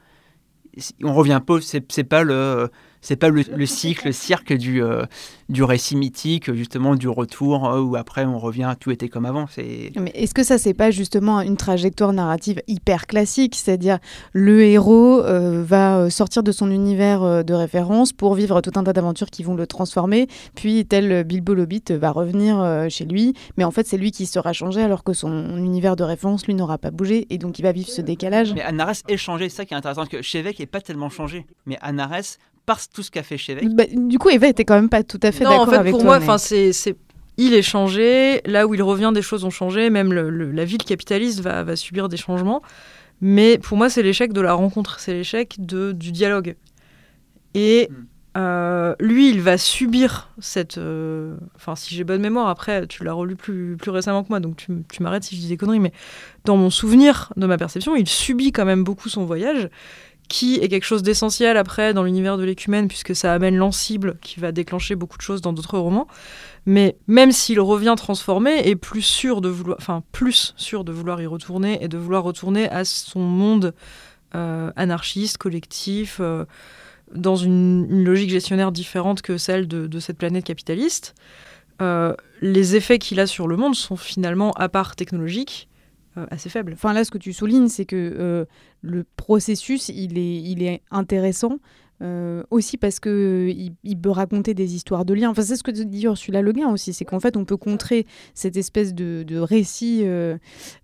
on 1.04 1.14
revient 1.14 1.42
pas, 1.46 1.60
c'est 1.62 1.92
c'est 1.92 2.04
pas 2.04 2.24
le, 2.24 2.70
c'est 3.06 3.16
pas 3.16 3.30
le, 3.30 3.44
le 3.56 3.66
cycle, 3.68 4.08
le 4.08 4.12
cirque 4.14 4.52
du, 4.52 4.82
euh, 4.82 5.06
du 5.48 5.64
récit 5.64 5.96
mythique, 5.96 6.52
justement 6.52 6.96
du 6.96 7.08
retour 7.08 7.68
euh, 7.68 7.80
où 7.80 7.96
après 7.96 8.26
on 8.26 8.40
revient, 8.40 8.74
tout 8.80 8.90
était 8.90 9.10
comme 9.10 9.26
avant. 9.26 9.46
C'est 9.48 9.92
Mais 9.96 10.12
est-ce 10.16 10.34
que 10.34 10.44
ça, 10.44 10.58
c'est 10.58 10.74
pas 10.74 10.90
justement 10.90 11.42
une 11.42 11.56
trajectoire 11.56 12.14
narrative 12.14 12.64
hyper 12.68 13.06
classique? 13.06 13.54
C'est-à-dire, 13.54 14.00
le 14.34 14.64
héros 14.64 15.22
euh, 15.22 15.64
va 15.64 16.10
sortir 16.10 16.42
de 16.42 16.52
son 16.52 16.72
univers 16.72 17.46
de 17.46 17.54
référence 17.54 18.12
pour 18.12 18.34
vivre 18.34 18.62
tout 18.62 18.72
un 18.76 18.84
tas 18.84 18.94
d'aventures 18.94 19.30
qui 19.30 19.44
vont 19.44 19.54
le 19.54 19.68
transformer, 19.68 20.28
puis 20.56 20.84
tel 20.86 21.24
Bilbo 21.26 21.54
l'Hobbit 21.54 21.84
euh, 21.92 22.00
va 22.00 22.10
revenir 22.10 22.88
chez 22.90 23.06
lui, 23.06 23.36
mais 23.58 23.66
en 23.66 23.72
fait, 23.72 23.86
c'est 23.86 23.98
lui 23.98 24.12
qui 24.12 24.26
sera 24.26 24.52
changé 24.52 24.82
alors 24.82 25.04
que 25.04 25.14
son 25.14 25.58
univers 25.58 25.96
de 25.96 26.04
référence, 26.04 26.48
lui, 26.48 26.56
n'aura 26.56 26.80
pas 26.80 26.90
bougé, 26.90 27.28
et 27.30 27.38
donc 27.38 27.60
il 27.60 27.62
va 27.62 27.72
vivre 27.72 27.90
ce 27.90 28.02
décalage. 28.02 28.54
Mais 28.56 28.64
Anares 28.64 28.96
est 29.08 29.18
changé, 29.18 29.50
c'est 29.50 29.58
ça 29.58 29.66
qui 29.66 29.76
est 29.76 29.78
intéressant, 29.78 30.08
que 30.08 30.24
Chevek 30.24 30.60
n'est 30.60 30.66
pas 30.66 30.82
tellement 30.82 31.10
changé. 31.10 31.46
Mais 31.68 31.78
Anares, 31.82 32.38
par 32.66 32.80
tout 32.90 33.04
ce 33.04 33.12
qu'a 33.12 33.24
fait 33.24 33.38
Chevek, 33.38 33.70
Bah, 33.76 33.84
du 33.94 34.18
coup, 34.18 34.30
Eva 34.30 34.48
était 34.48 34.66
quand 34.66 34.76
même 34.76 34.90
pas 34.90 35.04
tout 35.04 35.20
à 35.24 35.32
fait 35.32 35.44
non, 35.44 35.52
en 35.52 35.54
d'accord 35.60 35.74
fait, 35.74 35.80
avec 35.80 35.92
pour 35.92 36.02
toi. 36.02 36.08
moi, 36.08 36.18
enfin, 36.18 36.38
c'est, 36.38 36.74
c'est, 36.74 36.96
il 37.38 37.54
est 37.54 37.62
changé. 37.62 38.42
Là 38.46 38.66
où 38.68 38.74
il 38.74 38.82
revient, 38.82 39.12
des 39.14 39.22
choses 39.22 39.44
ont 39.46 39.50
changé. 39.50 39.90
Même 39.90 40.12
le- 40.14 40.30
le- 40.30 40.52
la 40.52 40.66
ville 40.66 40.84
capitaliste 40.84 41.42
va, 41.42 41.64
va 41.64 41.76
subir 41.76 42.10
des 42.10 42.18
changements. 42.18 42.62
Mais 43.22 43.58
pour 43.58 43.78
moi, 43.78 43.90
c'est 43.90 44.04
l'échec 44.04 44.34
de 44.34 44.42
la 44.42 44.54
rencontre, 44.54 45.00
c'est 45.00 45.14
l'échec 45.14 45.56
de, 45.60 45.92
du 45.94 46.12
dialogue. 46.12 46.56
Et 47.54 47.90
euh, 48.38 48.94
lui, 49.00 49.30
il 49.30 49.42
va 49.42 49.58
subir 49.58 50.30
cette. 50.40 50.78
euh, 50.78 51.36
Enfin, 51.56 51.76
si 51.76 51.96
j'ai 51.96 52.04
bonne 52.04 52.22
mémoire, 52.22 52.50
après, 52.50 52.86
tu 52.88 53.04
l'as 53.06 53.14
relu 53.14 53.36
plus, 53.38 53.78
plus 53.78 53.92
récemment 53.92 54.24
que 54.24 54.30
moi, 54.30 54.42
donc 54.42 54.58
tu, 54.58 54.68
tu 54.92 55.04
m'arrêtes 55.04 55.24
si 55.24 55.36
je 55.36 55.42
dis 55.42 55.48
des 55.48 55.58
conneries. 55.58 55.80
Mais 55.80 55.94
dans 56.44 56.58
mon 56.58 56.70
souvenir, 56.70 57.32
de 57.38 57.46
ma 57.46 57.58
perception, 57.58 57.96
il 57.96 58.08
subit 58.10 58.52
quand 58.52 58.66
même 58.66 58.84
beaucoup 58.84 59.08
son 59.08 59.24
voyage, 59.24 59.70
qui 60.28 60.56
est 60.56 60.68
quelque 60.68 60.86
chose 60.86 61.04
d'essentiel 61.04 61.58
après 61.58 61.94
dans 61.94 62.04
l'univers 62.04 62.38
de 62.38 62.44
l'écumène, 62.44 62.88
puisque 62.88 63.16
ça 63.16 63.34
amène 63.34 63.56
l'encible 63.56 64.18
qui 64.22 64.40
va 64.40 64.52
déclencher 64.52 64.96
beaucoup 64.96 65.18
de 65.18 65.22
choses 65.22 65.42
dans 65.42 65.54
d'autres 65.54 65.78
romans. 65.78 66.08
Mais 66.66 66.98
même 67.08 67.32
s'il 67.32 67.60
revient 67.60 67.94
transformé 67.96 68.68
et 68.68 68.76
plus 68.76 69.04
sûr 69.04 69.42
de 69.42 69.50
vouloir, 69.50 69.78
enfin 69.80 70.04
plus 70.12 70.54
sûr 70.58 70.84
de 70.84 70.92
vouloir 70.92 71.22
y 71.22 71.28
retourner 71.28 71.84
et 71.84 71.88
de 71.88 71.98
vouloir 71.98 72.24
retourner 72.24 72.70
à 72.70 72.86
son 72.86 73.20
monde 73.20 73.74
euh, 74.34 74.72
anarchiste, 74.76 75.38
collectif, 75.38 76.18
euh, 76.20 76.46
dans 77.14 77.36
une, 77.36 78.04
logique 78.04 78.32
gestionnaire 78.32 78.72
différente 78.72 79.22
que 79.22 79.38
celle 79.38 79.68
de, 79.68 80.00
cette 80.00 80.18
planète 80.18 80.44
capitaliste, 80.44 81.14
euh, 81.82 82.16
les 82.42 82.76
effets 82.76 83.00
qu'il 83.00 83.20
a 83.20 83.28
sur 83.28 83.48
le 83.48 83.58
monde 83.58 83.76
sont 83.76 83.96
finalement, 83.96 84.52
à 84.54 84.68
part 84.68 84.96
technologiques, 84.96 85.70
assez 86.32 86.50
faibles. 86.50 86.74
Enfin 86.74 86.94
là, 86.94 87.04
ce 87.04 87.12
que 87.12 87.18
tu 87.18 87.34
soulignes, 87.34 87.68
c'est 87.68 87.86
que 87.86 87.96
euh, 87.96 88.46
le 88.82 89.06
processus, 89.16 89.90
il 89.90 90.18
est, 90.18 90.42
il 90.42 90.64
est 90.64 90.82
intéressant. 90.92 91.60
euh, 92.02 92.44
aussi 92.52 92.78
parce 92.78 93.00
que 93.00 93.50
il, 93.56 93.74
il 93.84 93.98
peut 94.00 94.10
raconter 94.10 94.54
des 94.54 94.76
histoires 94.76 95.06
de 95.06 95.14
liens. 95.14 95.30
Enfin, 95.30 95.42
c'est 95.44 95.56
ce 95.56 95.64
que 95.64 95.72
dit 95.72 96.04
Ursula 96.04 96.42
Le 96.42 96.52
Guin 96.52 96.72
aussi, 96.72 96.94
c'est 96.94 97.06
qu'en 97.06 97.20
fait, 97.20 97.38
on 97.38 97.46
peut 97.46 97.58
contrer 97.58 98.06
cette 98.34 98.58
espèce 98.58 98.94
de, 98.94 99.24
de 99.24 99.38
récit 99.38 100.02
euh, 100.04 100.38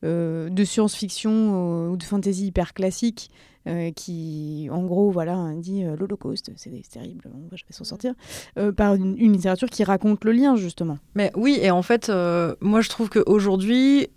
euh, 0.03 0.49
de 0.49 0.63
science-fiction 0.63 1.31
euh, 1.31 1.89
ou 1.89 1.97
de 1.97 2.03
fantasy 2.03 2.47
hyper 2.47 2.73
classique 2.73 3.29
euh, 3.67 3.91
qui, 3.91 4.69
en 4.71 4.83
gros, 4.85 5.11
voilà, 5.11 5.51
dit 5.57 5.83
euh, 5.83 5.95
l'Holocauste, 5.95 6.51
c'est 6.55 6.71
terrible, 6.89 7.25
on 7.25 7.47
va 7.49 7.57
jamais 7.57 7.71
s'en 7.71 7.83
sortir, 7.83 8.13
euh, 8.57 8.71
par 8.71 8.95
une, 8.95 9.15
une 9.19 9.33
littérature 9.33 9.69
qui 9.69 9.83
raconte 9.83 10.23
le 10.25 10.31
lien 10.31 10.55
justement. 10.55 10.97
Mais 11.13 11.31
oui, 11.35 11.59
et 11.61 11.69
en 11.69 11.83
fait, 11.83 12.09
euh, 12.09 12.55
moi 12.61 12.81
je 12.81 12.89
trouve 12.89 13.09
qu'aujourd'hui, 13.09 14.07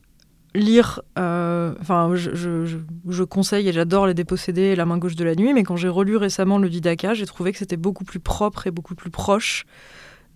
lire. 0.55 1.02
euh, 1.18 1.74
Enfin, 1.80 2.12
je, 2.14 3.22
conseille 3.24 3.68
et 3.68 3.72
j'adore 3.72 4.07
Les 4.07 4.14
Dépossédés 4.14 4.62
et 4.62 4.76
La 4.76 4.86
main 4.86 4.98
gauche 4.98 5.16
de 5.16 5.24
la 5.24 5.34
nuit, 5.34 5.52
mais 5.52 5.62
quand 5.62 5.76
j'ai 5.76 5.88
relu 5.88 6.16
récemment 6.16 6.59
le 6.59 6.68
Didaka, 6.68 7.14
j'ai 7.14 7.26
trouvé 7.26 7.52
que 7.52 7.59
c'était 7.59 7.76
beaucoup 7.76 8.05
plus 8.05 8.20
propre 8.20 8.66
et 8.66 8.70
beaucoup 8.70 8.94
plus 8.94 9.11
proche 9.11 9.66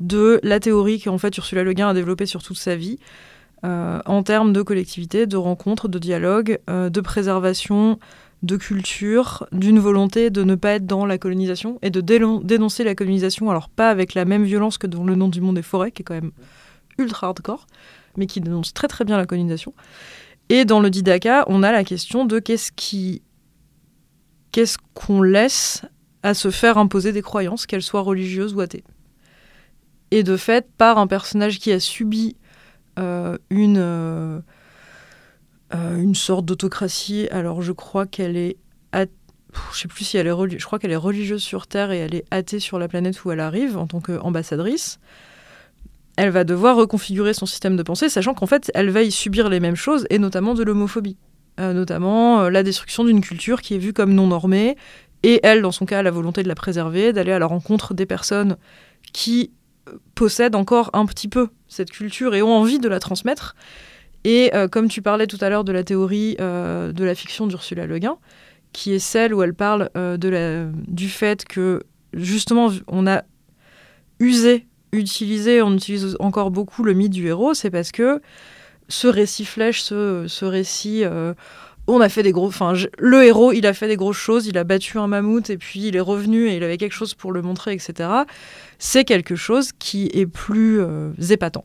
de 0.01 0.41
la 0.43 0.61
théorie 0.61 1.01
qu'en 1.01 1.19
fait 1.19 1.37
Ursula 1.37 1.65
Le 1.65 1.73
Guin 1.73 1.89
a 1.89 1.95
développée 1.95 2.27
sur 2.27 2.43
toute 2.43 2.59
sa 2.59 2.77
vie. 2.77 2.99
euh, 3.65 4.01
en 4.07 4.23
termes 4.23 4.53
de 4.53 4.63
collectivité, 4.63 5.27
de 5.27 5.37
rencontres, 5.37 5.89
de 5.89 5.99
dialogue, 5.99 6.61
euh, 6.71 6.91
de 6.91 7.01
préservation, 7.01 7.99
de 8.45 8.57
culture, 8.57 9.47
d'une 9.53 9.81
volonté 9.81 10.31
de 10.31 10.45
ne 10.45 10.55
pas 10.55 10.73
être 10.75 10.87
dans 10.87 11.05
la 11.07 11.19
colonisation 11.19 11.79
et 11.83 11.91
de 11.91 12.01
dénoncer 12.01 12.85
la 12.85 12.95
colonisation, 12.95 13.51
alors 13.51 13.69
pas 13.69 13.91
avec 13.91 14.15
la 14.15 14.25
même 14.25 14.45
violence 14.45 14.79
que 14.79 14.87
dans 14.87 15.05
Le 15.05 15.17
nom 15.17 15.29
du 15.29 15.41
monde 15.41 15.57
des 15.57 15.63
forêts, 15.63 15.91
qui 15.91 16.03
est 16.03 16.05
quand 16.05 16.15
même 16.15 16.31
ultra 16.99 17.27
hardcore, 17.29 17.67
mais 18.19 18.27
qui 18.27 18.41
dénonce 18.41 18.75
très 18.75 18.89
très 18.89 19.05
bien 19.05 19.17
la 19.17 19.25
colonisation. 19.25 19.73
Et 20.51 20.65
dans 20.65 20.81
le 20.81 20.91
Didaka, 20.91 21.45
on 21.47 21.63
a 21.63 21.73
la 21.73 21.85
question 21.85 22.25
de 22.25 22.39
qu'est-ce 22.39 22.73
qui, 22.73 23.23
qu'est-ce 24.53 24.79
qu'on 24.95 25.23
laisse 25.23 25.83
à 26.23 26.35
se 26.35 26.51
faire 26.51 26.79
imposer 26.79 27.13
des 27.13 27.23
croyances, 27.23 27.67
qu'elles 27.67 27.83
soient 27.83 28.01
religieuses 28.01 28.55
ou 28.55 28.61
athées. 28.61 28.85
Et 30.11 30.23
de 30.23 30.37
fait, 30.37 30.67
par 30.77 30.99
un 30.99 31.07
personnage 31.07 31.59
qui 31.59 31.71
a 31.71 31.81
subi 31.81 32.37
euh, 32.99 33.39
une, 33.51 33.77
euh, 33.79 34.41
euh, 35.75 35.97
une 35.99 36.15
sorte 36.15 36.45
d'autocratie, 36.45 37.29
alors 37.31 37.63
je 37.63 37.73
crois 37.73 38.07
qu'elle 38.07 38.37
est 38.37 38.57
ath- 38.93 39.11
Pff, 39.53 39.71
je 39.73 39.79
sais 39.81 39.89
plus 39.89 40.05
si 40.05 40.19
elle 40.19 40.27
est 40.27 40.33
reli- 40.33 40.59
je 40.59 40.65
crois 40.67 40.79
qu'elle 40.79 40.91
est 40.91 40.97
religieuse 40.97 41.43
sur 41.43 41.67
Terre 41.67 41.91
et 41.91 41.99
elle 41.99 42.15
est 42.15 42.25
athée 42.31 42.61
sur 42.61 42.79
la 42.79 42.87
planète 42.87 43.25
où 43.25 43.31
elle 43.31 43.41
arrive 43.41 43.79
en 43.79 43.87
tant 43.87 44.01
qu'ambassadrice 44.01 44.99
elle 46.19 46.31
va 46.31 46.43
devoir 46.43 46.75
reconfigurer 46.75 47.33
son 47.33 47.47
système 47.47 47.77
de 47.77 47.83
pensée, 47.85 48.09
sachant 48.09 48.35
qu'en 48.35 48.47
fait, 48.47 48.73
elle 48.75 48.91
va 48.91 49.03
y 49.03 49.13
subir 49.13 49.49
les 49.49 49.61
mêmes 49.61 49.77
choses, 49.77 50.05
et 50.11 50.19
notamment 50.19 50.55
de 50.55 50.65
l'homophobie. 50.65 51.17
Euh, 51.61 51.73
notamment 51.73 52.41
euh, 52.41 52.51
la 52.51 52.65
destruction 52.65 53.05
d'une 53.05 53.21
culture 53.21 53.63
qui 53.63 53.77
est 53.77 53.79
vue 53.79 53.93
comme 53.93 54.13
non 54.13 54.27
normée, 54.27 54.77
et 55.23 55.39
elle, 55.45 55.63
dans 55.63 55.71
son 55.71 55.87
cas, 55.87 56.03
la 56.03 56.11
volonté 56.11 56.43
de 56.43 56.49
la 56.49 56.57
préserver, 56.57 57.13
d'aller 57.13 57.31
à 57.31 57.39
la 57.39 57.47
rencontre 57.47 57.95
des 57.95 58.05
personnes 58.05 58.57
qui 59.13 59.53
euh, 59.89 59.93
possèdent 60.17 60.57
encore 60.57 60.91
un 60.93 61.07
petit 61.07 61.29
peu 61.29 61.51
cette 61.69 61.93
culture 61.93 62.35
et 62.35 62.43
ont 62.43 62.53
envie 62.53 62.81
de 62.81 62.89
la 62.89 62.99
transmettre. 62.99 63.55
Et 64.25 64.51
comme 64.73 64.89
tu 64.89 65.01
parlais 65.01 65.29
tout 65.29 65.39
à 65.41 65.49
l'heure 65.49 65.63
de 65.63 65.71
la 65.71 65.85
théorie 65.85 66.35
de 66.39 67.05
la 67.05 67.15
fiction 67.15 67.47
d'Ursula 67.47 67.87
Le 67.87 67.99
Guin, 67.99 68.19
qui 68.73 68.93
est 68.93 68.99
celle 68.99 69.33
où 69.33 69.43
elle 69.45 69.55
parle 69.55 69.89
du 70.89 71.09
fait 71.09 71.45
que, 71.45 71.85
justement, 72.13 72.69
on 72.89 73.07
a 73.07 73.23
usé 74.19 74.68
on 74.93 75.75
utilise 75.75 76.17
encore 76.21 76.51
beaucoup 76.51 76.83
le 76.83 76.93
mythe 76.95 77.13
du 77.13 77.27
héros, 77.27 77.55
c'est 77.55 77.71
parce 77.71 77.93
que 77.93 78.21
ce 78.89 79.07
récit 79.07 79.45
flèche, 79.45 79.83
ce, 79.83 80.45
récit, 80.45 81.05
euh, 81.05 81.35
on 81.87 82.01
a 82.01 82.09
fait 82.09 82.23
des 82.23 82.33
gros, 82.33 82.47
enfin, 82.47 82.73
le 82.99 83.25
héros, 83.25 83.53
il 83.53 83.67
a 83.67 83.75
fait 83.75 83.89
des 83.89 83.97
grosses 83.97 84.17
choses, 84.17 84.47
il 84.47 84.57
a 84.59 84.65
battu 84.65 84.99
un 84.99 85.07
mammouth 85.07 85.51
et 85.51 85.59
puis 85.59 85.89
il 85.89 85.97
est 85.97 86.01
revenu 86.01 86.49
et 86.49 86.57
il 86.57 86.65
avait 86.65 86.79
quelque 86.79 86.93
chose 86.93 87.15
pour 87.15 87.33
le 87.33 87.43
montrer, 87.43 87.73
etc. 87.73 88.09
C'est 88.79 89.05
quelque 89.05 89.37
chose 89.37 89.73
qui 89.79 90.11
est 90.15 90.27
plus 90.27 90.81
euh, 90.81 91.13
épatant 91.31 91.65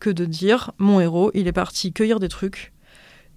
que 0.00 0.10
de 0.10 0.24
dire 0.24 0.72
mon 0.78 1.00
héros, 1.00 1.30
il 1.34 1.46
est 1.46 1.52
parti 1.52 1.92
cueillir 1.92 2.20
des 2.20 2.28
trucs 2.28 2.72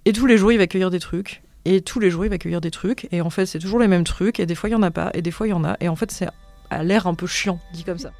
et 0.04 0.12
tous 0.12 0.26
les 0.26 0.36
jours 0.36 0.52
il 0.52 0.58
va 0.58 0.66
cueillir 0.66 0.90
des 0.90 0.98
trucs 0.98 1.42
et 1.64 1.80
tous 1.80 2.00
les 2.00 2.10
jours 2.10 2.24
il 2.24 2.28
va 2.28 2.38
cueillir 2.38 2.60
des 2.60 2.70
trucs 2.70 3.08
et 3.12 3.20
en 3.20 3.30
fait 3.30 3.46
c'est 3.46 3.58
toujours 3.58 3.78
les 3.78 3.88
mêmes 3.88 4.04
trucs 4.04 4.40
et 4.40 4.46
des 4.46 4.54
fois 4.54 4.68
il 4.68 4.72
y 4.72 4.76
en 4.76 4.82
a 4.82 4.90
pas 4.90 5.10
et 5.14 5.22
des 5.22 5.30
fois 5.30 5.46
il 5.46 5.50
y 5.50 5.52
en 5.52 5.64
a 5.64 5.76
et 5.80 5.88
en 5.88 5.96
fait 5.96 6.10
c'est 6.10 6.28
à 6.70 6.82
l'air 6.82 7.06
un 7.06 7.14
peu 7.14 7.26
chiant 7.26 7.60
dit 7.72 7.84
comme 7.84 7.98
ça. 7.98 8.12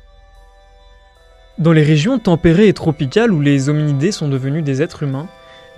Dans 1.58 1.72
les 1.72 1.82
régions 1.82 2.18
tempérées 2.18 2.68
et 2.68 2.74
tropicales 2.74 3.32
où 3.32 3.40
les 3.40 3.70
hominidés 3.70 4.12
sont 4.12 4.28
devenus 4.28 4.62
des 4.62 4.82
êtres 4.82 5.04
humains, 5.04 5.26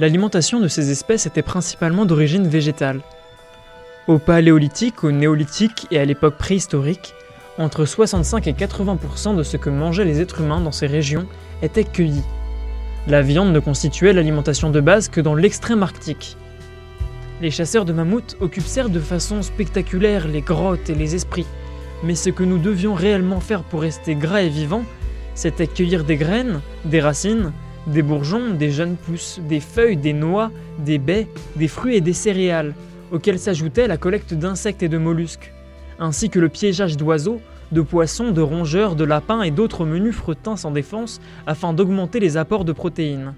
l'alimentation 0.01 0.59
de 0.59 0.67
ces 0.67 0.91
espèces 0.91 1.27
était 1.27 1.43
principalement 1.43 2.05
d'origine 2.05 2.49
végétale. 2.49 3.01
Au 4.09 4.19
paléolithique, 4.19 5.05
au 5.05 5.13
néolithique 5.13 5.87
et 5.93 6.01
à 6.01 6.05
l'époque 6.05 6.37
préhistorique, 6.37 7.15
entre 7.59 7.85
65 7.85 8.49
et 8.49 8.55
80% 8.55 9.37
de 9.37 9.45
ce 9.45 9.57
que 9.57 9.71
mangeaient 9.71 10.05
les 10.05 10.21
êtres 10.21 10.41
humains 10.41 10.61
dans 10.61 10.73
ces 10.73 10.89
régions 10.89 11.27
était 11.63 11.85
cueilli. 11.85 12.25
La 13.07 13.23
viande 13.23 13.53
ne 13.53 13.61
constituait 13.61 14.13
l'alimentation 14.13 14.71
de 14.71 14.81
base 14.81 15.09
que 15.09 15.21
dans 15.21 15.37
l'extrême 15.37 15.85
arctique. 15.85 16.37
Les 17.41 17.53
chasseurs 17.53 17.85
de 17.85 17.93
mammouths 17.93 18.37
occupèrent 18.41 18.91
de 18.91 18.99
façon 18.99 19.43
spectaculaire 19.43 20.27
les 20.27 20.41
grottes 20.41 20.91
et 20.91 20.97
les 20.97 21.15
esprits, 21.15 21.47
mais 22.03 22.17
ce 22.17 22.31
que 22.31 22.43
nous 22.43 22.59
devions 22.59 22.95
réellement 22.95 23.39
faire 23.39 23.63
pour 23.63 23.83
rester 23.83 24.17
gras 24.17 24.43
et 24.43 24.49
vivants, 24.49 24.85
C'était 25.39 25.69
cueillir 25.69 26.03
des 26.03 26.17
graines, 26.17 26.63
des 26.85 27.01
racines, 27.01 27.53
des 27.87 28.03
bourgeons, 28.03 28.55
des 28.55 28.73
jeunes 28.73 28.97
pousses, 28.97 29.39
des 29.49 29.61
feuilles, 29.61 29.97
des 29.97 30.13
noix, 30.13 30.51
des 30.81 30.99
baies, 30.99 31.29
des 31.55 31.69
fruits 31.69 31.95
et 31.95 32.01
des 32.01 32.13
céréales, 32.13 32.75
auxquels 33.13 33.39
s'ajoutait 33.39 33.87
la 33.87 33.99
collecte 33.99 34.35
d'insectes 34.35 34.83
et 34.83 34.89
de 34.89 34.99
mollusques, 34.99 35.53
ainsi 36.01 36.29
que 36.29 36.41
le 36.41 36.49
piégeage 36.49 36.97
d'oiseaux, 36.97 37.41
de 37.71 37.81
poissons, 37.83 38.33
de 38.33 38.41
rongeurs, 38.41 38.97
de 38.97 39.05
lapins 39.05 39.43
et 39.43 39.53
d'autres 39.53 39.85
menus 39.85 40.17
frettins 40.17 40.57
sans 40.57 40.73
défense 40.73 41.21
afin 41.47 41.73
d'augmenter 41.73 42.19
les 42.19 42.37
apports 42.37 42.65
de 42.65 42.73
protéines. 42.73 43.33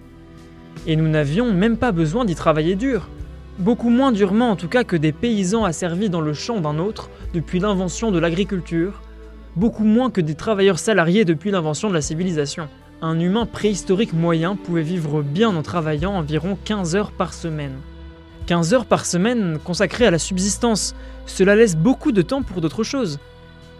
Et 0.87 0.97
nous 0.97 1.07
n'avions 1.07 1.53
même 1.53 1.77
pas 1.77 1.93
besoin 1.93 2.25
d'y 2.25 2.35
travailler 2.35 2.77
dur, 2.77 3.11
beaucoup 3.59 3.91
moins 3.91 4.11
durement 4.11 4.49
en 4.49 4.57
tout 4.57 4.69
cas 4.69 4.85
que 4.85 4.97
des 4.97 5.13
paysans 5.13 5.65
asservis 5.65 6.09
dans 6.09 6.23
le 6.23 6.33
champ 6.33 6.63
d'un 6.63 6.79
autre 6.79 7.11
depuis 7.35 7.59
l'invention 7.59 8.11
de 8.11 8.19
l'agriculture, 8.19 9.03
beaucoup 9.57 9.85
moins 9.85 10.11
que 10.11 10.21
des 10.21 10.35
travailleurs 10.35 10.79
salariés 10.79 11.25
depuis 11.25 11.51
l'invention 11.51 11.89
de 11.89 11.95
la 11.95 12.03
civilisation. 12.03 12.69
Un 13.03 13.19
humain 13.19 13.47
préhistorique 13.47 14.13
moyen 14.13 14.57
pouvait 14.57 14.83
vivre 14.83 15.23
bien 15.23 15.55
en 15.57 15.63
travaillant 15.63 16.13
environ 16.13 16.59
15 16.65 16.97
heures 16.97 17.13
par 17.13 17.33
semaine. 17.33 17.75
15 18.47 18.75
heures 18.75 18.87
par 18.87 19.07
semaine 19.07 19.59
consacrées 19.65 20.07
à 20.07 20.11
la 20.11 20.19
subsistance, 20.19 20.95
cela 21.27 21.57
laisse 21.57 21.77
beaucoup 21.77 22.13
de 22.13 22.23
temps 22.23 22.43
pour 22.43 22.61
d'autres 22.61 22.85
choses. 22.85 23.19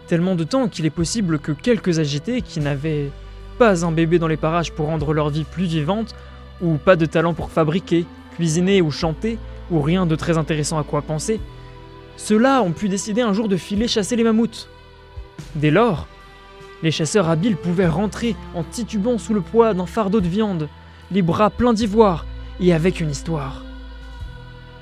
Tellement 0.07 0.35
de 0.35 0.43
temps 0.43 0.67
qu'il 0.67 0.85
est 0.85 0.89
possible 0.89 1.39
que 1.39 1.51
quelques 1.51 1.99
agités 1.99 2.41
qui 2.41 2.59
n'avaient 2.59 3.11
pas 3.59 3.85
un 3.85 3.91
bébé 3.91 4.17
dans 4.17 4.27
les 4.27 4.37
parages 4.37 4.71
pour 4.71 4.87
rendre 4.87 5.13
leur 5.13 5.29
vie 5.29 5.43
plus 5.43 5.65
vivante, 5.65 6.15
ou 6.61 6.77
pas 6.77 6.95
de 6.95 7.05
talent 7.05 7.33
pour 7.33 7.51
fabriquer, 7.51 8.05
cuisiner 8.35 8.81
ou 8.81 8.91
chanter, 8.91 9.37
ou 9.69 9.81
rien 9.81 10.05
de 10.05 10.15
très 10.15 10.37
intéressant 10.37 10.79
à 10.79 10.83
quoi 10.83 11.01
penser, 11.01 11.39
ceux-là 12.17 12.61
ont 12.61 12.71
pu 12.71 12.89
décider 12.89 13.21
un 13.21 13.33
jour 13.33 13.47
de 13.47 13.57
filer 13.57 13.87
chasser 13.87 14.15
les 14.15 14.23
mammouths. 14.23 14.67
Dès 15.55 15.71
lors, 15.71 16.07
les 16.83 16.91
chasseurs 16.91 17.29
habiles 17.29 17.57
pouvaient 17.57 17.87
rentrer 17.87 18.35
en 18.55 18.63
titubant 18.63 19.17
sous 19.17 19.33
le 19.33 19.41
poids 19.41 19.73
d'un 19.73 19.85
fardeau 19.85 20.21
de 20.21 20.27
viande, 20.27 20.69
les 21.11 21.21
bras 21.21 21.49
pleins 21.49 21.73
d'ivoire 21.73 22.25
et 22.59 22.73
avec 22.73 22.99
une 22.99 23.11
histoire. 23.11 23.63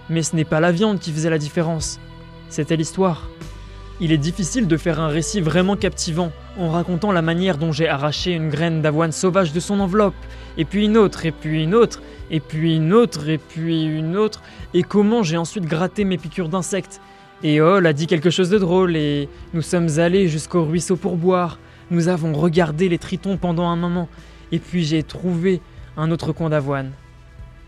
Mais 0.10 0.24
ce 0.24 0.36
n'est 0.36 0.46
pas 0.46 0.60
la 0.60 0.72
viande 0.72 1.00
qui 1.00 1.12
faisait 1.12 1.30
la 1.30 1.38
différence, 1.38 2.00
c'était 2.50 2.78
l'histoire. 2.78 3.30
Il 4.02 4.14
est 4.14 4.18
difficile 4.18 4.68
de 4.68 4.78
faire 4.78 5.02
un 5.02 5.10
récit 5.10 5.42
vraiment 5.42 5.76
captivant 5.76 6.32
en 6.58 6.70
racontant 6.70 7.12
la 7.12 7.22
manière 7.22 7.58
dont 7.58 7.74
j'ai 7.74 7.90
arraché 7.90 8.32
une 8.32 8.50
graine 8.50 8.82
d'avoine 8.82 9.12
sauvage 9.12 9.52
de 9.52 9.60
son 9.60 9.82
enveloppe, 9.82 10.16
et 10.58 10.64
puis 10.64 10.86
une 10.86 10.98
autre, 10.98 11.26
et 11.26 11.32
puis 11.32 11.64
une 11.64 11.76
autre, 11.76 12.02
et 12.32 12.40
puis 12.40 12.78
une 12.78 12.94
autre, 12.94 13.28
et 13.28 13.38
puis 13.38 13.84
une 13.84 14.16
autre, 14.16 14.42
et 14.74 14.84
comment 14.84 15.22
j'ai 15.22 15.36
ensuite 15.36 15.66
gratté 15.66 16.06
mes 16.06 16.18
piqûres 16.18 16.48
d'insectes. 16.48 17.02
Et 17.42 17.62
Hall 17.62 17.86
a 17.88 17.94
dit 17.94 18.06
quelque 18.06 18.30
chose 18.30 18.50
de 18.50 18.58
drôle, 18.58 18.98
et 18.98 19.30
nous 19.54 19.62
sommes 19.62 19.88
allés 19.98 20.28
jusqu'au 20.28 20.66
ruisseau 20.66 20.98
pour 20.98 21.16
boire. 21.16 21.58
Nous 21.90 22.10
avons 22.10 22.34
regardé 22.34 22.90
les 22.90 22.98
tritons 22.98 23.38
pendant 23.38 23.68
un 23.68 23.78
moment, 23.78 24.10
et 24.52 24.60
puis 24.60 24.84
j'ai 24.84 25.04
trouvé 25.04 25.62
un 25.96 26.12
autre 26.12 26.34
coin 26.34 26.50
d'avoine. 26.50 26.92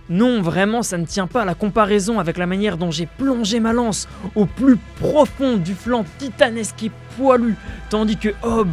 Non, 0.09 0.41
vraiment, 0.41 0.83
ça 0.83 0.97
ne 0.97 1.05
tient 1.05 1.25
pas 1.25 1.43
à 1.43 1.45
la 1.45 1.55
comparaison 1.55 2.19
avec 2.19 2.37
la 2.37 2.47
manière 2.47 2.77
dont 2.77 2.91
j'ai 2.91 3.05
plongé 3.05 3.61
ma 3.61 3.71
lance 3.71 4.09
au 4.35 4.45
plus 4.45 4.77
profond 4.99 5.55
du 5.55 5.73
flanc 5.73 6.03
titanesque 6.17 6.83
et 6.83 6.91
poilu, 7.17 7.55
tandis 7.89 8.17
que 8.17 8.29
Hob, 8.43 8.67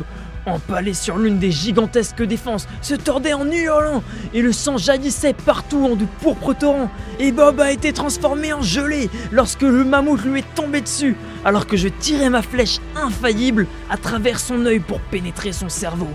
empalé 0.54 0.94
sur 0.94 1.18
l'une 1.18 1.38
des 1.38 1.50
gigantesques 1.50 2.22
défenses, 2.22 2.66
se 2.82 2.94
tordait 2.94 3.32
en 3.32 3.50
hurlant, 3.50 4.02
et 4.34 4.42
le 4.42 4.52
sang 4.52 4.76
jaillissait 4.76 5.34
partout 5.34 5.84
en 5.84 5.96
de 5.96 6.06
pourpres 6.20 6.54
torrents, 6.54 6.90
et 7.18 7.32
Bob 7.32 7.60
a 7.60 7.72
été 7.72 7.92
transformé 7.92 8.52
en 8.52 8.62
gelée 8.62 9.10
lorsque 9.32 9.62
le 9.62 9.84
mammouth 9.84 10.24
lui 10.24 10.40
est 10.40 10.54
tombé 10.54 10.80
dessus, 10.80 11.16
alors 11.44 11.66
que 11.66 11.76
je 11.76 11.88
tirais 11.88 12.30
ma 12.30 12.42
flèche 12.42 12.80
infaillible 12.96 13.66
à 13.90 13.96
travers 13.96 14.40
son 14.40 14.66
œil 14.66 14.80
pour 14.80 15.00
pénétrer 15.00 15.52
son 15.52 15.68
cerveau. 15.68 16.08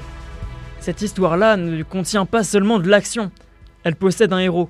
Cette 0.79 1.01
histoire-là 1.01 1.57
ne 1.57 1.81
contient 1.83 2.25
pas 2.25 2.43
seulement 2.43 2.79
de 2.79 2.89
l'action, 2.89 3.31
elle 3.83 3.95
possède 3.95 4.33
un 4.33 4.39
héros, 4.39 4.69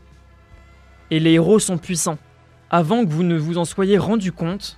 et 1.12 1.20
les 1.20 1.32
héros 1.34 1.60
sont 1.60 1.78
puissants. 1.78 2.18
Avant 2.70 3.06
que 3.06 3.12
vous 3.12 3.24
ne 3.24 3.38
vous 3.38 3.58
en 3.58 3.66
soyez 3.66 3.98
rendu 3.98 4.32
compte, 4.32 4.78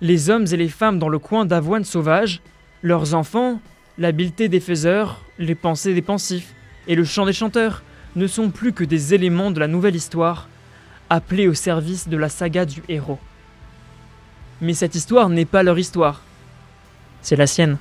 les 0.00 0.30
hommes 0.30 0.46
et 0.50 0.56
les 0.56 0.68
femmes 0.68 0.98
dans 0.98 1.08
le 1.08 1.18
coin 1.18 1.44
d'avoine 1.44 1.84
sauvage, 1.84 2.42
leurs 2.82 3.14
enfants, 3.14 3.60
l'habileté 3.98 4.48
des 4.48 4.60
faiseurs, 4.60 5.20
les 5.38 5.54
pensées 5.54 5.94
des 5.94 6.02
pensifs 6.02 6.54
et 6.86 6.94
le 6.94 7.04
chant 7.04 7.26
des 7.26 7.32
chanteurs 7.32 7.82
ne 8.16 8.26
sont 8.26 8.50
plus 8.50 8.72
que 8.72 8.84
des 8.84 9.14
éléments 9.14 9.50
de 9.50 9.60
la 9.60 9.68
nouvelle 9.68 9.96
histoire, 9.96 10.48
appelés 11.10 11.48
au 11.48 11.54
service 11.54 12.08
de 12.08 12.16
la 12.16 12.28
saga 12.28 12.64
du 12.64 12.82
héros. 12.88 13.18
Mais 14.60 14.74
cette 14.74 14.94
histoire 14.94 15.28
n'est 15.28 15.44
pas 15.44 15.62
leur 15.62 15.78
histoire, 15.78 16.22
c'est 17.22 17.36
la 17.36 17.46
sienne. 17.46 17.78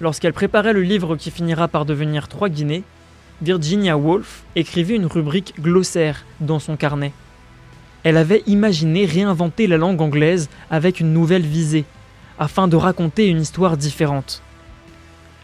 Lorsqu'elle 0.00 0.32
préparait 0.32 0.72
le 0.72 0.82
livre 0.82 1.16
qui 1.16 1.30
finira 1.30 1.68
par 1.68 1.84
devenir 1.84 2.28
Trois 2.28 2.48
Guinées, 2.48 2.84
Virginia 3.42 3.96
Woolf 3.96 4.44
écrivait 4.56 4.96
une 4.96 5.06
rubrique 5.06 5.54
glossaire 5.60 6.24
dans 6.40 6.58
son 6.58 6.76
carnet. 6.76 7.12
Elle 8.02 8.16
avait 8.16 8.42
imaginé 8.46 9.04
réinventer 9.04 9.66
la 9.66 9.76
langue 9.76 10.00
anglaise 10.00 10.48
avec 10.70 11.00
une 11.00 11.12
nouvelle 11.12 11.42
visée, 11.42 11.84
afin 12.40 12.66
de 12.66 12.74
raconter 12.74 13.28
une 13.28 13.42
histoire 13.42 13.76
différente. 13.76 14.42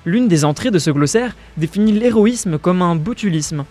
L'une 0.06 0.28
des 0.28 0.44
entrées 0.44 0.70
de 0.70 0.78
ce 0.78 0.90
glossaire 0.90 1.36
définit 1.58 1.92
l'héroïsme 1.92 2.58
comme 2.58 2.80
un 2.80 2.96
botulisme. 2.96 3.64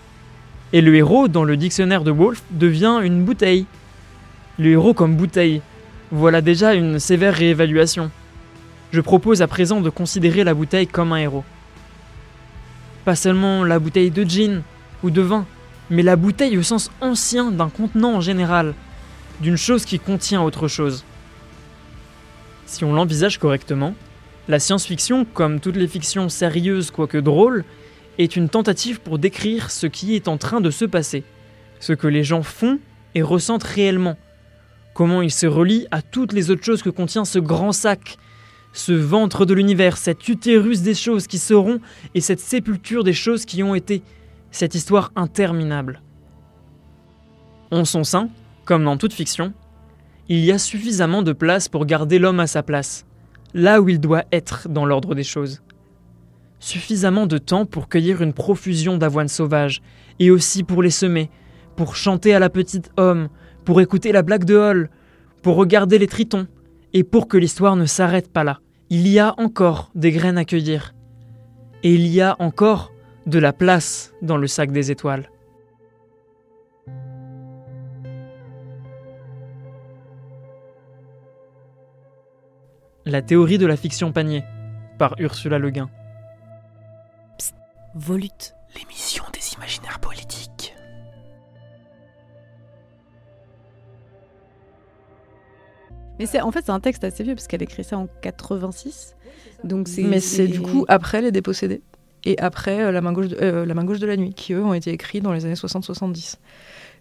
Et 0.74 0.82
le 0.82 0.96
héros, 0.96 1.28
dans 1.28 1.44
le 1.44 1.58
dictionnaire 1.58 2.04
de 2.04 2.12
Woolf, 2.12 2.44
devient 2.52 3.00
une 3.04 3.24
bouteille. 3.24 3.66
Le 4.60 4.70
héros 4.70 4.94
comme 4.94 5.16
bouteille. 5.16 5.62
Voilà 6.12 6.42
déjà 6.42 6.76
une 6.76 7.00
sévère 7.00 7.34
réévaluation. 7.34 8.12
Je 8.92 9.02
propose 9.02 9.42
à 9.42 9.48
présent 9.48 9.82
de 9.82 9.90
considérer 9.90 10.44
la 10.44 10.54
bouteille 10.54 10.88
comme 10.88 11.12
un 11.12 11.18
héros. 11.18 11.44
Pas 13.06 13.16
seulement 13.16 13.64
la 13.64 13.80
bouteille 13.80 14.12
de 14.12 14.24
gin 14.24 14.62
ou 15.04 15.10
de 15.10 15.22
vin, 15.22 15.46
mais 15.90 16.04
la 16.04 16.16
bouteille 16.16 16.60
au 16.60 16.64
sens 16.64 16.92
ancien 17.02 17.52
d'un 17.52 17.70
contenant 17.70 18.16
en 18.16 18.22
général, 18.22 18.76
d'une 19.42 19.58
chose 19.58 19.84
qui 19.84 20.00
contient 20.00 20.44
autre 20.44 20.68
chose. 20.68 21.04
Si 22.66 22.84
on 22.84 22.94
l'envisage 22.94 23.38
correctement, 23.38 23.94
la 24.48 24.60
science-fiction, 24.60 25.26
comme 25.26 25.60
toutes 25.60 25.76
les 25.76 25.88
fictions 25.88 26.30
sérieuses 26.30 26.92
quoique 26.92 27.18
drôles, 27.18 27.64
est 28.18 28.36
une 28.36 28.50
tentative 28.50 29.02
pour 29.02 29.20
décrire 29.20 29.72
ce 29.72 29.88
qui 29.88 30.16
est 30.16 30.28
en 30.28 30.38
train 30.38 30.62
de 30.62 30.72
se 30.72 30.86
passer, 30.86 31.24
ce 31.80 31.94
que 31.94 32.08
les 32.08 32.24
gens 32.24 32.44
font 32.44 32.80
et 33.14 33.22
ressentent 33.22 33.64
réellement, 33.64 34.18
comment 34.94 35.22
ils 35.22 35.32
se 35.32 35.46
relient 35.46 35.88
à 35.92 36.02
toutes 36.02 36.34
les 36.34 36.50
autres 36.50 36.64
choses 36.64 36.82
que 36.82 36.90
contient 36.90 37.26
ce 37.26 37.40
grand 37.40 37.72
sac, 37.72 38.18
ce 38.74 38.94
ventre 38.94 39.46
de 39.46 39.54
l'univers, 39.54 39.98
cet 39.98 40.28
utérus 40.28 40.82
des 40.82 40.96
choses 40.96 41.28
qui 41.28 41.38
seront 41.38 41.80
et 42.14 42.22
cette 42.22 42.40
sépulture 42.40 43.04
des 43.04 43.14
choses 43.14 43.46
qui 43.46 43.64
ont 43.64 43.76
été, 43.76 44.02
cette 44.52 44.76
histoire 44.76 45.12
interminable. 45.16 46.02
En 47.72 47.86
son 47.86 48.04
sein, 48.04 48.30
comme 48.64 48.84
dans 48.84 48.98
toute 48.98 49.14
fiction, 49.14 49.54
il 50.28 50.40
y 50.40 50.52
a 50.52 50.58
suffisamment 50.58 51.22
de 51.22 51.34
place 51.34 51.68
pour 51.68 51.86
garder 51.86 52.18
l'homme 52.18 52.40
à 52.40 52.48
sa 52.48 52.64
place, 52.64 53.06
là 53.54 53.82
où 53.82 53.90
il 53.90 54.00
doit 54.00 54.24
être 54.32 54.68
dans 54.70 54.86
l'ordre 54.86 55.14
des 55.14 55.24
choses. 55.24 55.62
Suffisamment 56.60 57.28
de 57.28 57.38
temps 57.38 57.66
pour 57.66 57.90
cueillir 57.90 58.22
une 58.22 58.34
profusion 58.34 58.98
d'avoine 58.98 59.28
sauvage, 59.28 59.82
et 60.20 60.32
aussi 60.32 60.64
pour 60.64 60.82
les 60.82 60.90
semer, 60.90 61.30
pour 61.76 61.96
chanter 61.96 62.34
à 62.34 62.40
la 62.40 62.50
petite 62.50 62.90
homme, 62.98 63.30
pour 63.66 63.82
écouter 63.82 64.12
la 64.12 64.24
blague 64.24 64.46
de 64.46 64.56
Hall, 64.56 64.90
pour 65.44 65.58
regarder 65.58 66.00
les 66.00 66.08
tritons, 66.08 66.48
et 66.94 67.04
pour 67.04 67.28
que 67.28 67.38
l'histoire 67.38 67.76
ne 67.76 67.86
s'arrête 67.86 68.32
pas 68.32 68.44
là. 68.44 68.60
Il 68.90 69.08
y 69.08 69.20
a 69.20 69.36
encore 69.38 69.92
des 69.96 70.12
graines 70.12 70.38
à 70.38 70.46
cueillir. 70.46 70.96
Et 71.84 71.94
il 71.94 72.08
y 72.08 72.22
a 72.22 72.36
encore 72.40 72.92
de 73.28 73.38
la 73.38 73.54
place 73.54 74.14
dans 74.22 74.38
le 74.38 74.48
sac 74.48 74.72
des 74.72 74.92
étoiles. 74.92 75.30
La 83.08 83.22
théorie 83.22 83.60
de 83.60 83.68
la 83.68 83.78
fiction 83.78 84.12
panier 84.12 84.44
par 84.98 85.14
Ursula 85.20 85.60
Le 85.60 85.70
Guin. 85.70 85.92
Volute. 87.94 88.56
L'émission 88.76 89.24
des 89.32 89.54
imaginaires 89.54 90.00
politiques. 90.00 90.74
Mais 96.18 96.26
c'est 96.26 96.42
en 96.42 96.52
fait 96.52 96.66
c'est 96.66 96.72
un 96.72 96.80
texte 96.80 97.04
assez 97.04 97.24
vieux 97.24 97.36
parce 97.36 97.46
qu'elle 97.46 97.62
écrit 97.62 97.84
ça 97.84 98.00
en 98.00 98.08
86. 98.24 99.16
Donc 99.64 99.88
c'est 99.88 100.02
Mais 100.02 100.20
c'est 100.20 100.48
du 100.48 100.62
coup 100.62 100.86
après 100.88 101.22
Les 101.22 101.32
Dépossédés 101.32 101.84
et 102.24 102.40
après 102.40 102.82
euh, 102.82 102.92
la, 102.92 103.02
main 103.02 103.14
gauche 103.14 103.28
de, 103.28 103.38
euh, 103.40 103.66
la 103.68 103.74
main 103.76 103.84
gauche 103.84 104.00
de 104.00 104.08
la 104.08 104.18
nuit 104.18 104.34
qui 104.34 104.54
eux 104.54 104.64
ont 104.64 104.74
été 104.74 104.90
écrits 104.92 105.22
dans 105.22 105.32
les 105.32 105.46
années 105.46 105.54
60-70. 105.54 106.38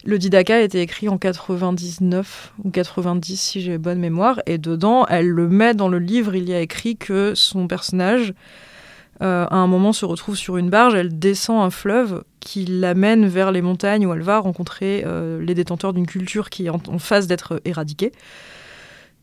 Le 0.07 0.19
Didaka 0.19 0.57
a 0.57 0.61
été 0.61 0.83
écrit 0.83 1.09
en 1.09 1.17
99 1.17 2.53
ou 2.63 2.71
90 2.71 3.41
si 3.41 3.61
j'ai 3.63 3.79
bonne 3.79 3.99
mémoire 3.99 4.41
et 4.45 4.59
dedans 4.59 5.07
elle 5.07 5.29
le 5.29 5.49
met 5.49 5.73
dans 5.73 5.89
le 5.89 5.99
livre 5.99 6.35
il 6.35 6.47
y 6.47 6.53
a 6.53 6.61
écrit 6.61 6.97
que 6.97 7.33
son 7.35 7.67
personnage 7.67 8.35
euh, 9.23 9.47
à 9.49 9.57
un 9.57 9.67
moment 9.67 9.93
se 9.93 10.05
retrouve 10.05 10.37
sur 10.37 10.57
une 10.57 10.71
barge, 10.71 10.95
elle 10.95 11.19
descend 11.19 11.63
un 11.63 11.71
fleuve 11.71 12.25
qui 12.41 12.65
l'amène 12.65 13.27
vers 13.27 13.53
les 13.53 13.63
montagnes 13.63 14.07
où 14.07 14.13
elle 14.13 14.23
va 14.23 14.39
rencontrer 14.39 15.05
euh, 15.07 15.41
les 15.43 15.55
détenteurs 15.55 15.93
d'une 15.93 16.07
culture 16.07 16.51
qui 16.51 16.67
est 16.67 16.71
en, 16.71 16.99
phase 16.99 17.27
d'être 17.27 17.61
éradiquée. 17.65 18.13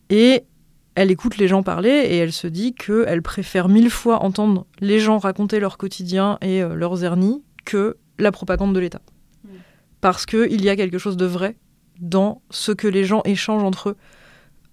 Et 0.10 0.44
elle 0.96 1.12
écoute 1.12 1.38
les 1.38 1.48
gens 1.48 1.64
parler 1.64 1.90
et 1.90 2.18
elle 2.18 2.32
se 2.32 2.48
dit 2.48 2.74
qu'elle 2.74 3.22
préfère 3.22 3.70
mille 3.70 3.90
fois 3.90 4.24
entendre 4.24 4.66
les 4.80 5.00
gens 5.00 5.18
raconter 5.18 5.60
leur 5.60 5.78
quotidien 5.78 6.38
et 6.42 6.64
euh, 6.64 6.74
leurs 6.74 7.04
ernies 7.04 7.44
que 7.66 7.98
la 8.18 8.32
propagande 8.32 8.74
de 8.74 8.80
l'État. 8.80 9.02
Parce 10.02 10.26
qu'il 10.26 10.62
y 10.62 10.70
a 10.70 10.76
quelque 10.76 10.98
chose 10.98 11.18
de 11.18 11.26
vrai 11.26 11.56
dans 12.00 12.42
ce 12.50 12.72
que 12.72 12.88
les 12.88 13.04
gens 13.04 13.22
échangent 13.26 13.64
entre 13.64 13.90
eux, 13.90 13.98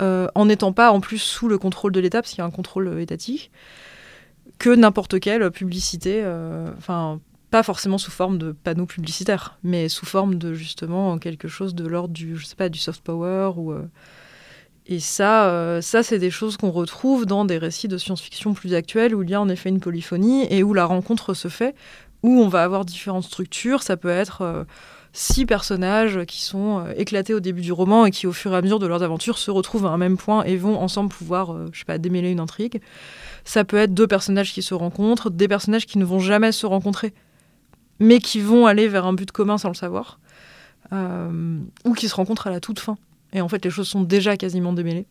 euh, 0.01 0.29
en 0.35 0.47
n'étant 0.47 0.73
pas 0.73 0.91
en 0.91 1.01
plus 1.01 1.19
sous 1.19 1.49
le 1.49 1.59
contrôle 1.59 1.93
de 1.93 2.01
l'État, 2.01 2.23
parce 2.23 2.31
qu'il 2.31 2.39
y 2.39 2.43
a 2.43 2.47
un 2.47 2.51
contrôle 2.51 2.89
euh, 2.89 3.01
étatique, 3.01 3.51
que 4.59 4.71
n'importe 4.71 5.21
quelle 5.21 5.51
publicité, 5.51 6.25
enfin 6.77 7.21
pas 7.51 7.63
forcément 7.63 7.97
sous 7.97 8.11
forme 8.11 8.39
de 8.39 8.51
panneaux 8.51 8.87
publicitaires, 8.87 9.59
mais 9.63 9.89
sous 9.89 10.05
forme 10.05 10.35
de 10.35 10.53
justement 10.53 11.17
quelque 11.19 11.47
chose 11.47 11.77
de 11.77 11.87
l'ordre 11.87 12.13
du, 12.13 12.37
je 12.37 12.45
sais 12.45 12.57
pas, 12.57 12.69
du 12.69 12.79
soft 12.79 13.03
power 13.03 13.53
ou 13.57 13.73
et 14.89 15.01
ça, 15.01 15.51
euh, 15.51 15.83
ça 15.83 16.03
c'est 16.03 16.19
des 16.19 16.31
choses 16.31 16.57
qu'on 16.57 16.71
retrouve 16.71 17.27
dans 17.27 17.45
des 17.45 17.59
récits 17.59 17.89
de 17.89 17.99
science-fiction 17.99 18.55
plus 18.55 18.73
actuels 18.73 19.15
où 19.15 19.23
il 19.23 19.29
y 19.29 19.35
a 19.35 19.41
en 19.41 19.51
effet 19.51 19.69
une 19.69 19.81
polyphonie 19.81 20.47
et 20.51 20.63
où 20.63 20.73
la 20.73 20.87
rencontre 20.87 21.35
se 21.35 21.49
fait, 21.49 21.75
où 22.23 22.41
on 22.41 22.49
va 22.49 22.65
avoir 22.65 22.87
différentes 22.87 23.25
structures. 23.25 23.83
Ça 23.83 23.99
peut 23.99 24.09
être 24.09 24.41
euh, 24.41 24.65
six 25.13 25.47
personnages 25.47 26.25
qui 26.27 26.43
sont 26.43 26.81
euh, 26.81 26.93
éclatés 26.97 27.35
au 27.35 27.41
début 27.41 27.63
du 27.63 27.73
roman 27.73 28.07
et 28.07 28.11
qui, 28.11 28.27
au 28.27 28.33
fur 28.33 28.53
et 28.53 28.57
à 28.57 28.63
mesure 28.63 28.79
de 28.79 28.87
leurs 28.87 29.03
aventures, 29.03 29.39
se 29.39 29.51
retrouvent 29.51 29.87
à 29.87 29.91
un 29.91 29.99
même 29.99 30.17
point 30.17 30.45
et 30.45 30.57
vont 30.57 30.79
ensemble 30.79 31.11
pouvoir, 31.11 31.57
je 31.73 31.79
sais 31.79 31.85
pas, 31.85 31.99
démêler 31.99 32.31
une 32.31 32.41
intrigue. 32.41 32.81
Ça 33.45 33.65
peut 33.65 33.79
être 33.79 33.95
deux 33.95 34.07
personnages 34.07 34.53
qui 34.53 34.63
se 34.63 34.75
rencontrent, 34.75 35.31
des 35.31 35.49
personnages 35.49 35.87
qui 35.87 35.99
ne 35.99 36.05
vont 36.05 36.21
jamais 36.21 36.53
se 36.53 36.67
rencontrer, 36.67 37.15
mais 37.99 38.19
qui 38.21 38.41
vont 38.41 38.67
aller 38.67 38.89
vers 38.89 39.07
un 39.07 39.13
but 39.13 39.33
commun 39.33 39.59
sans 39.59 39.69
le 39.69 39.75
savoir, 39.75 40.21
ou 40.93 41.95
qui 41.95 42.09
se 42.09 42.15
rencontrent 42.15 42.47
à 42.47 42.51
la 42.51 42.61
toute 42.61 42.79
fin. 42.79 42.97
Et 43.33 43.41
en 43.41 43.49
fait, 43.49 43.65
les 43.65 43.71
choses 43.71 43.89
sont 43.89 44.03
déjà 44.03 44.37
quasiment 44.37 44.73
démêlées. 44.73 45.07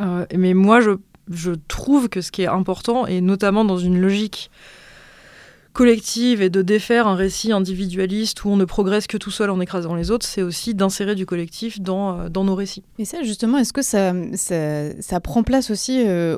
Euh, 0.00 0.26
mais 0.36 0.54
moi, 0.54 0.80
je, 0.80 0.92
je, 1.30 1.52
trouve 1.68 2.08
que 2.08 2.20
ce 2.20 2.30
qui 2.30 2.42
est 2.42 2.46
important, 2.46 3.06
et 3.06 3.20
notamment 3.20 3.64
dans 3.64 3.78
une 3.78 4.00
logique 4.00 4.50
collective 5.72 6.42
et 6.42 6.50
de 6.50 6.62
défaire 6.62 7.06
un 7.06 7.14
récit 7.14 7.52
individualiste 7.52 8.44
où 8.44 8.48
on 8.48 8.56
ne 8.56 8.64
progresse 8.64 9.06
que 9.06 9.16
tout 9.16 9.30
seul 9.30 9.50
en 9.50 9.60
écrasant 9.60 9.94
les 9.94 10.10
autres, 10.10 10.26
c'est 10.26 10.42
aussi 10.42 10.74
d'insérer 10.74 11.14
du 11.14 11.26
collectif 11.26 11.80
dans, 11.80 12.18
euh, 12.18 12.28
dans 12.28 12.44
nos 12.44 12.54
récits. 12.54 12.82
Et 12.98 13.04
ça, 13.04 13.22
justement, 13.22 13.58
est-ce 13.58 13.72
que 13.72 13.82
ça, 13.82 14.12
ça, 14.34 15.20
prend 15.20 15.42
place 15.42 15.70
aussi, 15.70 16.04
euh, 16.06 16.36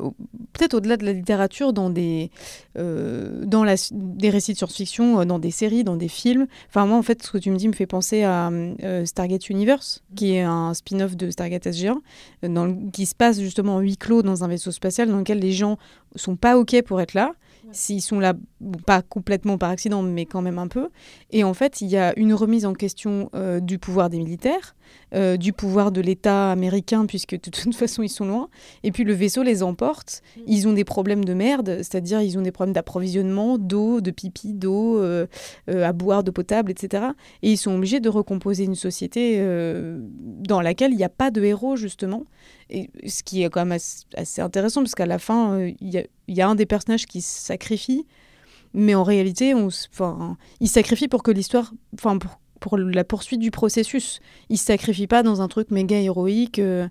peut-être 0.53 0.75
au-delà 0.75 0.97
de 0.97 1.07
la 1.07 1.13
littérature, 1.13 1.73
dans 1.73 1.89
des, 1.89 2.31
euh, 2.79 3.45
dans 3.47 3.65
la, 3.65 3.75
des 3.91 4.31
récits 4.31 4.53
de 4.53 4.59
science-fiction, 4.59 5.25
dans 5.25 5.39
des 5.39 5.51
séries, 5.51 5.85
dans 5.85 5.97
des 5.97 6.09
films? 6.09 6.47
Enfin, 6.69 6.87
moi, 6.87 6.99
en 6.99 7.03
fait, 7.03 7.23
ce 7.23 7.31
que 7.31 7.39
tu 7.39 7.51
me 7.51 7.57
dis 7.57 7.69
me 7.69 7.75
fait 7.75 7.87
penser 7.87 8.25
à 8.25 8.51
Stargate 9.05 9.49
Universe, 9.49 10.03
qui 10.15 10.35
est 10.35 10.43
un 10.43 10.75
spin-off 10.75 11.17
de 11.17 11.31
Stargate 11.31 11.67
SG1, 11.67 11.97
dans 12.49 12.91
qui 12.91 13.07
se 13.07 13.15
passe 13.15 13.41
justement 13.41 13.77
en 13.77 13.81
huis 13.81 13.97
clos 13.97 14.23
dans 14.23 14.45
un 14.45 14.49
vaisseau 14.49 14.73
spatial 14.73 15.09
dans 15.09 15.19
lequel 15.19 15.39
les 15.39 15.53
gens 15.53 15.79
sont 16.17 16.37
pas 16.37 16.59
OK 16.59 16.81
pour 16.83 17.01
être 17.01 17.15
là 17.15 17.35
s'ils 17.71 18.03
sont 18.03 18.19
là, 18.19 18.35
pas 18.87 19.03
complètement 19.03 19.59
par 19.59 19.71
accident, 19.71 20.03
mais 20.03 20.27
quand 20.27 20.43
même 20.43 20.59
un 20.59 20.69
peu. 20.69 20.89
Et 21.31 21.45
en 21.45 21.55
fait, 21.55 21.81
il 21.81 21.89
y 21.89 21.97
a 21.97 22.13
une 22.19 22.35
remise 22.35 22.67
en 22.67 22.75
question 22.75 23.31
euh, 23.35 23.61
du 23.61 23.79
pouvoir 23.79 24.11
des 24.11 24.19
militaires, 24.19 24.75
euh, 25.15 25.37
du 25.37 25.53
pouvoir 25.53 25.93
de 25.93 26.01
l'État 26.01 26.51
américain, 26.51 27.07
puisque 27.07 27.35
de 27.35 27.51
toute 27.51 27.75
façon, 27.75 28.03
ils 28.03 28.09
sont 28.09 28.27
loin. 28.27 28.49
Et 28.83 28.91
puis 28.91 29.05
le 29.05 29.13
vaisseau 29.13 29.43
les 29.43 29.63
emporte. 29.63 30.23
Mm. 30.37 30.41
Ils 30.47 30.69
ont 30.69 30.73
des 30.73 30.85
problèmes 30.85 31.25
de 31.25 31.35
merde, 31.35 31.77
c'est-à-dire 31.79 32.21
ils 32.21 32.39
ont 32.39 32.43
des 32.43 32.53
problèmes 32.53 32.75
d'approvisionnement, 32.75 33.59
d'eau, 33.59 34.01
de 34.01 34.11
pipi, 34.11 34.53
d'eau, 34.55 34.99
euh, 34.99 35.27
à 35.69 35.93
boire, 35.93 36.25
d'eau 36.25 36.33
potable, 36.33 36.71
etc. 36.71 37.05
Et 37.43 37.53
ils 37.53 37.59
sont 37.59 37.75
obligés 37.77 38.01
de 38.01 38.09
recomposer 38.09 38.65
une 38.65 38.75
société 38.75 39.43
dans 40.19 40.61
laquelle 40.61 40.93
il 40.93 40.97
n'y 40.97 41.05
a 41.05 41.09
pas 41.09 41.31
de 41.31 41.43
héros, 41.43 41.77
justement. 41.77 42.25
Ce 43.07 43.23
qui 43.23 43.43
est 43.43 43.51
quand 43.51 43.65
même 43.65 43.79
assez, 44.17 44.41
intéressant, 44.41 44.83
parce 44.83 44.95
qu'à 44.95 45.07
la 45.07 45.19
fin, 45.19 45.55
euh, 45.55 45.73
il 45.81 46.07
y, 46.29 46.41
a 46.41 46.49
un 46.49 46.55
des 46.55 46.67
personnages 46.67 47.07
qui 47.07 47.21
se 47.21 47.41
sacrifie, 47.41 48.07
mais 48.75 48.95
en 48.95 49.03
réalité, 49.03 49.55
on, 49.55 49.69
il 50.61 50.69
sacrifie 50.69 51.09
pour 51.09 51.23
que 51.23 51.31
l'histoire, 51.31 51.73
pour, 52.61 52.79
la 52.79 53.05
poursuite 53.05 53.41
du 53.41 53.51
processus. 53.51 54.21
Il 54.49 54.57
se 54.57 54.65
sacrifie 54.67 55.07
pas 55.07 55.23
dans 55.23 55.43
un 55.43 55.49
truc 55.49 55.71
méga 55.71 55.99
héroïque 55.99 56.59
euh, 56.59 56.89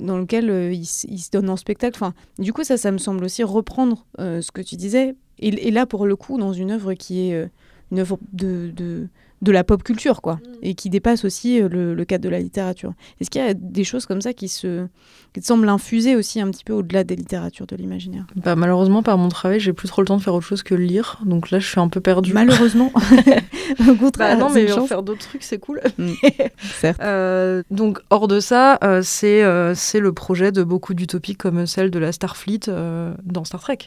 dans 0.00 0.18
lequel 0.18 0.50
euh, 0.50 0.72
il, 0.72 0.86
se 0.86 1.30
donne 1.30 1.50
en 1.50 1.56
spectacle. 1.56 2.02
Du 2.38 2.52
coup, 2.52 2.64
ça, 2.64 2.76
ça 2.76 2.90
me 2.90 2.98
semble 2.98 3.24
aussi 3.24 3.44
reprendre 3.44 4.06
ce 4.18 4.50
que 4.50 4.62
tu 4.62 4.76
disais. 4.76 5.14
Et, 5.38 5.70
là, 5.70 5.86
pour 5.86 6.06
le 6.06 6.16
coup, 6.16 6.38
dans 6.38 6.52
une 6.52 6.70
œuvre 6.70 6.94
qui 6.94 7.30
est 7.30 7.48
une 7.90 7.98
œuvre 7.98 8.18
de, 8.32 8.70
de 8.74 9.08
de 9.42 9.52
la 9.52 9.64
pop 9.64 9.82
culture, 9.82 10.20
quoi, 10.20 10.34
mm. 10.34 10.38
et 10.62 10.74
qui 10.74 10.90
dépasse 10.90 11.24
aussi 11.24 11.60
euh, 11.60 11.68
le, 11.68 12.04
cadre 12.04 12.24
de 12.24 12.28
la 12.28 12.40
littérature. 12.40 12.92
Est-ce 13.20 13.30
qu'il 13.30 13.42
y 13.42 13.44
a 13.44 13.54
des 13.54 13.84
choses 13.84 14.06
comme 14.06 14.20
ça 14.20 14.32
qui 14.32 14.48
se 14.48 14.86
qui 15.32 15.40
te 15.40 15.46
semblent 15.46 15.68
infuser 15.68 16.16
aussi 16.16 16.40
un 16.40 16.50
petit 16.50 16.64
peu 16.64 16.72
au-delà 16.72 17.04
des 17.04 17.14
littératures, 17.14 17.66
de 17.66 17.76
l'imaginaire? 17.76 18.26
Bah, 18.34 18.56
Malheureusement, 18.56 19.02
par 19.02 19.16
mon 19.16 19.28
travail, 19.28 19.60
j'ai 19.60 19.72
plus 19.72 19.86
trop 19.86 20.02
le 20.02 20.06
temps 20.06 20.16
de 20.16 20.22
faire 20.22 20.34
autre 20.34 20.46
chose 20.46 20.62
que 20.62 20.74
lire, 20.74 21.20
donc 21.24 21.50
là, 21.50 21.58
je 21.58 21.66
suis 21.66 21.80
un 21.80 21.88
peu 21.88 22.00
perdue. 22.00 22.32
Malheureusement 22.32 22.92
Au 23.88 23.94
contraire, 23.94 24.36
bah 24.36 24.36
non, 24.36 24.50
mais 24.50 24.66
faire 24.66 25.02
d'autres 25.02 25.20
trucs, 25.20 25.42
c'est 25.42 25.58
cool. 25.58 25.80
Mm. 25.98 26.12
Certes. 26.58 27.00
Euh, 27.00 27.62
donc, 27.70 28.00
hors 28.10 28.28
de 28.28 28.40
ça, 28.40 28.78
euh, 28.82 29.00
c'est 29.02 29.40
c'est 29.74 30.00
le 30.00 30.12
projet 30.12 30.52
de 30.52 30.62
beaucoup 30.62 30.94
d'utopies 30.94 31.36
comme 31.36 31.66
celle 31.66 31.90
de 31.90 31.98
la 31.98 32.12
Starfleet 32.12 32.70
dans 33.24 33.44
Star 33.44 33.60
Trek 33.60 33.78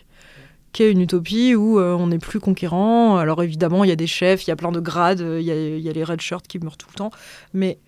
qui 0.73 0.83
est 0.83 0.91
une 0.91 1.01
utopie 1.01 1.55
où 1.55 1.79
euh, 1.79 1.93
on 1.93 2.07
n'est 2.07 2.19
plus 2.19 2.39
conquérant. 2.39 3.17
Alors 3.17 3.41
évidemment, 3.43 3.83
il 3.83 3.89
y 3.89 3.93
a 3.93 3.95
des 3.95 4.07
chefs, 4.07 4.45
il 4.45 4.49
y 4.49 4.51
a 4.51 4.55
plein 4.55 4.71
de 4.71 4.79
grades, 4.79 5.21
euh, 5.21 5.39
il 5.39 5.45
y, 5.45 5.89
a 5.89 5.93
les 5.93 6.03
red 6.03 6.19
shirts 6.19 6.47
qui 6.47 6.59
meurent 6.59 6.77
tout 6.77 6.87
le 6.91 6.97
temps, 6.97 7.11
mais 7.53 7.79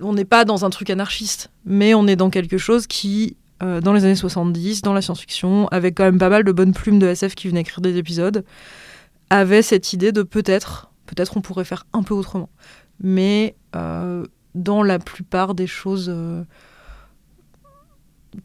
on 0.00 0.14
n'est 0.14 0.24
pas 0.24 0.44
dans 0.44 0.64
un 0.64 0.70
truc 0.70 0.90
anarchiste, 0.90 1.50
mais 1.64 1.92
on 1.92 2.06
est 2.06 2.16
dans 2.16 2.30
quelque 2.30 2.56
chose 2.56 2.86
qui, 2.86 3.36
euh, 3.62 3.80
dans 3.80 3.92
les 3.92 4.04
années 4.04 4.14
70, 4.14 4.82
dans 4.82 4.92
la 4.92 5.02
science-fiction, 5.02 5.68
avec 5.68 5.96
quand 5.96 6.04
même 6.04 6.18
pas 6.18 6.30
mal 6.30 6.44
de 6.44 6.52
bonnes 6.52 6.72
plumes 6.72 7.00
de 7.00 7.08
SF 7.08 7.34
qui 7.34 7.48
venaient 7.48 7.60
écrire 7.60 7.80
des 7.80 7.98
épisodes, 7.98 8.44
avait 9.28 9.62
cette 9.62 9.92
idée 9.92 10.12
de 10.12 10.22
peut-être, 10.22 10.92
peut-être 11.06 11.36
on 11.36 11.40
pourrait 11.40 11.64
faire 11.64 11.84
un 11.92 12.02
peu 12.02 12.14
autrement. 12.14 12.48
Mais 13.00 13.56
dans 14.54 14.84
la 14.84 15.00
plupart 15.00 15.54
des 15.56 15.66
choses 15.66 16.14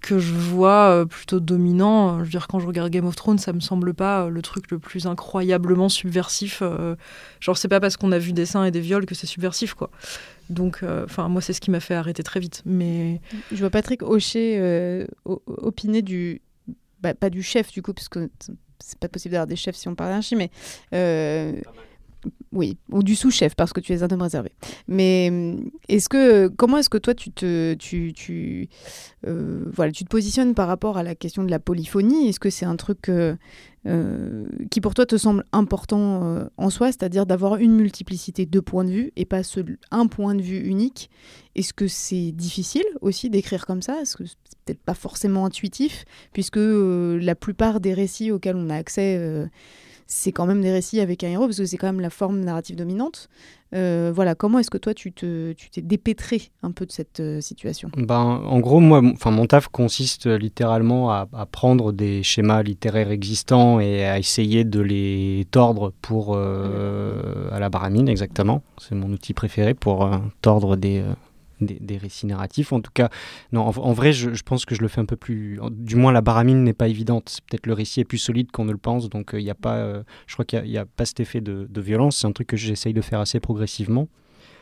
que 0.01 0.19
je 0.19 0.33
vois 0.33 0.89
euh, 0.89 1.05
plutôt 1.05 1.39
dominant. 1.39 2.19
Je 2.19 2.23
veux 2.23 2.29
dire, 2.29 2.47
quand 2.47 2.59
je 2.59 2.67
regarde 2.67 2.89
Game 2.89 3.05
of 3.05 3.15
Thrones, 3.15 3.37
ça 3.37 3.53
me 3.53 3.59
semble 3.59 3.93
pas 3.93 4.25
euh, 4.25 4.29
le 4.29 4.41
truc 4.41 4.71
le 4.71 4.79
plus 4.79 5.07
incroyablement 5.07 5.89
subversif. 5.89 6.59
Euh, 6.61 6.95
genre, 7.39 7.57
c'est 7.57 7.67
pas 7.67 7.79
parce 7.79 7.97
qu'on 7.97 8.11
a 8.11 8.19
vu 8.19 8.33
des 8.33 8.45
seins 8.45 8.65
et 8.65 8.71
des 8.71 8.81
viols 8.81 9.05
que 9.05 9.15
c'est 9.15 9.27
subversif, 9.27 9.73
quoi. 9.73 9.89
Donc, 10.49 10.83
enfin, 10.83 11.27
moi, 11.27 11.41
c'est 11.41 11.53
ce 11.53 11.61
qui 11.61 11.69
m'a 11.69 11.79
fait 11.79 11.93
arrêter 11.93 12.23
très 12.23 12.39
vite. 12.39 12.63
Mais 12.65 13.21
je 13.51 13.57
vois 13.57 13.69
Patrick 13.69 14.01
Hocher 14.01 15.05
opiner 15.25 16.01
du, 16.01 16.41
bah, 17.01 17.13
pas 17.13 17.29
du 17.29 17.43
chef 17.43 17.71
du 17.71 17.83
coup, 17.83 17.93
parce 17.93 18.09
que 18.09 18.31
c'est 18.79 18.97
pas 18.97 19.09
possible 19.09 19.33
d'avoir 19.33 19.45
des 19.45 19.55
chefs 19.55 19.75
si 19.75 19.87
on 19.87 19.93
parle 19.93 20.19
d'un 20.19 20.35
mais 20.35 20.49
oui, 22.51 22.77
ou 22.91 23.03
du 23.03 23.15
sous-chef 23.15 23.55
parce 23.55 23.73
que 23.73 23.79
tu 23.79 23.93
es 23.93 24.01
un 24.01 24.07
homme 24.09 24.23
réservé. 24.23 24.51
Mais 24.87 25.27
hum, 25.29 25.69
est-ce 25.87 26.09
que 26.09 26.47
comment 26.47 26.77
est-ce 26.77 26.89
que 26.89 26.97
toi 26.97 27.13
tu 27.13 27.31
te 27.31 27.75
tu, 27.75 28.67
euh, 29.27 29.65
voilà 29.71 29.91
tu 29.91 30.03
te 30.03 30.09
positionnes 30.09 30.55
par 30.55 30.67
rapport 30.67 30.97
à 30.97 31.03
la 31.03 31.13
question 31.13 31.43
de 31.43 31.51
la 31.51 31.59
polyphonie? 31.59 32.27
Est-ce 32.27 32.39
que 32.39 32.49
c'est 32.49 32.65
un 32.65 32.75
truc 32.75 33.09
euh, 33.09 33.35
euh, 33.85 34.47
qui 34.71 34.81
pour 34.81 34.95
toi 34.95 35.05
te 35.05 35.15
semble 35.15 35.43
important 35.51 36.47
en 36.57 36.69
soi, 36.71 36.87
c'est-à-dire 36.87 37.27
d'avoir 37.27 37.57
une 37.57 37.75
multiplicité 37.75 38.47
de 38.47 38.59
points 38.59 38.83
de 38.83 38.91
vue 38.91 39.11
et 39.15 39.25
pas 39.25 39.41
un 39.91 40.07
point 40.07 40.33
de 40.33 40.41
vue 40.41 40.59
unique? 40.59 41.11
Est-ce 41.53 41.73
que 41.73 41.87
c'est 41.87 42.31
difficile 42.31 42.85
aussi 43.01 43.29
d'écrire 43.29 43.67
comme 43.67 43.83
ça? 43.83 44.01
Est-ce 44.01 44.17
que 44.17 44.25
c'est 44.25 44.37
peut-être 44.65 44.81
pas 44.81 44.95
forcément 44.95 45.45
intuitif 45.45 46.05
puisque 46.33 46.59
la 46.59 47.35
plupart 47.35 47.79
des 47.79 47.93
récits 47.93 48.31
auxquels 48.31 48.55
on 48.55 48.71
a 48.71 48.75
accès 48.75 49.47
c'est 50.11 50.31
quand 50.31 50.47
même 50.47 50.61
des 50.61 50.71
récits 50.71 50.99
avec 50.99 51.23
un 51.23 51.29
héros, 51.29 51.45
parce 51.45 51.59
que 51.59 51.65
c'est 51.65 51.77
quand 51.77 51.85
même 51.85 51.99
la 51.99 52.09
forme 52.09 52.39
narrative 52.39 52.75
dominante. 52.75 53.29
Euh, 53.75 54.11
voilà, 54.13 54.33
comment 54.33 54.57
est-ce 54.57 54.71
que 54.71 54.79
toi, 54.79 54.95
tu 54.95 55.11
t'es 55.11 55.55
tu 55.55 55.81
dépêtré 55.83 56.49
un 56.63 56.71
peu 56.71 56.87
de 56.87 56.91
cette 56.91 57.19
euh, 57.19 57.41
situation? 57.41 57.91
Ben, 57.95 58.15
En 58.15 58.59
gros, 58.59 58.79
moi, 58.79 59.03
enfin, 59.13 59.29
mon 59.29 59.45
taf 59.45 59.67
consiste 59.67 60.25
littéralement 60.25 61.11
à, 61.11 61.27
prendre 61.51 61.93
des 61.93 62.23
schémas 62.23 62.63
littéraires 62.63 63.11
existants 63.11 63.79
et 63.79 64.03
à 64.03 64.17
essayer 64.17 64.63
de 64.63 64.79
les 64.79 65.45
tordre 65.51 65.93
pour, 66.01 66.33
euh, 66.33 67.47
à 67.51 67.59
la 67.59 67.69
baramine, 67.69 68.09
exactement. 68.09 68.63
C'est 68.79 68.95
mon 68.95 69.11
outil 69.11 69.35
préféré 69.35 69.75
pour 69.75 70.09
tordre 70.41 70.75
des, 70.75 71.03
des, 71.61 71.97
récits 71.97 72.25
narratifs. 72.25 72.73
En 72.73 72.81
tout 72.81 72.91
cas, 72.93 73.09
non, 73.51 73.61
en, 73.61 73.93
vrai, 73.93 74.13
je, 74.13 74.41
pense 74.43 74.65
que 74.65 74.75
je 74.75 74.81
le 74.81 74.87
fais 74.87 75.01
un 75.01 75.05
peu 75.05 75.15
plus. 75.15 75.59
Du 75.71 75.95
moins, 75.95 76.11
la 76.11 76.21
baramine 76.21 76.63
n'est 76.63 76.73
pas 76.73 76.87
évidente. 76.87 77.39
Peut-être 77.49 77.67
le 77.67 77.73
récit 77.73 78.01
est 78.01 78.05
plus 78.05 78.17
solide 78.17 78.51
qu'on 78.51 78.65
ne 78.65 78.71
le 78.71 78.77
pense, 78.77 79.09
donc 79.09 79.31
il 79.33 79.47
euh, 79.47 79.51
a 79.51 79.55
pas. 79.55 79.77
Euh, 79.77 80.03
je 80.27 80.33
crois 80.33 80.45
qu'il 80.45 80.63
n'y 80.63 80.77
a, 80.77 80.85
pas 80.85 81.05
cet 81.05 81.19
effet 81.19 81.41
de, 81.41 81.81
violence. 81.81 82.17
C'est 82.17 82.27
un 82.27 82.31
truc 82.31 82.47
que 82.47 82.57
j'essaye 82.57 82.93
de 82.93 83.01
faire 83.01 83.19
assez 83.19 83.39
progressivement. 83.39 84.07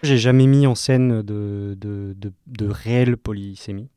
J'ai 0.04 0.18
jamais 0.18 0.46
mis 0.46 0.68
en 0.68 0.76
scène 0.76 1.24
de, 1.24 1.76
de, 1.80 2.16
de, 2.46 2.68
réelle 2.68 3.18
polysémie. 3.18 3.90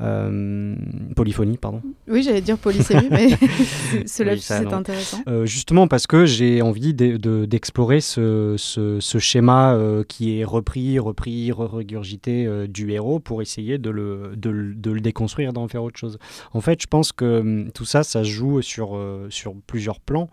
Euh, 0.00 0.76
polyphonie, 1.16 1.56
pardon. 1.56 1.82
Oui, 2.06 2.22
j'allais 2.22 2.40
dire 2.40 2.56
polysémie, 2.56 3.08
mais 3.10 3.30
cela 4.06 4.34
oui, 4.34 4.40
c'est 4.40 4.72
intéressant. 4.72 5.18
Euh, 5.26 5.44
justement 5.44 5.88
parce 5.88 6.06
que 6.06 6.24
j'ai 6.24 6.62
envie 6.62 6.94
d'explorer 6.94 8.00
ce, 8.00 8.54
ce, 8.58 9.00
ce, 9.00 9.18
schéma 9.18 9.74
euh, 9.74 10.04
qui 10.04 10.38
est 10.38 10.44
repris, 10.44 10.98
repris, 11.00 11.50
regurgité 11.50 12.68
du 12.68 12.92
héros 12.92 13.18
pour 13.18 13.42
essayer 13.42 13.78
de 13.78 13.90
le, 13.90 14.34
de, 14.36 14.72
de 14.74 14.90
le 14.90 15.00
déconstruire, 15.00 15.52
d'en 15.52 15.66
faire 15.66 15.82
autre 15.82 15.98
chose. 15.98 16.18
En 16.52 16.60
fait, 16.60 16.80
je 16.80 16.86
pense 16.86 17.10
que 17.10 17.40
hum, 17.40 17.72
tout 17.72 17.84
ça, 17.84 18.04
ça 18.04 18.22
se 18.22 18.28
joue 18.28 18.62
sur, 18.62 18.98
sur 19.30 19.54
plusieurs 19.66 19.98
plans. 19.98 20.30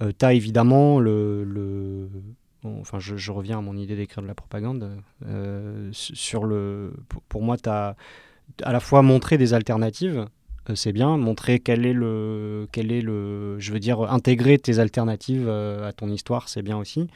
tu 0.00 0.24
as 0.24 0.34
évidemment 0.34 1.00
le, 1.00 1.42
le 1.42 2.08
enfin, 2.62 3.00
je, 3.00 3.16
je, 3.16 3.32
reviens 3.32 3.58
à 3.58 3.60
mon 3.60 3.76
idée 3.76 3.96
d'écrire 3.96 4.22
de 4.22 4.28
la 4.28 4.34
propagande. 4.34 4.88
sur 5.90 6.44
le, 6.44 6.92
pour, 7.08 7.22
pour 7.22 7.42
moi, 7.42 7.56
tu 7.56 7.68
as 7.68 7.96
à 8.62 8.72
la 8.72 8.80
fois 8.80 9.02
montrer 9.02 9.38
des 9.38 9.54
alternatives, 9.54 10.26
euh, 10.68 10.74
c'est 10.74 10.92
bien, 10.92 11.16
montrer 11.16 11.58
quel 11.58 11.86
est 11.86 11.92
le, 11.92 12.68
quel 12.72 12.92
est 12.92 13.00
le, 13.00 13.58
je 13.58 13.72
veux 13.72 13.78
dire, 13.78 14.00
intégrer 14.02 14.58
tes 14.58 14.78
alternatives 14.78 15.46
euh, 15.48 15.88
à 15.88 15.92
ton 15.92 16.08
histoire, 16.10 16.48
c'est 16.48 16.62
bien 16.62 16.76
aussi. 16.76 17.08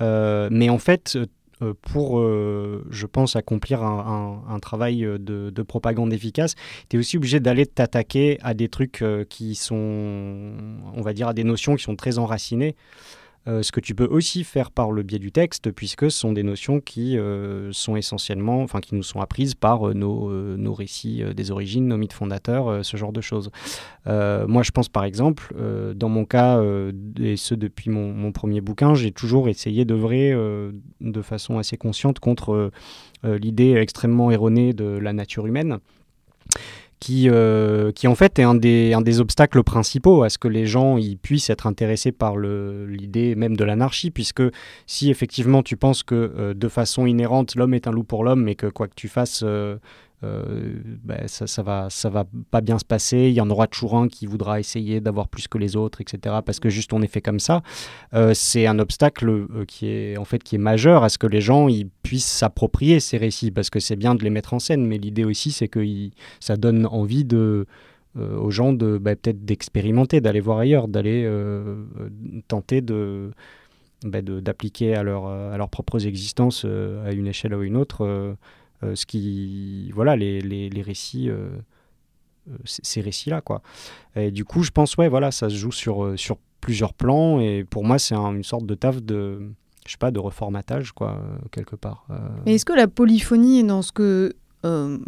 Euh, 0.00 0.48
mais 0.50 0.68
en 0.68 0.78
fait, 0.78 1.18
pour, 1.80 2.20
je 2.20 3.06
pense, 3.06 3.36
accomplir 3.36 3.82
un, 3.82 4.58
travail 4.60 5.00
de, 5.00 5.50
de, 5.50 5.62
propagande 5.62 6.12
efficace, 6.12 6.56
tu 6.90 6.96
es 6.96 6.98
aussi 6.98 7.16
obligé 7.16 7.40
d'aller 7.40 7.64
t'attaquer 7.64 8.38
à 8.42 8.52
des 8.52 8.68
trucs 8.68 9.02
qui 9.30 9.54
sont, 9.54 10.52
on 10.94 11.00
va 11.00 11.14
dire, 11.14 11.28
à 11.28 11.32
des 11.32 11.44
notions 11.44 11.76
qui 11.76 11.84
sont 11.84 11.96
très 11.96 12.18
enracinées. 12.18 12.74
Euh, 13.46 13.62
ce 13.62 13.72
que 13.72 13.80
tu 13.80 13.94
peux 13.94 14.06
aussi 14.06 14.42
faire 14.42 14.70
par 14.70 14.90
le 14.90 15.02
biais 15.02 15.18
du 15.18 15.30
texte, 15.30 15.70
puisque 15.70 16.10
ce 16.10 16.18
sont 16.18 16.32
des 16.32 16.42
notions 16.42 16.80
qui 16.80 17.18
euh, 17.18 17.72
sont 17.72 17.94
essentiellement, 17.94 18.62
enfin 18.62 18.80
qui 18.80 18.94
nous 18.94 19.02
sont 19.02 19.20
apprises 19.20 19.54
par 19.54 19.88
euh, 19.88 19.92
nos, 19.92 20.72
récits 20.72 21.22
des 21.36 21.50
origines, 21.50 21.86
nos 21.86 21.98
mythes 21.98 22.14
fondateurs, 22.14 22.84
ce 22.84 22.96
genre 22.96 23.12
de 23.12 23.20
choses. 23.20 23.50
moi, 24.06 24.62
je 24.62 24.70
pense 24.70 24.88
par 24.88 25.04
exemple, 25.04 25.54
dans 25.94 26.08
mon 26.08 26.24
cas, 26.24 26.60
et 27.20 27.36
ce 27.36 27.54
depuis 27.54 27.90
mon, 27.90 28.12
mon 28.12 28.32
premier 28.32 28.60
bouquin, 28.60 28.94
j'ai 28.94 29.12
toujours 29.12 29.48
essayé 29.48 29.84
d'œuvrer 29.84 30.32
de 31.00 31.22
façon 31.22 31.58
assez 31.58 31.76
consciente 31.76 32.18
contre 32.18 32.72
l'idée 33.22 33.74
extrêmement 33.74 34.30
erronée 34.32 34.72
de 34.72 34.84
la 34.84 35.12
nature 35.12 35.46
humaine 35.46 35.78
qui, 37.04 37.28
euh, 37.28 37.92
qui 37.92 38.08
en 38.08 38.14
fait 38.14 38.38
est 38.38 38.44
un 38.44 38.54
des, 38.54 39.20
obstacles 39.20 39.62
principaux 39.62 40.22
à 40.22 40.30
ce 40.30 40.38
que 40.38 40.48
les 40.48 40.64
gens 40.64 40.96
ils 40.96 41.18
puissent 41.18 41.50
être 41.50 41.66
intéressés 41.66 42.12
par 42.12 42.38
l'idée 42.38 43.34
même 43.34 43.58
de 43.58 43.64
l'anarchie, 43.64 44.10
puisque 44.10 44.42
si 44.86 45.10
effectivement 45.10 45.62
tu 45.62 45.76
penses 45.76 46.02
que 46.02 46.14
euh, 46.14 46.54
de 46.54 46.66
façon 46.66 47.04
inhérente 47.04 47.56
l'homme 47.56 47.74
est 47.74 47.86
un 47.86 47.90
loup 47.90 48.04
pour 48.04 48.24
l'homme, 48.24 48.42
mais 48.42 48.54
que 48.54 48.68
quoi 48.68 48.88
que 48.88 48.94
tu 48.96 49.08
fasses, 49.08 49.42
euh, 49.44 49.76
euh, 50.24 50.42
ben, 51.02 51.26
ça, 51.26 51.46
ça, 51.46 51.62
va, 51.62 51.88
ça 51.90 52.08
va 52.08 52.24
pas 52.50 52.60
bien 52.60 52.78
se 52.78 52.84
passer. 52.84 53.28
Il 53.28 53.34
y 53.34 53.40
en 53.40 53.50
aura 53.50 53.66
toujours 53.66 53.96
un 53.96 54.08
qui 54.08 54.26
voudra 54.26 54.58
essayer 54.58 55.00
d'avoir 55.00 55.28
plus 55.28 55.48
que 55.48 55.58
les 55.58 55.76
autres, 55.76 56.00
etc. 56.00 56.36
Parce 56.44 56.60
que 56.60 56.68
juste 56.68 56.92
on 56.92 57.02
est 57.02 57.08
fait 57.08 57.20
comme 57.20 57.40
ça. 57.40 57.62
Euh, 58.14 58.32
c'est 58.34 58.66
un 58.66 58.78
obstacle 58.78 59.28
euh, 59.28 59.64
qui 59.66 59.88
est 59.88 60.16
en 60.16 60.24
fait 60.24 60.42
qui 60.42 60.56
est 60.56 60.58
majeur 60.58 61.04
à 61.04 61.08
ce 61.08 61.18
que 61.18 61.26
les 61.26 61.40
gens 61.40 61.68
ils 61.68 61.88
puissent 62.02 62.24
s'approprier 62.24 63.00
ces 63.00 63.18
récits, 63.18 63.50
parce 63.50 63.70
que 63.70 63.80
c'est 63.80 63.96
bien 63.96 64.14
de 64.14 64.22
les 64.24 64.30
mettre 64.30 64.54
en 64.54 64.58
scène, 64.58 64.86
mais 64.86 64.98
l'idée 64.98 65.24
aussi 65.24 65.52
c'est 65.52 65.68
que 65.68 65.84
ça 66.40 66.56
donne 66.56 66.86
envie 66.86 67.24
de 67.24 67.66
aux 68.16 68.50
gens 68.50 68.72
de 68.72 68.96
ben, 68.96 69.16
peut-être 69.16 69.44
d'expérimenter, 69.44 70.20
d'aller 70.20 70.38
voir 70.38 70.58
ailleurs, 70.58 70.86
d'aller 70.86 71.28
tenter 72.46 72.80
de 72.80 73.32
ben, 74.04 74.24
d'appliquer 74.24 74.94
à, 74.94 75.02
leur, 75.02 75.26
à 75.26 75.56
leurs 75.56 75.68
propres 75.68 76.06
existences 76.06 76.64
à 76.64 77.10
une 77.12 77.26
échelle 77.26 77.54
ou 77.54 77.60
à 77.60 77.64
une 77.64 77.76
autre 77.76 78.36
ce 78.94 79.06
qui, 79.06 79.90
voilà, 79.92 80.16
les, 80.16 80.40
les, 80.40 80.68
les 80.68 80.82
récits, 80.82 81.28
euh, 81.28 81.48
euh, 82.50 82.56
ces 82.64 83.00
récits-là, 83.00 83.40
quoi. 83.40 83.62
Et 84.16 84.30
du 84.30 84.44
coup, 84.44 84.62
je 84.62 84.70
pense, 84.70 84.96
ouais, 84.96 85.08
voilà, 85.08 85.30
ça 85.30 85.48
se 85.48 85.56
joue 85.56 85.72
sur, 85.72 86.12
sur 86.16 86.36
plusieurs 86.60 86.94
plans, 86.94 87.40
et 87.40 87.64
pour 87.64 87.84
moi, 87.84 87.98
c'est 87.98 88.14
une 88.14 88.44
sorte 88.44 88.66
de 88.66 88.74
taf 88.74 89.02
de, 89.02 89.50
je 89.86 89.92
sais 89.92 89.98
pas, 89.98 90.10
de 90.10 90.18
reformatage, 90.18 90.92
quoi, 90.92 91.22
quelque 91.50 91.76
part. 91.76 92.06
Mais 92.46 92.54
est-ce 92.54 92.64
que 92.64 92.72
la 92.72 92.88
polyphonie 92.88 93.64
dans 93.64 93.82
ce 93.82 93.92
que 93.92 94.34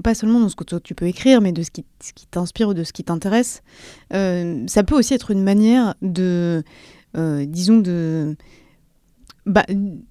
pas 0.02 0.14
seulement 0.14 0.38
dans 0.38 0.50
ce 0.50 0.56
que 0.56 0.64
toi, 0.64 0.80
tu 0.80 0.94
peux 0.94 1.06
écrire, 1.06 1.40
mais 1.40 1.50
de 1.50 1.62
ce 1.62 1.70
qui, 1.70 1.86
ce 2.02 2.12
qui 2.12 2.26
t'inspire 2.26 2.68
ou 2.68 2.74
de 2.74 2.84
ce 2.84 2.92
qui 2.92 3.04
t'intéresse, 3.04 3.62
ça 4.10 4.84
peut 4.84 4.96
aussi 4.96 5.14
être 5.14 5.30
une 5.30 5.42
manière 5.42 5.94
de, 6.02 6.62
disons, 7.14 7.78
de 7.78 8.36
bah, 9.46 9.64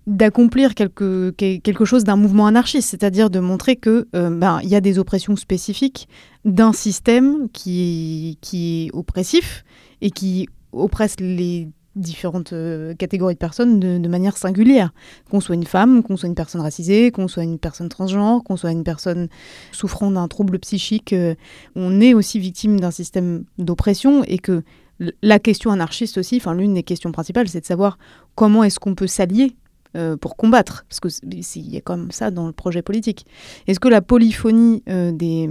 d'accomplir 0.07 0.75
quelque, 0.75 1.31
quelque 1.31 1.85
chose 1.85 2.05
d'un 2.05 2.15
mouvement 2.15 2.47
anarchiste, 2.47 2.89
c'est-à-dire 2.89 3.29
de 3.29 3.39
montrer 3.39 3.75
que 3.75 4.07
euh, 4.15 4.29
bah, 4.29 4.59
il 4.63 4.69
y 4.69 4.75
a 4.75 4.81
des 4.81 4.97
oppressions 4.97 5.35
spécifiques 5.35 6.07
d'un 6.45 6.71
système 6.71 7.49
qui, 7.51 8.37
qui 8.39 8.85
est 8.85 8.95
oppressif 8.95 9.65
et 10.01 10.09
qui 10.09 10.47
oppresse 10.71 11.19
les 11.19 11.67
différentes 11.95 12.53
euh, 12.53 12.93
catégories 12.93 13.33
de 13.33 13.39
personnes 13.39 13.79
de, 13.79 14.07
manière 14.07 14.37
singulière. 14.37 14.93
Qu'on 15.29 15.39
soit 15.39 15.55
une 15.55 15.65
femme, 15.65 16.03
qu'on 16.03 16.17
soit 16.17 16.29
une 16.29 16.35
personne 16.35 16.61
racisée, 16.61 17.11
qu'on 17.11 17.27
soit 17.27 17.43
une 17.43 17.59
personne 17.59 17.89
transgenre, 17.89 18.43
qu'on 18.43 18.57
soit 18.57 18.71
une 18.71 18.83
personne 18.83 19.27
souffrant 19.71 20.11
d'un 20.11 20.27
trouble 20.27 20.59
psychique, 20.59 21.13
euh, 21.13 21.35
on 21.75 22.01
est 22.01 22.13
aussi 22.13 22.39
victime 22.39 22.79
d'un 22.79 22.91
système 22.91 23.45
d'oppression 23.57 24.23
et 24.25 24.39
que 24.39 24.63
la 24.99 25.39
question 25.39 25.71
anarchiste 25.71 26.17
aussi, 26.17 26.37
enfin 26.37 26.53
l'une 26.53 26.73
des 26.73 26.83
questions 26.83 27.11
principales, 27.11 27.47
c'est 27.47 27.61
de 27.61 27.65
savoir 27.65 27.97
comment 28.35 28.63
est-ce 28.63 28.79
qu'on 28.79 28.95
peut 28.95 29.07
s'allier 29.07 29.55
euh, 29.95 30.17
pour 30.17 30.35
combattre, 30.35 30.85
parce 30.89 30.99
qu'il 30.99 31.73
y 31.73 31.77
a 31.77 31.81
comme 31.81 32.11
ça 32.11 32.29
dans 32.29 32.47
le 32.47 32.51
projet 32.51 32.81
politique. 32.81 33.25
Est-ce 33.65 33.79
que 33.79 33.87
la 33.87 34.01
polyphonie 34.01 34.83
euh, 34.89 35.13
des, 35.13 35.49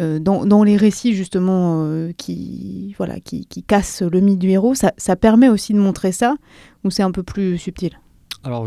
euh, 0.00 0.18
dans, 0.18 0.64
les 0.64 0.78
récits 0.78 1.14
justement 1.14 1.86
qui, 2.16 2.94
voilà, 2.96 3.20
qui, 3.20 3.44
qui, 3.44 3.62
cassent 3.62 4.00
le 4.00 4.20
mythe 4.20 4.38
du 4.38 4.48
héros, 4.48 4.74
ça, 4.74 5.16
permet 5.16 5.50
aussi 5.50 5.74
de 5.74 5.78
montrer 5.78 6.12
ça, 6.12 6.36
ou 6.84 6.90
c'est 6.90 7.02
un 7.02 7.10
peu 7.10 7.22
plus 7.22 7.58
subtil? 7.58 7.98
Alors, 8.44 8.66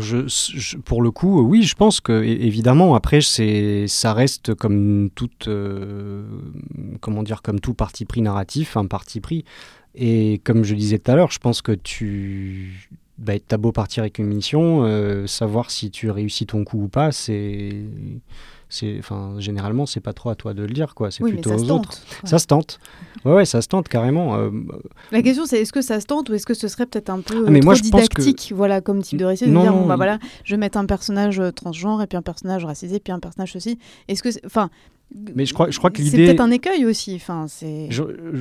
pour 0.84 1.02
le 1.02 1.10
coup, 1.10 1.40
oui, 1.40 1.62
je 1.62 1.74
pense 1.74 2.00
que 2.00 2.22
évidemment, 2.22 2.94
après, 2.94 3.20
c'est, 3.20 3.86
ça 3.88 4.12
reste 4.12 4.54
comme 4.54 5.08
toute, 5.14 5.48
comment 7.00 7.22
dire, 7.24 7.42
comme 7.42 7.58
tout 7.58 7.74
parti 7.74 8.04
pris 8.04 8.20
narratif, 8.22 8.76
un 8.76 8.86
parti 8.86 9.20
pris. 9.20 9.44
Et 9.94 10.40
comme 10.44 10.64
je 10.64 10.74
disais 10.74 10.98
tout 10.98 11.10
à 11.10 11.16
l'heure, 11.16 11.30
je 11.30 11.38
pense 11.38 11.62
que 11.62 11.72
tu 11.72 12.88
bah, 13.18 13.34
as 13.50 13.56
beau 13.56 13.72
partir 13.72 14.02
avec 14.02 14.18
une 14.18 14.26
mission, 14.26 14.84
euh, 14.84 15.26
savoir 15.26 15.70
si 15.70 15.90
tu 15.90 16.10
réussis 16.10 16.46
ton 16.46 16.64
coup 16.64 16.84
ou 16.84 16.88
pas, 16.88 17.12
c'est 17.12 17.74
c'est 18.72 18.96
enfin 19.00 19.34
généralement 19.38 19.84
c'est 19.84 20.00
pas 20.00 20.12
trop 20.12 20.30
à 20.30 20.36
toi 20.36 20.54
de 20.54 20.62
le 20.62 20.72
dire 20.72 20.94
quoi. 20.94 21.10
C'est 21.10 21.24
plutôt 21.24 21.50
aux 21.50 21.70
autres. 21.70 21.98
ça 22.24 22.38
se 22.38 22.46
tente. 22.46 22.78
Ouais, 23.24 23.34
ouais 23.34 23.44
ça 23.44 23.60
se 23.60 23.68
tente 23.68 23.88
carrément. 23.88 24.36
Euh, 24.36 24.50
la 25.10 25.22
question 25.22 25.44
c'est 25.44 25.60
est-ce 25.60 25.72
que 25.72 25.82
ça 25.82 26.00
se 26.00 26.06
tente 26.06 26.30
ou 26.30 26.34
est-ce 26.34 26.46
que 26.46 26.54
ce 26.54 26.68
serait 26.68 26.86
peut-être 26.86 27.10
un 27.10 27.20
peu 27.20 27.44
ah, 27.46 27.50
mais 27.50 27.60
trop 27.60 27.74
didactique 27.74 28.52
voilà 28.54 28.80
comme 28.80 29.02
type 29.02 29.18
de 29.18 29.24
récit 29.24 29.46
de 29.46 29.50
dire 29.50 29.72
bon, 29.72 29.86
bah 29.86 29.96
voilà 29.96 30.18
je 30.44 30.54
vais 30.54 30.58
mettre 30.58 30.78
un 30.78 30.86
personnage 30.86 31.40
euh, 31.40 31.50
transgenre 31.50 32.00
et 32.00 32.06
puis 32.06 32.16
un 32.16 32.22
personnage 32.22 32.64
racisé 32.64 33.00
puis 33.00 33.12
un 33.12 33.18
personnage 33.18 33.52
ceci. 33.52 33.78
Est-ce 34.06 34.22
que 34.22 34.30
enfin 34.46 34.70
mais 35.12 35.44
je 35.44 35.54
crois, 35.54 35.70
je 35.70 35.78
crois 35.78 35.90
que 35.90 35.98
l'idée. 35.98 36.10
C'est 36.10 36.24
peut-être 36.26 36.40
un 36.40 36.50
écueil 36.50 36.86
aussi. 36.86 37.14
Enfin, 37.16 37.46
c'est. 37.48 37.88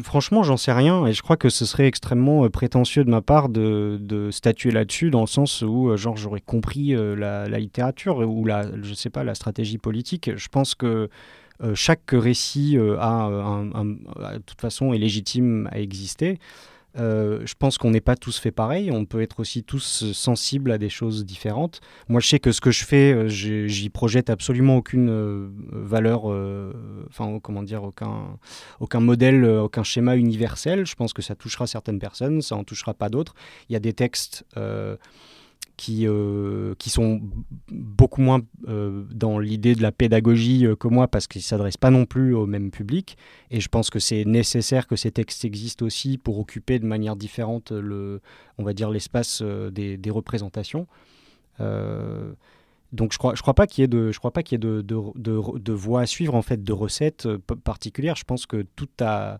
franchement, 0.03 0.43
j'en 0.43 0.57
sais 0.57 0.71
rien 0.71 1.05
et 1.07 1.13
je 1.13 1.21
crois 1.21 1.37
que 1.37 1.49
ce 1.49 1.65
serait 1.65 1.87
extrêmement 1.87 2.45
euh, 2.45 2.49
prétentieux 2.49 3.03
de 3.03 3.09
ma 3.09 3.21
part 3.21 3.49
de, 3.49 3.97
de 3.99 4.29
statuer 4.29 4.71
là-dessus, 4.71 5.09
dans 5.09 5.21
le 5.21 5.27
sens 5.27 5.63
où, 5.63 5.89
euh, 5.89 5.97
genre, 5.97 6.15
j'aurais 6.15 6.41
compris 6.41 6.95
euh, 6.95 7.15
la, 7.15 7.47
la, 7.47 7.59
littérature 7.59 8.17
ou 8.19 8.45
la, 8.45 8.67
je 8.83 8.93
sais 8.93 9.09
pas, 9.09 9.23
la 9.23 9.35
stratégie 9.35 9.77
politique. 9.77 10.31
Je 10.35 10.47
pense 10.47 10.75
que 10.75 11.09
chaque 11.73 12.11
récit 12.13 12.77
a, 12.77 13.25
un, 13.25 13.85
de 13.85 14.41
toute 14.45 14.61
façon, 14.61 14.93
est 14.93 14.97
légitime 14.97 15.67
à 15.73 15.79
exister. 15.81 16.39
Euh, 16.97 17.41
je 17.45 17.53
pense 17.57 17.77
qu'on 17.77 17.91
n'est 17.91 18.01
pas 18.01 18.15
tous 18.15 18.39
fait 18.39 18.51
pareil, 18.51 18.91
on 18.91 19.05
peut 19.05 19.21
être 19.21 19.39
aussi 19.39 19.63
tous 19.63 20.11
sensibles 20.11 20.71
à 20.71 20.77
des 20.77 20.89
choses 20.89 21.25
différentes. 21.25 21.81
Moi, 22.07 22.19
je 22.19 22.27
sais 22.27 22.39
que 22.39 22.51
ce 22.51 22.61
que 22.61 22.71
je 22.71 22.83
fais, 22.83 23.13
euh, 23.13 23.27
j'y 23.27 23.89
projette 23.89 24.29
absolument 24.29 24.77
aucune 24.77 25.09
euh, 25.09 25.49
valeur, 25.71 26.25
enfin, 27.09 27.39
comment 27.41 27.63
dire, 27.63 27.83
aucun, 27.83 28.99
modèle, 28.99 29.45
aucun 29.45 29.83
schéma 29.83 30.15
universel. 30.15 30.85
Je 30.85 30.95
pense 30.95 31.13
que 31.13 31.21
ça 31.21 31.35
touchera 31.35 31.67
certaines 31.67 31.99
personnes, 31.99 32.41
ça 32.41 32.55
en 32.55 32.63
touchera 32.63 32.93
pas 32.93 33.09
d'autres. 33.09 33.35
Il 33.69 33.73
y 33.73 33.75
a 33.75 33.79
des 33.79 33.93
textes 33.93 34.45
qui, 35.79 36.05
euh, 36.09 36.75
qui 36.77 36.89
sont 36.89 37.21
beaucoup 37.71 38.19
moins 38.19 38.41
euh, 38.67 39.05
dans 39.13 39.39
l'idée 39.39 39.75
de 39.75 39.81
la 39.81 39.93
pédagogie 39.93 40.65
euh, 40.65 40.75
que 40.75 40.89
moi 40.89 41.07
parce 41.07 41.25
qu'ils 41.25 41.39
ne 41.39 41.43
s'adressent 41.43 41.77
pas 41.77 41.89
non 41.89 42.05
plus 42.05 42.35
au 42.35 42.45
même 42.45 42.69
public. 42.69 43.17
Et 43.49 43.61
je 43.61 43.69
pense 43.69 43.89
que 43.89 43.97
c'est 43.97 44.25
nécessaire 44.25 44.87
que 44.87 44.97
ces 44.97 45.09
textes 45.09 45.45
existent 45.45 45.85
aussi 45.85 46.17
pour 46.17 46.37
occuper 46.37 46.79
de 46.79 46.85
manière 46.85 47.15
différente 47.15 47.71
le, 47.71 48.19
on 48.57 48.63
va 48.63 48.73
dire 48.73 48.89
l'espace 48.89 49.41
des, 49.41 49.95
des, 49.95 50.09
représentations. 50.09 50.85
donc 51.59 53.13
je 53.13 53.17
crois, 53.17 53.35
je 53.35 53.41
crois 53.41 53.53
pas 53.53 53.65
qu'il 53.65 53.83
y 53.83 53.85
ait 53.85 53.87
de, 53.87 54.11
je 54.11 54.19
crois 54.19 54.31
pas 54.31 54.43
qu'il 54.43 54.55
y 54.55 54.57
ait 54.57 54.67
de, 54.67 54.81
de, 54.81 54.97
de, 55.15 55.59
de, 55.59 55.73
voies 55.73 56.01
à 56.01 56.05
suivre 56.07 56.35
en 56.35 56.41
fait, 56.41 56.61
de 56.61 56.73
recettes 56.73 57.25
particulières. 57.63 58.17
Je 58.17 58.25
pense 58.25 58.45
que 58.45 58.65
tout 58.75 58.89
a 58.99 59.39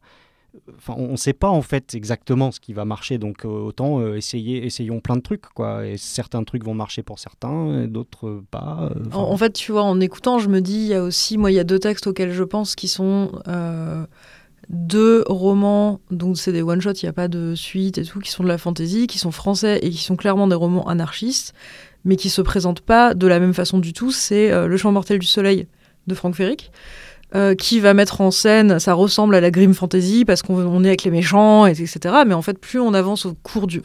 Enfin, 0.78 0.96
on 0.98 1.12
ne 1.12 1.16
sait 1.18 1.34
pas 1.34 1.50
en 1.50 1.62
fait 1.62 1.94
exactement 1.94 2.52
ce 2.52 2.60
qui 2.60 2.74
va 2.74 2.84
marcher, 2.86 3.18
donc 3.18 3.46
euh, 3.46 3.50
autant 3.50 4.00
euh, 4.00 4.16
essayer, 4.16 4.66
essayons 4.66 5.00
plein 5.00 5.16
de 5.16 5.22
trucs, 5.22 5.46
quoi. 5.54 5.86
Et 5.86 5.98
certains 5.98 6.44
trucs 6.44 6.64
vont 6.64 6.74
marcher 6.74 7.04
pour 7.04 7.20
certains, 7.20 7.84
et 7.84 7.88
d'autres 7.88 8.28
euh, 8.28 8.44
pas. 8.50 8.90
euh, 8.96 9.04
En, 9.14 9.32
en 9.32 9.38
fait, 9.38 9.54
tu 9.54 9.72
vois, 9.72 9.84
en 9.84 10.00
écoutant, 10.00 10.40
je 10.40 10.50
me 10.50 10.60
dis, 10.62 10.74
il 10.80 10.88
y 10.88 10.94
a 10.96 11.04
aussi, 11.04 11.38
moi, 11.38 11.52
il 11.52 11.56
y 11.56 11.60
a 11.60 11.64
deux 11.64 11.80
textes 11.80 12.08
auxquels 12.08 12.34
je 12.34 12.44
pense 12.44 12.76
qui 12.76 12.88
sont 12.88 13.32
deux 14.70 15.24
romans, 15.28 16.00
donc 16.12 16.38
c'est 16.38 16.52
des 16.52 16.62
one-shots, 16.62 16.94
il 17.02 17.06
n'y 17.06 17.10
a 17.10 17.14
pas 17.14 17.28
de 17.28 17.56
suite 17.56 17.98
et 17.98 18.04
tout, 18.04 18.20
qui 18.20 18.30
sont 18.30 18.44
de 18.44 18.48
la 18.48 18.58
fantasy, 18.60 19.08
qui 19.08 19.18
sont 19.18 19.32
français 19.32 19.80
et 19.82 19.90
qui 19.90 20.04
sont 20.04 20.16
clairement 20.16 20.48
des 20.48 20.56
romans 20.56 20.88
anarchistes, 20.88 21.54
mais 22.06 22.16
qui 22.16 22.30
se 22.30 22.42
présentent 22.42 22.82
pas 22.82 23.14
de 23.16 23.26
la 23.28 23.40
même 23.40 23.54
façon 23.54 23.80
du 23.80 23.94
tout. 23.94 24.12
C'est 24.12 24.68
Le 24.68 24.78
Chant 24.78 24.92
mortel 24.92 25.18
du 25.20 25.26
soleil 25.26 25.68
de 26.06 26.14
Frank 26.16 26.36
Ferrick. 26.36 26.72
Euh, 27.36 27.54
qui 27.54 27.80
va 27.80 27.94
mettre 27.94 28.22
en 28.22 28.32
scène, 28.32 28.80
ça 28.80 28.94
ressemble 28.94 29.36
à 29.36 29.42
la 29.42 29.52
grim 29.52 29.74
fantasy 29.74 30.26
parce 30.26 30.42
qu'on 30.42 30.56
on 30.66 30.84
est 30.84 30.88
avec 30.88 31.04
les 31.04 31.12
méchants, 31.12 31.68
et- 31.68 31.72
etc. 31.72 32.00
Mais 32.26 32.34
en 32.34 32.42
fait, 32.42 32.58
plus 32.58 32.80
on 32.80 32.94
avance 32.96 33.26
au 33.28 33.36
cours 33.44 33.68
du, 33.68 33.82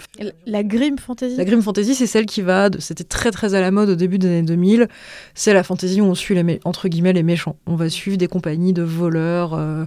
La 0.46 0.62
grim 0.62 0.96
fantasy? 0.98 1.36
La 1.36 1.44
grim 1.44 1.60
fantasy, 1.60 1.94
c'est 1.94 2.06
celle 2.06 2.24
qui 2.26 2.40
va. 2.40 2.70
de- 2.70 2.80
C'était 2.80 3.04
très 3.04 3.30
très 3.30 3.54
à 3.54 3.60
la 3.60 3.70
mode 3.70 3.90
au 3.90 3.94
début 3.96 4.18
des 4.18 4.28
années 4.28 4.42
2000. 4.42 4.88
C'est 5.34 5.52
la 5.52 5.62
fantasy 5.62 6.00
où 6.00 6.04
on 6.04 6.14
suit 6.14 6.34
les 6.34 6.42
mé- 6.42 6.60
entre 6.64 6.88
guillemets 6.88 7.12
les 7.12 7.22
méchants. 7.22 7.56
On 7.66 7.76
va 7.76 7.90
suivre 7.90 8.16
des 8.16 8.28
compagnies 8.28 8.72
de 8.72 8.82
voleurs, 8.82 9.52
euh, 9.54 9.84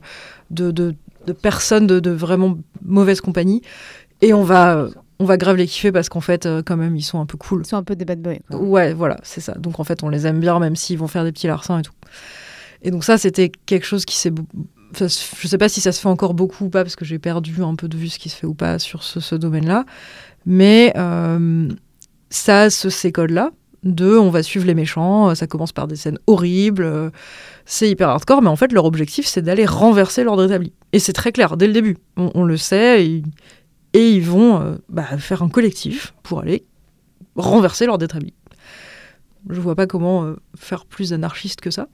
de, 0.52 0.70
de, 0.72 0.94
de 1.26 1.34
personnes 1.34 1.88
de, 1.88 2.10
vraiment 2.12 2.58
mauvaise 2.86 3.22
compagnie, 3.22 3.62
et 4.22 4.34
on 4.34 4.44
va 4.44 4.88
on 5.20 5.26
va 5.26 5.38
grave 5.38 5.56
les 5.56 5.66
kiffer 5.66 5.92
parce 5.92 6.10
qu'en 6.10 6.22
fait, 6.22 6.46
euh, 6.46 6.62
quand 6.64 6.78
même, 6.78 6.96
ils 6.96 7.02
sont 7.02 7.20
un 7.20 7.26
peu 7.26 7.40
cool. 7.40 7.64
Ils 7.66 7.68
sont 7.70 7.76
un 7.78 7.82
peu 7.82 7.96
des 7.96 8.06
bad 8.06 8.22
boys. 8.22 8.36
quoi. 8.52 8.60
Ouais, 8.60 8.94
voilà, 8.94 9.18
c'est 9.24 9.42
ça. 9.42 9.54
Donc 9.56 9.80
en 9.80 9.84
fait, 9.84 10.04
on 10.04 10.10
les 10.10 10.28
aime 10.28 10.40
bien, 10.40 10.60
même 10.60 10.76
s'ils 10.76 11.00
vont 11.00 11.08
faire 11.08 11.24
des 11.24 11.32
petits 11.32 11.48
larcins 11.48 11.80
et 11.80 11.82
tout. 11.82 11.92
Et 12.82 12.92
donc 12.92 13.04
ça, 13.04 13.18
c'était 13.18 13.52
quelque 13.66 13.86
chose 13.86 14.06
qui 14.06 14.16
s'est... 14.16 14.32
je 15.00 15.08
sais 15.08 15.58
pas 15.58 15.70
si 15.70 15.82
ça 15.82 15.92
se 15.92 16.00
fait 16.00 16.08
encore 16.08 16.34
beaucoup 16.34 16.66
ou 16.66 16.70
pas, 16.70 16.84
parce 16.84 16.96
que 16.96 17.06
j'ai 17.06 17.20
perdu 17.20 17.62
un 17.64 17.76
peu 17.76 17.88
de 17.88 17.98
vue 17.98 18.10
ce 18.10 18.20
qui 18.20 18.30
se 18.30 18.36
fait 18.36 18.48
ou 18.48 18.54
pas 18.54 18.80
sur 18.80 19.04
ce, 19.04 19.36
domaine-là. 19.36 19.86
Mais 20.46 20.94
euh, 20.98 21.70
ça 22.30 22.70
ce, 22.70 22.90
ces 22.90 23.12
codes-là. 23.12 23.52
De, 23.84 24.18
on 24.18 24.32
va 24.32 24.44
suivre 24.44 24.66
les 24.66 24.74
méchants, 24.74 25.34
ça 25.36 25.46
commence 25.46 25.72
par 25.72 25.88
des 25.88 25.96
scènes 25.96 26.18
horribles, 26.26 27.12
c'est 27.70 27.90
hyper 27.90 28.10
hardcore, 28.10 28.42
mais 28.42 28.50
en 28.50 28.56
fait, 28.56 28.72
leur 28.72 28.86
objectif, 28.86 29.28
c'est 29.28 29.42
d'aller 29.42 29.66
renverser 29.66 30.24
l'ordre 30.24 30.46
établi. 30.46 30.74
Et 30.94 31.00
c'est 31.00 31.14
très 31.14 31.32
clair, 31.32 31.58
dès 31.58 31.68
le 31.68 31.74
début. 31.74 31.98
On, 32.16 32.44
le 32.44 32.58
sait, 32.58 33.06
et, 33.06 33.24
et 33.94 34.12
ils 34.12 34.24
vont 34.24 34.62
euh, 34.62 34.76
bah, 34.90 35.04
faire 35.18 35.44
un 35.44 35.50
collectif 35.50 36.14
pour 36.24 36.40
aller 36.40 36.66
renverser 37.36 37.86
l'ordre 37.86 38.06
établi. 38.06 38.34
Je 39.50 39.60
vois 39.60 39.76
pas 39.76 39.86
comment 39.86 40.24
euh, 40.24 40.36
faire 40.56 40.86
plus 40.86 41.14
anarchiste 41.14 41.60
que 41.60 41.72
ça. 41.72 41.88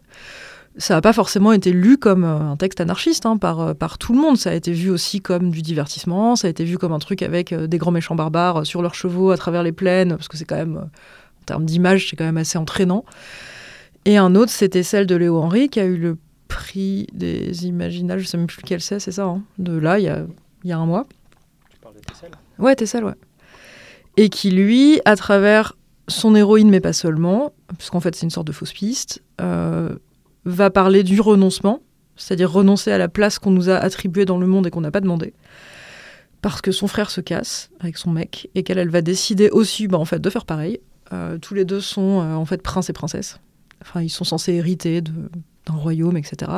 Ça 0.77 0.95
n'a 0.95 1.01
pas 1.01 1.13
forcément 1.13 1.51
été 1.51 1.71
lu 1.71 1.97
comme 1.97 2.23
euh, 2.23 2.39
un 2.39 2.57
texte 2.57 2.81
anarchiste 2.81 3.27
hein, 3.27 3.37
par, 3.37 3.59
euh, 3.59 3.73
par 3.73 3.97
tout 3.99 4.13
le 4.13 4.19
monde. 4.19 4.37
Ça 4.37 4.49
a 4.49 4.53
été 4.53 4.71
vu 4.71 4.89
aussi 4.89 5.21
comme 5.21 5.51
du 5.51 5.61
divertissement. 5.61 6.35
Ça 6.35 6.47
a 6.47 6.49
été 6.49 6.63
vu 6.63 6.77
comme 6.77 6.93
un 6.93 6.99
truc 6.99 7.21
avec 7.21 7.53
euh, 7.53 7.67
des 7.67 7.77
grands 7.77 7.91
méchants 7.91 8.15
barbares 8.15 8.65
sur 8.65 8.81
leurs 8.81 8.95
chevaux 8.95 9.29
à 9.31 9.37
travers 9.37 9.61
les 9.61 9.71
plaines, 9.71 10.09
parce 10.09 10.27
que 10.27 10.37
c'est 10.37 10.45
quand 10.45 10.55
même, 10.55 10.77
en 10.77 11.45
termes 11.45 11.65
d'image, 11.65 12.09
c'est 12.09 12.15
quand 12.15 12.25
même 12.25 12.37
assez 12.37 12.57
entraînant. 12.57 13.05
Et 14.05 14.17
un 14.17 14.35
autre, 14.35 14.51
c'était 14.51 14.83
celle 14.83 15.05
de 15.05 15.15
Léo 15.15 15.37
Henry, 15.37 15.69
qui 15.69 15.79
a 15.79 15.85
eu 15.85 15.97
le 15.97 16.17
prix 16.47 17.07
des 17.13 17.65
Imaginales, 17.65 18.19
je 18.19 18.25
sais 18.25 18.37
même 18.37 18.47
plus 18.47 18.61
lequel 18.61 18.81
c'est, 18.81 18.99
c'est 18.99 19.11
ça, 19.11 19.25
hein, 19.25 19.43
de 19.59 19.77
là, 19.77 19.99
il 19.99 20.05
y 20.05 20.09
a, 20.09 20.25
y 20.63 20.71
a 20.71 20.77
un 20.77 20.85
mois. 20.85 21.07
Ouais, 22.59 22.75
Tessel, 22.75 23.03
ouais. 23.03 23.15
Et 24.17 24.29
qui, 24.29 24.51
lui, 24.51 25.01
à 25.05 25.15
travers 25.15 25.75
son 26.07 26.35
héroïne, 26.35 26.69
mais 26.69 26.81
pas 26.81 26.93
seulement, 26.93 27.53
puisqu'en 27.77 27.99
fait 27.99 28.15
c'est 28.15 28.23
une 28.23 28.29
sorte 28.29 28.47
de 28.47 28.51
fausse 28.51 28.73
piste, 28.73 29.23
euh, 29.41 29.95
va 30.45 30.69
parler 30.69 31.03
du 31.03 31.21
renoncement, 31.21 31.81
c'est-à-dire 32.15 32.51
renoncer 32.51 32.91
à 32.91 32.97
la 32.97 33.07
place 33.07 33.39
qu'on 33.39 33.51
nous 33.51 33.69
a 33.69 33.75
attribuée 33.75 34.25
dans 34.25 34.37
le 34.37 34.47
monde 34.47 34.67
et 34.67 34.71
qu'on 34.71 34.81
n'a 34.81 34.91
pas 34.91 35.01
demandé, 35.01 35.33
parce 36.41 36.61
que 36.61 36.71
son 36.71 36.87
frère 36.87 37.09
se 37.09 37.21
casse 37.21 37.69
avec 37.79 37.97
son 37.97 38.11
mec, 38.11 38.49
et 38.55 38.63
qu'elle 38.63 38.77
elle 38.77 38.89
va 38.89 39.01
décider 39.01 39.49
aussi 39.49 39.87
bah, 39.87 39.97
en 39.97 40.05
fait, 40.05 40.19
de 40.19 40.29
faire 40.29 40.45
pareil. 40.45 40.79
Euh, 41.11 41.37
tous 41.37 41.53
les 41.53 41.65
deux 41.65 41.81
sont 41.81 42.21
euh, 42.21 42.33
en 42.33 42.45
fait 42.45 42.61
princes 42.61 42.89
et 42.89 42.93
princesses. 42.93 43.39
Enfin, 43.81 44.01
ils 44.01 44.09
sont 44.09 44.23
censés 44.23 44.53
hériter 44.53 45.01
d'un 45.01 45.73
royaume, 45.73 46.17
etc. 46.17 46.51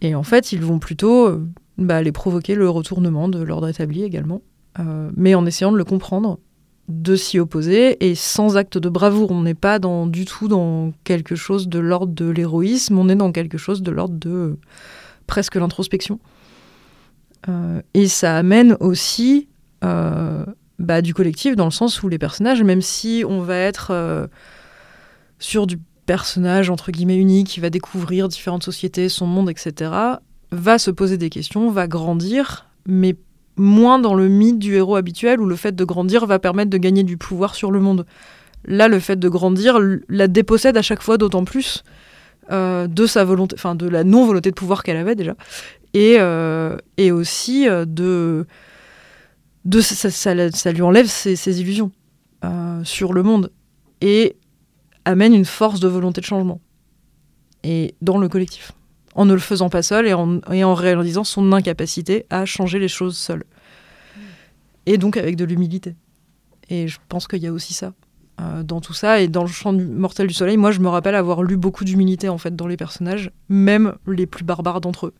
Et 0.00 0.14
en 0.14 0.22
fait, 0.22 0.52
ils 0.52 0.62
vont 0.62 0.78
plutôt 0.78 1.28
euh, 1.28 1.46
bah, 1.78 1.96
aller 1.96 2.12
provoquer 2.12 2.54
le 2.54 2.68
retournement 2.68 3.28
de 3.28 3.42
l'ordre 3.42 3.68
établi 3.68 4.02
également, 4.02 4.42
euh, 4.78 5.10
mais 5.16 5.34
en 5.34 5.46
essayant 5.46 5.72
de 5.72 5.76
le 5.76 5.84
comprendre, 5.84 6.38
de 6.88 7.16
s'y 7.16 7.38
opposer 7.38 8.08
et 8.08 8.14
sans 8.14 8.56
acte 8.56 8.78
de 8.78 8.88
bravoure. 8.88 9.30
On 9.30 9.42
n'est 9.42 9.54
pas 9.54 9.78
dans, 9.78 10.06
du 10.06 10.24
tout 10.24 10.48
dans 10.48 10.92
quelque 11.04 11.34
chose 11.34 11.68
de 11.68 11.78
l'ordre 11.78 12.12
de 12.12 12.28
l'héroïsme, 12.28 12.98
on 12.98 13.08
est 13.08 13.16
dans 13.16 13.32
quelque 13.32 13.58
chose 13.58 13.82
de 13.82 13.90
l'ordre 13.90 14.14
de 14.14 14.30
euh, 14.30 14.58
presque 15.26 15.56
l'introspection. 15.56 16.20
Euh, 17.48 17.80
et 17.94 18.08
ça 18.08 18.36
amène 18.36 18.76
aussi 18.80 19.48
euh, 19.84 20.44
bah, 20.78 21.02
du 21.02 21.14
collectif 21.14 21.56
dans 21.56 21.64
le 21.64 21.70
sens 21.70 22.02
où 22.02 22.08
les 22.08 22.18
personnages, 22.18 22.62
même 22.62 22.82
si 22.82 23.24
on 23.28 23.40
va 23.40 23.56
être 23.56 24.28
sur 25.38 25.66
du 25.66 25.78
personnage 26.06 26.70
entre 26.70 26.92
guillemets 26.92 27.16
unique 27.16 27.48
qui 27.48 27.60
va 27.60 27.68
découvrir 27.68 28.28
différentes 28.28 28.62
sociétés, 28.62 29.08
son 29.08 29.26
monde, 29.26 29.50
etc., 29.50 29.90
va 30.52 30.78
se 30.78 30.90
poser 30.92 31.18
des 31.18 31.30
questions, 31.30 31.70
va 31.70 31.88
grandir, 31.88 32.66
mais 32.86 33.16
moins 33.56 33.98
dans 33.98 34.14
le 34.14 34.28
mythe 34.28 34.58
du 34.58 34.74
héros 34.74 34.96
habituel 34.96 35.40
où 35.40 35.46
le 35.46 35.56
fait 35.56 35.74
de 35.74 35.84
grandir 35.84 36.26
va 36.26 36.38
permettre 36.38 36.70
de 36.70 36.78
gagner 36.78 37.02
du 37.02 37.16
pouvoir 37.16 37.54
sur 37.54 37.70
le 37.70 37.80
monde. 37.80 38.06
Là, 38.64 38.88
le 38.88 38.98
fait 38.98 39.16
de 39.16 39.28
grandir 39.28 39.78
la 40.08 40.28
dépossède 40.28 40.76
à 40.76 40.82
chaque 40.82 41.02
fois 41.02 41.18
d'autant 41.18 41.44
plus 41.44 41.84
euh, 42.50 42.86
de 42.86 43.06
sa 43.06 43.24
volonté, 43.24 43.56
enfin 43.58 43.74
de 43.74 43.88
la 43.88 44.04
non-volonté 44.04 44.50
de 44.50 44.54
pouvoir 44.54 44.82
qu'elle 44.82 44.96
avait 44.96 45.16
déjà, 45.16 45.34
et, 45.94 46.16
euh, 46.20 46.76
et 46.96 47.10
aussi 47.10 47.68
euh, 47.68 47.84
de, 47.84 48.46
de 49.64 49.80
ça, 49.80 50.72
lui 50.72 50.82
enlève 50.82 51.06
ses, 51.06 51.60
illusions 51.60 51.90
sur 52.84 53.12
le 53.12 53.24
monde 53.24 53.50
et 54.00 54.36
amène 55.04 55.34
une 55.34 55.44
force 55.44 55.80
de 55.80 55.88
volonté 55.88 56.20
de 56.20 56.26
changement. 56.26 56.60
Et 57.64 57.96
dans 58.00 58.18
le 58.18 58.28
collectif 58.28 58.70
en 59.16 59.24
ne 59.24 59.32
le 59.32 59.40
faisant 59.40 59.70
pas 59.70 59.82
seul 59.82 60.06
et 60.06 60.12
en, 60.12 60.40
et 60.52 60.62
en 60.62 60.74
réalisant 60.74 61.24
son 61.24 61.52
incapacité 61.52 62.26
à 62.30 62.44
changer 62.44 62.78
les 62.78 62.88
choses 62.88 63.16
seul. 63.16 63.44
Et 64.84 64.98
donc 64.98 65.16
avec 65.16 65.36
de 65.36 65.44
l'humilité. 65.44 65.96
Et 66.68 66.86
je 66.86 66.98
pense 67.08 67.26
qu'il 67.26 67.42
y 67.42 67.46
a 67.46 67.52
aussi 67.52 67.72
ça 67.72 67.94
euh, 68.40 68.62
dans 68.62 68.80
tout 68.80 68.92
ça. 68.92 69.20
Et 69.20 69.28
dans 69.28 69.42
le 69.42 69.48
chant 69.48 69.72
du 69.72 69.84
mortel 69.86 70.26
du 70.26 70.34
soleil, 70.34 70.58
moi 70.58 70.70
je 70.70 70.80
me 70.80 70.88
rappelle 70.88 71.14
avoir 71.14 71.42
lu 71.42 71.56
beaucoup 71.56 71.84
d'humilité 71.84 72.28
en 72.28 72.36
fait 72.36 72.54
dans 72.54 72.66
les 72.66 72.76
personnages, 72.76 73.30
même 73.48 73.94
les 74.06 74.26
plus 74.26 74.44
barbares 74.44 74.80
d'entre 74.80 75.06
eux 75.06 75.14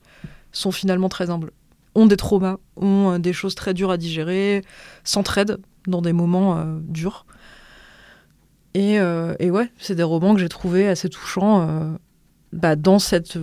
sont 0.53 0.73
finalement 0.73 1.11
très 1.11 1.29
humbles, 1.29 1.51
ont 1.95 2.07
des 2.07 2.17
traumas, 2.17 2.57
ont 2.77 3.13
euh, 3.13 3.19
des 3.19 3.33
choses 3.33 3.55
très 3.55 3.75
dures 3.75 3.91
à 3.91 3.97
digérer, 3.97 4.63
s'entraident 5.05 5.59
dans 5.87 6.03
des 6.03 6.13
moments 6.13 6.59
euh, 6.59 6.79
durs. 6.83 7.27
Et, 8.75 8.97
et 8.97 9.51
ouais, 9.51 9.73
c'est 9.79 9.95
des 9.95 10.03
romans 10.03 10.35
que 10.35 10.41
j'ai 10.41 10.51
trouvés 10.51 10.87
assez 10.87 11.09
touchants 11.09 11.97
bah, 12.53 12.77
dans 12.77 12.99
cette 12.99 13.39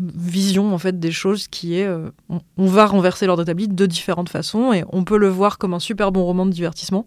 vision 0.00 0.74
en 0.74 0.78
fait 0.78 0.98
des 0.98 1.12
choses 1.12 1.48
qui 1.48 1.78
est 1.78 1.86
euh, 1.86 2.10
on, 2.28 2.40
on 2.58 2.66
va 2.66 2.86
renverser 2.86 3.26
l'ordre 3.26 3.42
établi 3.42 3.68
de 3.68 3.86
différentes 3.86 4.28
façons 4.28 4.72
et 4.72 4.84
on 4.90 5.04
peut 5.04 5.18
le 5.18 5.28
voir 5.28 5.58
comme 5.58 5.74
un 5.74 5.80
super 5.80 6.12
bon 6.12 6.24
roman 6.24 6.46
de 6.46 6.50
divertissement, 6.50 7.06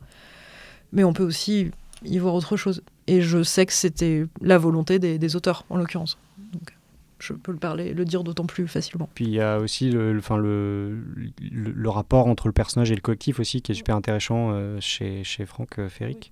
mais 0.92 1.04
on 1.04 1.14
peut 1.14 1.24
aussi 1.24 1.72
y 2.06 2.18
voir 2.18 2.34
autre 2.34 2.58
chose. 2.58 2.82
Et 3.08 3.22
je 3.22 3.44
sais 3.44 3.66
que 3.66 3.74
c'était 3.74 4.26
la 4.42 4.58
volonté 4.58 5.00
des, 5.00 5.18
des 5.18 5.36
auteurs 5.36 5.66
en 5.70 5.78
l'occurrence. 5.78 6.18
Donc 6.54 6.74
je 7.20 7.34
peux 7.34 7.52
le 7.52 7.58
parler, 7.58 7.94
le 7.94 8.06
dire 8.06 8.24
d'autant 8.24 8.46
plus 8.46 8.68
facilement. 8.68 9.10
Puis 9.14 9.26
il 9.26 9.32
y 9.32 9.42
a 9.42 9.60
aussi 9.60 9.92
le, 9.92 10.14
le, 10.14 10.22
le, 10.38 11.72
le 11.72 11.90
rapport 11.90 12.28
entre 12.28 12.48
le 12.48 12.54
personnage 12.54 12.92
et 12.92 12.96
le 12.96 13.02
collectif 13.02 13.40
aussi 13.40 13.62
qui 13.62 13.74
est 13.74 13.76
super 13.76 13.96
intéressant 13.96 14.52
euh, 14.52 14.78
chez, 14.80 15.24
chez 15.24 15.46
Franck 15.46 15.80
euh, 15.80 15.90
Ferric. 15.90 16.32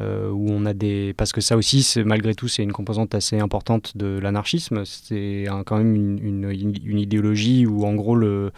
Euh, 0.00 0.28
où 0.30 0.50
on 0.50 0.66
a 0.66 0.74
des 0.74 1.14
parce 1.16 1.32
que 1.32 1.40
ça 1.40 1.56
aussi 1.56 1.88
malgré 2.04 2.34
tout 2.34 2.48
c'est 2.48 2.64
une 2.64 2.72
composante 2.72 3.14
assez 3.14 3.38
importante 3.38 3.96
de 3.96 4.18
l'anarchisme. 4.18 4.82
C'est 4.84 5.44
quand 5.66 5.76
même 5.76 5.94
une, 5.94 6.50
une, 6.84 6.98
idéologie 6.98 7.64
où 7.64 7.84
en 7.84 7.94
gros 7.94 8.16
euh, 8.16 8.50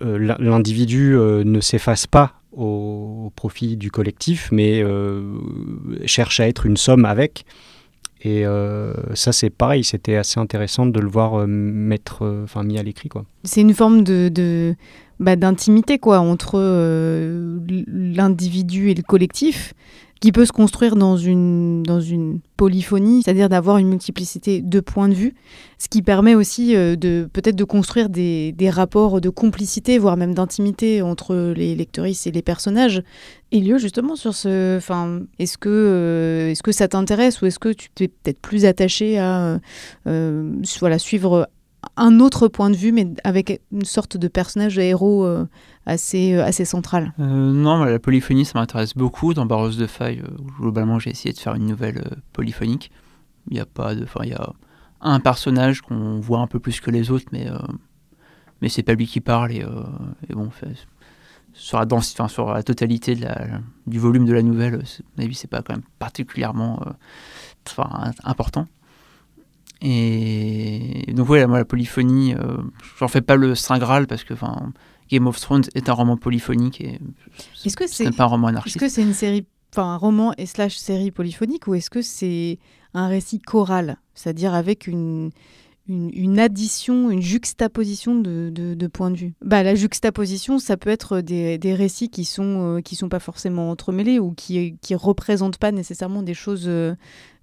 l'in- 0.00 0.36
l'individu 0.38 1.16
euh, 1.16 1.42
ne 1.42 1.60
s'efface 1.60 2.06
pas 2.06 2.34
au, 2.52 3.32
profit 3.34 3.76
du 3.76 3.90
collectif 3.90 4.50
mais 4.52 4.84
cherche 6.06 6.38
à 6.38 6.46
être 6.46 6.64
une 6.64 6.76
somme 6.76 7.06
avec. 7.06 7.44
Et 8.24 8.44
ça 9.14 9.32
c'est 9.32 9.50
pareil. 9.50 9.82
C'était 9.82 10.14
assez 10.14 10.38
intéressant 10.38 10.86
de 10.86 11.00
le 11.00 11.08
voir 11.08 11.44
mettre 11.48 12.24
enfin 12.44 12.62
mis 12.62 12.78
à 12.78 12.84
l'écrit 12.84 13.08
quoi. 13.08 13.24
C'est 13.42 13.62
une 13.62 13.74
forme 13.74 14.04
de, 14.04 14.76
bah, 15.18 15.34
d'intimité 15.34 15.98
quoi 15.98 16.20
entre 16.20 16.60
l'individu 17.88 18.90
et 18.90 18.94
le 18.94 19.02
collectif 19.02 19.74
qui 20.22 20.30
peut 20.30 20.46
se 20.46 20.52
construire 20.52 20.94
dans 20.94 21.16
une, 21.16 21.82
dans 21.82 22.00
une 22.00 22.38
polyphonie, 22.56 23.24
c'est-à-dire 23.24 23.48
d'avoir 23.48 23.78
une 23.78 23.88
multiplicité 23.88 24.62
de 24.62 24.78
points 24.78 25.08
de 25.08 25.14
vue, 25.14 25.34
ce 25.78 25.88
qui 25.88 26.00
permet 26.00 26.36
aussi 26.36 26.76
euh, 26.76 26.94
de 26.94 27.28
peut-être 27.32 27.56
de 27.56 27.64
construire 27.64 28.08
des, 28.08 28.52
des 28.52 28.70
rapports 28.70 29.20
de 29.20 29.28
complicité, 29.30 29.98
voire 29.98 30.16
même 30.16 30.32
d'intimité 30.32 31.02
entre 31.02 31.52
les 31.56 31.74
lectrices 31.74 32.28
et 32.28 32.30
les 32.30 32.40
personnages. 32.40 33.02
Et 33.50 33.58
lieu 33.58 33.78
justement 33.78 34.14
sur 34.14 34.32
ce, 34.32 34.76
enfin, 34.76 35.22
est-ce 35.40 35.58
que 35.58 35.68
euh, 35.68 36.50
est-ce 36.52 36.62
que 36.62 36.70
ça 36.70 36.86
t'intéresse 36.86 37.42
ou 37.42 37.46
est-ce 37.46 37.58
que 37.58 37.72
tu 37.72 37.90
t'es 37.90 38.06
peut-être 38.06 38.40
plus 38.40 38.64
attaché 38.64 39.18
à 39.18 39.58
euh, 40.06 40.52
voilà 40.78 41.00
suivre 41.00 41.48
un 41.96 42.20
autre 42.20 42.46
point 42.46 42.70
de 42.70 42.76
vue, 42.76 42.92
mais 42.92 43.08
avec 43.24 43.60
une 43.72 43.84
sorte 43.84 44.16
de 44.16 44.28
personnage 44.28 44.76
de 44.76 44.82
héros 44.82 45.26
assez, 45.86 46.34
euh, 46.34 46.44
assez 46.44 46.64
central. 46.64 47.12
Euh, 47.18 47.52
non, 47.52 47.84
la 47.84 47.98
polyphonie, 47.98 48.44
ça 48.44 48.58
m'intéresse 48.58 48.94
beaucoup. 48.94 49.34
Dans 49.34 49.46
Barreuse 49.46 49.76
de 49.76 49.86
Faille, 49.86 50.22
globalement, 50.58 50.98
j'ai 50.98 51.10
essayé 51.10 51.32
de 51.32 51.38
faire 51.38 51.54
une 51.54 51.66
nouvelle 51.66 52.18
polyphonique. 52.32 52.90
Il 53.50 53.56
y 53.56 53.60
a 53.60 53.66
pas 53.66 53.92
il 53.94 54.28
y 54.28 54.34
a 54.34 54.52
un 55.00 55.20
personnage 55.20 55.80
qu'on 55.80 56.20
voit 56.20 56.38
un 56.38 56.46
peu 56.46 56.60
plus 56.60 56.80
que 56.80 56.90
les 56.90 57.10
autres, 57.10 57.26
mais 57.32 57.48
mais 58.60 58.68
c'est 58.68 58.84
pas 58.84 58.94
lui 58.94 59.08
qui 59.08 59.20
parle 59.20 59.50
et, 59.50 59.64
bon, 60.30 60.50
sur 61.52 61.80
la, 61.80 61.86
enfin, 61.90 62.28
sur 62.28 62.52
la 62.52 62.62
totalité 62.62 63.18
du 63.88 63.98
volume 63.98 64.26
de 64.26 64.32
la 64.32 64.42
nouvelle, 64.42 64.76
à 64.76 65.22
c'est 65.32 65.50
pas 65.50 65.62
quand 65.62 65.74
même 65.74 65.82
particulièrement 65.98 66.80
important. 68.22 68.68
Et 69.82 71.12
donc 71.12 71.26
voilà, 71.26 71.48
moi 71.48 71.58
la 71.58 71.64
polyphonie, 71.64 72.34
euh, 72.34 72.56
j'en 72.98 73.08
fais 73.08 73.20
pas 73.20 73.34
le 73.34 73.56
saint 73.56 73.78
graal 73.78 74.06
parce 74.06 74.22
que 74.22 74.34
Game 75.10 75.26
of 75.26 75.38
Thrones 75.40 75.64
est 75.74 75.88
un 75.88 75.92
roman 75.92 76.16
polyphonique 76.16 76.80
et 76.80 77.00
est-ce 77.64 77.76
que 77.76 77.86
c'est 77.86 78.10
pas 78.14 78.24
un 78.24 78.26
roman 78.26 78.48
anarchiste. 78.48 78.76
Est-ce 78.76 78.84
que 78.84 78.90
c'est 78.90 79.02
une 79.02 79.14
série, 79.14 79.46
enfin 79.72 79.94
un 79.94 79.96
roman 79.96 80.32
et 80.38 80.46
slash 80.46 80.76
série 80.76 81.10
polyphonique 81.10 81.66
ou 81.66 81.74
est-ce 81.74 81.90
que 81.90 82.02
c'est 82.02 82.58
un 82.94 83.08
récit 83.08 83.38
choral, 83.38 83.98
c'est-à-dire 84.14 84.54
avec 84.54 84.86
une 84.86 85.30
une, 85.88 86.38
addition, 86.38 87.10
une 87.10 87.22
juxtaposition 87.22 88.14
de, 88.14 88.86
points 88.86 89.10
de 89.10 89.16
vue. 89.16 89.34
Bah, 89.42 89.62
la 89.62 89.74
juxtaposition, 89.74 90.58
ça 90.58 90.76
peut 90.76 90.90
être 90.90 91.20
des, 91.20 91.74
récits 91.74 92.08
qui 92.08 92.24
sont, 92.24 92.76
euh, 92.76 92.80
qui 92.80 92.96
sont 92.96 93.08
pas 93.08 93.20
forcément 93.20 93.70
entremêlés 93.70 94.18
ou 94.18 94.32
qui 94.32 94.76
ne 94.90 94.96
représentent 94.96 95.58
pas 95.58 95.72
nécessairement 95.72 96.22
des 96.22 96.34
choses 96.34 96.64
euh, 96.66 96.94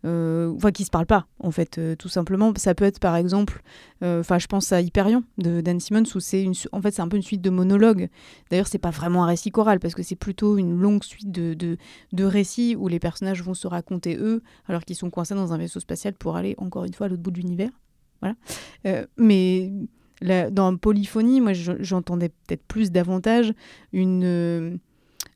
euh, 0.06 0.53
enfin 0.56 0.72
qui 0.72 0.86
se 0.86 0.90
parlent 0.90 1.06
pas 1.06 1.28
en 1.40 1.52
fait 1.52 1.78
euh, 1.78 1.95
tout 1.95 2.07
simplement. 2.07 2.53
Ça 2.56 2.74
peut 2.74 2.86
être 2.86 2.99
par 2.99 3.16
exemple 3.16 3.61
enfin 4.02 4.40
je 4.40 4.48
pense 4.48 4.72
à 4.72 4.80
Hyperion 4.80 5.24
de 5.38 5.60
Dan 5.60 5.80
Simmons 5.82 6.06
où 6.16 6.22
c'est 6.22 6.41
une 6.41 6.53
en 6.72 6.82
fait 6.82 6.91
c'est 6.91 7.02
un 7.02 7.10
peu 7.10 7.18
une 7.18 7.24
suite 7.24 7.41
de 7.41 7.49
monologues. 7.49 8.10
D'ailleurs 8.49 8.68
c'est 8.68 8.78
pas 8.78 8.91
vraiment 8.91 9.26
un 9.26 9.28
récit 9.28 9.52
choral 9.52 9.80
parce 9.80 9.95
que 9.95 10.03
c'est 10.03 10.16
plutôt 10.16 10.57
une 10.57 10.80
longue 10.80 11.03
suite 11.03 11.32
de, 11.32 11.53
de, 11.53 11.78
de, 12.14 12.24
récits 12.24 12.78
où 12.78 12.88
les 12.88 12.99
personnages 12.99 13.44
vont 13.44 13.53
se 13.53 13.68
raconter 13.68 14.16
eux 14.18 14.41
alors 14.68 14.86
qu'ils 14.86 14.95
sont 14.95 15.10
coincés 15.10 15.36
dans 15.36 15.52
un 15.52 15.57
vaisseau 15.57 15.82
spatial 15.82 16.14
pour 16.14 16.38
aller 16.38 16.56
encore 16.60 16.86
une 16.86 16.94
fois 16.94 17.07
à 17.07 17.10
l'autre 17.10 17.22
bout 17.22 17.32
de 17.32 17.38
l'univers 17.38 17.72
voilà. 18.22 18.36
Euh, 18.86 19.06
mais 19.18 19.72
dans 20.52 20.76
Polyphonie, 20.76 21.41
moi, 21.41 21.54
j'entendais 21.54 22.30
peut-être 22.30 22.64
plus 22.68 22.91
davantage 22.91 23.54
une, 23.94 24.24
euh, 24.26 24.78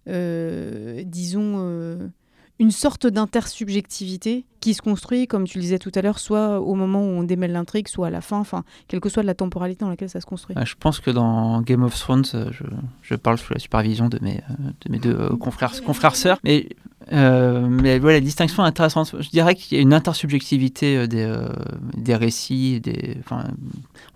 euh, 0.10 1.03
disons, 1.05 2.11
une 2.60 2.72
sorte 2.72 3.07
d'intersubjectivité 3.07 4.45
qui 4.60 4.73
se 4.73 4.81
construit, 4.81 5.27
comme 5.27 5.45
tu 5.45 5.57
le 5.57 5.61
disais 5.61 5.80
tout 5.80 5.91
à 5.95 6.01
l'heure, 6.01 6.19
soit 6.19 6.60
au 6.60 6.76
moment 6.76 7.01
où 7.01 7.10
on 7.10 7.23
démêle 7.23 7.51
l'intrigue, 7.53 7.88
soit 7.88 8.07
à 8.07 8.10
la 8.10 8.22
fin, 8.22 8.38
enfin, 8.38 8.64
quelle 8.88 8.99
que 8.99 9.10
soit 9.10 9.23
la 9.23 9.34
temporalité 9.34 9.84
dans 9.84 9.89
laquelle 9.89 10.10
ça 10.10 10.22
se 10.22 10.26
construit. 10.26 10.55
je 10.64 10.76
pense 10.80 10.99
que 10.99 11.11
dans 11.11 11.61
Game 11.61 11.84
of 11.84 11.97
Thrones, 11.97 12.26
je, 12.26 12.64
je 13.01 13.15
parle 13.15 13.38
sous 13.38 13.53
la 13.53 13.60
supervision 13.60 14.07
de 14.10 14.19
mes, 14.22 14.41
de 14.81 14.91
mes 14.91 14.99
deux 14.99 15.30
confrères, 15.38 15.81
confrères 15.81 16.15
sœurs, 16.15 16.39
mais 16.43 16.69
euh, 17.11 17.67
mais 17.67 17.99
voilà, 17.99 18.17
la 18.17 18.21
distinction 18.21 18.63
est 18.63 18.67
intéressante. 18.67 19.15
Je 19.19 19.30
dirais 19.30 19.55
qu'il 19.55 19.77
y 19.77 19.80
a 19.80 19.81
une 19.81 19.93
intersubjectivité 19.93 20.97
euh, 20.97 21.07
des, 21.07 21.23
euh, 21.23 21.49
des 21.97 22.15
récits. 22.15 22.80
Des, 22.80 23.17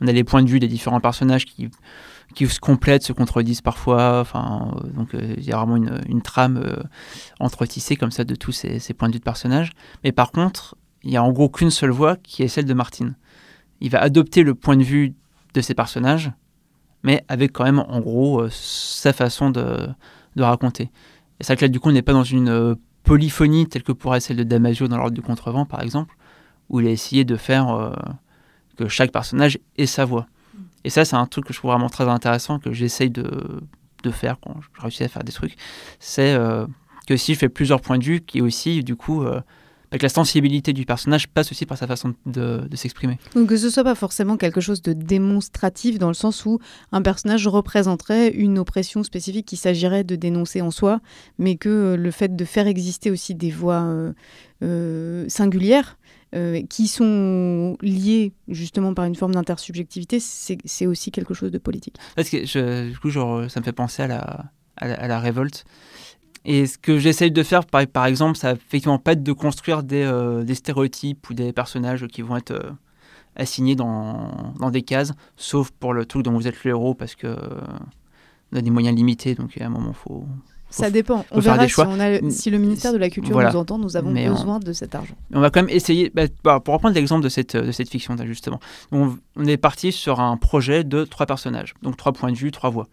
on 0.02 0.08
a 0.08 0.12
les 0.12 0.24
points 0.24 0.44
de 0.44 0.50
vue 0.50 0.60
des 0.60 0.68
différents 0.68 1.00
personnages 1.00 1.46
qui, 1.46 1.70
qui 2.36 2.48
se 2.48 2.60
complètent, 2.60 3.04
se 3.04 3.14
contredisent 3.14 3.62
parfois. 3.62 4.26
Donc 4.96 5.10
il 5.14 5.44
y 5.44 5.52
a 5.52 5.58
vraiment 5.58 5.76
une, 5.76 6.02
une 6.08 6.22
trame 6.22 6.64
entretissée 7.40 7.96
comme 7.96 8.12
ça 8.12 8.24
de 8.24 8.36
tous 8.36 8.52
ces, 8.52 8.80
points 8.94 9.10
de 9.10 9.14
vue 9.14 9.20
de 9.20 9.24
personnages. 9.24 9.72
Mais 10.04 10.12
par 10.12 10.32
contre, 10.32 10.76
il 11.04 11.12
n'y 11.12 11.18
a 11.18 11.24
en 11.24 11.32
gros 11.32 11.50
qu'une 11.50 11.72
seule 11.72 11.92
voix 11.92 12.16
qui 12.16 12.44
est 12.44 12.48
celle 12.48 12.66
de 12.66 12.74
Martin. 12.74 13.16
Il 13.82 13.90
va 13.90 14.02
adopter 14.02 14.44
le 14.44 14.56
point 14.56 14.78
de 14.78 14.84
vue 14.84 15.14
de 15.54 15.62
ces 15.62 15.74
personnages, 15.74 16.32
mais 17.04 17.24
avec 17.28 17.54
quand 17.54 17.64
même 17.64 17.80
en 17.80 18.00
gros 18.00 18.48
sa 18.50 19.14
façon 19.14 19.50
de, 19.50 19.88
de 20.36 20.44
raconter. 20.44 20.92
Et 21.40 21.44
c'est 21.44 21.54
vrai 21.54 21.58
que 21.58 21.66
là, 21.66 21.70
du 21.70 21.80
coup, 21.80 21.90
on 21.90 21.92
n'est 21.92 22.02
pas 22.02 22.14
dans 22.14 22.24
une 22.24 22.50
euh, 22.50 22.76
polyphonie 23.04 23.68
telle 23.68 23.84
que 23.84 23.92
pourrait 23.92 24.20
celle 24.20 24.38
de 24.38 24.44
Damasio 24.44 24.88
dans 24.88 24.98
l'ordre 24.98 25.14
du 25.14 25.22
contrevent, 25.22 25.66
par 25.66 25.82
exemple, 25.82 26.16
où 26.70 26.80
il 26.80 26.88
a 26.88 26.90
essayé 26.90 27.26
de 27.26 27.36
faire 27.36 27.70
euh, 27.70 27.92
que 28.78 28.88
chaque 28.88 29.12
personnage 29.12 29.60
ait 29.78 29.86
sa 29.86 30.06
voix. 30.06 30.28
Et 30.84 30.90
ça, 30.90 31.06
c'est 31.06 31.16
un 31.16 31.26
truc 31.26 31.46
que 31.46 31.54
je 31.54 31.60
trouve 31.60 31.72
vraiment 31.72 31.90
très 31.90 32.08
intéressant, 32.08 32.60
que 32.60 32.72
j'essaye 32.72 33.10
de, 33.10 33.62
de, 34.04 34.12
faire 34.12 34.38
quand 34.40 34.56
je 34.62 34.82
réussis 34.82 35.04
à 35.04 35.08
faire 35.08 35.24
des 35.24 35.32
trucs. 35.32 35.56
C'est 36.00 36.34
euh, 36.34 36.66
que 37.08 37.18
si 37.18 37.34
je 37.34 37.40
fais 37.40 37.50
plusieurs 37.50 37.82
points 37.82 37.98
de 37.98 38.04
vue, 38.04 38.22
qui 38.22 38.42
aussi, 38.42 38.84
du 38.84 38.96
coup, 38.96 39.26
que 39.92 40.04
la 40.04 40.10
sensibilité 40.10 40.74
du 40.74 40.86
personnage 40.86 41.28
passe 41.28 41.52
aussi 41.52 41.66
par 41.66 41.78
sa 41.78 41.88
façon 41.88 42.14
de, 42.26 42.68
s'exprimer. 42.76 43.18
Donc 43.36 43.50
que 43.50 43.58
ce 43.58 43.70
soit 43.70 43.84
pas 43.84 43.96
forcément 43.96 44.38
quelque 44.38 44.62
chose 44.62 44.82
de 44.82 44.94
démonstratif 44.94 45.98
dans 45.98 46.10
le 46.10 46.14
sens 46.14 46.46
où 46.46 46.60
un 46.92 47.02
personnage 47.02 47.48
représenterait 47.48 48.30
une 48.30 48.60
oppression 48.60 49.04
spécifique 49.04 49.46
qu'il 49.46 49.58
s'agirait 49.58 50.04
de 50.04 50.16
dénoncer 50.16 50.62
en 50.62 50.72
soi, 50.72 51.00
mais 51.38 51.56
que 51.56 51.70
euh, 51.70 51.98
le 51.98 52.12
fait 52.12 52.36
de 52.36 52.46
faire 52.46 52.68
exister 52.68 53.12
aussi 53.12 53.34
des 53.34 53.52
voix 53.52 53.84
euh, 53.84 54.14
euh, 54.64 55.26
singulières 55.30 55.98
qui 56.70 56.88
sont 56.88 57.78
liées 57.82 58.32
justement 58.48 58.94
par 58.94 59.06
une 59.06 59.16
forme 59.16 59.34
d'intersubjectivité, 59.34 60.20
c'est 60.20 60.86
aussi 60.86 61.10
quelque 61.10 61.34
chose 61.34 61.50
de 61.50 61.58
politique. 61.58 61.96
Parce 62.16 62.30
que 62.30 62.46
je, 62.46 62.92
du 62.92 63.00
coup, 63.00 63.10
genre, 63.10 63.50
ça 63.50 63.60
me 63.60 63.66
fait 63.66 63.72
penser 63.72 64.04
à 64.04 64.08
la, 64.08 64.46
à 64.76 65.08
la 65.08 65.20
révolte. 65.20 65.66
Et 66.48 66.66
ce 66.66 66.78
que 66.78 66.98
j'essaye 66.98 67.30
de 67.30 67.44
faire, 67.44 67.66
par, 67.66 67.86
par, 67.88 68.06
exemple, 68.06 68.38
ça 68.38 68.54
effectivement 68.54 68.98
pas 68.98 69.12
être 69.12 69.22
de 69.22 69.34
construire 69.34 69.84
des, 69.84 70.04
euh, 70.04 70.44
des, 70.44 70.56
stéréotypes 70.56 71.30
ou 71.30 71.34
des 71.34 71.52
personnages 71.52 72.08
qui 72.08 72.22
vont 72.22 72.38
être 72.38 72.52
euh, 72.52 72.72
assignés 73.36 73.76
dans, 73.76 74.54
dans, 74.58 74.72
des 74.72 74.82
cases, 74.82 75.12
sauf 75.36 75.72
pour 75.72 75.94
le 75.94 76.06
truc 76.06 76.24
dont 76.24 76.32
vous 76.32 76.48
êtes 76.48 76.64
le 76.64 76.70
héros, 76.70 76.94
parce 76.94 77.16
que 77.16 77.28
euh, 77.28 77.36
on 78.54 78.58
a 78.58 78.62
des 78.62 78.70
moyens 78.70 78.96
limités, 78.96 79.36
donc 79.36 79.60
à 79.60 79.66
un 79.66 79.70
moment, 79.70 79.92
faut. 79.92 80.22
faut 80.22 80.28
ça 80.70 80.90
dépend. 80.90 81.26
on 81.32 81.42
verra 81.42 81.68
si, 81.68 81.82
on 81.82 82.00
a, 82.00 82.30
si, 82.30 82.50
le 82.50 82.60
ministère 82.60 82.94
de 82.94 82.98
la 82.98 83.10
Culture 83.10 83.38
nous 83.38 83.58
entend, 83.58 83.78
nous 83.78 83.98
avons 83.98 84.14
besoin 84.14 84.60
de 84.60 84.72
cet 84.72 84.96
argent. 84.96 85.16
On 85.34 85.42
va 85.42 85.50
quand 85.50 85.62
même 85.62 85.76
essayer, 85.76 86.14
bah, 86.16 86.28
bah 86.46 86.62
pour 86.62 86.76
reprendre 86.76 86.96
l'exemple 86.96 87.26
de 87.26 87.30
cette, 87.30 87.58
de 87.58 87.74
cette 87.74 87.90
fiction, 87.90 88.16
justement. 88.26 88.62
On, 88.94 89.18
on 89.36 89.46
est 89.46 89.58
parti 89.58 89.92
sur 89.92 90.22
un 90.22 90.38
projet 90.38 90.86
de 90.86 91.04
trois 91.04 91.26
personnages, 91.26 91.74
donc 91.82 91.98
trois 91.98 92.14
points 92.14 92.32
de 92.32 92.38
vue, 92.38 92.52
trois 92.52 92.70
voix. 92.70 92.88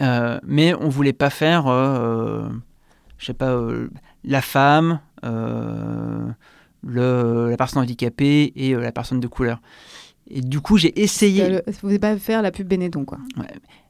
Euh, 0.00 0.38
mais 0.44 0.74
on 0.74 0.88
voulait 0.88 1.12
pas 1.12 1.30
faire, 1.30 1.66
euh, 1.66 2.48
je 3.18 3.26
sais 3.26 3.34
pas, 3.34 3.50
euh, 3.50 3.90
la 4.24 4.40
femme, 4.40 5.00
le, 5.22 6.34
la 7.50 7.56
personne 7.56 7.82
handicapée 7.82 8.52
et 8.56 8.74
la 8.74 8.92
personne 8.92 9.20
de 9.20 9.26
couleur. 9.26 9.60
Et 10.28 10.40
du 10.40 10.60
coup, 10.60 10.78
j'ai 10.78 11.00
essayé. 11.00 11.60
Vous 11.66 11.72
voulez 11.82 11.98
pas 11.98 12.16
faire 12.16 12.42
la 12.42 12.50
pub 12.50 12.66
Benetton, 12.66 13.04
quoi. 13.04 13.18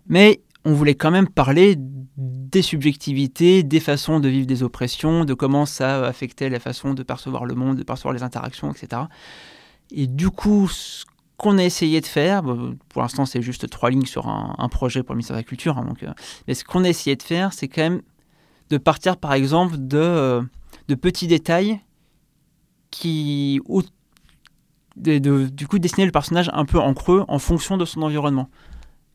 Mais 0.08 0.40
on 0.64 0.72
voulait 0.72 0.94
quand 0.94 1.10
même 1.10 1.28
parler 1.28 1.76
des 1.78 2.62
subjectivités, 2.62 3.62
des 3.62 3.80
façons 3.80 4.20
de 4.20 4.28
vivre 4.28 4.46
des 4.46 4.62
oppressions, 4.62 5.24
de 5.24 5.34
comment 5.34 5.66
ça 5.66 6.04
affectait 6.06 6.48
la 6.48 6.60
façon 6.60 6.94
de 6.94 7.02
percevoir 7.02 7.44
le 7.44 7.54
monde, 7.54 7.78
de 7.78 7.82
percevoir 7.82 8.12
les 8.14 8.22
interactions, 8.22 8.70
etc. 8.72 9.02
Et 9.90 10.06
du 10.06 10.30
coup, 10.30 10.68
ce 10.68 11.04
qu'on 11.43 11.59
a 11.59 11.64
essayé 11.64 12.01
de 12.01 12.06
faire, 12.06 12.44
pour 12.89 13.02
l'instant 13.02 13.27
c'est 13.27 13.43
juste 13.43 13.69
trois 13.69 13.90
lignes 13.90 14.06
sur 14.06 14.28
un, 14.28 14.69
projet 14.69 15.02
pour 15.02 15.14
le 15.14 15.19
ministère 15.19 15.35
de 15.35 15.40
la 15.40 15.44
Culture, 15.44 15.77
hein, 15.77 15.85
donc, 15.85 16.05
euh, 16.05 16.12
mais 16.47 16.55
ce 16.55 16.64
qu'on 16.64 16.85
a 16.85 16.89
essayé 16.89 17.16
de 17.16 17.23
faire, 17.23 17.52
c'est 17.52 17.66
quand 17.66 17.82
même 17.82 18.01
de 18.70 18.78
partir 18.78 19.16
par 19.16 19.32
exemple 19.32 19.74
de, 19.77 19.98
euh, 19.98 20.43
petits 21.01 21.27
détails 21.27 21.81
qui, 22.93 23.60
de, 24.97 25.19
du 25.48 25.66
coup, 25.66 25.81
dessiner 25.81 26.06
le 26.06 26.12
personnage 26.12 26.48
un 26.52 26.64
peu 26.64 26.78
en 26.78 26.94
creux 26.94 27.24
en 27.27 27.39
fonction 27.40 27.77
de 27.77 27.85
son 27.85 28.02
environnement. 28.02 28.48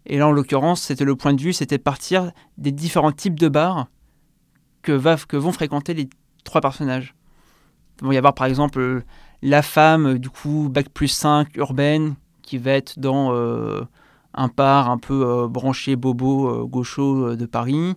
Et 0.05 0.17
là, 0.17 0.27
en 0.27 0.31
l'occurrence, 0.31 0.81
c'était 0.81 1.05
le 1.05 1.15
point 1.15 1.33
de 1.33 1.41
vue, 1.41 1.53
c'était 1.53 1.77
partir 1.77 2.31
des 2.57 2.71
différents 2.71 3.11
types 3.11 3.39
de 3.39 3.47
bars 3.47 3.87
que, 4.81 4.91
va, 4.91 5.15
que 5.15 5.37
vont 5.37 5.51
fréquenter 5.51 5.93
les 5.93 6.09
trois 6.43 6.59
personnages. 6.59 7.15
Il 8.01 8.07
va 8.07 8.13
y 8.13 8.17
avoir 8.17 8.33
par 8.33 8.47
exemple 8.47 9.03
la 9.41 9.61
femme, 9.61 10.07
euh, 10.07 10.19
du 10.19 10.29
coup, 10.29 10.69
bac 10.69 10.89
plus 10.89 11.07
5, 11.07 11.55
urbaine, 11.57 12.15
qui 12.41 12.57
va 12.57 12.71
être 12.71 12.99
dans 12.99 13.33
euh, 13.33 13.81
un 14.33 14.47
par 14.49 14.89
un 14.89 14.97
peu 14.97 15.25
euh, 15.25 15.47
branché 15.47 15.95
bobo 15.95 16.67
gaucho 16.67 17.35
de 17.35 17.45
Paris. 17.45 17.95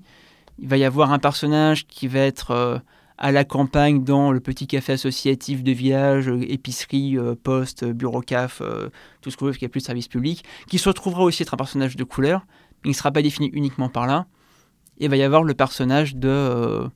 Il 0.58 0.68
va 0.68 0.76
y 0.76 0.84
avoir 0.84 1.12
un 1.12 1.18
personnage 1.18 1.86
qui 1.86 2.08
va 2.08 2.20
être 2.20 2.82
à 3.16 3.32
la 3.32 3.44
campagne 3.44 4.04
dans 4.04 4.30
le 4.30 4.40
petit 4.40 4.66
café 4.66 4.92
associatif 4.92 5.62
de 5.62 5.72
village, 5.72 6.28
épicerie, 6.28 7.16
poste, 7.42 7.86
bureau 7.86 8.20
CAF, 8.20 8.60
tout 9.22 9.30
ce 9.30 9.38
qu'on 9.38 9.46
veut, 9.46 9.52
qui 9.52 9.64
a 9.64 9.70
plus 9.70 9.80
de 9.80 9.86
service 9.86 10.08
public, 10.08 10.44
qui 10.68 10.76
se 10.76 10.86
retrouvera 10.86 11.22
aussi 11.22 11.42
être 11.42 11.54
un 11.54 11.56
personnage 11.56 11.96
de 11.96 12.04
couleur, 12.04 12.44
mais 12.82 12.90
il 12.90 12.90
ne 12.90 12.96
sera 12.96 13.10
pas 13.10 13.22
défini 13.22 13.48
uniquement 13.54 13.88
par 13.88 14.06
là. 14.06 14.26
Et 14.98 15.04
il 15.04 15.10
va 15.10 15.16
y 15.16 15.22
avoir 15.22 15.44
le 15.44 15.54
personnage 15.54 16.14
de, 16.14 16.86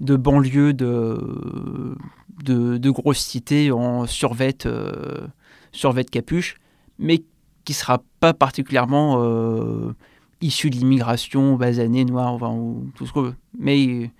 de 0.00 0.16
banlieue 0.16 0.72
de, 0.72 1.96
de, 2.44 2.78
de 2.78 2.90
grosses 2.90 3.24
cités 3.24 3.70
en 3.70 4.06
survêt, 4.06 4.66
euh, 4.66 5.26
survêt 5.72 6.04
capuche, 6.04 6.56
mais 6.98 7.18
qui 7.64 7.72
ne 7.72 7.74
sera 7.74 8.02
pas 8.20 8.34
particulièrement 8.34 9.22
euh, 9.22 9.94
issu 10.40 10.70
de 10.70 10.76
l'immigration 10.76 11.56
basanée, 11.56 12.04
noire, 12.04 12.32
enfin, 12.32 12.50
ou 12.50 12.90
tout 12.94 13.06
ce 13.06 13.12
qu'on 13.12 13.22
veut. 13.22 13.34
Mais 13.58 14.10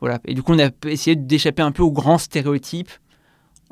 voilà. 0.00 0.20
Et 0.24 0.34
du 0.34 0.42
coup, 0.42 0.52
on 0.52 0.58
a 0.58 0.70
essayé 0.86 1.16
d'échapper 1.16 1.62
un 1.62 1.72
peu 1.72 1.82
aux 1.82 1.92
grands 1.92 2.18
stéréotypes, 2.18 2.90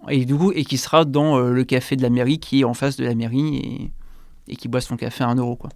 et 0.09 0.25
du 0.25 0.35
coup, 0.35 0.53
et 0.53 0.65
qui 0.65 0.79
sera 0.79 1.05
dans 1.05 1.39
euh, 1.39 1.53
le 1.53 1.65
café 1.65 1.97
de 1.97 2.03
la 2.03 2.11
mairie, 2.11 2.39
qui 2.39 2.61
est 2.61 2.65
en 2.65 2.75
face 2.75 2.97
de 2.97 3.05
la 3.05 3.15
mairie. 3.15 3.57
Et 3.57 3.91
et 4.49 4.57
qui 4.57 4.69
boit 4.69 4.81
son 4.81 4.97
café 4.97 5.25
à 5.25 5.29
1 5.29 5.37
euro. 5.37 5.57
Quoi. 5.57 5.71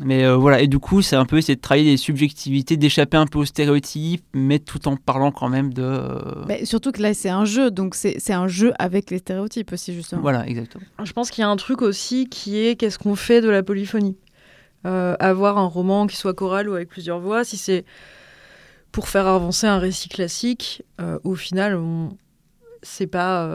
Mais 0.00 0.24
euh, 0.24 0.36
voilà, 0.36 0.60
et 0.60 0.66
du 0.66 0.78
coup, 0.78 1.00
c'est 1.00 1.16
un 1.16 1.24
peu 1.24 1.38
essayer 1.38 1.56
de 1.56 1.60
travailler 1.60 1.90
des 1.92 1.96
subjectivités, 1.96 2.76
d'échapper 2.76 3.16
un 3.16 3.26
peu 3.26 3.38
aux 3.38 3.44
stéréotypes, 3.46 4.24
mais 4.34 4.58
tout 4.58 4.86
en 4.86 4.96
parlant 4.96 5.32
quand 5.32 5.48
même 5.48 5.72
de. 5.72 5.82
euh, 5.82 6.44
Mais 6.46 6.64
surtout 6.66 6.92
que 6.92 7.00
là, 7.00 7.14
c'est 7.14 7.30
un 7.30 7.46
jeu, 7.46 7.70
donc 7.70 7.94
c'est 7.94 8.16
c'est 8.18 8.34
un 8.34 8.48
jeu 8.48 8.74
avec 8.78 9.10
les 9.10 9.18
stéréotypes 9.18 9.72
aussi, 9.72 9.94
justement. 9.94 10.20
Voilà, 10.20 10.46
exactement. 10.46 10.84
Je 11.02 11.12
pense 11.12 11.30
qu'il 11.30 11.40
y 11.40 11.44
a 11.44 11.48
un 11.48 11.56
truc 11.56 11.80
aussi 11.80 12.28
qui 12.28 12.58
est 12.58 12.76
qu'est-ce 12.76 12.98
qu'on 12.98 13.16
fait 13.16 13.40
de 13.40 13.48
la 13.48 13.62
polyphonie? 13.62 14.16
Euh, 14.86 15.16
Avoir 15.20 15.56
un 15.58 15.66
roman 15.66 16.06
qui 16.06 16.16
soit 16.16 16.34
choral 16.34 16.68
ou 16.68 16.74
avec 16.74 16.88
plusieurs 16.88 17.20
voix, 17.20 17.42
si 17.44 17.56
c'est 17.56 17.84
pour 18.90 19.08
faire 19.08 19.26
avancer 19.26 19.66
un 19.66 19.78
récit 19.78 20.10
classique, 20.10 20.82
euh, 21.00 21.18
au 21.24 21.34
final, 21.34 21.76
on... 21.76 22.10
c'est 22.82 23.06
pas. 23.06 23.48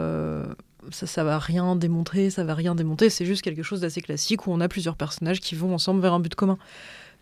Ça, 0.90 1.06
ça 1.06 1.24
va 1.24 1.38
rien 1.38 1.76
démontrer, 1.76 2.30
ça 2.30 2.44
va 2.44 2.54
rien 2.54 2.74
démonter, 2.74 3.10
c'est 3.10 3.26
juste 3.26 3.42
quelque 3.42 3.62
chose 3.62 3.80
d'assez 3.80 4.00
classique 4.00 4.46
où 4.46 4.52
on 4.52 4.60
a 4.60 4.68
plusieurs 4.68 4.96
personnages 4.96 5.40
qui 5.40 5.54
vont 5.54 5.74
ensemble 5.74 6.00
vers 6.00 6.12
un 6.12 6.20
but 6.20 6.34
commun, 6.34 6.56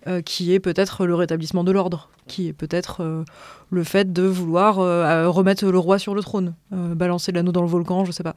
euh, 0.07 0.21
qui 0.21 0.53
est 0.53 0.61
peut-être 0.61 1.07
le 1.07 1.15
rétablissement 1.15 1.65
de 1.65 1.73
l'ordre, 1.73 2.11
qui 2.29 2.49
est 2.49 2.53
peut-être 2.53 3.03
euh, 3.03 3.25
le 3.71 3.83
fait 3.83 4.13
de 4.13 4.23
vouloir 4.23 4.79
euh, 4.79 5.29
remettre 5.29 5.67
le 5.67 5.79
roi 5.79 5.99
sur 5.99 6.15
le 6.15 6.23
trône, 6.23 6.55
balancer 6.71 7.33
l'anneau 7.33 7.51
dans 7.51 7.63
le 7.63 7.67
volcan, 7.67 8.05
je 8.05 8.13
sais 8.13 8.23
pas. 8.23 8.35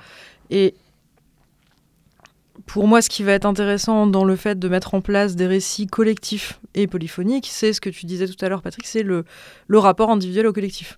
Et 0.49 0.73
pour 2.65 2.87
moi, 2.87 3.01
ce 3.01 3.09
qui 3.09 3.23
va 3.23 3.33
être 3.33 3.45
intéressant 3.45 4.07
dans 4.07 4.23
le 4.23 4.35
fait 4.35 4.57
de 4.57 4.67
mettre 4.69 4.95
en 4.95 5.01
place 5.01 5.35
des 5.35 5.47
récits 5.47 5.85
collectifs 5.85 6.59
et 6.75 6.87
polyphoniques, 6.87 7.47
c'est 7.51 7.73
ce 7.73 7.81
que 7.81 7.89
tu 7.89 8.05
disais 8.05 8.27
tout 8.27 8.43
à 8.43 8.49
l'heure, 8.49 8.61
Patrick, 8.61 8.87
c'est 8.87 9.03
le 9.03 9.25
rapport 9.69 10.09
individuel 10.09 10.47
au 10.47 10.53
collectif. 10.53 10.97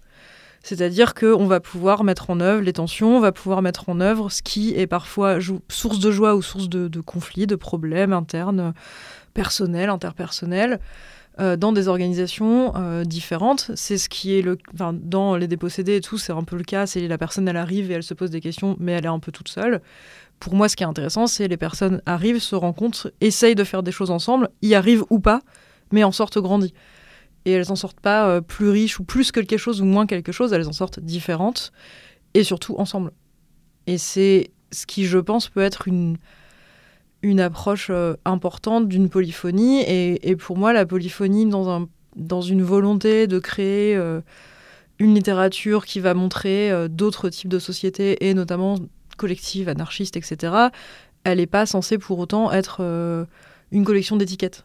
C'est-à-dire 0.63 1.15
qu'on 1.15 1.47
va 1.47 1.59
pouvoir 1.59 2.03
mettre 2.03 2.29
en 2.29 2.39
œuvre 2.39 2.61
les 2.61 2.73
tensions, 2.73 3.17
on 3.17 3.19
va 3.19 3.31
pouvoir 3.31 3.61
mettre 3.61 3.89
en 3.89 3.99
œuvre 3.99 4.29
ce 4.29 4.43
qui 4.43 4.75
est 4.75 4.87
parfois 4.87 5.39
source 5.69 5.99
de 5.99 6.11
joie 6.11 6.35
ou 6.35 6.41
source 6.41 6.69
de, 6.69 7.01
conflits, 7.01 7.47
de 7.47 7.55
problèmes 7.55 8.13
internes, 8.13 8.73
personnels, 9.33 9.89
interpersonnels, 9.89 10.79
euh, 11.39 11.55
dans 11.55 11.71
des 11.71 11.87
organisations 11.87 12.73
euh, 12.75 13.03
différentes. 13.03 13.71
C'est 13.73 13.97
ce 13.97 14.07
qui 14.07 14.37
est 14.37 14.41
le. 14.41 14.57
Dans 14.73 15.35
les 15.35 15.47
dépossédés 15.47 15.95
et 15.95 16.01
tout, 16.01 16.17
c'est 16.17 16.33
un 16.33 16.43
peu 16.43 16.57
le 16.57 16.63
cas. 16.63 16.85
C'est 16.85 17.07
la 17.07 17.17
personne, 17.17 17.47
elle 17.47 17.57
arrive 17.57 17.89
et 17.89 17.95
elle 17.95 18.03
se 18.03 18.13
pose 18.13 18.29
des 18.29 18.41
questions, 18.41 18.75
mais 18.79 18.91
elle 18.91 19.05
est 19.05 19.09
un 19.09 19.19
peu 19.19 19.31
toute 19.31 19.47
seule. 19.47 19.81
Pour 20.39 20.53
moi, 20.55 20.69
ce 20.69 20.75
qui 20.75 20.83
est 20.83 20.87
intéressant, 20.87 21.27
c'est 21.27 21.47
les 21.47 21.57
personnes 21.57 22.01
arrivent, 22.05 22.39
se 22.39 22.55
rencontrent, 22.55 23.11
essayent 23.21 23.55
de 23.55 23.63
faire 23.63 23.81
des 23.81 23.91
choses 23.91 24.11
ensemble, 24.11 24.49
y 24.61 24.75
arrivent 24.75 25.05
ou 25.09 25.19
pas, 25.19 25.41
mais 25.91 26.03
en 26.03 26.11
sortent 26.11 26.39
grandies. 26.39 26.73
Et 27.45 27.51
elles 27.51 27.71
en 27.71 27.75
sortent 27.75 27.99
pas 27.99 28.27
euh, 28.27 28.41
plus 28.41 28.69
riches 28.69 28.99
ou 28.99 29.03
plus 29.03 29.31
que 29.31 29.39
quelque 29.39 29.57
chose 29.57 29.81
ou 29.81 29.85
moins 29.85 30.05
quelque 30.05 30.31
chose, 30.31 30.53
elles 30.53 30.67
en 30.67 30.73
sortent 30.73 30.99
différentes 30.99 31.71
et 32.33 32.43
surtout 32.43 32.75
ensemble. 32.77 33.11
Et 33.87 33.97
c'est 33.97 34.51
ce 34.71 34.85
qui, 34.85 35.05
je 35.05 35.17
pense, 35.17 35.49
peut 35.49 35.61
être 35.61 35.87
une, 35.87 36.17
une 37.23 37.39
approche 37.39 37.87
euh, 37.89 38.15
importante 38.25 38.87
d'une 38.87 39.09
polyphonie. 39.09 39.81
Et, 39.81 40.35
pour 40.35 40.57
moi, 40.57 40.71
la 40.71 40.85
polyphonie, 40.85 41.47
dans, 41.47 41.69
un, 41.69 41.89
dans 42.15 42.41
une 42.41 42.61
volonté 42.61 43.27
de 43.27 43.39
créer 43.39 43.95
euh, 43.95 44.21
une 44.99 45.15
littérature 45.15 45.85
qui 45.85 45.99
va 45.99 46.13
montrer 46.13 46.71
d'autres 46.89 47.29
types 47.29 47.49
de 47.49 47.57
sociétés, 47.57 48.27
et 48.27 48.35
notamment 48.35 48.77
collectives, 49.17 49.67
anarchistes, 49.67 50.15
etc., 50.15 50.53
elle 51.23 51.39
n'est 51.39 51.47
pas 51.47 51.65
censée 51.65 51.97
pour 51.97 52.19
autant 52.19 52.51
être 52.51 52.81
une 53.71 53.83
collection 53.83 54.15
d'étiquettes. 54.15 54.63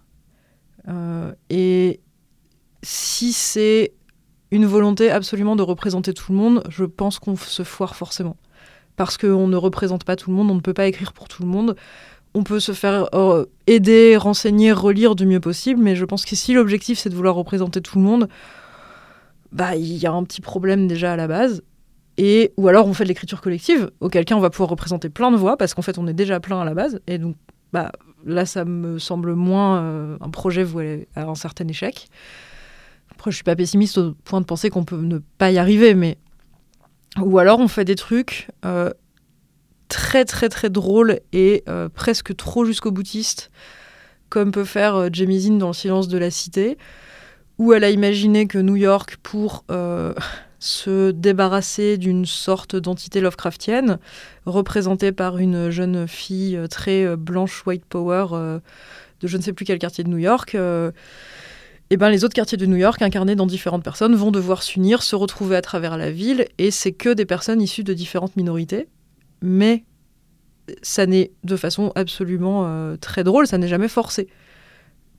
Et 1.48 2.00
si 2.82 3.32
c'est 3.32 3.92
une 4.50 4.66
volonté 4.66 5.10
absolument 5.10 5.56
de 5.56 5.62
représenter 5.62 6.14
tout 6.14 6.32
le 6.32 6.38
monde, 6.38 6.62
je 6.68 6.84
pense 6.84 7.18
qu'on 7.18 7.36
se 7.36 7.62
foire 7.62 7.96
forcément. 7.96 8.36
Parce 8.96 9.18
qu'on 9.18 9.48
ne 9.48 9.56
représente 9.56 10.04
pas 10.04 10.16
tout 10.16 10.30
le 10.30 10.36
monde, 10.36 10.50
on 10.50 10.54
ne 10.54 10.60
peut 10.60 10.74
pas 10.74 10.86
écrire 10.86 11.12
pour 11.12 11.28
tout 11.28 11.42
le 11.42 11.48
monde. 11.48 11.76
On 12.34 12.42
peut 12.42 12.60
se 12.60 12.72
faire 12.72 13.08
euh, 13.14 13.46
aider, 13.66 14.16
renseigner, 14.16 14.72
relire 14.72 15.14
du 15.14 15.26
mieux 15.26 15.40
possible, 15.40 15.82
mais 15.82 15.96
je 15.96 16.04
pense 16.04 16.24
que 16.24 16.36
si 16.36 16.52
l'objectif 16.52 16.98
c'est 16.98 17.08
de 17.08 17.14
vouloir 17.14 17.34
représenter 17.34 17.80
tout 17.80 17.98
le 17.98 18.04
monde, 18.04 18.28
bah 19.52 19.74
il 19.74 19.96
y 19.96 20.06
a 20.06 20.12
un 20.12 20.22
petit 20.24 20.40
problème 20.40 20.86
déjà 20.86 21.14
à 21.14 21.16
la 21.16 21.28
base. 21.28 21.62
Et 22.18 22.52
ou 22.56 22.68
alors 22.68 22.86
on 22.86 22.94
fait 22.94 23.04
de 23.04 23.08
l'écriture 23.08 23.40
collective, 23.40 23.90
auquel 24.00 24.24
cas 24.24 24.34
on 24.34 24.40
va 24.40 24.50
pouvoir 24.50 24.70
représenter 24.70 25.08
plein 25.10 25.30
de 25.30 25.36
voix 25.36 25.56
parce 25.56 25.74
qu'en 25.74 25.82
fait 25.82 25.98
on 25.98 26.06
est 26.06 26.14
déjà 26.14 26.40
plein 26.40 26.60
à 26.60 26.64
la 26.64 26.74
base. 26.74 27.00
Et 27.06 27.18
donc 27.18 27.36
bah 27.72 27.92
là 28.24 28.46
ça 28.46 28.64
me 28.64 28.98
semble 28.98 29.34
moins 29.34 29.80
euh, 29.82 30.16
un 30.20 30.30
projet 30.30 30.62
voué 30.62 31.08
à 31.14 31.24
un 31.24 31.34
certain 31.34 31.66
échec. 31.68 32.08
Après, 33.26 33.32
je 33.32 33.38
suis 33.38 33.42
pas 33.42 33.56
pessimiste 33.56 33.98
au 33.98 34.14
point 34.22 34.40
de 34.40 34.46
penser 34.46 34.70
qu'on 34.70 34.84
peut 34.84 35.00
ne 35.00 35.18
pas 35.18 35.50
y 35.50 35.58
arriver, 35.58 35.96
mais 35.96 36.16
ou 37.20 37.40
alors 37.40 37.58
on 37.58 37.66
fait 37.66 37.84
des 37.84 37.96
trucs 37.96 38.46
euh, 38.64 38.92
très 39.88 40.24
très 40.24 40.48
très 40.48 40.70
drôles 40.70 41.18
et 41.32 41.64
euh, 41.68 41.88
presque 41.88 42.36
trop 42.36 42.64
jusqu'au 42.64 42.92
boutiste, 42.92 43.50
comme 44.28 44.52
peut 44.52 44.62
faire 44.62 44.94
euh, 44.94 45.08
Jamie 45.12 45.40
Zinn 45.40 45.58
dans 45.58 45.66
Le 45.66 45.72
silence 45.72 46.06
de 46.06 46.18
la 46.18 46.30
cité, 46.30 46.78
où 47.58 47.72
elle 47.72 47.82
a 47.82 47.90
imaginé 47.90 48.46
que 48.46 48.58
New 48.58 48.76
York, 48.76 49.16
pour 49.24 49.64
euh, 49.72 50.14
se 50.60 51.10
débarrasser 51.10 51.98
d'une 51.98 52.26
sorte 52.26 52.76
d'entité 52.76 53.20
Lovecraftienne, 53.20 53.98
représentée 54.44 55.10
par 55.10 55.38
une 55.38 55.70
jeune 55.70 56.06
fille 56.06 56.60
très 56.70 57.16
blanche, 57.16 57.66
white 57.66 57.86
power, 57.86 58.60
de 59.20 59.26
je 59.26 59.36
ne 59.36 59.42
sais 59.42 59.52
plus 59.52 59.64
quel 59.64 59.80
quartier 59.80 60.04
de 60.04 60.10
New 60.10 60.18
York, 60.18 60.56
et 61.90 61.96
ben 61.96 62.10
les 62.10 62.24
autres 62.24 62.34
quartiers 62.34 62.58
de 62.58 62.66
New 62.66 62.76
York, 62.76 63.00
incarnés 63.02 63.36
dans 63.36 63.46
différentes 63.46 63.84
personnes, 63.84 64.16
vont 64.16 64.32
devoir 64.32 64.62
s'unir, 64.62 65.02
se 65.02 65.14
retrouver 65.14 65.56
à 65.56 65.62
travers 65.62 65.96
la 65.96 66.10
ville, 66.10 66.46
et 66.58 66.70
c'est 66.70 66.92
que 66.92 67.10
des 67.10 67.26
personnes 67.26 67.62
issues 67.62 67.84
de 67.84 67.94
différentes 67.94 68.36
minorités. 68.36 68.88
Mais 69.40 69.84
ça 70.82 71.06
n'est 71.06 71.30
de 71.44 71.56
façon 71.56 71.92
absolument 71.94 72.66
euh, 72.66 72.96
très 72.96 73.22
drôle, 73.22 73.46
ça 73.46 73.58
n'est 73.58 73.68
jamais 73.68 73.88
forcé. 73.88 74.28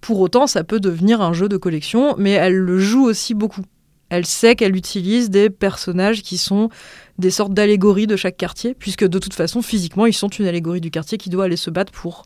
Pour 0.01 0.19
autant, 0.19 0.45
ça 0.45 0.63
peut 0.65 0.81
devenir 0.81 1.21
un 1.21 1.31
jeu 1.31 1.47
de 1.47 1.57
collection, 1.57 2.15
mais 2.17 2.31
elle 2.31 2.57
le 2.57 2.79
joue 2.79 3.05
aussi 3.05 3.33
beaucoup. 3.33 3.63
Elle 4.09 4.25
sait 4.25 4.55
qu'elle 4.55 4.75
utilise 4.75 5.29
des 5.29 5.49
personnages 5.49 6.21
qui 6.21 6.37
sont 6.37 6.69
des 7.17 7.31
sortes 7.31 7.53
d'allégories 7.53 8.07
de 8.07 8.15
chaque 8.15 8.37
quartier, 8.37 8.73
puisque 8.73 9.05
de 9.05 9.19
toute 9.19 9.33
façon, 9.33 9.61
physiquement, 9.61 10.05
ils 10.05 10.13
sont 10.13 10.29
une 10.29 10.45
allégorie 10.45 10.81
du 10.81 10.91
quartier 10.91 11.17
qui 11.17 11.29
doit 11.29 11.45
aller 11.45 11.57
se 11.57 11.69
battre 11.69 11.91
pour 11.91 12.23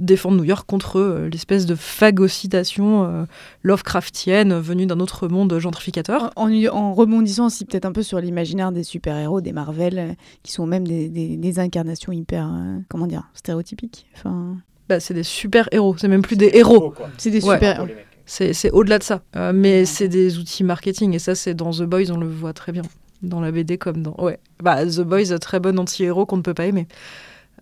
défendre 0.00 0.36
New 0.38 0.44
York 0.44 0.64
contre 0.66 0.98
euh, 0.98 1.28
l'espèce 1.28 1.66
de 1.66 1.74
phagocytation 1.74 3.04
euh, 3.04 3.24
Lovecraftienne 3.62 4.54
venue 4.58 4.86
d'un 4.86 5.00
autre 5.00 5.28
monde 5.28 5.56
gentrificateur. 5.58 6.32
En, 6.36 6.50
en 6.68 6.94
rebondissant 6.94 7.46
aussi 7.46 7.64
peut-être 7.64 7.84
un 7.84 7.92
peu 7.92 8.02
sur 8.02 8.20
l'imaginaire 8.20 8.72
des 8.72 8.82
super-héros, 8.82 9.40
des 9.40 9.52
Marvel, 9.52 9.98
euh, 9.98 10.12
qui 10.42 10.52
sont 10.52 10.66
même 10.66 10.86
des, 10.86 11.08
des- 11.08 11.36
des 11.36 11.58
incarnations 11.58 12.12
hyper, 12.12 12.46
euh, 12.52 12.78
comment 12.88 13.06
dire, 13.06 13.28
stéréotypiques. 13.34 14.06
Enfin, 14.16 14.56
Bah, 14.88 14.98
c'est 15.00 15.14
des 15.14 15.22
super-héros, 15.22 15.96
c'est 15.98 16.08
même 16.08 16.22
plus 16.22 16.36
des 16.36 16.50
héros. 16.54 16.94
C'est 17.18 17.30
des 17.30 17.44
Ouais. 17.44 17.54
super-héros. 17.54 17.88
C'est 18.26 18.52
c'est 18.52 18.70
au-delà 18.70 18.98
de 18.98 19.02
ça. 19.04 19.22
Euh, 19.36 19.52
mais 19.54 19.84
c'est 19.84 20.08
des 20.08 20.38
outils 20.38 20.62
marketing, 20.64 21.14
et 21.14 21.18
ça, 21.18 21.34
c'est 21.34 21.54
dans 21.54 21.70
The 21.72 21.82
Boys, 21.82 22.10
on 22.10 22.16
le 22.16 22.28
voit 22.28 22.52
très 22.52 22.72
bien. 22.72 22.82
Dans 23.22 23.40
la 23.40 23.50
BD 23.52 23.76
comme 23.76 24.02
dans. 24.02 24.14
Ouais. 24.18 24.38
Bah, 24.62 24.86
The 24.86 25.00
Boys, 25.00 25.38
très 25.40 25.60
bon 25.60 25.78
anti-héros 25.78 26.26
qu'on 26.26 26.38
ne 26.38 26.42
peut 26.42 26.54
pas 26.54 26.66
aimer. 26.66 26.86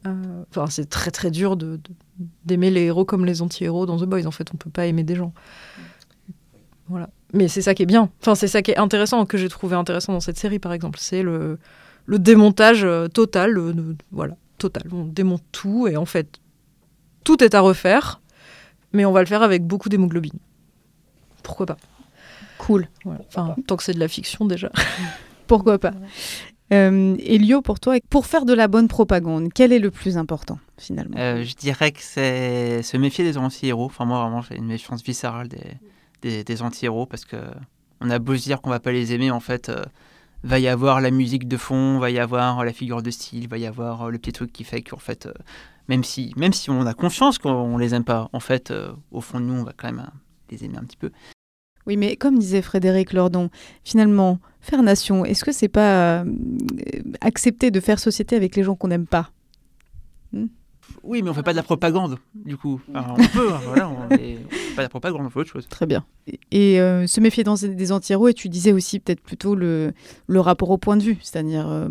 Euh, 0.06 0.12
Enfin, 0.50 0.66
c'est 0.70 0.88
très 0.88 1.10
très 1.10 1.30
dur 1.30 1.56
de- 1.56 1.76
de- 1.76 1.80
d'aimer 2.44 2.70
les 2.70 2.82
héros 2.82 3.04
comme 3.04 3.24
les 3.24 3.42
anti-héros 3.42 3.86
dans 3.86 3.98
The 3.98 4.04
Boys. 4.04 4.26
En 4.26 4.30
fait, 4.30 4.48
on 4.52 4.56
peut 4.56 4.70
pas 4.70 4.86
aimer 4.86 5.04
des 5.04 5.14
gens. 5.14 5.32
Voilà. 6.88 7.10
Mais 7.34 7.48
c'est 7.48 7.62
ça 7.62 7.74
qui 7.74 7.82
est 7.82 7.86
bien. 7.86 8.10
Enfin, 8.20 8.34
c'est 8.34 8.48
ça 8.48 8.62
qui 8.62 8.70
est 8.70 8.78
intéressant, 8.78 9.26
que 9.26 9.36
j'ai 9.36 9.48
trouvé 9.48 9.76
intéressant 9.76 10.12
dans 10.12 10.20
cette 10.20 10.38
série, 10.38 10.58
par 10.58 10.72
exemple. 10.72 10.98
C'est 11.00 11.22
le, 11.22 11.58
le 12.06 12.18
démontage 12.18 12.84
euh, 12.84 13.08
total. 13.08 13.50
le- 13.50 13.72
le- 13.72 13.96
voilà, 14.10 14.36
total. 14.56 14.84
On 14.92 15.04
démonte 15.04 15.42
tout, 15.52 15.86
et 15.86 15.96
en 15.96 16.06
fait, 16.06 16.38
tout 17.24 17.44
est 17.44 17.54
à 17.54 17.60
refaire, 17.60 18.20
mais 18.92 19.04
on 19.04 19.12
va 19.12 19.20
le 19.20 19.26
faire 19.26 19.42
avec 19.42 19.64
beaucoup 19.66 19.90
d'hémoglobine. 19.90 20.38
Pourquoi 21.42 21.66
pas? 21.66 21.76
Cool. 22.56 22.88
Voilà. 23.04 23.20
Enfin, 23.28 23.54
tant 23.66 23.76
que 23.76 23.82
c'est 23.82 23.92
de 23.92 24.00
la 24.00 24.08
fiction, 24.08 24.46
déjà. 24.46 24.70
Pourquoi 25.46 25.78
pas? 25.78 25.92
Euh, 26.72 27.16
Elio, 27.20 27.62
pour 27.62 27.80
toi, 27.80 27.96
pour 28.10 28.26
faire 28.26 28.44
de 28.44 28.52
la 28.52 28.68
bonne 28.68 28.88
propagande, 28.88 29.48
quel 29.54 29.72
est 29.72 29.78
le 29.78 29.90
plus 29.90 30.18
important 30.18 30.58
finalement? 30.76 31.16
Euh, 31.18 31.42
je 31.42 31.54
dirais 31.54 31.92
que 31.92 32.00
c'est 32.02 32.82
se 32.82 32.96
méfier 32.96 33.24
des 33.24 33.38
anti-héros. 33.38 33.86
Enfin, 33.86 34.04
moi, 34.04 34.20
vraiment, 34.22 34.42
j'ai 34.42 34.56
une 34.56 34.66
méfiance 34.66 35.02
viscérale 35.02 35.48
des, 35.48 35.78
des, 36.22 36.44
des 36.44 36.62
anti-héros 36.62 37.06
parce 37.06 37.24
que 37.24 37.36
on 38.00 38.10
a 38.10 38.18
beau 38.18 38.36
se 38.36 38.42
dire 38.44 38.60
qu'on 38.60 38.70
va 38.70 38.80
pas 38.80 38.92
les 38.92 39.12
aimer, 39.12 39.30
en 39.30 39.40
fait, 39.40 39.70
euh, 39.70 39.82
va 40.44 40.58
y 40.60 40.68
avoir 40.68 41.00
la 41.00 41.10
musique 41.10 41.48
de 41.48 41.56
fond, 41.56 41.98
va 41.98 42.10
y 42.10 42.18
avoir 42.18 42.64
la 42.64 42.72
figure 42.72 43.02
de 43.02 43.10
style, 43.10 43.48
va 43.48 43.58
y 43.58 43.66
avoir 43.66 44.02
euh, 44.02 44.10
le 44.10 44.18
petit 44.18 44.32
truc 44.32 44.52
qui 44.52 44.62
fait 44.62 44.82
qu'en 44.82 44.98
fait, 44.98 45.26
euh, 45.26 45.32
même, 45.88 46.04
si, 46.04 46.32
même 46.36 46.52
si 46.52 46.70
on 46.70 46.86
a 46.86 46.94
confiance 46.94 47.38
qu'on 47.38 47.76
les 47.78 47.94
aime 47.94 48.04
pas, 48.04 48.28
en 48.32 48.40
fait, 48.40 48.70
euh, 48.70 48.92
au 49.10 49.20
fond 49.20 49.40
de 49.40 49.46
nous, 49.46 49.54
on 49.54 49.64
va 49.64 49.72
quand 49.76 49.88
même 49.88 50.04
euh, 50.06 50.18
les 50.50 50.64
aimer 50.64 50.76
un 50.76 50.84
petit 50.84 50.96
peu. 50.96 51.10
Oui, 51.88 51.96
mais 51.96 52.14
comme 52.16 52.38
disait 52.38 52.62
Frédéric 52.62 53.12
Lordon, 53.14 53.48
finalement, 53.82 54.38
faire 54.60 54.82
nation, 54.82 55.24
est-ce 55.24 55.42
que 55.44 55.50
c'est 55.52 55.68
pas 55.68 56.20
euh, 56.20 56.24
accepter 57.20 57.70
de 57.72 57.80
faire 57.80 57.98
société 57.98 58.36
avec 58.36 58.54
les 58.54 58.62
gens 58.62 58.76
qu'on 58.76 58.88
n'aime 58.88 59.06
pas? 59.06 59.30
Oui, 61.02 61.22
mais 61.22 61.30
on 61.30 61.34
fait 61.34 61.42
pas 61.42 61.52
de 61.52 61.56
la 61.56 61.62
propagande, 61.62 62.18
du 62.34 62.56
coup. 62.56 62.80
On 62.94 63.14
peut, 63.16 63.52
hein, 63.52 63.60
voilà, 63.64 63.88
on, 63.90 64.10
est- 64.14 64.38
on 64.46 64.50
fait 64.50 64.74
pas 64.74 64.82
de 64.82 64.82
la 64.82 64.88
propagande, 64.88 65.22
on 65.26 65.30
fait 65.30 65.40
autre 65.40 65.50
chose. 65.50 65.66
Très 65.68 65.86
bien. 65.86 66.04
Et 66.50 66.80
euh, 66.80 67.06
se 67.06 67.20
méfier 67.20 67.44
dans 67.44 67.54
des 67.54 67.92
anti-héros, 67.92 68.28
et 68.28 68.34
tu 68.34 68.48
disais 68.48 68.72
aussi 68.72 68.98
peut-être 69.00 69.20
plutôt 69.22 69.54
le, 69.54 69.92
le 70.26 70.40
rapport 70.40 70.70
au 70.70 70.78
point 70.78 70.96
de 70.96 71.02
vue, 71.02 71.18
c'est-à-dire 71.22 71.68
euh, 71.68 71.88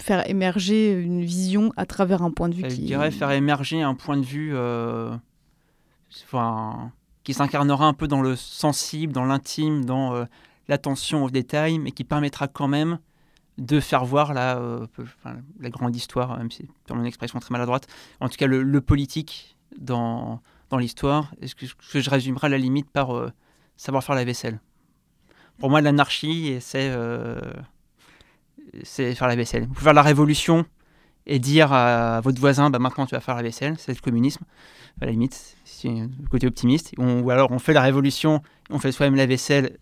faire 0.00 0.28
émerger 0.28 0.92
une 0.92 1.22
vision 1.24 1.72
à 1.76 1.86
travers 1.86 2.22
un 2.22 2.30
point 2.30 2.48
de 2.48 2.54
vue 2.54 2.62
Je 2.68 2.74
qui... 2.76 2.82
dirais 2.82 3.10
faire 3.10 3.30
émerger 3.32 3.82
un 3.82 3.94
point 3.94 4.16
de 4.16 4.24
vue 4.24 4.50
euh, 4.54 5.10
enfin, 6.24 6.92
qui 7.26 7.34
s'incarnera 7.34 7.86
un 7.86 7.92
peu 7.92 8.06
dans 8.06 8.22
le 8.22 8.36
sensible, 8.36 9.12
dans 9.12 9.24
l'intime, 9.24 9.84
dans 9.84 10.14
euh, 10.14 10.26
l'attention 10.68 11.24
aux 11.24 11.30
détails, 11.30 11.80
mais 11.80 11.90
qui 11.90 12.04
permettra 12.04 12.46
quand 12.46 12.68
même 12.68 13.00
de 13.58 13.80
faire 13.80 14.04
voir 14.04 14.32
la, 14.32 14.58
euh, 14.58 14.86
grande 15.62 15.96
histoire, 15.96 16.38
même 16.38 16.52
si 16.52 16.68
c'est 16.86 16.94
une 16.94 17.04
expression 17.04 17.40
très 17.40 17.50
maladroite, 17.50 17.88
en 18.20 18.28
tout 18.28 18.36
cas 18.36 18.46
le, 18.46 18.80
politique 18.80 19.56
dans, 19.76 20.40
l'histoire, 20.78 21.32
et 21.40 21.48
ce 21.48 21.56
que, 21.56 21.66
je 22.00 22.10
résumerai 22.10 22.46
à 22.46 22.50
la 22.50 22.58
limite 22.58 22.88
par 22.90 23.16
euh, 23.16 23.32
savoir 23.76 24.04
faire 24.04 24.14
la 24.14 24.24
vaisselle? 24.24 24.60
Pour 25.58 25.68
moi, 25.68 25.80
l'anarchie, 25.80 26.58
c'est 26.60 26.92
faire 28.84 29.26
la 29.26 29.34
vaisselle. 29.34 29.64
Vous 29.64 29.74
pouvez 29.74 29.84
faire 29.84 29.94
la 29.94 30.02
révolution 30.02 30.64
et 31.26 31.40
dire 31.40 31.72
à 31.72 32.20
votre 32.20 32.38
voisin, 32.38 32.70
bah, 32.70 32.78
maintenant 32.78 33.04
tu 33.04 33.16
vas 33.16 33.20
faire 33.20 33.34
la 33.34 33.42
vaisselle, 33.42 33.74
c'est 33.78 33.92
le 33.92 34.00
communisme, 34.00 34.44
à 35.00 35.06
la 35.06 35.10
limite, 35.10 35.55
c'est 35.76 35.88
le 35.88 36.28
côté 36.30 36.46
optimiste. 36.46 36.92
On- 36.98 37.20
ou 37.22 37.30
alors 37.30 37.50
on 37.52 37.58
fait 37.58 37.72
la 37.72 37.82
révolution, 37.82 38.42
on 38.70 38.78
fait 38.78 38.92
soi-même 38.92 39.16
la 39.16 39.26
vaisselle 39.26 39.78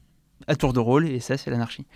à 0.46 0.56
tour 0.56 0.72
de 0.72 0.80
rôle, 0.80 1.06
et 1.08 1.20
ça 1.20 1.36
c'est 1.36 1.50
l'anarchie. 1.50 1.86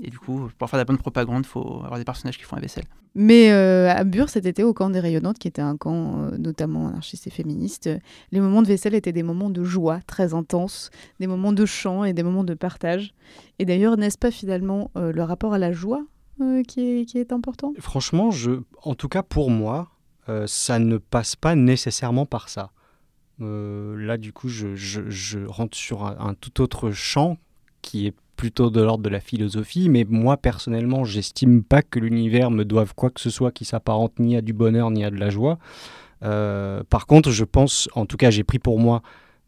Et 0.00 0.10
du 0.10 0.18
coup, 0.18 0.48
pour 0.58 0.70
faire 0.70 0.76
de 0.76 0.82
la 0.82 0.84
bonne 0.84 0.98
propagande, 0.98 1.44
il 1.44 1.48
faut 1.48 1.80
avoir 1.82 1.98
des 1.98 2.04
personnages 2.04 2.38
qui 2.38 2.44
font 2.44 2.54
la 2.54 2.62
vaisselle. 2.62 2.84
Mais 3.16 3.50
euh, 3.50 3.90
à 3.90 4.04
Bure, 4.04 4.28
cet 4.28 4.46
été, 4.46 4.62
au 4.62 4.72
camp 4.72 4.90
des 4.90 5.00
Rayonnantes, 5.00 5.40
qui 5.40 5.48
était 5.48 5.62
un 5.62 5.76
camp 5.76 6.20
euh, 6.20 6.38
notamment 6.38 6.86
anarchiste 6.86 7.26
et 7.26 7.30
féministe, 7.30 7.88
euh, 7.88 7.98
les 8.30 8.38
moments 8.38 8.62
de 8.62 8.68
vaisselle 8.68 8.94
étaient 8.94 9.12
des 9.12 9.24
moments 9.24 9.50
de 9.50 9.64
joie 9.64 9.98
très 10.06 10.34
intenses, 10.34 10.90
des 11.18 11.26
moments 11.26 11.52
de 11.52 11.66
chant 11.66 12.04
et 12.04 12.12
des 12.12 12.22
moments 12.22 12.44
de 12.44 12.54
partage. 12.54 13.12
Et 13.58 13.64
d'ailleurs, 13.64 13.96
n'est-ce 13.96 14.18
pas 14.18 14.30
finalement 14.30 14.92
euh, 14.96 15.10
le 15.10 15.22
rapport 15.24 15.52
à 15.52 15.58
la 15.58 15.72
joie 15.72 16.04
euh, 16.40 16.62
qui, 16.62 17.00
est, 17.00 17.04
qui 17.04 17.18
est 17.18 17.32
important? 17.32 17.72
Franchement, 17.80 18.30
je, 18.30 18.52
en 18.84 18.94
tout 18.94 19.08
cas 19.08 19.24
pour 19.24 19.50
moi, 19.50 19.88
euh, 20.28 20.44
ça 20.46 20.78
ne 20.78 20.98
passe 20.98 21.34
pas 21.34 21.56
nécessairement 21.56 22.26
par 22.26 22.48
ça. 22.50 22.70
Euh, 23.40 23.96
là, 23.96 24.16
du 24.16 24.32
coup, 24.32 24.48
je, 24.48 25.46
rentre 25.46 25.76
sur 25.76 26.04
un, 26.04 26.34
tout 26.34 26.60
autre 26.60 26.90
champ 26.90 27.38
qui 27.82 28.06
est 28.06 28.14
plutôt 28.36 28.70
de 28.70 28.80
l'ordre 28.80 29.02
de 29.02 29.08
la 29.08 29.20
philosophie, 29.20 29.88
mais 29.88 30.06
moi 30.08 30.36
personnellement, 30.36 31.04
j'estime 31.04 31.64
pas 31.64 31.82
que 31.82 31.98
l'univers 31.98 32.50
me 32.50 32.64
doive 32.64 32.94
quoi 32.94 33.10
que 33.10 33.20
ce 33.20 33.30
soit 33.30 33.50
qui 33.50 33.64
s'apparente 33.64 34.18
ni 34.20 34.36
à 34.36 34.42
du 34.42 34.52
bonheur 34.52 34.90
ni 34.90 35.04
à 35.04 35.10
de 35.10 35.16
la 35.16 35.30
joie. 35.30 35.58
Euh, 36.22 36.82
par 36.88 37.06
contre, 37.06 37.30
je 37.30 37.44
pense, 37.44 37.88
en 37.94 38.06
tout 38.06 38.16
cas, 38.16 38.30
j'ai 38.30 38.44
pris 38.44 38.58
pour 38.58 38.78
moi 38.78 39.02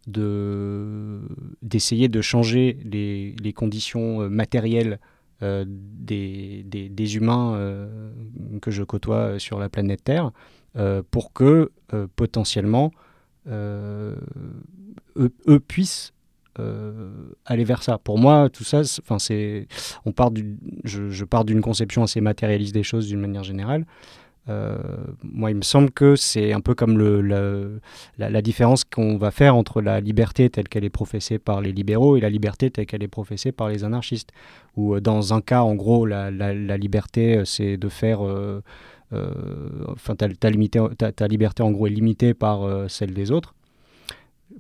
de 0.07 1.21
d'essayer 1.63 2.09
de 2.09 2.21
changer 2.21 2.79
les, 2.85 3.53
conditions 3.53 4.23
euh, 4.23 4.29
matérielles 4.29 4.99
des, 5.41 7.17
humains 7.17 7.79
que 8.61 8.71
je 8.71 8.83
côtoie 8.83 9.39
sur 9.39 9.59
la 9.59 9.69
planète 9.69 10.05
Terre 10.05 10.33
pour 11.11 11.33
que 11.33 11.71
potentiellement 12.15 12.93
eux, 13.51 14.17
eux 15.49 15.61
puissent 15.61 16.13
euh, 16.59 17.11
aller 17.47 17.65
vers 17.65 17.83
ça. 17.83 17.99
Pour 17.99 18.19
moi, 18.19 18.49
tout 18.51 18.65
ça, 18.65 18.81
enfin, 19.01 19.19
c'est, 19.19 19.69
on 20.05 20.13
part 20.13 20.31
du, 20.31 20.59
je, 20.85 21.25
pars 21.25 21.45
d'une 21.45 21.61
conception 21.61 22.03
assez 22.03 22.21
matérialiste 22.21 22.75
des 22.75 22.83
choses 22.83 23.07
d'une 23.07 23.21
manière 23.21 23.45
générale. 23.45 23.87
Euh, 24.49 24.79
moi, 25.23 25.51
il 25.51 25.57
me 25.57 25.63
semble 25.63 25.91
que 25.91 26.17
c'est 26.17 26.53
un 26.53 26.61
peu 26.61 26.75
comme 26.75 26.99
la, 28.19 28.43
différence 28.43 28.83
qu'on 28.85 29.17
va 29.17 29.31
faire 29.31 29.55
entre 29.55 29.81
la 29.81 30.01
liberté 30.01 30.51
telle 30.51 30.69
qu'elle 30.69 30.85
est 30.85 30.91
professée 30.91 31.39
par 31.39 31.61
les 31.61 31.73
libéraux 31.73 32.17
et 32.17 32.21
la 32.21 32.31
liberté 32.31 32.71
telle 32.71 32.87
qu'elle 32.87 33.03
est 33.03 33.09
professée 33.09 33.53
par 33.53 33.69
les 33.69 33.85
anarchistes. 33.85 34.31
Euh, 34.77 35.01
dans 35.01 35.33
un 35.35 35.41
cas, 35.41 35.63
en 35.63 35.77
gros, 35.77 36.05
la, 36.05 36.31
liberté, 36.31 37.37
euh, 37.37 37.45
c'est 37.45 37.77
de 37.77 37.89
faire... 37.89 38.27
euh, 38.27 38.61
euh, 38.61 38.61
Enfin, 39.13 40.15
ta, 40.15 40.29
ta 40.29 41.13
ta- 41.13 41.29
liberté, 41.29 41.63
en 41.63 41.71
gros, 41.71 41.87
est 41.87 41.91
limitée 41.91 42.35
par 42.35 42.63
euh, 42.63 42.89
celle 42.89 43.13
des 43.13 43.31
autres 43.31 43.55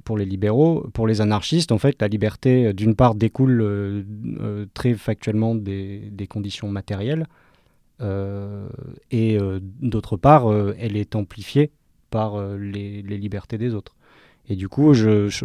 pour 0.04 0.16
les 0.18 0.24
libéraux. 0.24 0.88
Pour 0.92 1.06
les 1.06 1.20
anarchistes, 1.20 1.72
en 1.72 1.78
fait, 1.78 2.00
la 2.00 2.08
liberté, 2.08 2.66
euh, 2.66 2.72
d'une 2.72 2.94
part, 2.94 3.14
découle 3.14 3.60
euh, 3.60 4.02
euh, 4.40 4.66
très 4.74 4.94
factuellement 4.94 5.54
des, 5.54 6.26
conditions 6.28 6.68
matérielles, 6.68 7.26
euh, 8.00 8.68
et 9.10 9.38
euh, 9.38 9.60
d'autre 9.62 10.16
part, 10.16 10.50
euh, 10.50 10.74
elle 10.78 10.96
est 10.96 11.16
amplifiée 11.16 11.70
par 12.10 12.36
euh, 12.36 12.56
les, 12.56 13.02
libertés 13.02 13.58
des 13.58 13.74
autres. 13.74 13.94
Et 14.48 14.56
du 14.56 14.68
coup, 14.68 14.94
je, 14.94 15.44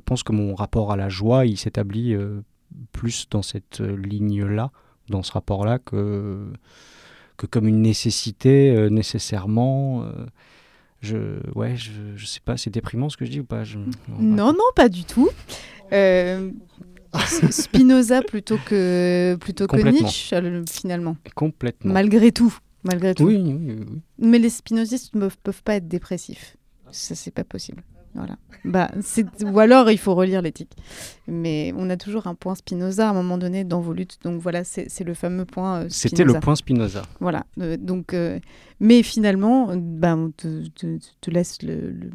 pense 0.00 0.22
que 0.22 0.32
mon 0.32 0.54
rapport 0.54 0.92
à 0.92 0.96
la 0.96 1.08
joie, 1.08 1.46
il 1.46 1.56
s'établit 1.56 2.14
euh, 2.14 2.40
plus 2.92 3.28
dans 3.30 3.42
cette 3.42 3.80
euh, 3.80 3.96
ligne-là, 3.96 4.72
dans 5.08 5.22
ce 5.22 5.32
rapport-là, 5.32 5.78
que, 5.78 6.52
que 7.36 7.46
comme 7.46 7.66
une 7.68 7.82
nécessité 7.82 8.70
euh, 8.76 8.88
nécessairement. 8.90 10.04
euh, 10.04 10.26
je, 11.00 11.16
ouais, 11.54 11.76
je, 11.76 11.90
je 12.16 12.24
sais 12.26 12.40
pas, 12.44 12.56
c'est 12.56 12.70
déprimant 12.70 13.08
ce 13.10 13.16
que 13.16 13.24
je 13.26 13.30
dis 13.30 13.40
ou 13.40 13.44
pas 13.44 13.62
je- 13.64 13.78
Non, 14.18 14.52
non, 14.52 14.64
pas 14.74 14.88
du 14.88 15.04
tout. 15.04 15.28
Euh, 15.92 16.50
Spinoza 17.50 18.22
plutôt 18.22 18.56
que, 18.64 19.36
plutôt 19.40 19.66
que. 19.66 19.76
Nietzsche, 19.76 20.34
finalement. 20.70 21.16
Complètement. 21.34 21.92
Malgré 21.92 22.32
tout. 22.32 22.56
Malgré 22.84 23.14
tout. 23.14 23.24
Oui, 23.24 23.36
oui, 23.36 23.76
oui. 23.78 24.00
Mais 24.18 24.38
les 24.38 24.50
spinozistes 24.50 25.14
ne 25.14 25.28
peuvent 25.28 25.62
pas 25.62 25.76
être 25.76 25.88
dépressifs. 25.88 26.56
Ça, 26.90 27.14
c'est 27.14 27.30
pas 27.32 27.44
possible. 27.44 27.82
Voilà. 28.14 28.36
Bah, 28.64 28.90
ou 29.44 29.58
alors, 29.58 29.90
il 29.90 29.98
faut 29.98 30.14
relire 30.14 30.40
l'éthique. 30.40 30.72
Mais 31.26 31.72
on 31.76 31.90
a 31.90 31.96
toujours 31.96 32.26
un 32.26 32.34
point 32.34 32.54
Spinoza 32.54 33.08
à 33.08 33.10
un 33.10 33.14
moment 33.14 33.38
donné 33.38 33.64
dans 33.64 33.80
vos 33.80 33.92
luttes. 33.92 34.18
Donc 34.22 34.40
voilà, 34.40 34.62
c'est 34.64 35.04
le 35.04 35.14
fameux 35.14 35.44
point 35.44 35.82
euh, 35.82 35.86
C'était 35.88 36.24
le 36.24 36.38
point 36.40 36.54
Spinoza. 36.56 37.02
Voilà. 37.20 37.44
Euh, 37.60 37.76
donc, 37.76 38.14
euh, 38.14 38.38
mais 38.80 39.02
finalement, 39.02 39.70
euh, 39.70 39.76
bah, 39.78 40.16
on 40.16 40.30
te, 40.30 40.66
te- 40.68 40.98
te 41.20 41.30
laisse 41.30 41.60
le, 41.62 41.90
le 41.90 42.10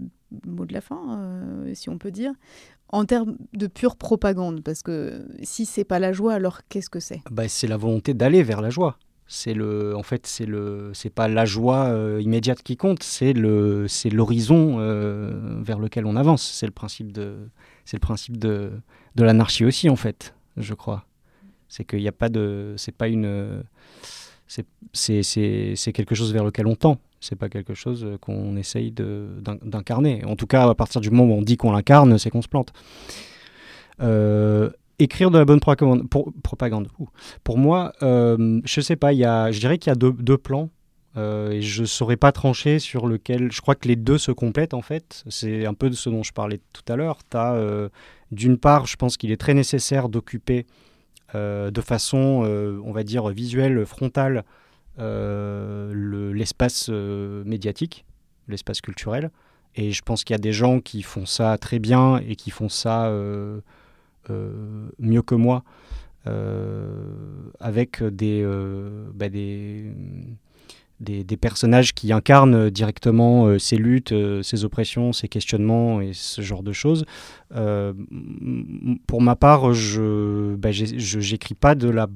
mot 0.45 0.65
de 0.65 0.73
la 0.73 0.81
fin, 0.81 1.21
si 1.73 1.89
on 1.89 1.97
peut 1.97 2.11
dire, 2.11 2.31
en 2.89 3.05
termes 3.05 3.35
de 3.53 3.67
pure 3.67 3.95
propagande. 3.97 4.61
Parce 4.63 4.81
que 4.81 5.27
si 5.43 5.65
c'est 5.65 5.83
pas 5.83 5.99
la 5.99 6.13
joie, 6.13 6.33
alors 6.33 6.61
qu'est-ce 6.69 6.89
que 6.89 6.99
c'est? 6.99 7.21
Bah, 7.29 7.47
c'est 7.47 7.67
la 7.67 7.77
volonté 7.77 8.13
d'aller 8.13 8.41
vers 8.43 8.61
la 8.61 8.69
joie. 8.69 8.97
C'est 9.31 9.53
le, 9.53 9.95
en 9.95 10.01
fait, 10.01 10.25
c'est 10.25 10.47
le, 10.47 10.89
c'est 10.95 11.11
pas 11.11 11.27
la 11.27 11.45
joie 11.45 11.85
euh, 11.85 12.19
immédiate 12.19 12.63
qui 12.63 12.77
compte, 12.77 13.03
c'est 13.03 13.33
le, 13.33 13.87
c'est 13.87 14.09
l'horizon 14.09 14.77
euh, 14.79 15.61
vers 15.61 15.77
lequel 15.77 16.07
on 16.07 16.15
avance. 16.15 16.41
C'est 16.41 16.65
le 16.65 16.71
principe 16.71 17.11
de, 17.11 17.35
c'est 17.85 17.97
le 17.97 18.01
principe 18.01 18.37
de, 18.37 18.71
de 19.15 19.23
l'anarchie 19.23 19.65
aussi 19.65 19.87
en 19.87 19.95
fait, 19.95 20.33
je 20.57 20.73
crois. 20.73 21.05
C'est 21.67 21.85
qu'il 21.85 21.99
n'y 21.99 22.07
a 22.07 22.11
pas 22.11 22.29
de, 22.29 22.73
c'est 22.77 22.91
pas 22.91 23.07
une, 23.07 23.63
c'est, 24.93 25.23
c'est, 25.23 25.93
quelque 25.93 26.15
chose 26.15 26.33
vers 26.33 26.43
lequel 26.43 26.65
on 26.65 26.75
tend. 26.75 26.97
C'est 27.21 27.35
pas 27.35 27.49
quelque 27.49 27.75
chose 27.75 28.07
qu'on 28.21 28.55
essaye 28.55 28.91
d'incarner. 28.91 30.25
En 30.25 30.35
tout 30.35 30.47
cas, 30.47 30.67
à 30.67 30.73
partir 30.73 31.01
du 31.01 31.11
moment 31.11 31.35
où 31.35 31.37
on 31.37 31.41
dit 31.43 31.57
qu'on 31.57 31.71
l'incarne, 31.71 32.17
c'est 32.17 32.31
qu'on 32.31 32.41
se 32.41 32.47
plante. 32.47 32.73
Euh, 34.01 34.69
écrire 34.99 35.31
de 35.31 35.37
la 35.37 35.45
bonne 35.45 35.59
propagande. 35.59 36.07
Pour, 37.43 37.57
moi, 37.57 37.93
euh, 38.03 38.61
je 38.65 38.81
sais 38.81 38.95
pas, 38.95 39.13
y 39.13 39.25
a, 39.25 39.51
je 39.51 39.59
dirais 39.59 39.77
qu'il 39.77 39.89
y 39.89 39.93
a 39.93 39.95
deux, 39.95 40.37
plans. 40.37 40.69
euh, 41.17 41.57
je 41.61 41.85
saurais 41.85 42.17
pas 42.17 42.31
trancher 42.31 42.79
sur 42.79 43.07
lequel. 43.07 43.51
Je 43.51 43.61
crois 43.61 43.75
que 43.75 43.87
les 43.87 43.95
deux 43.95 44.17
se 44.17 44.31
complètent 44.31 44.73
en 44.73 44.81
fait. 44.81 45.23
C'est 45.29 45.65
un 45.65 45.73
peu 45.73 45.89
de 45.89 45.95
ce 45.95 46.09
dont 46.09 46.23
je 46.23 46.33
parlais 46.33 46.59
tout 46.73 46.83
à 46.91 46.95
l'heure. 46.95 47.19
Tu 47.29 47.37
d'une 48.31 48.57
part, 48.59 48.85
je 48.85 48.95
pense 48.95 49.17
qu'il 49.17 49.31
est 49.31 49.37
très 49.37 49.55
nécessaire 49.55 50.07
d'occuper 50.07 50.67
euh, 51.35 51.71
de 51.71 51.81
façon, 51.81 52.41
euh, 52.43 52.79
on 52.83 52.91
va 52.91 53.03
dire, 53.03 53.27
visuelle, 53.29 53.85
frontale, 53.85 54.43
euh, 54.99 55.91
le- 55.93 56.33
l'espace 56.33 56.89
euh, 56.89 57.43
médiatique, 57.45 58.05
l'espace 58.47 58.81
culturel. 58.81 59.31
Et 59.75 59.91
je 59.91 60.01
pense 60.01 60.23
qu'il 60.23 60.33
y 60.33 60.35
a 60.35 60.39
des 60.39 60.53
gens 60.53 60.79
qui 60.79 61.01
font 61.03 61.25
ça 61.25 61.57
très 61.57 61.79
bien 61.79 62.17
et 62.17 62.35
qui 62.35 62.49
font 62.51 62.69
ça 62.69 63.05
euh, 63.07 63.09
euh, 63.57 63.61
mieux 64.99 65.21
que 65.21 65.35
moi, 65.35 65.63
euh, 66.27 67.13
avec 67.59 68.03
des, 68.03 68.41
euh, 68.43 69.09
bah, 69.13 69.29
des, 69.29 69.85
des, 70.99 71.23
des 71.23 71.37
personnages 71.37 71.93
qui 71.93 72.11
incarnent 72.11 72.69
directement 72.69 73.45
euh, 73.45 73.57
ces 73.57 73.77
luttes, 73.77 74.11
euh, 74.11 74.43
ces 74.43 74.65
oppressions, 74.65 75.13
ces 75.13 75.27
questionnements 75.27 76.01
et 76.01 76.11
ce 76.13 76.41
genre 76.41 76.63
de 76.63 76.73
choses. 76.73 77.05
Euh, 77.55 77.93
pour 79.07 79.21
ma 79.21 79.35
part, 79.35 79.73
je 79.73 80.55
bah, 80.55 80.69
pas 81.59 81.75
de 81.75 81.89
la 81.89 82.07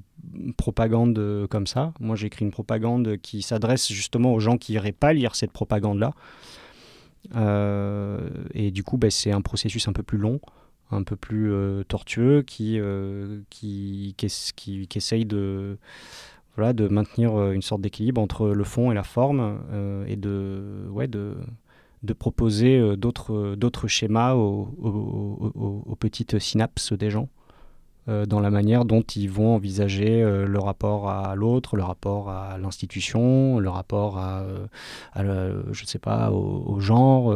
propagande 0.58 1.18
euh, 1.18 1.48
comme 1.48 1.68
ça. 1.68 1.94
Moi, 2.00 2.16
j'écris 2.16 2.44
une 2.44 2.52
propagande 2.52 3.18
qui 3.22 3.42
s'adresse 3.42 3.92
justement 3.92 4.34
aux 4.34 4.40
gens 4.40 4.58
qui 4.58 4.74
iraient 4.74 4.92
pas 4.92 5.14
lire 5.14 5.36
cette 5.36 5.52
propagande-là. 5.52 6.14
Euh, 7.36 8.30
et 8.54 8.72
du 8.72 8.84
coup, 8.84 8.98
bah, 8.98 9.10
c'est 9.10 9.32
un 9.32 9.42
processus 9.42 9.88
un 9.88 9.94
peu 9.94 10.04
plus 10.04 10.18
long, 10.18 10.42
un 10.94 11.04
peu 11.04 11.16
plus 11.16 11.52
euh, 11.52 11.84
tortueux, 11.84 12.42
qui, 12.44 12.80
euh, 12.80 13.42
qui, 13.50 14.14
qui, 14.18 14.26
es- 14.28 14.54
qui- 14.56 14.88
qui 14.88 14.98
essaye 14.98 15.26
de, 15.26 15.78
maintenir 16.88 17.36
euh, 17.36 17.52
une 17.54 17.62
sorte 17.62 17.82
d'équilibre 17.82 18.22
entre 18.22 18.48
le 18.50 18.64
fond 18.64 18.92
et 18.92 18.96
la 18.96 19.04
forme, 19.04 19.60
et 20.08 20.16
de, 20.16 20.88
proposer 22.14 22.98
d'autres, 22.98 23.56
schémas 23.88 24.34
aux 24.36 25.96
petites 26.00 26.40
synapses 26.40 26.94
des 26.94 27.10
gens. 27.10 27.30
Euh, 28.10 28.26
dans 28.26 28.42
la 28.42 28.50
manière 28.50 28.84
dont 28.84 29.02
ils 29.02 29.30
vont 29.30 29.56
envisager 29.56 30.22
euh, 30.22 30.46
le 30.46 30.60
rapport 30.60 31.10
à 31.10 31.36
l'autre, 31.36 31.78
le 31.78 31.84
rapport 31.84 32.30
à 32.30 32.58
l'institution, 32.58 33.60
le 33.60 33.70
rapport 33.70 34.18
à, 34.18 34.44
euh, 35.18 35.74
sais 35.86 36.00
pas, 36.00 36.30
au, 36.32 36.80
genre. 36.82 37.34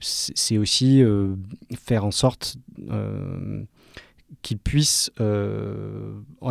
c'est 0.00 0.58
aussi 0.58 1.02
faire 1.74 2.04
en 2.04 2.10
sorte 2.10 2.56
qu'ils 4.42 4.58
puissent 4.58 5.10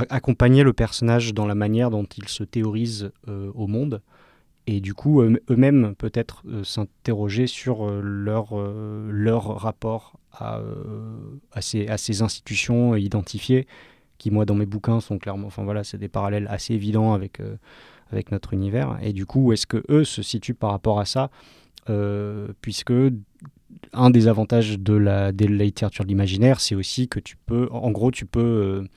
accompagner 0.09 0.63
le 0.63 0.73
personnage 0.73 1.33
dans 1.33 1.45
la 1.45 1.55
manière 1.55 1.91
dont 1.91 2.07
il 2.17 2.27
se 2.27 2.43
théorise 2.43 3.11
au 3.27 3.67
monde 3.67 4.01
et 4.67 4.79
du 4.79 4.93
coup 4.93 5.21
eux- 5.21 5.41
eux-mêmes 5.49 5.95
peut-être 5.95 6.43
euh, 6.47 6.63
s'interroger 6.63 7.47
sur 7.47 7.85
euh, 7.87 8.01
leur, 8.01 8.49
euh, 8.53 9.09
leur 9.11 9.59
rapport 9.59 10.19
à, 10.31 10.61
ces, 11.61 11.87
à 11.87 11.97
ces 11.97 12.23
institutions 12.23 12.95
identifiées 12.95 13.67
qui 14.17 14.31
moi 14.31 14.45
dans 14.45 14.55
mes 14.55 14.65
bouquins 14.65 14.99
sont 14.99 15.19
clairement 15.19 15.47
enfin 15.47 15.63
voilà 15.63 15.83
c'est 15.83 15.99
des 15.99 16.07
parallèles 16.07 16.47
assez 16.49 16.73
évidents 16.73 17.13
avec, 17.13 17.39
avec 18.11 18.31
notre 18.31 18.53
univers. 18.53 18.97
Et 19.03 19.13
du 19.13 19.27
coup 19.27 19.53
est-ce 19.53 19.67
que 19.67 19.83
eux 19.89 20.03
se 20.03 20.23
situent 20.23 20.55
par 20.55 20.71
rapport 20.71 20.99
à 20.99 21.05
ça 21.05 21.29
puisque 22.61 22.93
un 23.91 24.09
des 24.09 24.27
avantages 24.27 24.79
de 24.79 24.93
la, 24.93 25.31
de 25.31 25.45
la 25.45 25.65
littérature 25.65 26.03
de 26.03 26.09
l'imaginaire 26.09 26.59
c'est 26.61 26.73
aussi 26.73 27.07
que 27.07 27.19
tu 27.19 27.35
peux 27.45 27.67
en 27.71 27.91
gros 27.91 28.09
tu 28.09 28.25
peux 28.25 28.87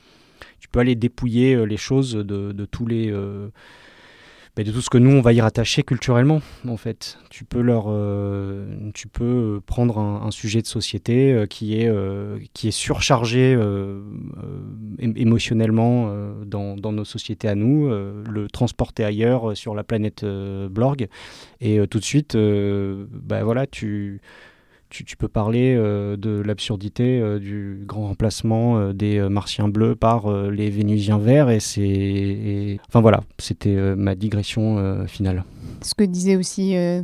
tu 0.58 0.68
peux 0.68 0.80
aller 0.80 0.94
dépouiller 0.94 1.66
les 1.66 1.76
choses 1.76 2.14
de, 2.14 2.52
de 2.52 2.64
tous 2.64 2.86
les 2.86 3.12
euh, 4.58 4.64
de 4.64 4.72
tout 4.72 4.80
ce 4.80 4.90
que 4.90 4.98
nous 4.98 5.10
on 5.10 5.20
va 5.20 5.32
y 5.32 5.40
rattacher 5.40 5.82
culturellement 5.82 6.40
en 6.66 6.76
fait. 6.76 7.18
Tu 7.30 7.44
peux 7.44 7.60
leur 7.60 7.86
euh, 7.88 8.90
tu 8.94 9.08
peux 9.08 9.60
prendre 9.64 9.98
un, 9.98 10.30
sujet 10.30 10.60
de 10.60 10.66
société 10.66 11.32
euh, 11.32 11.46
qui 11.46 11.80
est 11.80 11.88
euh, 11.88 12.38
qui 12.52 12.68
est 12.68 12.72
surchargé 12.72 13.54
euh, 13.54 14.00
euh, 14.42 15.12
émotionnellement 15.16 16.06
euh, 16.08 16.44
dans, 16.44 16.76
dans 16.76 16.92
nos 16.92 17.04
sociétés 17.04 17.48
à 17.48 17.54
nous 17.54 17.88
euh, 17.88 18.22
le 18.28 18.48
transporter 18.48 19.04
ailleurs 19.04 19.50
euh, 19.50 19.54
sur 19.54 19.74
la 19.74 19.84
planète 19.84 20.24
euh, 20.24 20.68
Blorg. 20.68 21.08
Et 21.60 21.78
euh, 21.78 21.86
tout 21.86 21.98
de 21.98 22.04
suite 22.04 22.34
euh, 22.34 23.06
ben 23.10 23.42
voilà 23.44 23.66
tu 23.66 24.20
tu, 24.88 25.04
tu 25.04 25.16
peux 25.16 25.28
parler 25.28 25.74
euh, 25.76 26.16
de 26.16 26.40
l'absurdité 26.40 27.20
euh, 27.20 27.38
du 27.38 27.82
grand 27.86 28.06
remplacement 28.08 28.78
euh, 28.78 28.92
des 28.92 29.18
euh, 29.18 29.28
martiens 29.28 29.68
bleus 29.68 29.96
par 29.96 30.26
euh, 30.26 30.50
les 30.50 30.70
vénusiens 30.70 31.18
verts 31.18 31.50
et 31.50 31.60
c'est 31.60 31.80
et- 31.82 32.80
enfin 32.88 33.00
voilà 33.00 33.20
c'était 33.38 33.74
euh, 33.76 33.96
ma 33.96 34.14
digression 34.14 34.78
euh, 34.78 35.06
finale 35.06 35.44
Ce 35.82 35.94
que 35.94 36.04
disait 36.04 36.36
aussi 36.36 36.76
euh, 36.76 37.02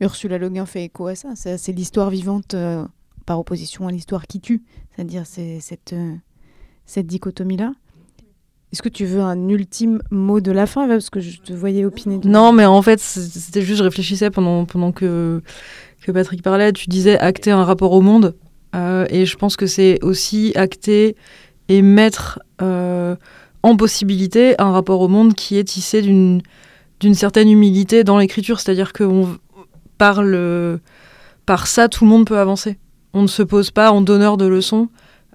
Ursula 0.00 0.38
Le 0.38 0.48
Guin 0.48 0.66
fait 0.66 0.84
écho 0.84 1.06
à 1.08 1.14
ça. 1.14 1.30
C'est 1.34 1.58
c'est 1.58 1.72
l'histoire 1.72 2.10
vivante 2.10 2.54
euh, 2.54 2.84
par 3.26 3.38
opposition 3.38 3.86
à 3.86 3.92
l'histoire 3.92 4.26
qui 4.26 4.40
tue. 4.40 4.62
C'est-à-dire 4.94 5.26
c'est 5.26 5.60
cette, 5.60 5.92
euh, 5.92 6.14
cette 6.86 7.06
dichotomie-là. 7.06 7.74
Est-ce 8.72 8.82
que 8.82 8.88
tu 8.88 9.04
veux 9.04 9.20
un 9.20 9.48
ultime 9.48 10.00
mot 10.12 10.40
de 10.40 10.52
la 10.52 10.64
fin 10.66 10.86
Parce 10.88 11.10
que 11.10 11.18
je 11.20 11.40
te 11.40 11.52
voyais 11.52 11.84
opiner. 11.84 12.20
Non, 12.24 12.52
mais 12.52 12.64
en 12.64 12.80
fait, 12.82 13.00
c'était 13.00 13.62
juste, 13.62 13.78
je 13.80 13.82
réfléchissais 13.84 14.30
pendant, 14.30 14.64
pendant 14.64 14.92
que, 14.92 15.42
que 16.00 16.12
Patrick 16.12 16.42
parlait, 16.42 16.72
tu 16.72 16.88
disais 16.88 17.18
acter 17.18 17.50
un 17.50 17.64
rapport 17.64 17.92
au 17.92 18.00
monde. 18.00 18.34
Euh, 18.74 19.06
et 19.10 19.26
je 19.26 19.36
pense 19.36 19.56
que 19.56 19.66
c'est 19.66 20.02
aussi 20.02 20.52
acter 20.54 21.16
et 21.68 21.82
mettre 21.82 22.40
euh, 22.62 23.16
en 23.62 23.76
possibilité 23.76 24.54
un 24.60 24.70
rapport 24.72 25.00
au 25.00 25.08
monde 25.08 25.34
qui 25.34 25.58
est 25.58 25.64
tissé 25.64 26.02
d'une 26.02 26.42
d'une 27.00 27.14
certaine 27.14 27.50
humilité 27.50 28.04
dans 28.04 28.18
l'écriture. 28.18 28.60
C'est-à-dire 28.60 28.92
que 28.92 29.04
on, 29.04 29.38
par, 29.96 30.22
par 31.46 31.66
ça, 31.66 31.88
tout 31.88 32.04
le 32.04 32.10
monde 32.10 32.26
peut 32.26 32.38
avancer. 32.38 32.78
On 33.14 33.22
ne 33.22 33.26
se 33.26 33.42
pose 33.42 33.70
pas 33.70 33.90
en 33.90 34.02
donneur 34.02 34.36
de 34.36 34.44
leçons. 34.44 34.88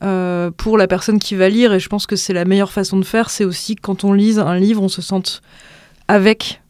euh, 0.04 0.52
pour 0.52 0.78
la 0.78 0.88
personne 0.88 1.20
qui 1.20 1.36
va 1.36 1.50
lire, 1.50 1.74
et 1.74 1.80
je 1.80 1.90
pense 1.90 2.06
que 2.06 2.16
c'est 2.16 2.34
la 2.34 2.46
meilleure 2.46 2.72
façon 2.72 2.98
de 2.98 3.06
faire, 3.06 3.30
c'est 3.30 3.46
aussi 3.46 3.76
quand 3.76 4.04
on 4.04 4.14
lise 4.14 4.40
un 4.40 4.58
livre, 4.58 4.82
on 4.82 4.90
se 4.90 5.02
sente 5.02 5.42
avec 6.08 6.62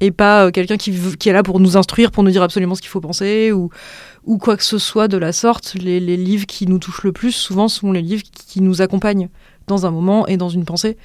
et 0.00 0.10
pas 0.10 0.46
euh, 0.46 0.50
quelqu'un 0.50 0.76
qui, 0.76 0.90
est 0.90 1.32
là 1.32 1.42
pour 1.42 1.60
nous 1.60 1.76
instruire, 1.76 2.10
pour 2.10 2.22
nous 2.22 2.30
dire 2.30 2.42
absolument 2.42 2.74
ce 2.74 2.80
qu'il 2.82 2.90
faut 2.90 3.00
penser 3.00 3.52
ou, 3.52 3.70
ou 4.24 4.38
quoi 4.38 4.56
que 4.56 4.64
ce 4.64 4.78
soit 4.78 5.08
de 5.08 5.16
la 5.16 5.32
sorte. 5.32 5.74
Les, 5.74 6.00
les 6.00 6.16
livres 6.16 6.46
qui 6.46 6.66
nous 6.66 6.78
touchent 6.78 7.04
le 7.04 7.12
plus, 7.12 7.32
souvent, 7.32 7.68
sont 7.68 7.92
les 7.92 8.02
livres 8.02 8.22
qui, 8.22 8.46
qui 8.46 8.60
nous 8.60 8.82
accompagnent 8.82 9.28
dans 9.66 9.86
un 9.86 9.90
moment 9.90 10.26
et 10.26 10.36
dans 10.36 10.48
une 10.48 10.64
pensée. 10.64 10.96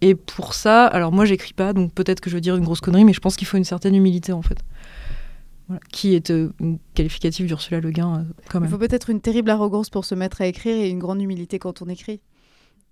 Et 0.00 0.14
pour 0.14 0.54
ça, 0.54 0.86
alors 0.86 1.10
moi, 1.12 1.24
j'écris 1.24 1.52
pas, 1.52 1.72
donc 1.72 1.92
peut-être 1.92 2.20
que 2.20 2.30
je 2.30 2.36
vais 2.36 2.40
dire 2.40 2.56
une 2.56 2.64
grosse 2.64 2.80
connerie, 2.80 3.04
mais 3.04 3.12
je 3.12 3.20
pense 3.20 3.36
qu'il 3.36 3.48
faut 3.48 3.56
une 3.56 3.64
certaine 3.64 3.94
humilité, 3.96 4.32
en 4.32 4.42
fait. 4.42 4.58
Voilà. 5.66 5.80
Qui 5.92 6.14
est 6.14 6.30
euh, 6.30 6.50
une 6.60 6.78
qualificative 6.94 7.46
d'Ursula 7.46 7.80
Le 7.80 7.90
Guin, 7.90 8.20
euh, 8.20 8.32
quand 8.48 8.58
Il 8.58 8.62
même. 8.62 8.70
faut 8.70 8.78
peut-être 8.78 9.10
une 9.10 9.20
terrible 9.20 9.50
arrogance 9.50 9.90
pour 9.90 10.04
se 10.04 10.14
mettre 10.14 10.40
à 10.40 10.46
écrire 10.46 10.74
et 10.76 10.88
une 10.88 10.98
grande 11.00 11.20
humilité 11.20 11.58
quand 11.58 11.82
on 11.82 11.88
écrit. 11.88 12.20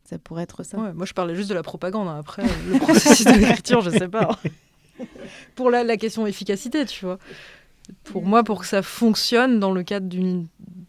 Ça 0.04 0.18
pourrait 0.18 0.42
être 0.42 0.62
ça. 0.62 0.78
Ouais, 0.78 0.92
moi, 0.92 1.06
je 1.06 1.14
parlais 1.14 1.34
juste 1.34 1.48
de 1.48 1.54
la 1.54 1.62
propagande. 1.62 2.06
hein. 2.08 2.16
Après, 2.18 2.42
le 2.70 2.78
processus 2.78 3.24
de 3.24 3.32
l'écriture, 3.32 3.80
je 3.80 3.90
sais 3.90 4.08
pas. 4.08 4.38
pour 5.54 5.70
la, 5.70 5.96
question 5.96 6.26
efficacité, 6.26 6.84
tu 6.86 7.04
vois. 7.04 7.18
Pour 8.04 8.24
moi, 8.24 8.42
pour 8.42 8.60
que 8.60 8.66
ça 8.66 8.82
fonctionne 8.82 9.60
dans 9.60 9.72
le 9.72 9.82
cadre 9.82 10.08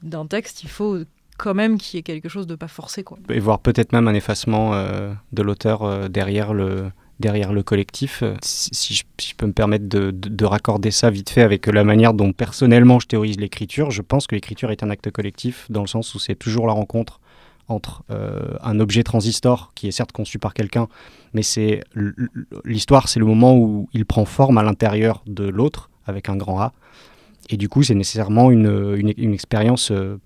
d'un 0.01 0.25
texte, 0.25 0.63
il 0.63 0.69
faut 0.69 0.99
quand 1.37 1.53
même 1.53 1.77
qu'il 1.77 1.97
y 1.97 1.99
ait 1.99 2.03
quelque 2.03 2.29
chose 2.29 2.47
de 2.47 2.55
pas 2.55 2.67
forcé, 2.67 3.03
quoi. 3.03 3.19
et 3.29 3.39
voir 3.39 3.59
peut-être 3.59 3.91
même 3.93 4.07
un 4.07 4.15
effacement 4.15 4.73
euh, 4.73 5.13
de 5.33 5.43
l'auteur 5.43 5.83
euh, 5.83 6.07
derrière 6.07 6.53
le 6.53 6.91
derrière 7.19 7.51
le 7.53 7.61
collectif 7.63 8.21
Euh, 8.23 8.35
si, 8.43 8.69
si 8.73 8.93
je, 8.95 9.03
si 9.19 9.29
je 9.31 9.35
peux 9.35 9.45
me 9.47 9.51
permettre 9.53 9.87
de, 9.87 10.11
de- 10.11 10.29
de 10.29 10.45
raccorder 10.45 10.89
ça 10.91 11.09
vite 11.11 11.29
fait 11.31 11.41
avec 11.41 11.65
la 11.67 11.83
manière 11.83 12.13
dont 12.13 12.31
personnellement 12.31 12.99
je 12.99 13.07
théorise 13.07 13.37
l'écriture 13.39 13.89
je 13.91 14.01
pense 14.03 14.25
que 14.27 14.35
l'écriture 14.35 14.71
est 14.71 14.81
un 14.83 14.89
acte 14.91 15.09
collectif 15.11 15.65
dans 15.69 15.81
le 15.81 15.87
sens 15.87 16.13
où 16.15 16.19
c'est 16.19 16.35
toujours 16.35 16.65
la 16.67 16.73
rencontre 16.73 17.19
entre 17.67 18.03
euh, 18.09 18.55
un 18.61 18.79
objet 18.79 19.03
transistor 19.03 19.71
qui 19.75 19.87
est 19.87 19.91
certes 19.91 20.11
conçu 20.11 20.39
par 20.39 20.53
quelqu'un 20.53 20.87
mais 21.33 21.43
c'est 21.43 21.83
l'histoire 22.63 23.09
c'est 23.09 23.19
le 23.19 23.25
moment 23.25 23.57
où 23.57 23.89
il 23.93 24.05
prend 24.05 24.25
forme 24.25 24.57
à 24.57 24.63
l'intérieur 24.63 25.23
de 25.27 25.43
l'autre 25.43 25.89
avec 26.05 26.29
un 26.29 26.35
grand 26.35 26.61
A 26.61 26.73
et 27.49 27.57
du 27.57 27.69
coup 27.69 27.83
c'est 27.83 27.95
nécessairement 27.95 28.51
une, 28.51 28.95
une, 28.97 29.13
une 29.17 29.33
expérience 29.33 29.91
euh, 29.91 30.19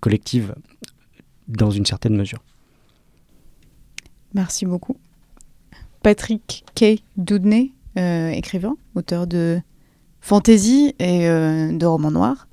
collective 0.00 0.54
dans 1.48 1.70
une 1.70 1.86
certaine 1.86 2.16
mesure 2.16 2.42
Merci 4.36 4.66
beaucoup. 4.66 4.96
Patrick 6.02 6.64
K. 6.74 7.02
Doudney, 7.16 7.72
euh, 7.96 8.28
écrivain, 8.28 8.76
auteur 8.94 9.26
de 9.26 9.62
fantasy 10.26 10.92
et 10.98 11.28
euh, 11.28 11.70
de 11.72 11.86
romans 11.86 12.10
noirs. 12.10 12.48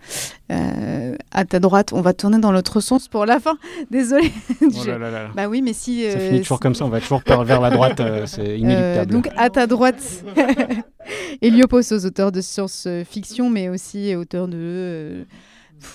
Euh, 0.52 1.16
à 1.32 1.44
ta 1.46 1.60
droite, 1.60 1.92
on 1.92 2.02
va 2.02 2.14
tourner 2.14 2.38
dans 2.38 2.52
l'autre 2.52 2.80
sens 2.82 3.08
pour 3.08 3.26
la 3.26 3.40
fin. 3.40 3.58
Désolée. 3.92 4.32
Oh 4.62 4.68
là 4.86 4.98
là. 5.00 5.30
Bah 5.36 5.48
oui, 5.48 5.64
mais 5.64 5.74
si. 5.74 6.04
Ça 6.04 6.18
euh, 6.20 6.28
finit 6.30 6.42
toujours 6.42 6.58
si- 6.58 6.62
comme 6.62 6.76
ça, 6.76 6.86
on 6.86 6.90
va 6.90 7.02
toujours 7.02 7.24
par- 7.24 7.44
vers 7.44 7.62
la 7.62 7.72
droite, 7.72 8.00
euh, 8.00 8.26
c'est 8.28 8.42
Euh, 8.48 8.58
inéluctable. 8.58 9.12
donc 9.12 9.30
à 9.36 9.50
ta 9.50 9.66
droite, 9.66 10.24
Hélioposos, 11.42 12.06
auteur 12.06 12.32
de 12.32 12.42
science-fiction, 12.42 13.50
mais 13.50 13.70
aussi 13.70 14.16
auteur 14.16 14.48
de, 14.48 14.58
euh, 14.58 15.24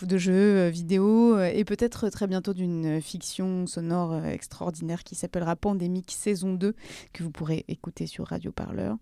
de 0.03 0.19
jeux 0.19 0.33
euh, 0.33 0.71
vidéo 0.71 1.37
euh, 1.37 1.51
et 1.53 1.65
peut-être 1.65 2.09
très 2.09 2.27
bientôt 2.27 2.55
d'une 2.55 3.01
fiction 3.01 3.67
sonore 3.67 4.13
euh, 4.13 4.25
extraordinaire 4.25 5.03
qui 5.05 5.15
s'appellera 5.15 5.57
Pandémique 5.57 6.13
saison 6.13 6.55
2, 6.55 6.75
que 7.13 7.23
vous 7.23 7.31
pourrez 7.31 7.65
écouter 7.69 8.07
sur 8.07 8.27
Radio 8.27 8.53
Parleur 8.53 8.97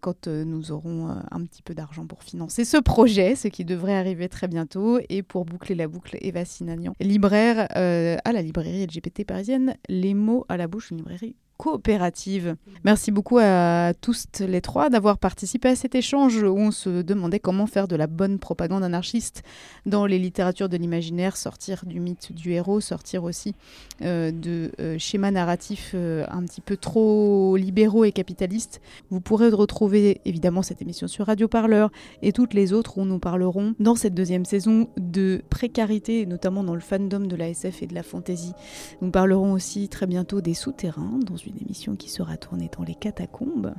quand 0.00 0.26
nous 0.26 0.72
aurons 0.72 1.08
un 1.30 1.44
petit 1.44 1.62
peu 1.62 1.74
d'argent 1.74 2.04
pour 2.04 2.24
financer 2.24 2.64
ce 2.64 2.76
projet, 2.76 3.36
ce 3.36 3.46
qui 3.46 3.64
devrait 3.64 3.94
arriver 3.94 4.28
très 4.28 4.48
bientôt. 4.48 4.98
Et 5.08 5.22
pour 5.22 5.44
boucler 5.44 5.76
la 5.76 5.86
boucle, 5.86 6.18
Eva 6.20 6.44
Sinagnan, 6.44 6.94
libraire 6.98 7.68
à 7.70 8.32
la 8.32 8.42
librairie 8.42 8.84
LGBT 8.84 9.24
parisienne, 9.24 9.76
Les 9.88 10.14
mots 10.14 10.44
à 10.48 10.56
la 10.56 10.66
bouche, 10.66 10.90
une 10.90 10.96
librairie 10.96 11.36
coopérative. 11.60 12.56
Merci 12.84 13.10
beaucoup 13.10 13.36
à 13.38 13.92
tous 14.00 14.24
les 14.40 14.62
trois 14.62 14.88
d'avoir 14.88 15.18
participé 15.18 15.68
à 15.68 15.76
cet 15.76 15.94
échange 15.94 16.42
où 16.42 16.56
on 16.56 16.70
se 16.70 17.02
demandait 17.02 17.38
comment 17.38 17.66
faire 17.66 17.86
de 17.86 17.96
la 17.96 18.06
bonne 18.06 18.38
propagande 18.38 18.82
anarchiste 18.82 19.42
dans 19.84 20.06
les 20.06 20.18
littératures 20.18 20.70
de 20.70 20.78
l'imaginaire, 20.78 21.36
sortir 21.36 21.84
du 21.84 22.00
mythe 22.00 22.32
du 22.32 22.52
héros, 22.52 22.80
sortir 22.80 23.24
aussi 23.24 23.54
euh, 24.00 24.32
de 24.32 24.72
euh, 24.80 24.96
schémas 24.98 25.32
narratifs 25.32 25.90
euh, 25.92 26.24
un 26.30 26.44
petit 26.44 26.62
peu 26.62 26.78
trop 26.78 27.58
libéraux 27.58 28.06
et 28.06 28.12
capitalistes. 28.12 28.80
Vous 29.10 29.20
pourrez 29.20 29.50
retrouver 29.50 30.22
évidemment 30.24 30.62
cette 30.62 30.80
émission 30.80 31.08
sur 31.08 31.26
Radio 31.26 31.46
Parleur 31.46 31.90
et 32.22 32.32
toutes 32.32 32.54
les 32.54 32.72
autres 32.72 32.96
où 32.96 33.04
nous 33.04 33.18
parlerons 33.18 33.74
dans 33.78 33.96
cette 33.96 34.14
deuxième 34.14 34.46
saison 34.46 34.88
de 34.96 35.42
précarité, 35.50 36.24
notamment 36.24 36.64
dans 36.64 36.74
le 36.74 36.80
fandom 36.80 37.20
de 37.20 37.36
la 37.36 37.50
SF 37.50 37.82
et 37.82 37.86
de 37.86 37.94
la 37.94 38.02
fantasy. 38.02 38.54
Nous 39.02 39.10
parlerons 39.10 39.52
aussi 39.52 39.90
très 39.90 40.06
bientôt 40.06 40.40
des 40.40 40.54
souterrains 40.54 41.18
dans 41.26 41.36
une 41.36 41.49
émission 41.58 41.96
qui 41.96 42.08
sera 42.08 42.36
tournée 42.36 42.70
dans 42.76 42.84
les 42.84 42.94
catacombes. 42.94 43.74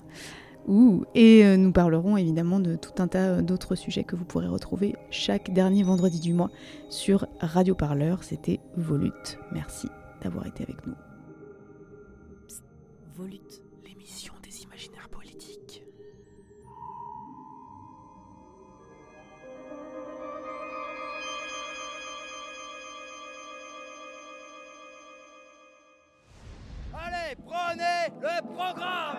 Ouh. 0.67 1.05
Et 1.15 1.43
euh, 1.43 1.57
nous 1.57 1.71
parlerons 1.71 2.17
évidemment 2.17 2.59
de 2.59 2.75
tout 2.75 3.01
un 3.01 3.07
tas 3.07 3.41
d'autres 3.41 3.75
sujets 3.75 4.03
que 4.03 4.15
vous 4.15 4.25
pourrez 4.25 4.47
retrouver 4.47 4.95
chaque 5.09 5.51
dernier 5.51 5.83
vendredi 5.83 6.19
du 6.19 6.33
mois 6.33 6.51
sur 6.89 7.27
Radio 7.39 7.73
Parleur. 7.73 8.23
C'était 8.23 8.59
Volute. 8.77 9.39
Merci 9.51 9.87
d'avoir 10.21 10.45
été 10.45 10.63
avec 10.63 10.85
nous. 10.85 10.93
Volute. 13.15 13.60
Le 28.21 28.53
programme 28.53 29.17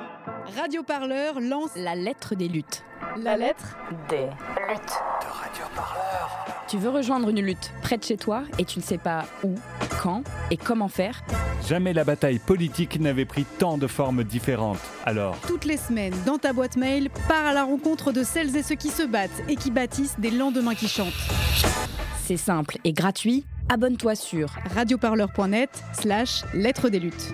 Radio 0.56 0.82
Parleur 0.82 1.40
lance 1.40 1.70
La 1.76 1.94
lettre 1.94 2.34
des 2.34 2.46
luttes. 2.48 2.84
la 3.16 3.36
lettre 3.36 3.76
Des 4.08 4.26
luttes. 4.68 5.02
Tu 6.68 6.78
veux 6.78 6.90
rejoindre 6.90 7.28
une 7.30 7.40
lutte 7.40 7.72
près 7.82 7.98
de 7.98 8.04
chez 8.04 8.16
toi 8.16 8.44
et 8.58 8.64
tu 8.64 8.78
ne 8.78 8.84
sais 8.84 8.98
pas 8.98 9.24
où, 9.42 9.54
quand 10.02 10.22
et 10.50 10.56
comment 10.56 10.88
faire? 10.88 11.22
Jamais 11.68 11.92
la 11.92 12.04
bataille 12.04 12.38
politique 12.38 13.00
n'avait 13.00 13.24
pris 13.24 13.44
tant 13.44 13.78
de 13.78 13.86
formes 13.86 14.24
différentes. 14.24 14.78
Alors, 15.04 15.36
toutes 15.46 15.64
les 15.64 15.76
semaines 15.76 16.14
dans 16.24 16.38
ta 16.38 16.52
boîte 16.52 16.76
mail, 16.76 17.10
pars 17.28 17.46
à 17.46 17.52
la 17.52 17.64
rencontre 17.64 18.12
de 18.12 18.22
celles 18.22 18.56
et 18.56 18.62
ceux 18.62 18.74
qui 18.76 18.88
se 18.88 19.02
battent 19.02 19.42
et 19.48 19.56
qui 19.56 19.70
bâtissent 19.70 20.18
des 20.18 20.30
lendemains 20.30 20.74
qui 20.74 20.88
chantent. 20.88 21.12
C'est 22.24 22.36
simple 22.36 22.78
et 22.84 22.92
gratuit. 22.92 23.44
Abonne-toi 23.68 24.14
sur 24.14 24.50
Radioparleur.net 24.74 25.70
slash 25.92 26.42
lettre 26.54 26.88
des 26.88 27.00
luttes. 27.00 27.32